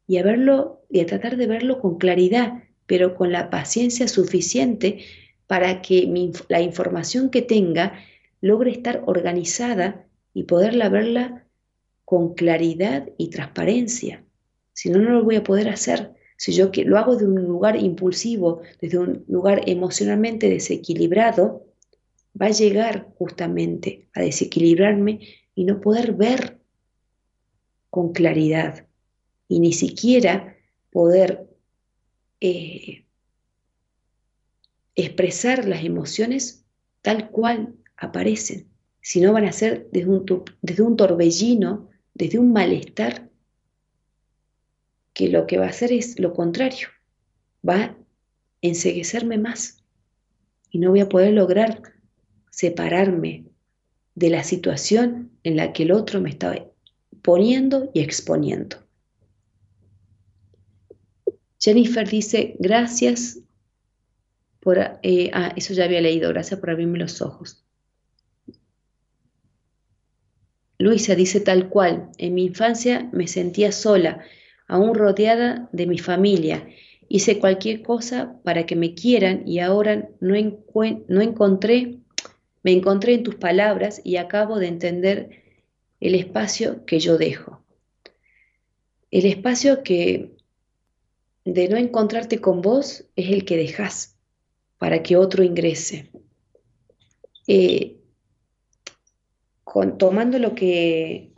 y 0.07 0.17
a 0.17 0.23
verlo 0.23 0.85
y 0.89 0.99
a 0.99 1.05
tratar 1.05 1.37
de 1.37 1.47
verlo 1.47 1.79
con 1.79 1.97
claridad, 1.97 2.63
pero 2.85 3.15
con 3.15 3.31
la 3.31 3.49
paciencia 3.49 4.07
suficiente 4.07 4.99
para 5.47 5.81
que 5.81 6.11
la 6.49 6.61
información 6.61 7.29
que 7.29 7.41
tenga 7.41 7.93
logre 8.41 8.71
estar 8.71 9.03
organizada 9.05 10.05
y 10.33 10.43
poderla 10.43 10.89
verla 10.89 11.45
con 12.05 12.33
claridad 12.33 13.09
y 13.17 13.29
transparencia. 13.29 14.23
Si 14.73 14.89
no, 14.89 14.99
no 14.99 15.11
lo 15.11 15.23
voy 15.23 15.37
a 15.37 15.43
poder 15.43 15.69
hacer. 15.69 16.11
Si 16.37 16.53
yo 16.53 16.71
lo 16.85 16.97
hago 16.97 17.15
de 17.15 17.25
un 17.25 17.35
lugar 17.35 17.77
impulsivo, 17.79 18.61
desde 18.81 18.97
un 18.97 19.23
lugar 19.27 19.61
emocionalmente 19.67 20.49
desequilibrado, 20.49 21.65
va 22.43 22.47
a 22.47 22.51
llegar 22.51 23.07
justamente 23.17 24.09
a 24.13 24.21
desequilibrarme 24.21 25.21
y 25.55 25.63
no 25.63 25.79
poder 25.79 26.11
ver 26.11 26.59
con 27.89 28.11
claridad 28.11 28.85
y 29.47 29.61
ni 29.61 29.71
siquiera 29.71 30.57
poder 30.91 31.47
eh, 32.41 33.05
expresar 34.95 35.65
las 35.65 35.85
emociones 35.85 36.65
tal 37.01 37.29
cual 37.29 37.75
aparecen, 37.95 38.67
sino 38.99 39.31
van 39.31 39.45
a 39.45 39.53
ser 39.53 39.87
desde 39.93 40.09
un, 40.09 40.43
desde 40.61 40.83
un 40.83 40.97
torbellino, 40.97 41.89
desde 42.13 42.39
un 42.39 42.51
malestar, 42.51 43.29
que 45.13 45.29
lo 45.29 45.47
que 45.47 45.57
va 45.57 45.67
a 45.67 45.69
hacer 45.69 45.93
es 45.93 46.19
lo 46.19 46.33
contrario, 46.33 46.89
va 47.67 47.75
a 47.75 47.97
enseguecerme 48.61 49.37
más 49.37 49.81
y 50.71 50.79
no 50.79 50.89
voy 50.89 50.99
a 50.99 51.09
poder 51.09 51.33
lograr 51.33 51.92
separarme 52.53 53.45
de 54.13 54.29
la 54.29 54.43
situación 54.43 55.31
en 55.41 55.57
la 55.57 55.73
que 55.73 55.83
el 55.83 55.91
otro 55.91 56.21
me 56.21 56.29
está 56.29 56.67
poniendo 57.23 57.89
y 57.95 58.01
exponiendo. 58.01 58.77
Jennifer 61.59 62.07
dice, 62.07 62.55
gracias 62.59 63.39
por... 64.59 64.77
Eh, 65.01 65.31
ah, 65.33 65.51
eso 65.55 65.73
ya 65.73 65.85
había 65.85 66.01
leído, 66.01 66.29
gracias 66.29 66.59
por 66.59 66.69
abrirme 66.69 66.99
los 66.99 67.23
ojos. 67.23 67.65
Luisa 70.77 71.15
dice 71.15 71.39
tal 71.39 71.69
cual, 71.69 72.11
en 72.19 72.35
mi 72.35 72.45
infancia 72.45 73.09
me 73.13 73.25
sentía 73.25 73.71
sola, 73.71 74.21
aún 74.67 74.93
rodeada 74.93 75.69
de 75.71 75.87
mi 75.87 75.97
familia. 75.97 76.67
Hice 77.09 77.39
cualquier 77.39 77.81
cosa 77.81 78.39
para 78.43 78.67
que 78.67 78.75
me 78.75 78.93
quieran 78.93 79.41
y 79.47 79.57
ahora 79.57 80.07
no, 80.19 80.35
no 81.07 81.21
encontré, 81.21 82.02
me 82.63 82.71
encontré 82.71 83.13
en 83.13 83.23
tus 83.23 83.35
palabras 83.35 84.01
y 84.03 84.15
acabo 84.15 84.57
de 84.57 84.67
entender 84.67 85.43
el 85.99 86.15
espacio 86.15 86.85
que 86.85 86.99
yo 86.99 87.17
dejo. 87.17 87.63
El 89.11 89.25
espacio 89.25 89.83
que 89.83 90.31
de 91.45 91.67
no 91.67 91.77
encontrarte 91.77 92.39
con 92.39 92.61
vos 92.61 93.05
es 93.15 93.29
el 93.29 93.45
que 93.45 93.57
dejas 93.57 94.17
para 94.77 95.03
que 95.03 95.17
otro 95.17 95.43
ingrese. 95.43 96.09
Eh, 97.47 97.97
tomando 99.97 100.39
lo 100.39 100.55
que 100.55 101.33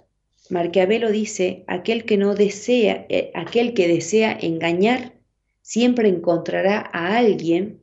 Marquiavelo 0.50 1.12
dice, 1.12 1.64
aquel 1.68 2.06
que 2.06 2.18
no 2.18 2.36
desea, 2.36 3.06
eh, 3.10 3.32
aquel 3.34 3.74
que 3.74 3.88
desea 3.88 4.38
engañar, 4.40 5.14
siempre 5.62 6.08
encontrará 6.08 6.90
a 6.94 7.18
alguien 7.18 7.82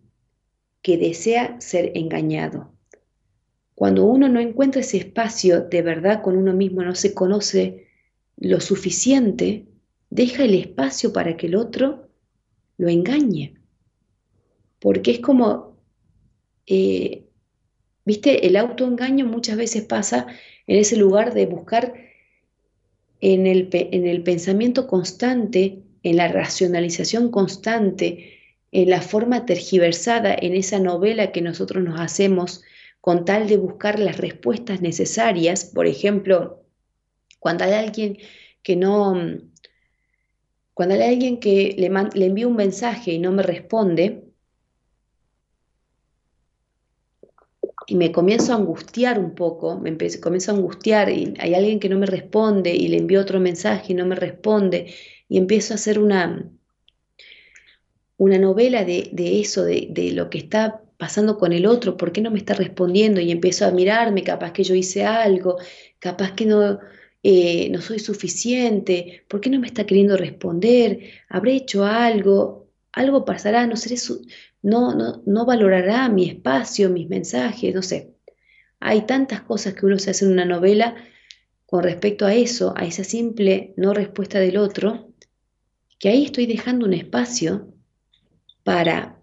que 0.80 0.96
desea 0.96 1.60
ser 1.60 1.92
engañado. 1.96 2.71
Cuando 3.74 4.04
uno 4.04 4.28
no 4.28 4.40
encuentra 4.40 4.80
ese 4.80 4.98
espacio 4.98 5.62
de 5.62 5.82
verdad 5.82 6.22
con 6.22 6.36
uno 6.36 6.52
mismo, 6.52 6.82
no 6.82 6.94
se 6.94 7.14
conoce 7.14 7.86
lo 8.36 8.60
suficiente, 8.60 9.66
deja 10.10 10.44
el 10.44 10.54
espacio 10.54 11.12
para 11.12 11.36
que 11.36 11.46
el 11.46 11.54
otro 11.54 12.08
lo 12.76 12.88
engañe. 12.88 13.54
Porque 14.78 15.12
es 15.12 15.20
como, 15.20 15.78
eh, 16.66 17.24
viste, 18.04 18.46
el 18.46 18.56
autoengaño 18.56 19.26
muchas 19.26 19.56
veces 19.56 19.84
pasa 19.84 20.26
en 20.66 20.78
ese 20.78 20.96
lugar 20.96 21.34
de 21.34 21.46
buscar 21.46 21.94
en 23.20 23.46
el, 23.46 23.68
en 23.72 24.06
el 24.06 24.22
pensamiento 24.22 24.86
constante, 24.86 25.82
en 26.02 26.16
la 26.16 26.28
racionalización 26.28 27.30
constante, 27.30 28.38
en 28.72 28.90
la 28.90 29.00
forma 29.00 29.46
tergiversada, 29.46 30.34
en 30.34 30.54
esa 30.54 30.80
novela 30.80 31.30
que 31.30 31.40
nosotros 31.40 31.84
nos 31.84 32.00
hacemos 32.00 32.64
con 33.02 33.24
tal 33.24 33.48
de 33.48 33.56
buscar 33.56 33.98
las 33.98 34.16
respuestas 34.16 34.80
necesarias. 34.80 35.64
Por 35.64 35.88
ejemplo, 35.88 36.62
cuando 37.40 37.64
hay 37.64 37.72
alguien 37.72 38.16
que 38.62 38.76
no, 38.76 39.14
cuando 40.72 40.94
hay 40.94 41.02
alguien 41.02 41.40
que 41.40 41.74
le, 41.76 41.90
le 42.14 42.26
envía 42.26 42.46
un 42.46 42.54
mensaje 42.54 43.12
y 43.12 43.18
no 43.18 43.32
me 43.32 43.42
responde, 43.42 44.32
y 47.88 47.96
me 47.96 48.12
comienzo 48.12 48.52
a 48.52 48.56
angustiar 48.56 49.18
un 49.18 49.34
poco, 49.34 49.80
me 49.80 49.96
comienzo 50.20 50.52
a 50.52 50.54
angustiar 50.54 51.10
y 51.10 51.34
hay 51.40 51.54
alguien 51.54 51.80
que 51.80 51.88
no 51.88 51.98
me 51.98 52.06
responde 52.06 52.72
y 52.72 52.86
le 52.86 52.98
envío 52.98 53.20
otro 53.20 53.40
mensaje 53.40 53.92
y 53.92 53.96
no 53.96 54.06
me 54.06 54.14
responde 54.14 54.94
y 55.28 55.38
empiezo 55.38 55.74
a 55.74 55.76
hacer 55.76 55.98
una, 55.98 56.48
una 58.16 58.38
novela 58.38 58.84
de, 58.84 59.10
eso, 59.40 59.64
de, 59.64 59.88
de, 59.90 60.12
lo 60.12 60.30
que 60.30 60.38
está 60.38 60.81
pasando 61.02 61.36
con 61.36 61.52
el 61.52 61.66
otro? 61.66 61.96
¿Por 61.96 62.12
qué 62.12 62.20
no 62.20 62.30
me 62.30 62.38
está 62.38 62.54
respondiendo? 62.54 63.20
Y 63.20 63.32
empiezo 63.32 63.66
a 63.66 63.72
mirarme, 63.72 64.22
capaz 64.22 64.52
que 64.52 64.62
yo 64.62 64.76
hice 64.76 65.04
algo, 65.04 65.56
capaz 65.98 66.30
que 66.30 66.46
no, 66.46 66.78
eh, 67.24 67.68
no 67.70 67.80
soy 67.80 67.98
suficiente, 67.98 69.24
¿por 69.26 69.40
qué 69.40 69.50
no 69.50 69.58
me 69.58 69.66
está 69.66 69.84
queriendo 69.84 70.16
responder? 70.16 71.00
¿Habré 71.28 71.56
hecho 71.56 71.84
algo? 71.84 72.68
Algo 72.92 73.24
pasará, 73.24 73.66
no 73.66 73.74
seré 73.74 73.96
no, 74.62 74.94
no, 74.94 75.24
no 75.26 75.44
valorará 75.44 76.08
mi 76.08 76.28
espacio, 76.28 76.88
mis 76.88 77.08
mensajes, 77.08 77.74
no 77.74 77.82
sé. 77.82 78.14
Hay 78.78 79.04
tantas 79.04 79.40
cosas 79.40 79.74
que 79.74 79.86
uno 79.86 79.98
se 79.98 80.10
hace 80.10 80.24
en 80.24 80.30
una 80.30 80.44
novela 80.44 80.94
con 81.66 81.82
respecto 81.82 82.26
a 82.26 82.34
eso, 82.34 82.74
a 82.76 82.84
esa 82.84 83.02
simple 83.02 83.74
no 83.76 83.92
respuesta 83.92 84.38
del 84.38 84.56
otro, 84.56 85.12
que 85.98 86.10
ahí 86.10 86.26
estoy 86.26 86.46
dejando 86.46 86.86
un 86.86 86.94
espacio 86.94 87.74
para 88.62 89.21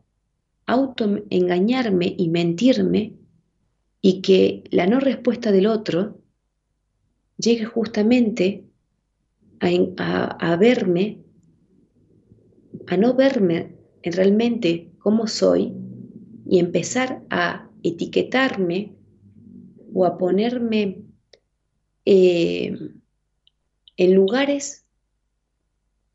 autoengañarme 0.69 2.13
y 2.17 2.29
mentirme 2.29 3.15
y 4.01 4.21
que 4.21 4.63
la 4.69 4.85
no 4.85 4.99
respuesta 4.99 5.51
del 5.51 5.65
otro 5.65 6.21
llegue 7.37 7.65
justamente 7.65 8.65
a, 9.59 10.55
verme, 10.57 11.19
a 12.87 12.97
no 12.97 13.13
verme 13.13 13.75
realmente 14.03 14.91
como 14.99 15.27
soy 15.27 15.73
y 16.45 16.59
empezar 16.59 17.23
a 17.29 17.69
etiquetarme 17.83 18.95
o 19.93 20.05
a 20.05 20.17
ponerme 20.17 21.01
eh, 22.05 22.77
en 23.97 24.13
lugares 24.13 24.85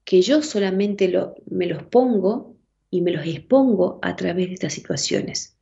que 0.04 0.22
yo 0.22 0.42
solamente 0.42 1.12
me 1.50 1.66
los 1.66 1.82
pongo 1.84 2.53
y 2.94 3.00
me 3.00 3.10
los 3.10 3.26
expongo 3.26 3.98
a 4.02 4.14
través 4.14 4.46
de 4.46 4.54
estas 4.54 4.72
situaciones, 4.72 5.56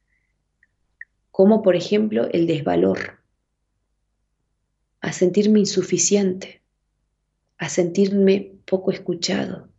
como 1.30 1.62
por 1.62 1.76
ejemplo 1.76 2.28
el 2.30 2.46
desvalor, 2.46 3.22
a 5.00 5.14
sentirme 5.14 5.60
insuficiente, 5.60 6.60
a 7.56 7.70
sentirme 7.70 8.52
poco 8.66 8.90
escuchado, 8.90 9.70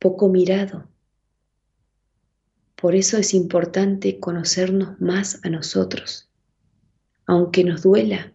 poco 0.00 0.28
mirado. 0.28 0.88
Por 2.74 2.96
eso 2.96 3.16
es 3.16 3.32
importante 3.32 4.18
conocernos 4.18 5.00
más 5.00 5.38
a 5.44 5.50
nosotros, 5.50 6.28
aunque 7.26 7.62
nos 7.62 7.84
duela, 7.84 8.32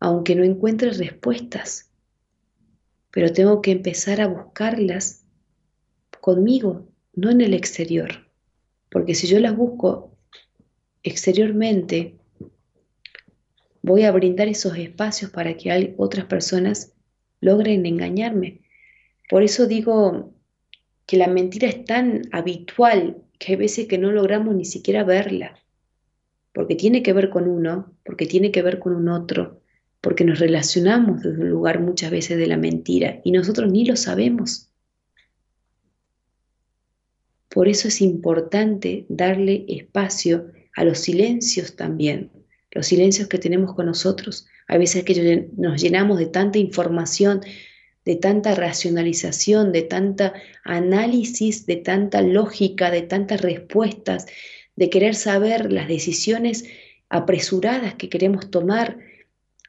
aunque 0.00 0.34
no 0.34 0.44
encuentre 0.44 0.90
respuestas, 0.90 1.90
pero 3.10 3.32
tengo 3.32 3.62
que 3.62 3.70
empezar 3.70 4.20
a 4.20 4.26
buscarlas 4.26 5.19
conmigo, 6.30 6.86
no 7.14 7.28
en 7.28 7.40
el 7.40 7.54
exterior. 7.54 8.28
Porque 8.88 9.16
si 9.16 9.26
yo 9.26 9.40
las 9.40 9.56
busco 9.56 10.16
exteriormente, 11.02 12.20
voy 13.82 14.04
a 14.04 14.12
brindar 14.12 14.46
esos 14.46 14.76
espacios 14.76 15.32
para 15.32 15.56
que 15.56 15.94
otras 15.96 16.26
personas 16.26 16.92
logren 17.40 17.84
engañarme. 17.84 18.60
Por 19.28 19.42
eso 19.42 19.66
digo 19.66 20.32
que 21.04 21.16
la 21.16 21.26
mentira 21.26 21.66
es 21.68 21.84
tan 21.84 22.22
habitual 22.30 23.16
que 23.40 23.52
hay 23.52 23.56
veces 23.56 23.88
que 23.88 23.98
no 23.98 24.12
logramos 24.12 24.54
ni 24.54 24.64
siquiera 24.64 25.02
verla, 25.02 25.58
porque 26.52 26.76
tiene 26.76 27.02
que 27.02 27.12
ver 27.12 27.30
con 27.30 27.48
uno, 27.48 27.92
porque 28.04 28.26
tiene 28.26 28.52
que 28.52 28.62
ver 28.62 28.78
con 28.78 28.94
un 28.94 29.08
otro, 29.08 29.62
porque 30.00 30.24
nos 30.24 30.38
relacionamos 30.38 31.22
desde 31.22 31.42
un 31.42 31.50
lugar 31.50 31.80
muchas 31.80 32.12
veces 32.12 32.38
de 32.38 32.46
la 32.46 32.56
mentira 32.56 33.20
y 33.24 33.32
nosotros 33.32 33.72
ni 33.72 33.84
lo 33.84 33.96
sabemos. 33.96 34.69
Por 37.50 37.68
eso 37.68 37.88
es 37.88 38.00
importante 38.00 39.04
darle 39.08 39.64
espacio 39.68 40.52
a 40.76 40.84
los 40.84 41.00
silencios 41.00 41.74
también, 41.74 42.30
los 42.70 42.86
silencios 42.86 43.28
que 43.28 43.38
tenemos 43.38 43.74
con 43.74 43.86
nosotros. 43.86 44.46
A 44.68 44.78
veces 44.78 45.02
que 45.02 45.48
nos 45.56 45.82
llenamos 45.82 46.18
de 46.18 46.26
tanta 46.26 46.58
información, 46.58 47.40
de 48.04 48.14
tanta 48.14 48.54
racionalización, 48.54 49.72
de 49.72 49.82
tanta 49.82 50.32
análisis, 50.64 51.66
de 51.66 51.76
tanta 51.76 52.22
lógica, 52.22 52.90
de 52.92 53.02
tantas 53.02 53.40
respuestas, 53.40 54.26
de 54.76 54.88
querer 54.88 55.16
saber 55.16 55.72
las 55.72 55.88
decisiones 55.88 56.64
apresuradas 57.08 57.94
que 57.94 58.08
queremos 58.08 58.50
tomar, 58.50 58.98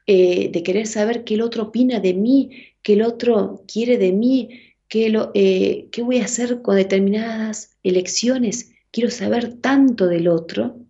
eh, 0.06 0.50
de 0.52 0.62
querer 0.62 0.86
saber 0.86 1.24
qué 1.24 1.34
el 1.34 1.42
otro 1.42 1.64
opina 1.64 1.98
de 1.98 2.14
mí, 2.14 2.68
qué 2.82 2.92
el 2.92 3.02
otro 3.02 3.64
quiere 3.66 3.98
de 3.98 4.12
mí, 4.12 4.71
qué, 4.92 5.08
lo, 5.08 5.30
eh, 5.32 5.88
qué 5.90 6.02
voy 6.02 6.18
a 6.18 6.26
hacer 6.26 6.60
con 6.60 6.76
determinadas 6.76 7.78
elecciones. 7.82 8.72
Quiero 8.90 9.10
saber 9.10 9.54
tanto 9.54 10.06
del 10.06 10.28
otro 10.28 10.84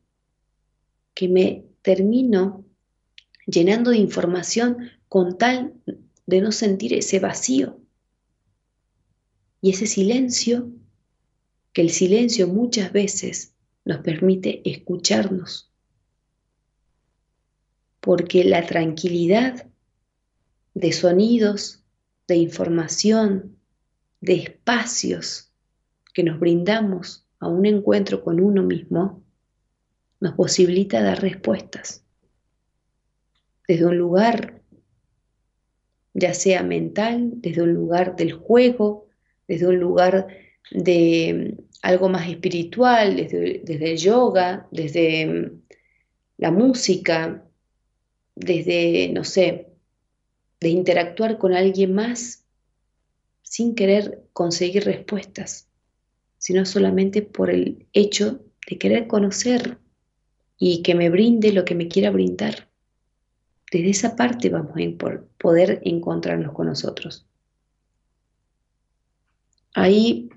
que 1.14 1.28
me 1.28 1.66
termino 1.82 2.64
llenando 3.46 3.92
de 3.92 3.98
información 3.98 4.90
con 5.08 5.38
tal 5.38 5.74
de 6.26 6.40
no 6.40 6.50
sentir 6.50 6.94
ese 6.94 7.20
vacío 7.20 7.78
y 9.60 9.70
ese 9.70 9.86
silencio, 9.86 10.72
que 11.72 11.82
el 11.82 11.90
silencio 11.90 12.48
muchas 12.48 12.90
veces 12.92 13.54
nos 13.84 13.98
permite 13.98 14.68
escucharnos 14.68 15.70
porque 18.00 18.42
la 18.42 18.66
tranquilidad 18.66 19.70
de 20.74 20.90
sonidos, 20.90 21.84
de 22.26 22.34
información, 22.34 23.61
de 24.22 24.34
espacios 24.34 25.52
que 26.14 26.22
nos 26.22 26.40
brindamos 26.40 27.26
a 27.40 27.48
un 27.48 27.66
encuentro 27.66 28.22
con 28.22 28.40
uno 28.40 28.62
mismo, 28.62 29.22
nos 30.20 30.34
posibilita 30.34 31.02
dar 31.02 31.20
respuestas. 31.20 32.04
Desde 33.66 33.84
un 33.84 33.98
lugar, 33.98 34.62
ya 36.14 36.34
sea 36.34 36.62
mental, 36.62 37.32
desde 37.34 37.62
un 37.62 37.74
lugar 37.74 38.14
del 38.14 38.32
juego, 38.32 39.08
desde 39.48 39.66
un 39.66 39.80
lugar 39.80 40.28
de 40.70 41.56
mm, 41.58 41.62
algo 41.82 42.08
más 42.08 42.28
espiritual, 42.28 43.16
desde, 43.16 43.62
desde 43.64 43.90
el 43.90 43.98
yoga, 43.98 44.68
desde 44.70 45.26
mm, 45.26 45.62
la 46.38 46.52
música, 46.52 47.44
desde, 48.36 49.10
no 49.12 49.24
sé, 49.24 49.66
de 50.60 50.68
interactuar 50.68 51.38
con 51.38 51.54
alguien 51.54 51.92
más 51.92 52.41
sin 53.52 53.74
querer 53.74 54.24
conseguir 54.32 54.84
respuestas, 54.86 55.68
sino 56.38 56.64
solamente 56.64 57.20
por 57.20 57.50
el 57.50 57.86
hecho 57.92 58.40
de 58.66 58.78
querer 58.78 59.06
conocer 59.06 59.76
y 60.56 60.80
que 60.80 60.94
me 60.94 61.10
brinde 61.10 61.52
lo 61.52 61.66
que 61.66 61.74
me 61.74 61.86
quiera 61.86 62.10
brindar. 62.10 62.70
Desde 63.70 63.90
esa 63.90 64.16
parte 64.16 64.48
vamos 64.48 64.72
a 64.78 65.20
poder 65.36 65.82
encontrarnos 65.84 66.54
con 66.54 66.68
nosotros. 66.68 67.26
Ahí 69.74 70.30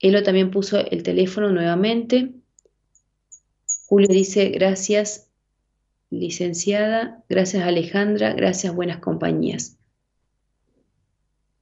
Elo 0.00 0.24
también 0.24 0.50
puso 0.50 0.84
el 0.84 1.04
teléfono 1.04 1.52
nuevamente. 1.52 2.32
Julio 3.86 4.08
dice, 4.08 4.48
gracias 4.48 5.30
licenciada, 6.10 7.22
gracias 7.28 7.62
Alejandra, 7.62 8.32
gracias 8.32 8.74
buenas 8.74 8.98
compañías. 8.98 9.78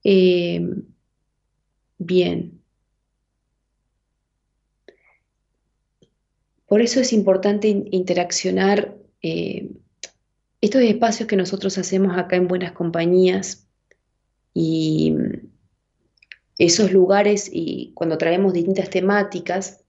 Eh, 0.05 0.61
bien. 1.99 2.61
Por 6.67 6.81
eso 6.81 7.01
es 7.01 7.13
importante 7.13 7.69
interaccionar 7.69 8.97
eh, 9.21 9.71
estos 10.61 10.83
espacios 10.83 11.29
que 11.29 11.37
nosotros 11.37 11.77
hacemos 11.77 12.17
acá 12.17 12.37
en 12.37 12.49
Buenas 12.49 12.73
Compañías 12.73 13.69
y 14.55 15.15
esos 16.59 16.93
lugares 16.93 17.51
y 17.53 17.93
cuando 17.95 18.17
traemos 18.17 18.53
distintas 18.53 18.89
temáticas, 18.89 19.85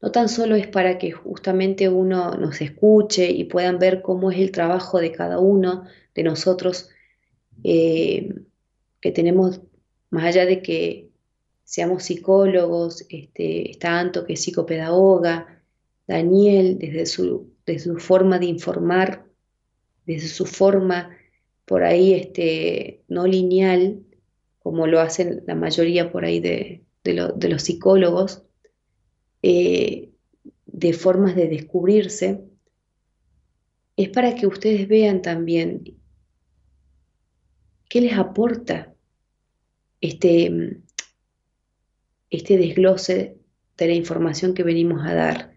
no 0.00 0.10
tan 0.10 0.28
solo 0.28 0.56
es 0.56 0.66
para 0.66 0.98
que 0.98 1.12
justamente 1.12 1.88
uno 1.88 2.32
nos 2.36 2.60
escuche 2.60 3.30
y 3.30 3.44
puedan 3.44 3.78
ver 3.78 4.02
cómo 4.02 4.30
es 4.30 4.38
el 4.38 4.50
trabajo 4.52 5.00
de 5.00 5.12
cada 5.12 5.38
uno 5.38 5.84
de 6.14 6.22
nosotros, 6.22 6.88
eh, 7.62 8.34
que 9.02 9.12
tenemos, 9.12 9.60
más 10.08 10.24
allá 10.24 10.46
de 10.46 10.62
que 10.62 11.10
seamos 11.64 12.04
psicólogos, 12.04 13.04
este, 13.10 13.70
está 13.70 13.98
Anto 13.98 14.24
que 14.24 14.34
es 14.34 14.42
psicopedagoga, 14.42 15.62
Daniel 16.06 16.78
desde 16.78 17.04
su, 17.04 17.52
su 17.78 17.98
forma 17.98 18.38
de 18.38 18.46
informar, 18.46 19.26
desde 20.06 20.28
su 20.28 20.46
forma 20.46 21.16
por 21.66 21.84
ahí 21.84 22.14
este, 22.14 23.02
no 23.08 23.26
lineal, 23.26 24.02
como 24.60 24.86
lo 24.86 25.00
hacen 25.00 25.42
la 25.46 25.54
mayoría 25.54 26.10
por 26.10 26.24
ahí 26.24 26.40
de, 26.40 26.84
de 27.04 27.48
los 27.48 27.62
psicólogos, 27.62 28.42
eh, 29.42 30.10
de 30.66 30.92
formas 30.92 31.34
de 31.34 31.48
descubrirse, 31.48 32.44
es 33.96 34.08
para 34.08 34.34
que 34.34 34.46
ustedes 34.46 34.88
vean 34.88 35.22
también 35.22 35.96
qué 37.88 38.00
les 38.00 38.14
aporta 38.14 38.91
este, 40.02 40.80
este 42.28 42.58
desglose 42.58 43.38
de 43.78 43.86
la 43.86 43.94
información 43.94 44.52
que 44.52 44.64
venimos 44.64 45.06
a 45.06 45.14
dar, 45.14 45.54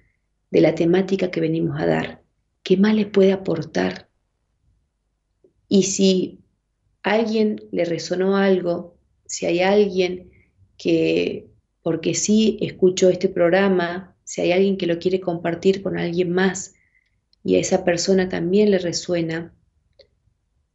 de 0.52 0.62
la 0.62 0.76
temática 0.76 1.32
que 1.32 1.42
venimos 1.42 1.82
a 1.82 1.86
dar, 1.86 2.24
qué 2.64 2.78
más 2.78 2.96
les 2.96 3.08
puede 3.08 3.34
aportar. 3.34 4.08
Y 5.68 5.84
si 5.84 6.40
a 7.04 7.14
alguien 7.14 7.62
le 7.72 7.84
resonó 7.84 8.38
algo, 8.38 8.98
si 9.26 9.48
hay 9.48 9.60
alguien 9.60 10.32
que 10.78 11.48
porque 11.82 12.14
sí 12.14 12.58
escucho 12.62 13.10
este 13.10 13.30
programa, 13.30 14.16
si 14.24 14.42
hay 14.42 14.52
alguien 14.52 14.78
que 14.78 14.88
lo 14.88 14.98
quiere 15.00 15.20
compartir 15.20 15.82
con 15.84 15.98
alguien 15.98 16.32
más 16.32 16.74
y 17.44 17.56
a 17.56 17.60
esa 17.60 17.84
persona 17.84 18.30
también 18.30 18.72
le 18.72 18.80
resuena, 18.80 19.54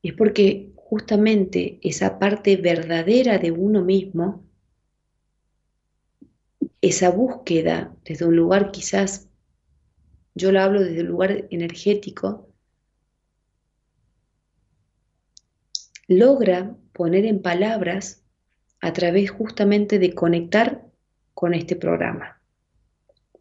es 0.02 0.12
porque 0.14 0.70
justamente 0.90 1.78
esa 1.82 2.18
parte 2.18 2.56
verdadera 2.56 3.38
de 3.38 3.52
uno 3.52 3.80
mismo, 3.80 4.44
esa 6.80 7.10
búsqueda 7.10 7.94
desde 8.04 8.24
un 8.24 8.34
lugar 8.34 8.72
quizás, 8.72 9.28
yo 10.34 10.50
lo 10.50 10.60
hablo 10.60 10.82
desde 10.82 11.02
un 11.02 11.06
lugar 11.06 11.46
energético, 11.50 12.48
logra 16.08 16.74
poner 16.92 17.24
en 17.24 17.40
palabras 17.40 18.24
a 18.80 18.92
través 18.92 19.30
justamente 19.30 20.00
de 20.00 20.12
conectar 20.12 20.84
con 21.34 21.54
este 21.54 21.76
programa, 21.76 22.42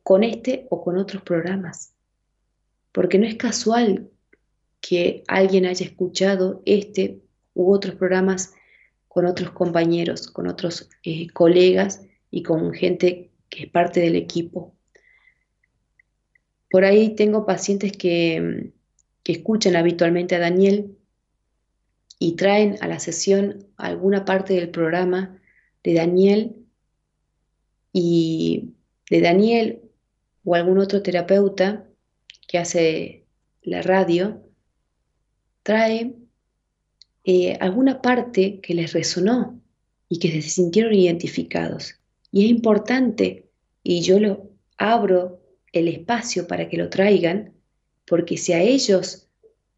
con 0.04 0.24
este 0.24 0.68
o 0.70 0.84
con 0.84 0.98
otros 0.98 1.24
programas, 1.24 1.96
porque 2.92 3.18
no 3.18 3.26
es 3.26 3.38
casual 3.38 4.12
que 4.82 5.24
alguien 5.28 5.66
haya 5.66 5.88
escuchado 5.88 6.62
este 6.68 7.24
u 7.54 7.74
otros 7.74 7.96
programas 7.96 8.54
con 9.08 9.26
otros 9.26 9.52
compañeros, 9.52 10.28
con 10.28 10.48
otros 10.48 10.90
eh, 11.04 11.30
colegas 11.30 12.06
y 12.32 12.44
con 12.44 12.74
gente 12.74 13.32
que 13.50 13.64
es 13.64 13.70
parte 13.70 14.00
del 14.00 14.16
equipo. 14.16 14.76
Por 16.70 16.86
ahí 16.86 17.16
tengo 17.16 17.46
pacientes 17.46 17.92
que, 17.92 18.72
que 19.24 19.32
escuchan 19.32 19.76
habitualmente 19.76 20.36
a 20.36 20.40
Daniel 20.40 20.96
y 22.20 22.36
traen 22.36 22.78
a 22.82 22.88
la 22.88 23.00
sesión 23.00 23.66
alguna 23.78 24.26
parte 24.26 24.54
del 24.54 24.70
programa 24.70 25.40
de 25.84 25.94
Daniel 25.94 26.56
y 27.94 28.76
de 29.10 29.22
Daniel 29.22 29.82
o 30.44 30.56
algún 30.56 30.78
otro 30.78 31.02
terapeuta 31.02 31.88
que 32.48 32.58
hace 32.58 33.26
la 33.62 33.82
radio, 33.82 34.44
trae 35.64 36.16
eh, 37.24 37.58
alguna 37.60 38.02
parte 38.02 38.60
que 38.62 38.74
les 38.74 38.94
resonó 38.94 39.60
y 40.08 40.20
que 40.20 40.32
se 40.32 40.42
sintieron 40.42 40.94
identificados. 40.94 41.96
Y 42.32 42.46
es 42.46 42.52
importante, 42.52 43.50
y 43.84 44.02
yo 44.02 44.20
lo 44.20 44.50
abro 44.78 45.40
el 45.72 45.88
espacio 45.88 46.48
para 46.48 46.70
que 46.70 46.78
lo 46.78 46.90
traigan, 46.90 47.54
porque 48.06 48.38
si 48.38 48.54
a 48.54 48.62
ellos 48.62 49.28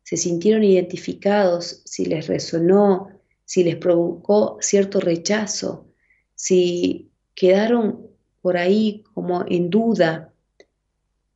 se 0.04 0.18
sintieron 0.18 0.64
identificados, 0.64 1.82
si 1.86 2.06
les 2.06 2.28
resonó, 2.28 3.10
si 3.46 3.64
les 3.64 3.76
provocó 3.76 4.58
cierto 4.62 5.00
rechazo, 5.00 5.88
si 6.36 7.12
quedaron 7.36 8.08
por 8.42 8.58
ahí 8.58 9.04
como 9.14 9.46
en 9.48 9.70
duda 9.70 10.34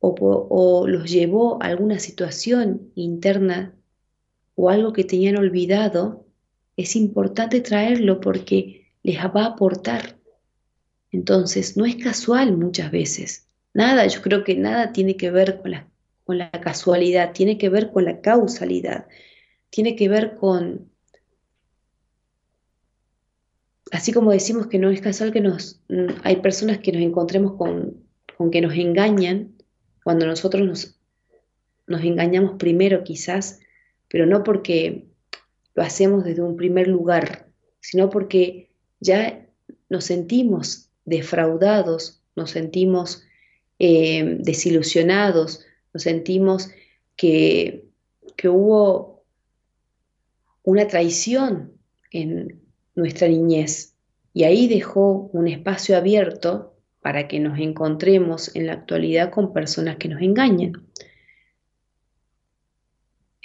o, 0.00 0.86
los 0.86 1.10
llevó 1.10 1.62
a 1.62 1.66
alguna 1.66 1.98
situación 1.98 2.92
interna 2.94 3.74
o 4.56 4.68
algo 4.70 4.92
que 4.92 5.04
tenían 5.04 5.36
olvidado, 5.36 6.26
es 6.76 6.96
importante 6.96 7.60
traerlo 7.60 8.20
porque 8.20 8.90
les 9.02 9.16
va 9.18 9.44
a 9.44 9.46
aportar. 9.52 10.18
Entonces, 11.12 11.76
no 11.76 11.86
es 11.86 11.96
casual 11.96 12.56
muchas 12.56 12.90
veces. 12.90 13.46
Nada, 13.72 14.06
yo 14.06 14.20
creo 14.22 14.42
que 14.42 14.56
nada 14.56 14.92
tiene 14.92 15.16
que 15.16 15.30
ver 15.30 15.60
con 16.24 16.38
la, 16.38 16.50
casualidad, 16.50 17.32
tiene 17.32 17.58
que 17.58 17.68
ver 17.68 17.92
con 17.92 18.04
la 18.04 18.20
causalidad, 18.20 19.06
tiene 19.70 19.94
que 19.94 20.08
ver 20.08 20.34
con, 20.34 20.90
así 23.92 24.12
como 24.12 24.32
decimos 24.32 24.66
que 24.66 24.78
no 24.78 24.90
es 24.90 25.00
casual 25.00 25.32
que 25.32 25.40
nos, 25.40 25.80
hay 26.24 26.36
personas 26.36 26.78
que 26.78 26.92
nos 26.92 27.02
encontremos 27.02 27.52
con, 27.52 28.02
que 28.50 28.60
nos 28.60 28.74
engañan 28.74 29.54
cuando 30.02 30.26
nosotros 30.26 30.66
nos 30.66 30.96
nos 31.86 32.02
engañamos 32.02 32.56
primero 32.58 33.04
quizás, 33.04 33.60
pero 34.08 34.26
no 34.26 34.42
porque 34.42 35.06
lo 35.74 35.82
hacemos 35.82 36.24
desde 36.24 36.42
un 36.42 36.56
primer 36.56 36.88
lugar, 36.88 37.48
sino 37.80 38.10
porque 38.10 38.70
ya 39.00 39.46
nos 39.88 40.04
sentimos 40.04 40.90
defraudados, 41.04 42.22
nos 42.34 42.50
sentimos 42.50 43.22
eh, 43.78 44.38
desilusionados, 44.40 45.64
nos 45.92 46.02
sentimos 46.02 46.70
que, 47.14 47.86
que 48.36 48.48
hubo 48.48 49.24
una 50.62 50.88
traición 50.88 51.72
en 52.10 52.60
nuestra 52.94 53.28
niñez 53.28 53.94
y 54.32 54.44
ahí 54.44 54.68
dejó 54.68 55.30
un 55.32 55.48
espacio 55.48 55.96
abierto 55.96 56.74
para 57.00 57.28
que 57.28 57.38
nos 57.38 57.58
encontremos 57.58 58.54
en 58.56 58.66
la 58.66 58.72
actualidad 58.72 59.30
con 59.30 59.52
personas 59.52 59.96
que 59.96 60.08
nos 60.08 60.20
engañan. 60.20 60.72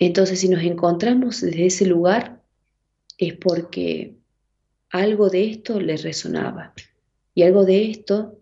Entonces, 0.03 0.39
si 0.39 0.49
nos 0.49 0.63
encontramos 0.63 1.41
desde 1.41 1.67
ese 1.67 1.85
lugar, 1.85 2.41
es 3.19 3.35
porque 3.35 4.15
algo 4.89 5.29
de 5.29 5.51
esto 5.51 5.79
les 5.79 6.01
resonaba. 6.01 6.73
Y 7.35 7.43
algo 7.43 7.65
de 7.65 7.91
esto 7.91 8.39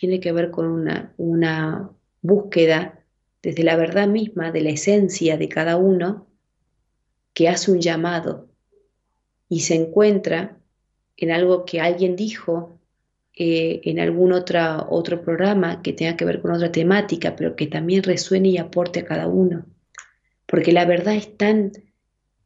tiene 0.00 0.18
que 0.18 0.32
ver 0.32 0.50
con 0.50 0.66
una, 0.66 1.14
una 1.16 1.92
búsqueda 2.22 3.04
desde 3.40 3.62
la 3.62 3.76
verdad 3.76 4.08
misma, 4.08 4.50
de 4.50 4.62
la 4.62 4.70
esencia 4.70 5.36
de 5.36 5.48
cada 5.48 5.76
uno, 5.76 6.26
que 7.34 7.48
hace 7.48 7.70
un 7.70 7.80
llamado 7.80 8.48
y 9.48 9.60
se 9.60 9.76
encuentra 9.76 10.58
en 11.16 11.30
algo 11.30 11.66
que 11.66 11.80
alguien 11.80 12.16
dijo 12.16 12.80
eh, 13.34 13.80
en 13.84 14.00
algún 14.00 14.32
otra, 14.32 14.88
otro 14.90 15.22
programa 15.22 15.82
que 15.82 15.92
tenga 15.92 16.16
que 16.16 16.24
ver 16.24 16.42
con 16.42 16.50
otra 16.50 16.72
temática, 16.72 17.36
pero 17.36 17.54
que 17.54 17.68
también 17.68 18.02
resuene 18.02 18.48
y 18.48 18.58
aporte 18.58 18.98
a 18.98 19.04
cada 19.04 19.28
uno. 19.28 19.66
Porque 20.50 20.72
la 20.72 20.84
verdad 20.84 21.14
es 21.14 21.36
tan 21.36 21.70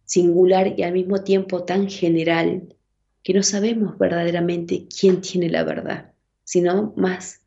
singular 0.05 0.75
y 0.77 0.83
al 0.83 0.93
mismo 0.93 1.25
tiempo 1.25 1.65
tan 1.65 1.89
general 1.89 2.77
que 3.23 3.33
no 3.33 3.43
sabemos 3.43 3.97
verdaderamente 3.97 4.87
quién 4.89 5.23
tiene 5.23 5.49
la 5.49 5.65
verdad, 5.65 6.13
sino 6.45 6.93
más 6.99 7.41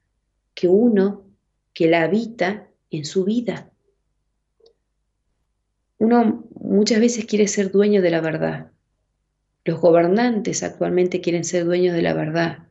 que 0.56 0.68
uno 0.68 1.28
que 1.76 1.88
la 1.88 2.02
habita 2.02 2.68
en 2.90 3.06
su 3.06 3.24
vida. 3.24 3.70
Uno 6.00 6.48
muchas 6.60 7.00
veces 7.00 7.26
quiere 7.26 7.48
ser 7.48 7.72
dueño 7.72 8.02
de 8.02 8.10
la 8.10 8.22
verdad. 8.22 8.72
Los 9.64 9.80
gobernantes 9.80 10.64
actualmente 10.64 11.22
quieren 11.22 11.44
ser 11.44 11.66
dueños 11.66 11.94
de 11.94 12.02
la 12.02 12.16
verdad, 12.16 12.68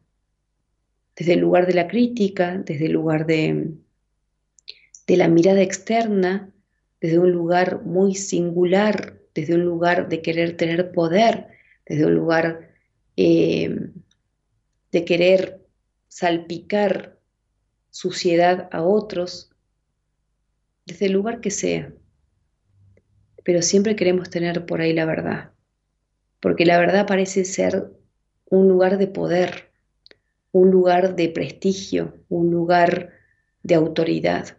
desde 1.15 1.35
el 1.35 1.41
lugar 1.41 1.69
de 1.69 1.75
la 1.75 1.87
crítica, 1.87 2.59
desde 2.59 2.87
el 2.87 2.93
lugar 2.93 3.27
de, 3.27 3.75
de 5.07 5.17
la 5.17 5.29
mirada 5.29 5.63
externa, 5.63 6.53
desde 7.07 7.21
un 7.21 7.31
lugar 7.31 7.85
muy 7.85 8.17
singular, 8.17 9.21
desde 9.33 9.55
un 9.55 9.65
lugar 9.65 10.09
de 10.09 10.23
querer 10.23 10.57
tener 10.57 10.91
poder, 10.91 11.47
desde 11.87 12.05
un 12.05 12.15
lugar 12.15 12.73
eh, 13.17 13.93
de 14.91 15.05
querer 15.05 15.65
salpicar 16.09 17.17
suciedad 17.91 18.69
a 18.73 18.83
otros, 18.83 19.53
desde 20.85 21.07
el 21.07 21.13
lugar 21.13 21.41
que 21.41 21.53
sea. 21.53 21.93
Pero 23.45 23.63
siempre 23.63 23.95
queremos 23.95 24.29
tener 24.29 24.67
por 24.67 24.81
ahí 24.81 24.93
la 24.93 25.05
verdad, 25.05 25.53
porque 26.41 26.67
la 26.67 26.77
verdad 26.81 27.07
parece 27.07 27.45
ser 27.45 27.89
un 28.51 28.67
lugar 28.67 28.99
de 28.99 29.07
poder, 29.07 29.71
un 30.51 30.73
lugar 30.73 31.15
de 31.15 31.29
prestigio, 31.29 32.17
un 32.29 32.51
lugar 32.51 33.13
de 33.63 33.77
autoridad. 33.77 34.59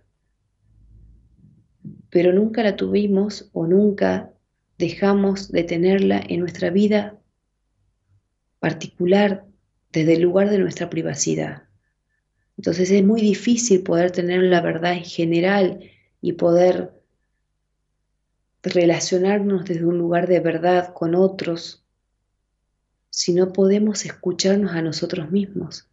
Pero 2.18 2.34
nunca 2.34 2.64
la 2.64 2.76
tuvimos 2.76 3.48
o 3.54 3.68
nunca 3.68 4.34
dejamos 4.80 5.52
de 5.52 5.64
tenerla 5.64 6.20
en 6.28 6.40
nuestra 6.40 6.72
vida 6.72 7.22
particular 8.58 9.46
desde 9.92 10.16
el 10.16 10.24
lugar 10.24 10.50
de 10.50 10.58
nuestra 10.58 10.90
privacidad. 10.90 11.68
Entonces 12.58 12.90
es 12.90 13.06
muy 13.06 13.22
difícil 13.22 13.84
poder 13.84 14.10
tener 14.10 14.42
la 14.42 14.62
verdad 14.62 14.94
en 14.94 15.04
general 15.04 15.92
y 16.20 16.34
poder 16.34 16.92
relacionarnos 18.64 19.66
desde 19.66 19.86
un 19.86 20.00
lugar 20.00 20.26
de 20.26 20.40
verdad 20.40 20.96
con 20.96 21.14
otros 21.14 21.86
si 23.12 23.32
no 23.32 23.54
podemos 23.54 24.06
escucharnos 24.06 24.72
a 24.72 24.82
nosotros 24.82 25.30
mismos. 25.30 25.88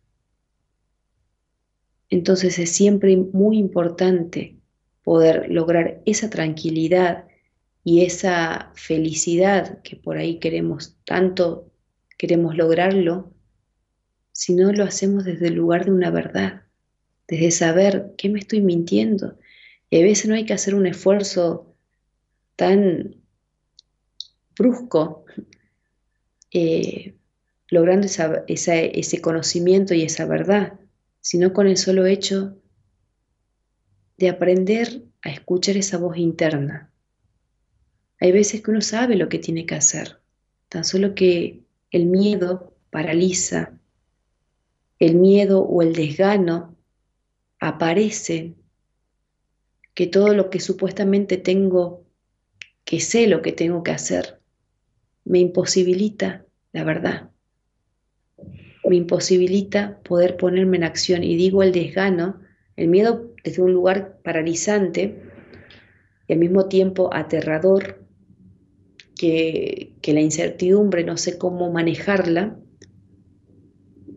Entonces 2.09 2.59
es 2.59 2.71
siempre 2.71 3.15
muy 3.15 3.59
importante 3.59 4.57
poder 5.05 5.51
lograr 5.51 6.01
esa 6.07 6.31
tranquilidad 6.31 7.27
y 7.85 8.05
esa 8.05 8.73
felicidad 8.75 9.83
que 9.83 9.95
por 9.97 10.17
ahí 10.17 10.39
queremos 10.39 10.97
tanto, 11.05 11.71
queremos 12.17 12.57
lograrlo, 12.57 13.31
si 14.33 14.55
no 14.55 14.73
lo 14.73 14.85
hacemos 14.85 15.25
desde 15.25 15.49
el 15.49 15.55
lugar 15.55 15.85
de 15.85 15.93
una 15.93 16.11
verdad, 16.11 16.63
desde 17.29 17.51
saber 17.51 18.15
qué 18.17 18.31
me 18.31 18.41
estoy 18.41 18.63
mintiendo. 18.63 19.39
A 19.93 19.99
veces 19.99 20.27
no 20.27 20.35
hay 20.35 20.47
que 20.47 20.55
hacer 20.55 20.75
un 20.75 20.87
esfuerzo 20.87 21.77
tan 22.57 23.17
brusco 24.57 25.25
eh, 26.51 27.15
logrando 27.69 28.07
ese 28.07 29.21
conocimiento 29.21 29.95
y 29.95 30.03
esa 30.03 30.25
verdad, 30.25 30.81
sino 31.21 31.53
con 31.53 31.67
el 31.67 31.77
solo 31.77 32.07
hecho 32.07 32.57
de 34.17 34.29
aprender 34.29 35.03
a 35.23 35.31
escuchar 35.31 35.77
esa 35.77 35.99
voz 35.99 36.17
interna. 36.17 36.91
Hay 38.21 38.33
veces 38.33 38.63
que 38.63 38.71
uno 38.71 38.81
sabe 38.81 39.17
lo 39.17 39.29
que 39.29 39.39
tiene 39.39 39.67
que 39.67 39.75
hacer, 39.75 40.21
tan 40.69 40.85
solo 40.85 41.15
que 41.15 41.63
el 41.91 42.07
miedo 42.07 42.75
paraliza, 42.91 43.79
el 44.99 45.17
miedo 45.17 45.63
o 45.63 45.83
el 45.83 45.95
desgano 45.95 46.77
aparece, 47.59 48.55
que 49.95 50.07
todo 50.07 50.35
lo 50.35 50.51
que 50.51 50.61
supuestamente 50.61 51.37
tengo, 51.37 52.05
que 52.85 53.01
sé 53.01 53.27
lo 53.27 53.43
que 53.43 53.53
tengo 53.53 53.83
que 53.83 53.93
hacer, 53.93 54.41
me 55.25 55.39
imposibilita 55.39 56.45
la 56.73 56.83
verdad 56.83 57.31
me 58.89 58.97
imposibilita 58.97 59.99
poder 60.03 60.37
ponerme 60.37 60.77
en 60.77 60.85
acción. 60.85 61.25
Y 61.25 61.37
digo 61.37 61.63
el 61.63 61.73
desgano, 61.73 62.41
el 62.77 62.89
miedo 62.89 63.34
desde 63.45 63.63
un 63.63 63.73
lugar 63.73 64.19
paralizante 64.25 65.23
y 66.27 66.33
al 66.33 66.39
mismo 66.39 66.67
tiempo 66.67 67.11
aterrador, 67.13 68.03
que, 69.17 69.93
la 70.07 70.21
incertidumbre 70.21 71.05
no 71.05 71.17
sé 71.17 71.39
cómo 71.39 71.73
manejarla, 71.73 72.59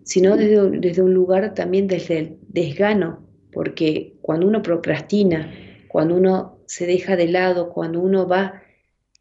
sino 0.04 0.38
desde, 0.38 0.80
desde 0.80 1.02
un 1.02 1.14
lugar 1.14 1.54
también 1.54 1.88
desde 1.88 2.20
el 2.20 2.38
desgano, 2.48 3.28
porque 3.52 4.16
cuando 4.22 4.48
uno 4.48 4.62
procrastina, 4.64 5.54
cuando 5.88 6.16
uno 6.16 6.60
se 6.66 6.86
deja 6.86 7.16
de 7.16 7.28
lado, 7.28 7.70
cuando 7.70 8.00
uno 8.00 8.28
va 8.28 8.62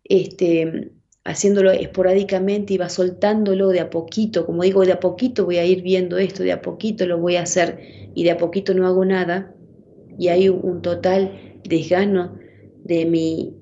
este, 0.04 0.92
haciéndolo 1.24 1.72
esporádicamente 1.72 2.74
y 2.74 2.78
va 2.78 2.88
soltándolo 2.88 3.68
de 3.68 3.80
a 3.80 3.90
poquito, 3.90 4.46
como 4.46 4.62
digo, 4.62 4.84
de 4.84 4.92
a 4.92 5.00
poquito 5.00 5.44
voy 5.44 5.58
a 5.58 5.64
ir 5.64 5.82
viendo 5.82 6.18
esto, 6.18 6.44
de 6.44 6.52
a 6.52 6.62
poquito 6.62 7.06
lo 7.06 7.18
voy 7.18 7.36
a 7.36 7.42
hacer 7.42 7.80
y 8.14 8.22
de 8.24 8.30
a 8.30 8.38
poquito 8.38 8.74
no 8.74 8.86
hago 8.86 9.04
nada, 9.04 9.55
y 10.18 10.28
hay 10.28 10.48
un 10.48 10.82
total 10.82 11.60
desgano 11.64 12.36
de 12.84 13.04
mi 13.04 13.56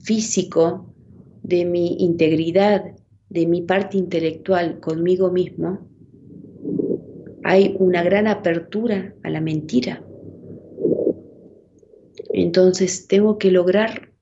físico, 0.00 0.94
de 1.42 1.64
mi 1.64 1.96
integridad, 1.98 2.84
de 3.28 3.46
mi 3.46 3.62
parte 3.62 3.96
intelectual 3.96 4.80
conmigo 4.80 5.30
mismo, 5.30 5.88
hay 7.44 7.74
una 7.78 8.02
gran 8.02 8.26
apertura 8.26 9.14
a 9.22 9.30
la 9.30 9.40
mentira. 9.40 10.04
Entonces 12.32 13.06
tengo 13.08 13.38
que 13.38 13.50
lograr 13.50 14.12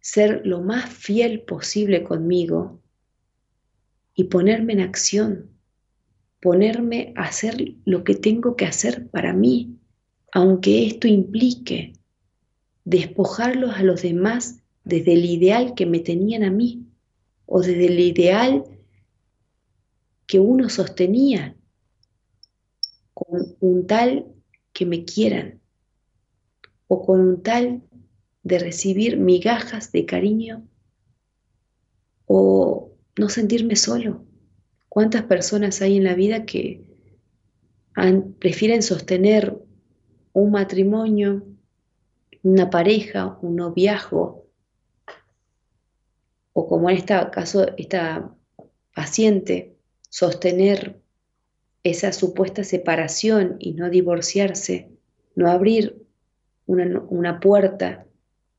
ser 0.00 0.42
lo 0.44 0.60
más 0.60 0.88
fiel 0.90 1.42
posible 1.42 2.02
conmigo 2.02 2.80
y 4.14 4.24
ponerme 4.24 4.74
en 4.74 4.80
acción, 4.80 5.50
ponerme 6.40 7.12
a 7.16 7.24
hacer 7.24 7.74
lo 7.84 8.04
que 8.04 8.14
tengo 8.14 8.56
que 8.56 8.66
hacer 8.66 9.08
para 9.10 9.32
mí, 9.32 9.79
aunque 10.32 10.86
esto 10.86 11.08
implique 11.08 11.92
despojarlos 12.84 13.74
a 13.76 13.82
los 13.82 14.02
demás 14.02 14.62
desde 14.84 15.14
el 15.14 15.24
ideal 15.24 15.74
que 15.74 15.86
me 15.86 16.00
tenían 16.00 16.44
a 16.44 16.50
mí 16.50 16.86
o 17.46 17.60
desde 17.60 17.86
el 17.86 18.00
ideal 18.00 18.64
que 20.26 20.40
uno 20.40 20.68
sostenía 20.68 21.56
con 23.12 23.56
un 23.60 23.86
tal 23.86 24.26
que 24.72 24.86
me 24.86 25.04
quieran 25.04 25.60
o 26.86 27.04
con 27.04 27.20
un 27.20 27.42
tal 27.42 27.82
de 28.42 28.58
recibir 28.58 29.16
migajas 29.16 29.92
de 29.92 30.06
cariño 30.06 30.66
o 32.26 32.92
no 33.18 33.28
sentirme 33.28 33.76
solo. 33.76 34.24
¿Cuántas 34.88 35.24
personas 35.24 35.82
hay 35.82 35.96
en 35.96 36.04
la 36.04 36.14
vida 36.14 36.46
que 36.46 36.84
prefieren 38.38 38.82
sostener 38.82 39.58
un 40.32 40.50
matrimonio 40.50 41.42
una 42.42 42.70
pareja, 42.70 43.38
un 43.42 43.56
noviazgo, 43.56 44.46
o 46.52 46.66
como 46.66 46.90
en 46.90 46.96
este 46.96 47.14
caso 47.32 47.66
esta 47.76 48.34
paciente, 48.94 49.76
sostener 50.08 51.00
esa 51.82 52.12
supuesta 52.12 52.64
separación 52.64 53.56
y 53.58 53.72
no 53.72 53.88
divorciarse, 53.90 54.90
no 55.34 55.50
abrir 55.50 56.02
una, 56.66 57.00
una 57.08 57.40
puerta 57.40 58.06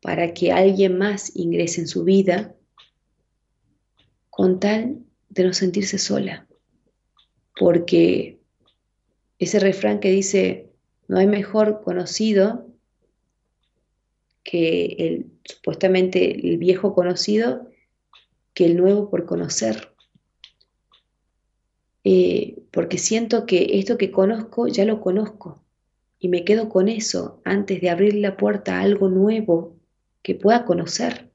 para 0.02 0.34
que 0.34 0.52
alguien 0.52 0.98
más 0.98 1.35
ingrese 1.35 1.81
en 1.81 1.88
su 1.88 2.03
vida, 2.03 2.56
con 4.30 4.60
tal 4.60 4.99
de 5.30 5.43
no 5.43 5.53
sentirse 5.53 5.98
sola. 5.98 6.48
Porque 7.60 8.39
ese 9.38 9.60
refrán 9.60 9.99
que 9.99 10.10
dice, 10.10 10.70
no 11.12 11.18
hay 11.18 11.28
mejor 11.28 11.82
conocido 11.82 12.66
que 14.44 14.96
el 14.98 15.32
supuestamente 15.44 16.48
el 16.48 16.58
viejo 16.58 16.96
conocido 16.96 17.68
que 18.54 18.64
el 18.64 18.78
nuevo 18.78 19.10
por 19.10 19.26
conocer. 19.26 19.90
Eh, 22.06 22.60
porque 22.72 22.98
siento 22.98 23.46
que 23.46 23.78
esto 23.78 23.98
que 23.98 24.10
conozco 24.10 24.70
ya 24.70 24.86
lo 24.86 25.02
conozco 25.02 25.62
y 26.18 26.30
me 26.30 26.46
quedo 26.46 26.70
con 26.70 26.88
eso 26.88 27.42
antes 27.44 27.82
de 27.82 27.90
abrir 27.90 28.16
la 28.16 28.38
puerta 28.38 28.78
a 28.78 28.82
algo 28.82 29.10
nuevo 29.10 29.76
que 30.22 30.36
pueda 30.36 30.64
conocer. 30.64 31.30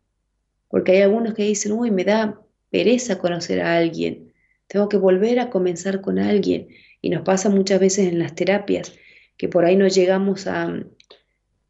Porque 0.69 0.93
hay 0.93 1.03
algunos 1.03 1.35
que 1.35 1.43
dicen, 1.43 1.73
uy, 1.73 1.90
me 1.90 2.05
da 2.05 2.40
pereza 2.70 3.19
conocer 3.19 3.61
a 3.61 3.77
alguien, 3.77 4.32
tengo 4.69 4.89
que 4.89 4.97
volver 4.97 5.39
a 5.39 5.51
comenzar 5.51 6.01
con 6.01 6.19
alguien. 6.19 6.69
Y 7.03 7.11
nos 7.11 7.20
pasa 7.24 7.51
muchas 7.51 7.78
veces 7.78 8.09
en 8.09 8.19
las 8.19 8.35
terapias 8.35 8.94
que 9.36 9.48
por 9.48 9.64
ahí 9.64 9.76
no 9.76 9.88
llegamos 9.88 10.46
a, 10.46 10.82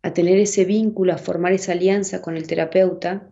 a 0.03 0.13
tener 0.13 0.39
ese 0.39 0.65
vínculo, 0.65 1.13
a 1.13 1.19
formar 1.19 1.53
esa 1.53 1.73
alianza 1.73 2.23
con 2.23 2.37
el 2.37 2.47
terapeuta 2.47 3.31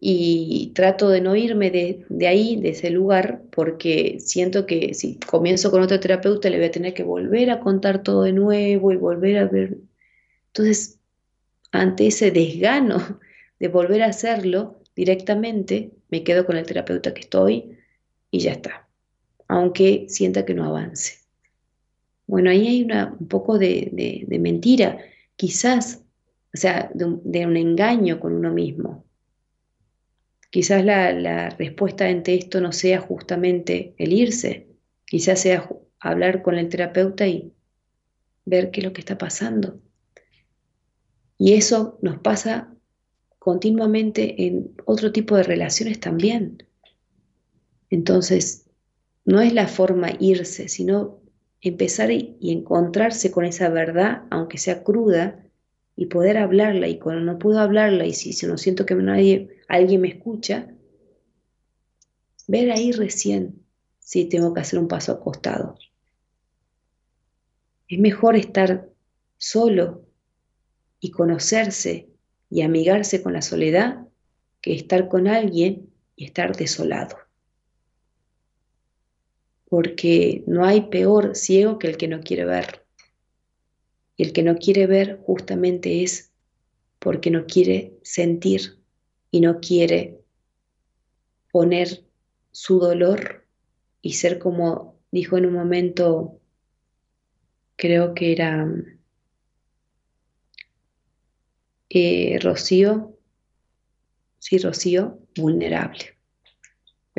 y 0.00 0.72
trato 0.74 1.10
de 1.10 1.20
no 1.20 1.36
irme 1.36 1.70
de, 1.70 2.06
de, 2.08 2.26
ahí, 2.26 2.56
de 2.56 2.70
ese 2.70 2.90
lugar, 2.90 3.42
porque 3.50 4.18
siento 4.18 4.64
que 4.64 4.94
si 4.94 5.20
comienzo 5.20 5.70
con 5.70 5.82
otro 5.82 6.00
terapeuta 6.00 6.48
le 6.48 6.56
voy 6.56 6.66
a 6.66 6.70
tener 6.70 6.94
que 6.94 7.02
volver 7.02 7.50
a 7.50 7.60
contar 7.60 8.02
todo 8.02 8.22
de 8.22 8.32
nuevo 8.32 8.92
y 8.92 8.96
volver 8.96 9.36
a 9.38 9.44
ver. 9.46 9.76
Entonces, 10.46 10.98
ante 11.70 12.06
ese 12.06 12.30
desgano 12.30 13.20
de 13.60 13.68
volver 13.68 14.02
a 14.02 14.06
hacerlo 14.06 14.80
directamente, 14.96 15.92
me 16.08 16.24
quedo 16.24 16.46
con 16.46 16.56
el 16.56 16.66
terapeuta 16.66 17.12
que 17.12 17.20
estoy 17.20 17.76
y 18.30 18.40
ya 18.40 18.52
está, 18.52 18.88
aunque 19.48 20.06
sienta 20.08 20.46
que 20.46 20.54
no 20.54 20.64
avance. 20.64 21.19
Bueno, 22.30 22.50
ahí 22.50 22.66
hay 22.68 22.82
un 22.84 23.28
poco 23.28 23.58
de, 23.58 23.90
de, 24.26 24.38
mentira, 24.38 24.98
quizás, 25.36 26.04
o 26.54 26.56
sea, 26.56 26.90
de 26.94 27.46
un 27.46 27.56
engaño 27.56 28.20
con 28.20 28.32
uno 28.32 28.52
mismo 28.52 29.04
Quizás 30.50 30.84
la, 30.84 31.50
respuesta 31.50 32.06
ante 32.06 32.34
esto 32.34 32.60
no 32.60 32.72
sea 32.72 33.00
justamente 33.00 33.94
el 33.98 34.12
irse, 34.12 34.66
quizás 35.06 35.40
sea 35.40 35.68
hablar 36.00 36.42
con 36.42 36.58
el 36.58 36.68
terapeuta 36.68 37.26
y 37.28 37.52
ver 38.44 38.72
qué 38.72 38.80
es 38.80 38.84
lo 38.84 38.92
que 38.92 39.00
está 39.00 39.16
pasando. 39.16 39.80
Y 41.38 41.52
eso 41.52 41.98
nos 42.02 42.18
pasa 42.18 42.74
continuamente 43.38 44.44
en 44.46 44.74
otro 44.86 45.12
tipo 45.12 45.36
de 45.36 45.44
relaciones 45.44 46.00
también. 46.00 46.66
Entonces, 47.88 48.66
no 49.24 49.40
es 49.40 49.52
la 49.52 49.68
forma 49.68 50.10
irse, 50.18 50.68
sino 50.68 51.19
empezar 51.60 52.10
y, 52.10 52.36
encontrarse 52.40 53.30
con 53.30 53.44
esa 53.44 53.68
verdad, 53.68 54.24
aunque 54.30 54.58
sea 54.58 54.82
cruda, 54.82 55.44
y 55.96 56.06
poder 56.06 56.38
hablarla. 56.38 56.88
Y 56.88 56.98
cuando 56.98 57.22
no 57.22 57.38
puedo 57.38 57.58
hablarla 57.58 58.06
y 58.06 58.14
si, 58.14 58.46
no 58.46 58.56
siento 58.56 58.86
que 58.86 58.94
nadie 58.94 59.60
alguien 59.68 60.00
me 60.00 60.08
escucha, 60.08 60.72
ver 62.48 62.70
ahí 62.70 62.92
recién 62.92 63.62
si 63.98 64.24
tengo 64.24 64.54
que 64.54 64.60
hacer 64.60 64.78
un 64.78 64.88
paso 64.88 65.12
acostado. 65.12 65.76
Es 67.88 67.98
mejor 67.98 68.36
estar 68.36 68.88
solo 69.36 70.06
y 71.00 71.10
conocerse 71.10 72.08
y 72.48 72.62
amigarse 72.62 73.22
con 73.22 73.32
la 73.32 73.42
soledad 73.42 74.06
que 74.60 74.74
estar 74.74 75.08
con 75.08 75.28
alguien 75.28 75.90
y 76.16 76.24
estar 76.24 76.56
desolado. 76.56 77.16
Porque 79.70 80.44
no 80.46 80.66
hay 80.66 80.82
peor 80.90 81.34
ciego 81.34 81.78
que 81.78 81.86
el 81.86 81.96
que 81.96 82.08
no 82.08 82.20
quiere 82.20 82.44
ver. 82.44 82.84
Y 84.16 84.24
el 84.24 84.34
que 84.34 84.42
no 84.42 84.56
quiere 84.56 84.86
ver 84.86 85.18
justamente 85.22 86.02
es 86.02 86.30
porque 86.98 87.30
no 87.30 87.46
quiere 87.46 87.94
sentir 88.02 88.78
y 89.30 89.40
no 89.40 89.60
quiere 89.60 90.20
poner 91.50 92.04
su 92.52 92.78
dolor 92.78 93.46
y 94.02 94.12
ser 94.14 94.38
como 94.38 95.00
dijo 95.10 95.38
en 95.38 95.46
un 95.46 95.54
momento, 95.54 96.40
creo 97.76 98.14
que 98.14 98.32
era 98.32 98.68
eh, 101.88 102.38
Rocío, 102.40 103.16
sí, 104.38 104.58
Rocío, 104.58 105.18
vulnerable. 105.36 106.19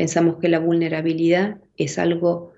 Pensamos 0.01 0.37
que 0.37 0.49
la 0.49 0.57
vulnerabilidad 0.57 1.61
es 1.77 1.99
algo 1.99 2.53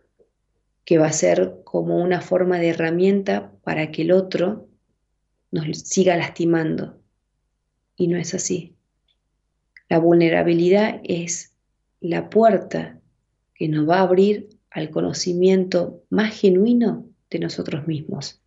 que 0.86 0.98
va 0.98 1.08
a 1.08 1.12
ser 1.12 1.60
como 1.66 2.02
una 2.02 2.22
forma 2.22 2.58
de 2.58 2.70
herramienta 2.70 3.52
para 3.66 3.92
que 3.92 4.04
el 4.04 4.14
otro 4.14 4.70
nos 5.52 5.78
siga 5.80 6.16
lastimando. 6.16 7.02
Y 7.98 8.08
no 8.08 8.16
es 8.16 8.34
así. 8.34 8.78
La 9.90 10.00
vulnerabilidad 10.00 11.02
es 11.04 11.54
la 12.00 12.30
puerta 12.30 13.02
que 13.56 13.68
nos 13.68 13.90
va 13.90 13.98
a 13.98 14.04
abrir 14.04 14.48
al 14.72 14.90
conocimiento 14.90 16.02
más 16.10 16.34
genuino 16.34 17.10
de 17.30 17.40
nosotros 17.40 17.86
mismos. 17.88 18.42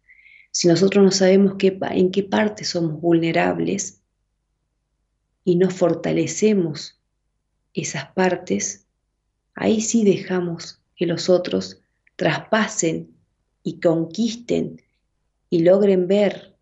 Si 0.52 0.68
nosotros 0.68 1.04
no 1.04 1.10
sabemos 1.10 1.56
qué, 1.58 1.78
en 1.90 2.10
qué 2.10 2.22
parte 2.22 2.64
somos 2.64 2.98
vulnerables 2.98 4.00
y 5.44 5.56
no 5.56 5.68
fortalecemos 5.68 6.98
esas 7.74 8.06
partes, 8.12 8.84
ahí 9.56 9.80
sí 9.80 10.04
dejamos 10.04 10.80
que 10.94 11.06
los 11.06 11.28
otros 11.28 11.80
traspasen 12.14 13.16
y 13.64 13.80
conquisten 13.80 14.80
y 15.50 15.64
logren 15.64 16.06
ver 16.06 16.54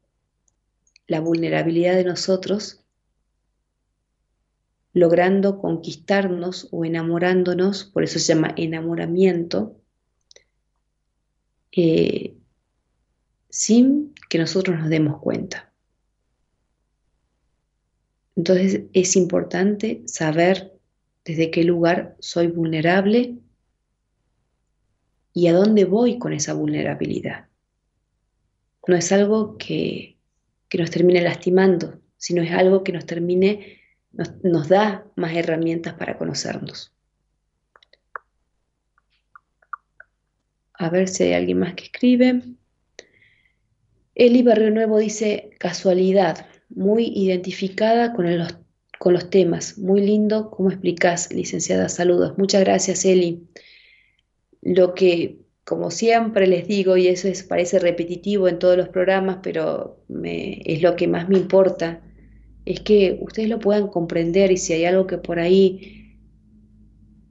la 1.07 1.21
vulnerabilidad 1.21 1.97
de 1.97 2.05
nosotros 2.05 2.81
logrando 4.95 5.59
conquistarnos 5.59 6.69
o 6.71 6.85
enamorándonos, 6.85 7.85
por 7.85 8.05
eso 8.05 8.21
se 8.21 8.33
llama 8.33 8.55
enamoramiento, 8.57 9.77
eh, 11.73 12.37
sin 13.51 14.15
que 14.31 14.39
nosotros 14.39 14.79
nos 14.79 14.89
demos 14.89 15.21
cuenta. 15.21 15.73
Entonces 18.37 18.83
es 18.93 19.17
importante 19.17 20.03
saber 20.07 20.74
desde 21.25 21.51
qué 21.51 21.65
lugar 21.65 22.17
soy 22.21 22.49
vulnerable 22.49 23.39
y 25.33 25.49
a 25.49 25.53
dónde 25.53 25.85
voy 25.85 26.19
con 26.19 26.33
esa 26.33 26.53
vulnerabilidad. 26.53 27.49
No 28.87 28.97
es 28.97 29.11
algo 29.13 29.57
que, 29.57 30.19
nos 30.77 30.91
termine 30.91 31.23
lastimando, 31.23 32.01
sino 32.17 32.43
es 32.43 32.51
algo 32.51 32.83
que 32.83 32.93
nos 32.93 33.07
termine 33.07 33.79
nos, 34.11 34.69
da 34.69 35.07
más 35.17 35.35
herramientas 35.35 35.95
para 35.95 36.19
conocernos. 36.19 36.93
A 40.75 40.91
ver 40.91 41.09
si 41.09 41.25
hay 41.25 41.33
alguien 41.35 41.61
más 41.61 41.75
que 41.75 41.85
escribe. 41.85 42.43
Eli 44.17 44.43
Barrio 44.43 44.71
Nuevo 44.73 44.99
dice 44.99 45.51
casualidad, 45.59 46.47
muy 46.69 47.07
identificada 47.07 48.13
con, 48.13 48.37
los, 48.37 48.57
con 48.99 49.13
los 49.13 49.31
temas. 49.31 49.79
Muy 49.79 50.01
lindo, 50.01 50.51
¿cómo 50.51 50.71
explicás, 50.71 51.33
licenciada? 51.33 51.89
Saludos. 51.89 52.39
Muchas 52.39 52.63
gracias, 52.63 53.05
Eli. 53.05 53.47
Lo 54.63 54.95
que, 54.95 55.41
como 55.65 55.91
siempre 55.91 56.47
les 56.47 56.67
digo, 56.67 56.97
y 56.97 57.09
eso 57.09 57.29
es, 57.29 57.43
parece 57.43 57.79
repetitivo 57.79 58.49
en 58.49 58.59
todos 58.59 58.77
los 58.77 58.89
programas, 58.89 59.39
pero 59.43 60.05
es 60.25 60.83
lo 60.83 60.97
que 60.97 61.09
más 61.09 61.29
me 61.29 61.39
importa, 61.39 62.03
es 62.65 62.81
que 62.81 63.19
ustedes 63.21 63.49
lo 63.49 63.59
puedan 63.59 63.89
comprender 63.89 64.51
y 64.51 64.57
si 64.57 64.73
hay 64.73 64.85
algo 64.87 65.07
que 65.07 65.19
por 65.19 65.39
ahí 65.39 66.19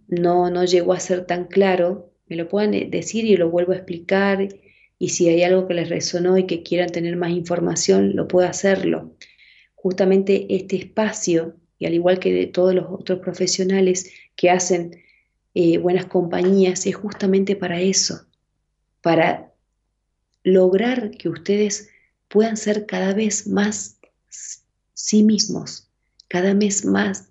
no, 0.07 0.49
no 0.49 0.64
llegó 0.65 0.94
a 0.94 0.99
ser 0.99 1.26
tan 1.26 1.45
claro, 1.45 2.14
me 2.27 2.35
lo 2.35 2.48
puedan 2.48 2.73
eh, 2.73 2.88
decir 2.90 3.26
y 3.26 3.35
lo 3.35 3.49
vuelvo 3.49 3.73
a 3.73 3.77
explicar 3.77 4.48
y 4.99 5.10
si 5.10 5.27
hay 5.27 5.44
algo 5.44 5.68
que 5.68 5.73
les 5.73 5.90
resonó 5.90 6.38
y 6.38 6.45
que 6.45 6.64
quieran 6.64 6.90
tener 6.90 7.15
más 7.15 7.31
información, 7.31 8.15
lo 8.15 8.27
puedo 8.27 8.48
hacerlo. 8.48 9.15
Justamente 9.84 10.47
este 10.55 10.77
espacio, 10.77 11.57
y 11.77 11.85
al 11.85 11.93
igual 11.93 12.18
que 12.18 12.31
de 12.31 12.47
todos 12.47 12.73
los 12.73 12.85
otros 12.89 13.19
profesionales 13.19 14.10
que 14.38 14.49
hacen 14.49 15.03
eh, 15.55 15.77
buenas 15.77 16.05
compañías, 16.05 16.85
es 16.88 16.95
justamente 16.95 17.57
para 17.57 17.81
eso, 17.81 18.26
para 19.01 19.51
lograr 20.41 21.11
que 21.11 21.27
ustedes 21.27 21.89
puedan 22.30 22.55
ser 22.55 22.85
cada 22.85 23.14
vez 23.14 23.45
más 23.45 23.99
sí 24.93 25.22
mismos, 25.22 25.89
cada 26.30 26.53
vez 26.53 26.85
más 26.85 27.27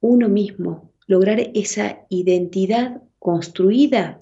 uno 0.00 0.28
mismo, 0.28 0.92
lograr 1.06 1.40
esa 1.54 2.00
identidad 2.10 3.00
construida 3.18 4.18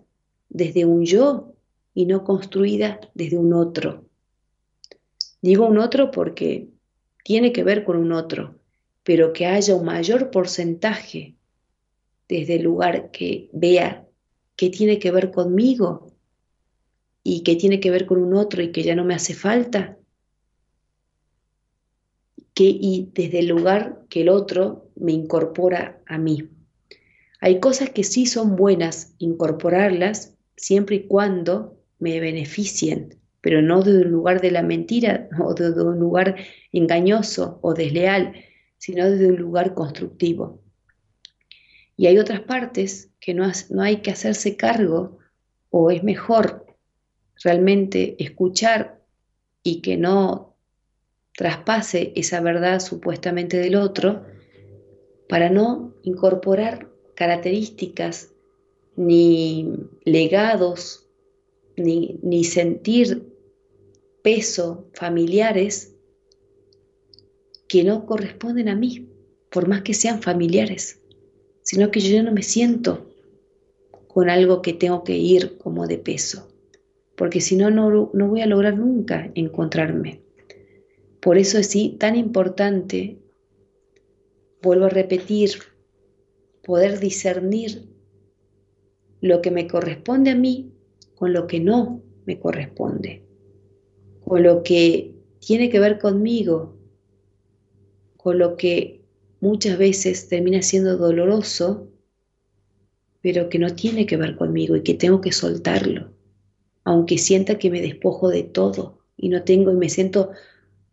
desde 0.51 0.85
un 0.85 1.05
yo 1.05 1.57
y 1.95 2.07
no 2.07 2.23
construida 2.23 3.01
desde 3.15 3.39
un 3.39 3.55
otro. 3.55 4.05
Digo 5.43 5.67
un 5.67 5.79
otro 5.79 6.13
porque 6.13 6.69
tiene 7.25 7.53
que 7.53 7.65
ver 7.65 7.83
con 7.83 7.97
un 7.97 8.13
otro, 8.13 8.61
pero 9.03 9.33
que 9.33 9.47
haya 9.47 9.75
un 9.75 9.85
mayor 9.85 10.31
porcentaje 10.31 11.35
desde 12.29 12.57
el 12.57 12.63
lugar 12.63 13.11
que 13.11 13.51
vea 13.53 14.07
que 14.57 14.71
tiene 14.71 15.01
que 15.01 15.11
ver 15.11 15.33
conmigo 15.33 16.13
y 17.25 17.43
que 17.43 17.57
tiene 17.57 17.81
que 17.81 17.91
ver 17.91 18.07
con 18.07 18.23
un 18.23 18.35
otro 18.35 18.63
y 18.63 18.71
que 18.71 18.83
ya 18.83 18.95
no 18.95 19.05
me 19.05 19.15
hace 19.15 19.35
falta, 19.35 19.99
que 22.53 22.65
y 22.65 23.11
desde 23.13 23.41
el 23.41 23.49
lugar 23.49 24.05
que 24.09 24.21
el 24.21 24.29
otro 24.29 24.91
me 24.95 25.13
incorpora 25.13 26.01
a 26.07 26.19
mí. 26.19 26.51
Hay 27.41 27.59
cosas 27.59 27.91
que 27.91 28.05
sí 28.05 28.27
son 28.27 28.55
buenas 28.55 29.15
incorporarlas 29.19 30.35
siempre 30.57 30.97
y 30.97 31.07
cuando 31.07 31.81
me 31.99 32.21
beneficien, 32.21 33.19
pero 33.45 33.61
no 33.61 33.83
desde 33.83 34.07
un 34.07 34.11
lugar 34.11 34.41
de 34.41 34.51
la 34.51 34.63
mentira 34.63 35.29
o 35.39 35.53
desde 35.53 35.85
un 35.85 36.01
lugar 36.01 36.37
engañoso 36.73 37.59
o 37.61 37.75
desleal, 37.75 38.33
sino 38.79 39.11
desde 39.11 39.27
un 39.27 39.37
lugar 39.37 39.75
constructivo. 39.75 40.63
Y 41.95 42.07
hay 42.07 42.17
otras 42.17 42.41
partes 42.41 43.11
que 43.21 43.35
no, 43.35 43.53
no 43.69 43.83
hay 43.83 43.99
que 43.99 44.11
hacerse 44.11 44.57
cargo 44.57 45.19
o 45.69 45.91
es 45.91 46.03
mejor 46.03 46.65
realmente 47.43 48.17
escuchar 48.19 49.03
y 49.63 49.83
que 49.83 49.99
no 49.99 50.57
traspase 51.37 52.15
esa 52.17 52.41
verdad 52.41 52.81
supuestamente 52.81 53.59
del 53.59 53.77
otro 53.77 54.25
para 55.29 55.51
no 55.51 55.93
incorporar 56.03 56.89
características 57.15 58.33
ni 58.97 59.69
legados 60.07 61.11
ni, 61.77 62.19
ni 62.23 62.45
sentir 62.45 63.34
peso 64.25 64.89
familiares 64.95 65.95
que 67.69 67.85
no 67.85 68.07
corresponden 68.07 68.69
a 68.69 68.75
mí, 68.75 69.09
por 69.51 69.69
más 69.69 69.83
que 69.83 69.95
sean 69.95 70.21
familiares, 70.21 71.01
sino 71.63 71.93
que 71.93 72.01
yo 72.01 72.21
no 72.25 72.33
me 72.33 72.43
siento 72.43 73.09
con 74.09 74.29
algo 74.29 74.63
que 74.63 74.73
tengo 74.73 75.05
que 75.05 75.17
ir 75.17 75.59
como 75.59 75.87
de 75.87 75.99
peso 75.99 76.49
porque 77.17 77.41
si 77.41 77.57
no, 77.57 77.71
no 77.71 78.29
voy 78.29 78.41
a 78.41 78.47
lograr 78.47 78.77
nunca 78.77 79.31
encontrarme. 79.35 80.21
Por 81.21 81.39
eso 81.39 81.59
es 81.59 81.69
sí, 81.69 81.97
tan 81.99 82.17
importante, 82.17 83.19
vuelvo 84.63 84.87
a 84.87 84.91
repetir, 84.91 85.51
poder 86.63 86.99
discernir 86.99 87.89
lo 89.21 89.41
que 89.41 89.51
me 89.51 89.67
corresponde 89.67 90.31
a 90.31 90.35
mí 90.35 90.73
con 91.15 91.33
lo 91.33 91.47
que 91.47 91.61
no 91.61 92.03
me 92.27 92.39
corresponde, 92.39 93.24
con 94.25 94.43
lo 94.43 94.63
que 94.63 95.15
tiene 95.41 95.69
que 95.71 95.81
ver 95.81 95.99
conmigo, 95.99 96.77
con 98.17 98.39
lo 98.39 98.57
que 98.57 99.05
muchas 99.41 99.77
veces 99.79 100.29
termina 100.29 100.63
siendo 100.63 100.97
doloroso, 100.97 101.89
pero 103.21 103.49
que 103.49 103.59
no 103.59 103.75
tiene 103.75 104.07
que 104.07 104.17
ver 104.17 104.37
conmigo 104.37 104.77
y 104.77 104.83
que 104.83 104.95
tengo 104.95 105.21
que 105.21 105.33
soltarlo 105.33 106.15
aunque 106.85 107.19
sienta 107.19 107.59
que 107.59 107.71
me 107.71 107.81
despojo 107.81 108.29
de 108.29 108.43
todo 108.43 108.99
y 109.17 109.31
no 109.31 109.43
tengo 109.43 109.73
y 109.73 109.75
me 109.75 109.89
siento 109.89 110.33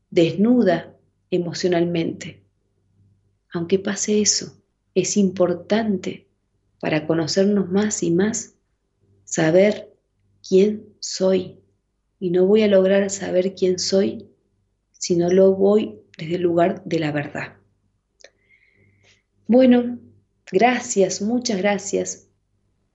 desnuda 0.09 0.95
emocionalmente. 1.29 2.43
Aunque 3.53 3.77
pase 3.77 4.21
eso, 4.21 4.57
es 4.95 5.17
importante 5.17 6.27
para 6.79 7.05
conocernos 7.05 7.69
más 7.69 8.01
y 8.03 8.11
más 8.11 8.55
saber 9.25 9.93
quién 10.47 10.85
soy. 10.99 11.60
Y 12.21 12.29
no 12.29 12.45
voy 12.45 12.61
a 12.61 12.69
lograr 12.69 13.09
saber 13.09 13.53
quién 13.53 13.79
soy 13.79 14.29
si 14.93 15.17
no 15.17 15.29
lo 15.29 15.53
voy 15.53 15.99
desde 16.17 16.35
el 16.35 16.43
lugar 16.43 16.81
de 16.85 16.99
la 16.99 17.11
verdad. 17.11 17.57
Bueno, 19.45 19.99
gracias, 20.49 21.21
muchas 21.21 21.57
gracias 21.57 22.29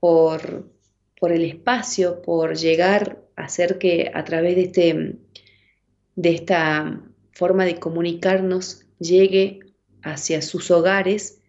por 0.00 0.74
por 1.20 1.32
el 1.32 1.44
espacio, 1.44 2.22
por 2.22 2.56
llegar 2.56 3.22
a 3.36 3.44
hacer 3.44 3.78
que 3.78 4.10
a 4.12 4.24
través 4.24 4.56
de, 4.56 4.62
este, 4.62 5.18
de 6.14 6.30
esta 6.30 7.02
forma 7.32 7.64
de 7.64 7.78
comunicarnos 7.78 8.86
llegue 8.98 9.60
hacia 10.02 10.42
sus 10.42 10.70
hogares. 10.70 11.40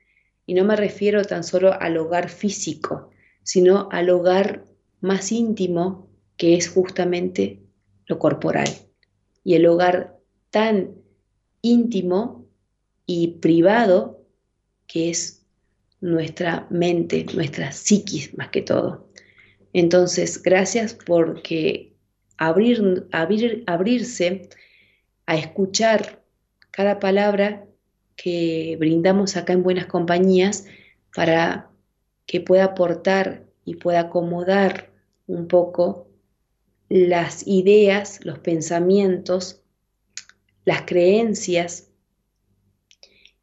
Y 0.45 0.53
no 0.53 0.63
me 0.63 0.75
refiero 0.75 1.23
tan 1.23 1.43
solo 1.43 1.73
al 1.73 1.97
hogar 1.97 2.29
físico, 2.29 3.11
sino 3.43 3.89
al 3.91 4.09
hogar 4.09 4.65
más 5.01 5.31
íntimo, 5.31 6.07
que 6.37 6.55
es 6.55 6.69
justamente 6.69 7.59
lo 8.07 8.19
corporal. 8.19 8.67
Y 9.43 9.55
el 9.55 9.65
hogar 9.67 10.17
tan 10.49 10.95
íntimo 11.61 12.45
y 13.05 13.39
privado 13.39 14.25
que 14.87 15.09
es 15.09 15.45
nuestra 16.01 16.67
mente, 16.69 17.25
nuestra 17.33 17.71
psiquis 17.71 18.35
más 18.37 18.49
que 18.49 18.61
todo. 18.61 19.09
Entonces, 19.73 20.41
gracias 20.41 20.93
porque 20.93 21.93
abrir, 22.37 23.07
abrirse 23.11 24.49
a 25.25 25.35
escuchar 25.35 26.23
cada 26.71 26.99
palabra 26.99 27.65
que 28.15 28.77
brindamos 28.79 29.35
acá 29.35 29.53
en 29.53 29.63
Buenas 29.63 29.87
Compañías 29.87 30.65
para 31.13 31.69
que 32.25 32.41
pueda 32.41 32.65
aportar 32.65 33.45
y 33.65 33.75
pueda 33.75 34.01
acomodar 34.01 34.91
un 35.27 35.47
poco 35.47 36.07
las 36.89 37.45
ideas, 37.47 38.23
los 38.23 38.39
pensamientos, 38.39 39.61
las 40.65 40.83
creencias 40.83 41.89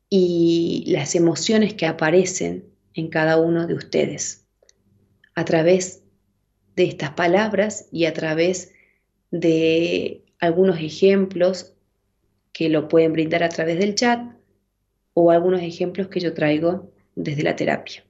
y 0.08 0.84
las 0.88 1.14
emociones 1.14 1.74
que 1.74 1.86
aparecen 1.86 2.66
en 2.94 3.08
cada 3.08 3.38
uno 3.38 3.66
de 3.66 3.74
ustedes 3.74 4.46
a 5.34 5.44
través 5.44 6.02
de 6.76 6.84
estas 6.84 7.10
palabras 7.10 7.88
y 7.90 8.06
a 8.06 8.12
través 8.12 8.72
de 9.30 10.24
algunos 10.38 10.80
ejemplos 10.80 11.74
que 12.52 12.68
lo 12.68 12.88
pueden 12.88 13.12
brindar 13.12 13.42
a 13.42 13.48
través 13.48 13.78
del 13.78 13.94
chat 13.94 14.20
o 15.12 15.30
algunos 15.30 15.60
ejemplos 15.62 16.08
que 16.08 16.20
yo 16.20 16.34
traigo 16.34 16.92
desde 17.14 17.42
la 17.42 17.56
terapia. 17.56 18.04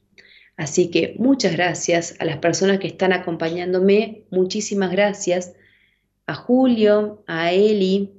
Así 0.56 0.90
que 0.90 1.16
muchas 1.18 1.52
gracias 1.52 2.14
a 2.20 2.24
las 2.24 2.38
personas 2.38 2.78
que 2.78 2.86
están 2.86 3.12
acompañándome, 3.12 4.24
muchísimas 4.30 4.92
gracias 4.92 5.54
a 6.26 6.34
Julio, 6.34 7.24
a 7.26 7.52
Eli, 7.52 8.12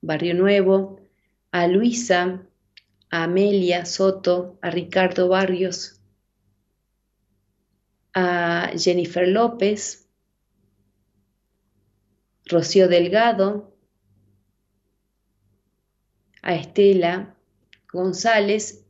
Barrio 0.00 0.34
Nuevo, 0.34 1.00
a 1.50 1.66
Luisa, 1.66 2.46
a 3.10 3.24
Amelia 3.24 3.84
Soto, 3.84 4.58
a 4.62 4.70
Ricardo 4.70 5.28
Barrios, 5.28 6.00
a 8.14 8.70
Jennifer 8.78 9.26
López, 9.26 10.08
Rocío 12.46 12.86
Delgado, 12.88 13.76
a 16.42 16.54
Estela 16.54 17.34
González 17.92 18.86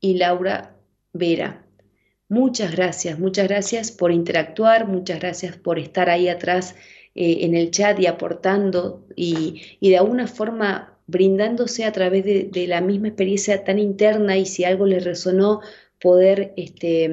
y 0.00 0.14
Laura 0.14 0.76
Vera. 1.12 1.67
Muchas 2.30 2.72
gracias, 2.72 3.18
muchas 3.18 3.48
gracias 3.48 3.90
por 3.90 4.12
interactuar, 4.12 4.86
muchas 4.86 5.18
gracias 5.18 5.56
por 5.56 5.78
estar 5.78 6.10
ahí 6.10 6.28
atrás 6.28 6.74
eh, 7.14 7.38
en 7.40 7.54
el 7.54 7.70
chat 7.70 7.98
y 7.98 8.06
aportando 8.06 9.06
y, 9.16 9.62
de 9.80 9.96
alguna 9.96 10.26
forma 10.26 10.98
brindándose 11.06 11.86
a 11.86 11.92
través 11.92 12.24
de, 12.26 12.66
la 12.68 12.82
misma 12.82 13.08
experiencia 13.08 13.64
tan 13.64 13.78
interna 13.78 14.36
y 14.36 14.44
si 14.44 14.64
algo 14.64 14.84
les 14.84 15.04
resonó, 15.04 15.62
poder 15.98 16.52
este, 16.58 17.08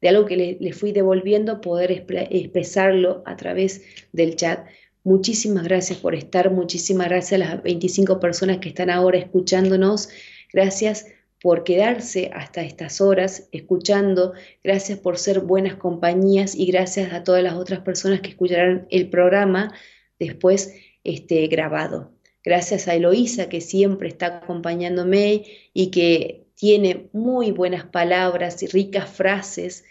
de 0.00 0.08
algo 0.08 0.24
que 0.24 0.58
le, 0.60 0.72
fui 0.72 0.92
devolviendo, 0.92 1.60
poder 1.60 1.90
expresarlo 1.90 3.24
a 3.26 3.36
través 3.36 3.82
del 4.12 4.36
chat. 4.36 4.66
Muchísimas 5.02 5.64
gracias 5.64 5.98
por 5.98 6.14
estar, 6.14 6.52
muchísimas 6.52 7.08
gracias 7.08 7.40
a 7.40 7.44
las 7.44 7.62
25 7.64 8.20
personas 8.20 8.58
que 8.58 8.68
están 8.68 8.88
ahora 8.88 9.18
escuchándonos. 9.18 10.10
Gracias 10.52 11.06
por 11.40 11.64
quedarse 11.64 12.30
hasta 12.34 12.62
estas 12.62 13.00
horas 13.00 13.48
escuchando, 13.52 14.32
gracias 14.64 14.98
por 14.98 15.18
ser 15.18 15.40
buenas 15.40 15.76
compañías 15.76 16.54
y 16.54 16.66
gracias 16.66 17.12
a 17.12 17.22
todas 17.22 17.42
las 17.42 17.54
otras 17.54 17.80
personas 17.80 18.20
que 18.20 18.30
escucharán 18.30 18.86
el 18.90 19.08
programa 19.08 19.72
después 20.18 20.74
este, 21.04 21.46
grabado. 21.46 22.12
Gracias 22.42 22.88
a 22.88 22.94
Eloísa 22.94 23.48
que 23.48 23.60
siempre 23.60 24.08
está 24.08 24.38
acompañándome 24.38 25.44
y 25.72 25.90
que 25.90 26.46
tiene 26.54 27.08
muy 27.12 27.52
buenas 27.52 27.84
palabras 27.84 28.62
y 28.62 28.66
ricas 28.66 29.08
frases 29.08 29.84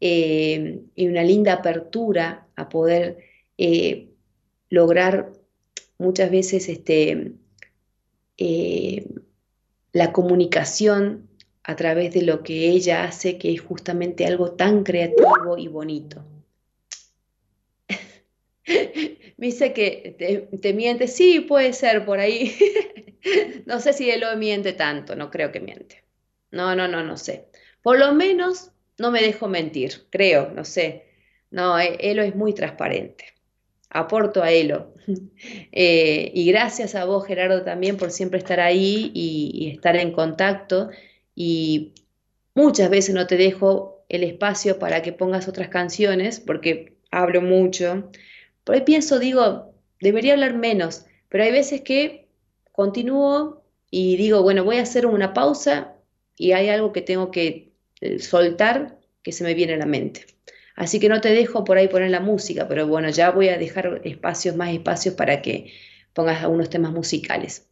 eh, 0.00 0.82
y 0.94 1.08
una 1.08 1.22
linda 1.22 1.54
apertura 1.54 2.46
a 2.56 2.68
poder 2.68 3.18
eh, 3.56 4.10
lograr 4.68 5.32
muchas 5.98 6.30
veces 6.30 6.68
este, 6.68 7.32
eh, 8.38 9.06
la 9.92 10.12
comunicación 10.12 11.28
a 11.62 11.76
través 11.76 12.14
de 12.14 12.22
lo 12.22 12.42
que 12.42 12.70
ella 12.70 13.04
hace, 13.04 13.38
que 13.38 13.52
es 13.52 13.60
justamente 13.60 14.26
algo 14.26 14.52
tan 14.52 14.82
creativo 14.82 15.58
y 15.58 15.68
bonito. 15.68 16.24
Me 19.36 19.46
dice 19.46 19.72
que 19.72 20.48
te, 20.60 20.72
miente, 20.72 21.06
sí, 21.06 21.40
puede 21.40 21.72
ser 21.72 22.04
por 22.04 22.18
ahí. 22.18 22.56
no 23.66 23.80
sé 23.80 23.92
si 23.92 24.10
él 24.10 24.24
miente 24.36 24.72
tanto, 24.72 25.16
no 25.16 25.30
creo 25.30 25.52
que 25.52 25.60
miente. 25.60 26.04
No, 26.50 26.74
no, 26.74 26.88
no, 26.88 27.02
no 27.02 27.16
sé. 27.16 27.46
Por 27.82 27.98
lo 27.98 28.12
menos 28.12 28.70
no 28.98 29.10
me 29.10 29.22
dejo 29.22 29.48
mentir, 29.48 30.06
creo, 30.10 30.50
no 30.50 30.64
sé. 30.64 31.06
No, 31.50 31.78
Elo 31.78 32.22
es 32.22 32.34
muy 32.34 32.52
transparente. 32.52 33.24
Aporto 33.88 34.42
a 34.42 34.50
Elo. 34.50 34.94
Eh, 35.72 36.32
y 36.34 36.50
gracias 36.50 36.94
a 36.94 37.04
vos, 37.04 37.26
Gerardo, 37.26 37.62
también 37.62 37.96
por 37.96 38.10
siempre 38.10 38.38
estar 38.38 38.60
ahí 38.60 39.10
y 39.14 39.70
estar 39.74 39.96
en 39.96 40.12
contacto. 40.12 40.90
Y 41.34 41.94
muchas 42.54 42.90
veces 42.90 43.14
no 43.14 43.26
te 43.26 43.36
dejo 43.36 44.04
el 44.08 44.24
espacio 44.24 44.78
para 44.78 45.02
que 45.02 45.12
pongas 45.12 45.48
otras 45.48 45.68
canciones, 45.68 46.40
porque 46.40 46.96
hablo 47.10 47.40
mucho. 47.40 48.10
Por 48.64 48.74
ahí 48.74 48.82
pienso, 48.82 49.18
digo, 49.18 49.72
debería 50.00 50.34
hablar 50.34 50.54
menos, 50.54 51.06
pero 51.28 51.44
hay 51.44 51.52
veces 51.52 51.82
que 51.82 52.28
continúo 52.72 53.62
y 53.90 54.16
digo, 54.16 54.42
bueno, 54.42 54.64
voy 54.64 54.78
a 54.78 54.82
hacer 54.82 55.06
una 55.06 55.32
pausa 55.32 55.96
y 56.36 56.52
hay 56.52 56.68
algo 56.68 56.92
que 56.92 57.02
tengo 57.02 57.30
que 57.30 57.72
eh, 58.00 58.18
soltar 58.18 58.98
que 59.22 59.32
se 59.32 59.44
me 59.44 59.54
viene 59.54 59.74
a 59.74 59.78
la 59.78 59.86
mente. 59.86 60.26
Así 60.76 61.00
que 61.00 61.08
no 61.08 61.20
te 61.20 61.30
dejo 61.30 61.64
por 61.64 61.78
ahí 61.78 61.88
poner 61.88 62.10
la 62.10 62.20
música, 62.20 62.68
pero 62.68 62.86
bueno, 62.86 63.08
ya 63.10 63.30
voy 63.30 63.48
a 63.48 63.58
dejar 63.58 64.00
espacios, 64.04 64.56
más 64.56 64.70
espacios 64.70 65.14
para 65.14 65.42
que 65.42 65.72
pongas 66.12 66.42
algunos 66.42 66.70
temas 66.70 66.92
musicales. 66.92 67.68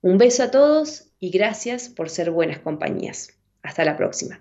Un 0.00 0.18
beso 0.18 0.44
a 0.44 0.50
todos 0.50 1.12
y 1.18 1.30
gracias 1.30 1.88
por 1.88 2.08
ser 2.08 2.30
buenas 2.30 2.58
compañías. 2.60 3.38
Hasta 3.62 3.84
la 3.84 3.96
próxima. 3.96 4.40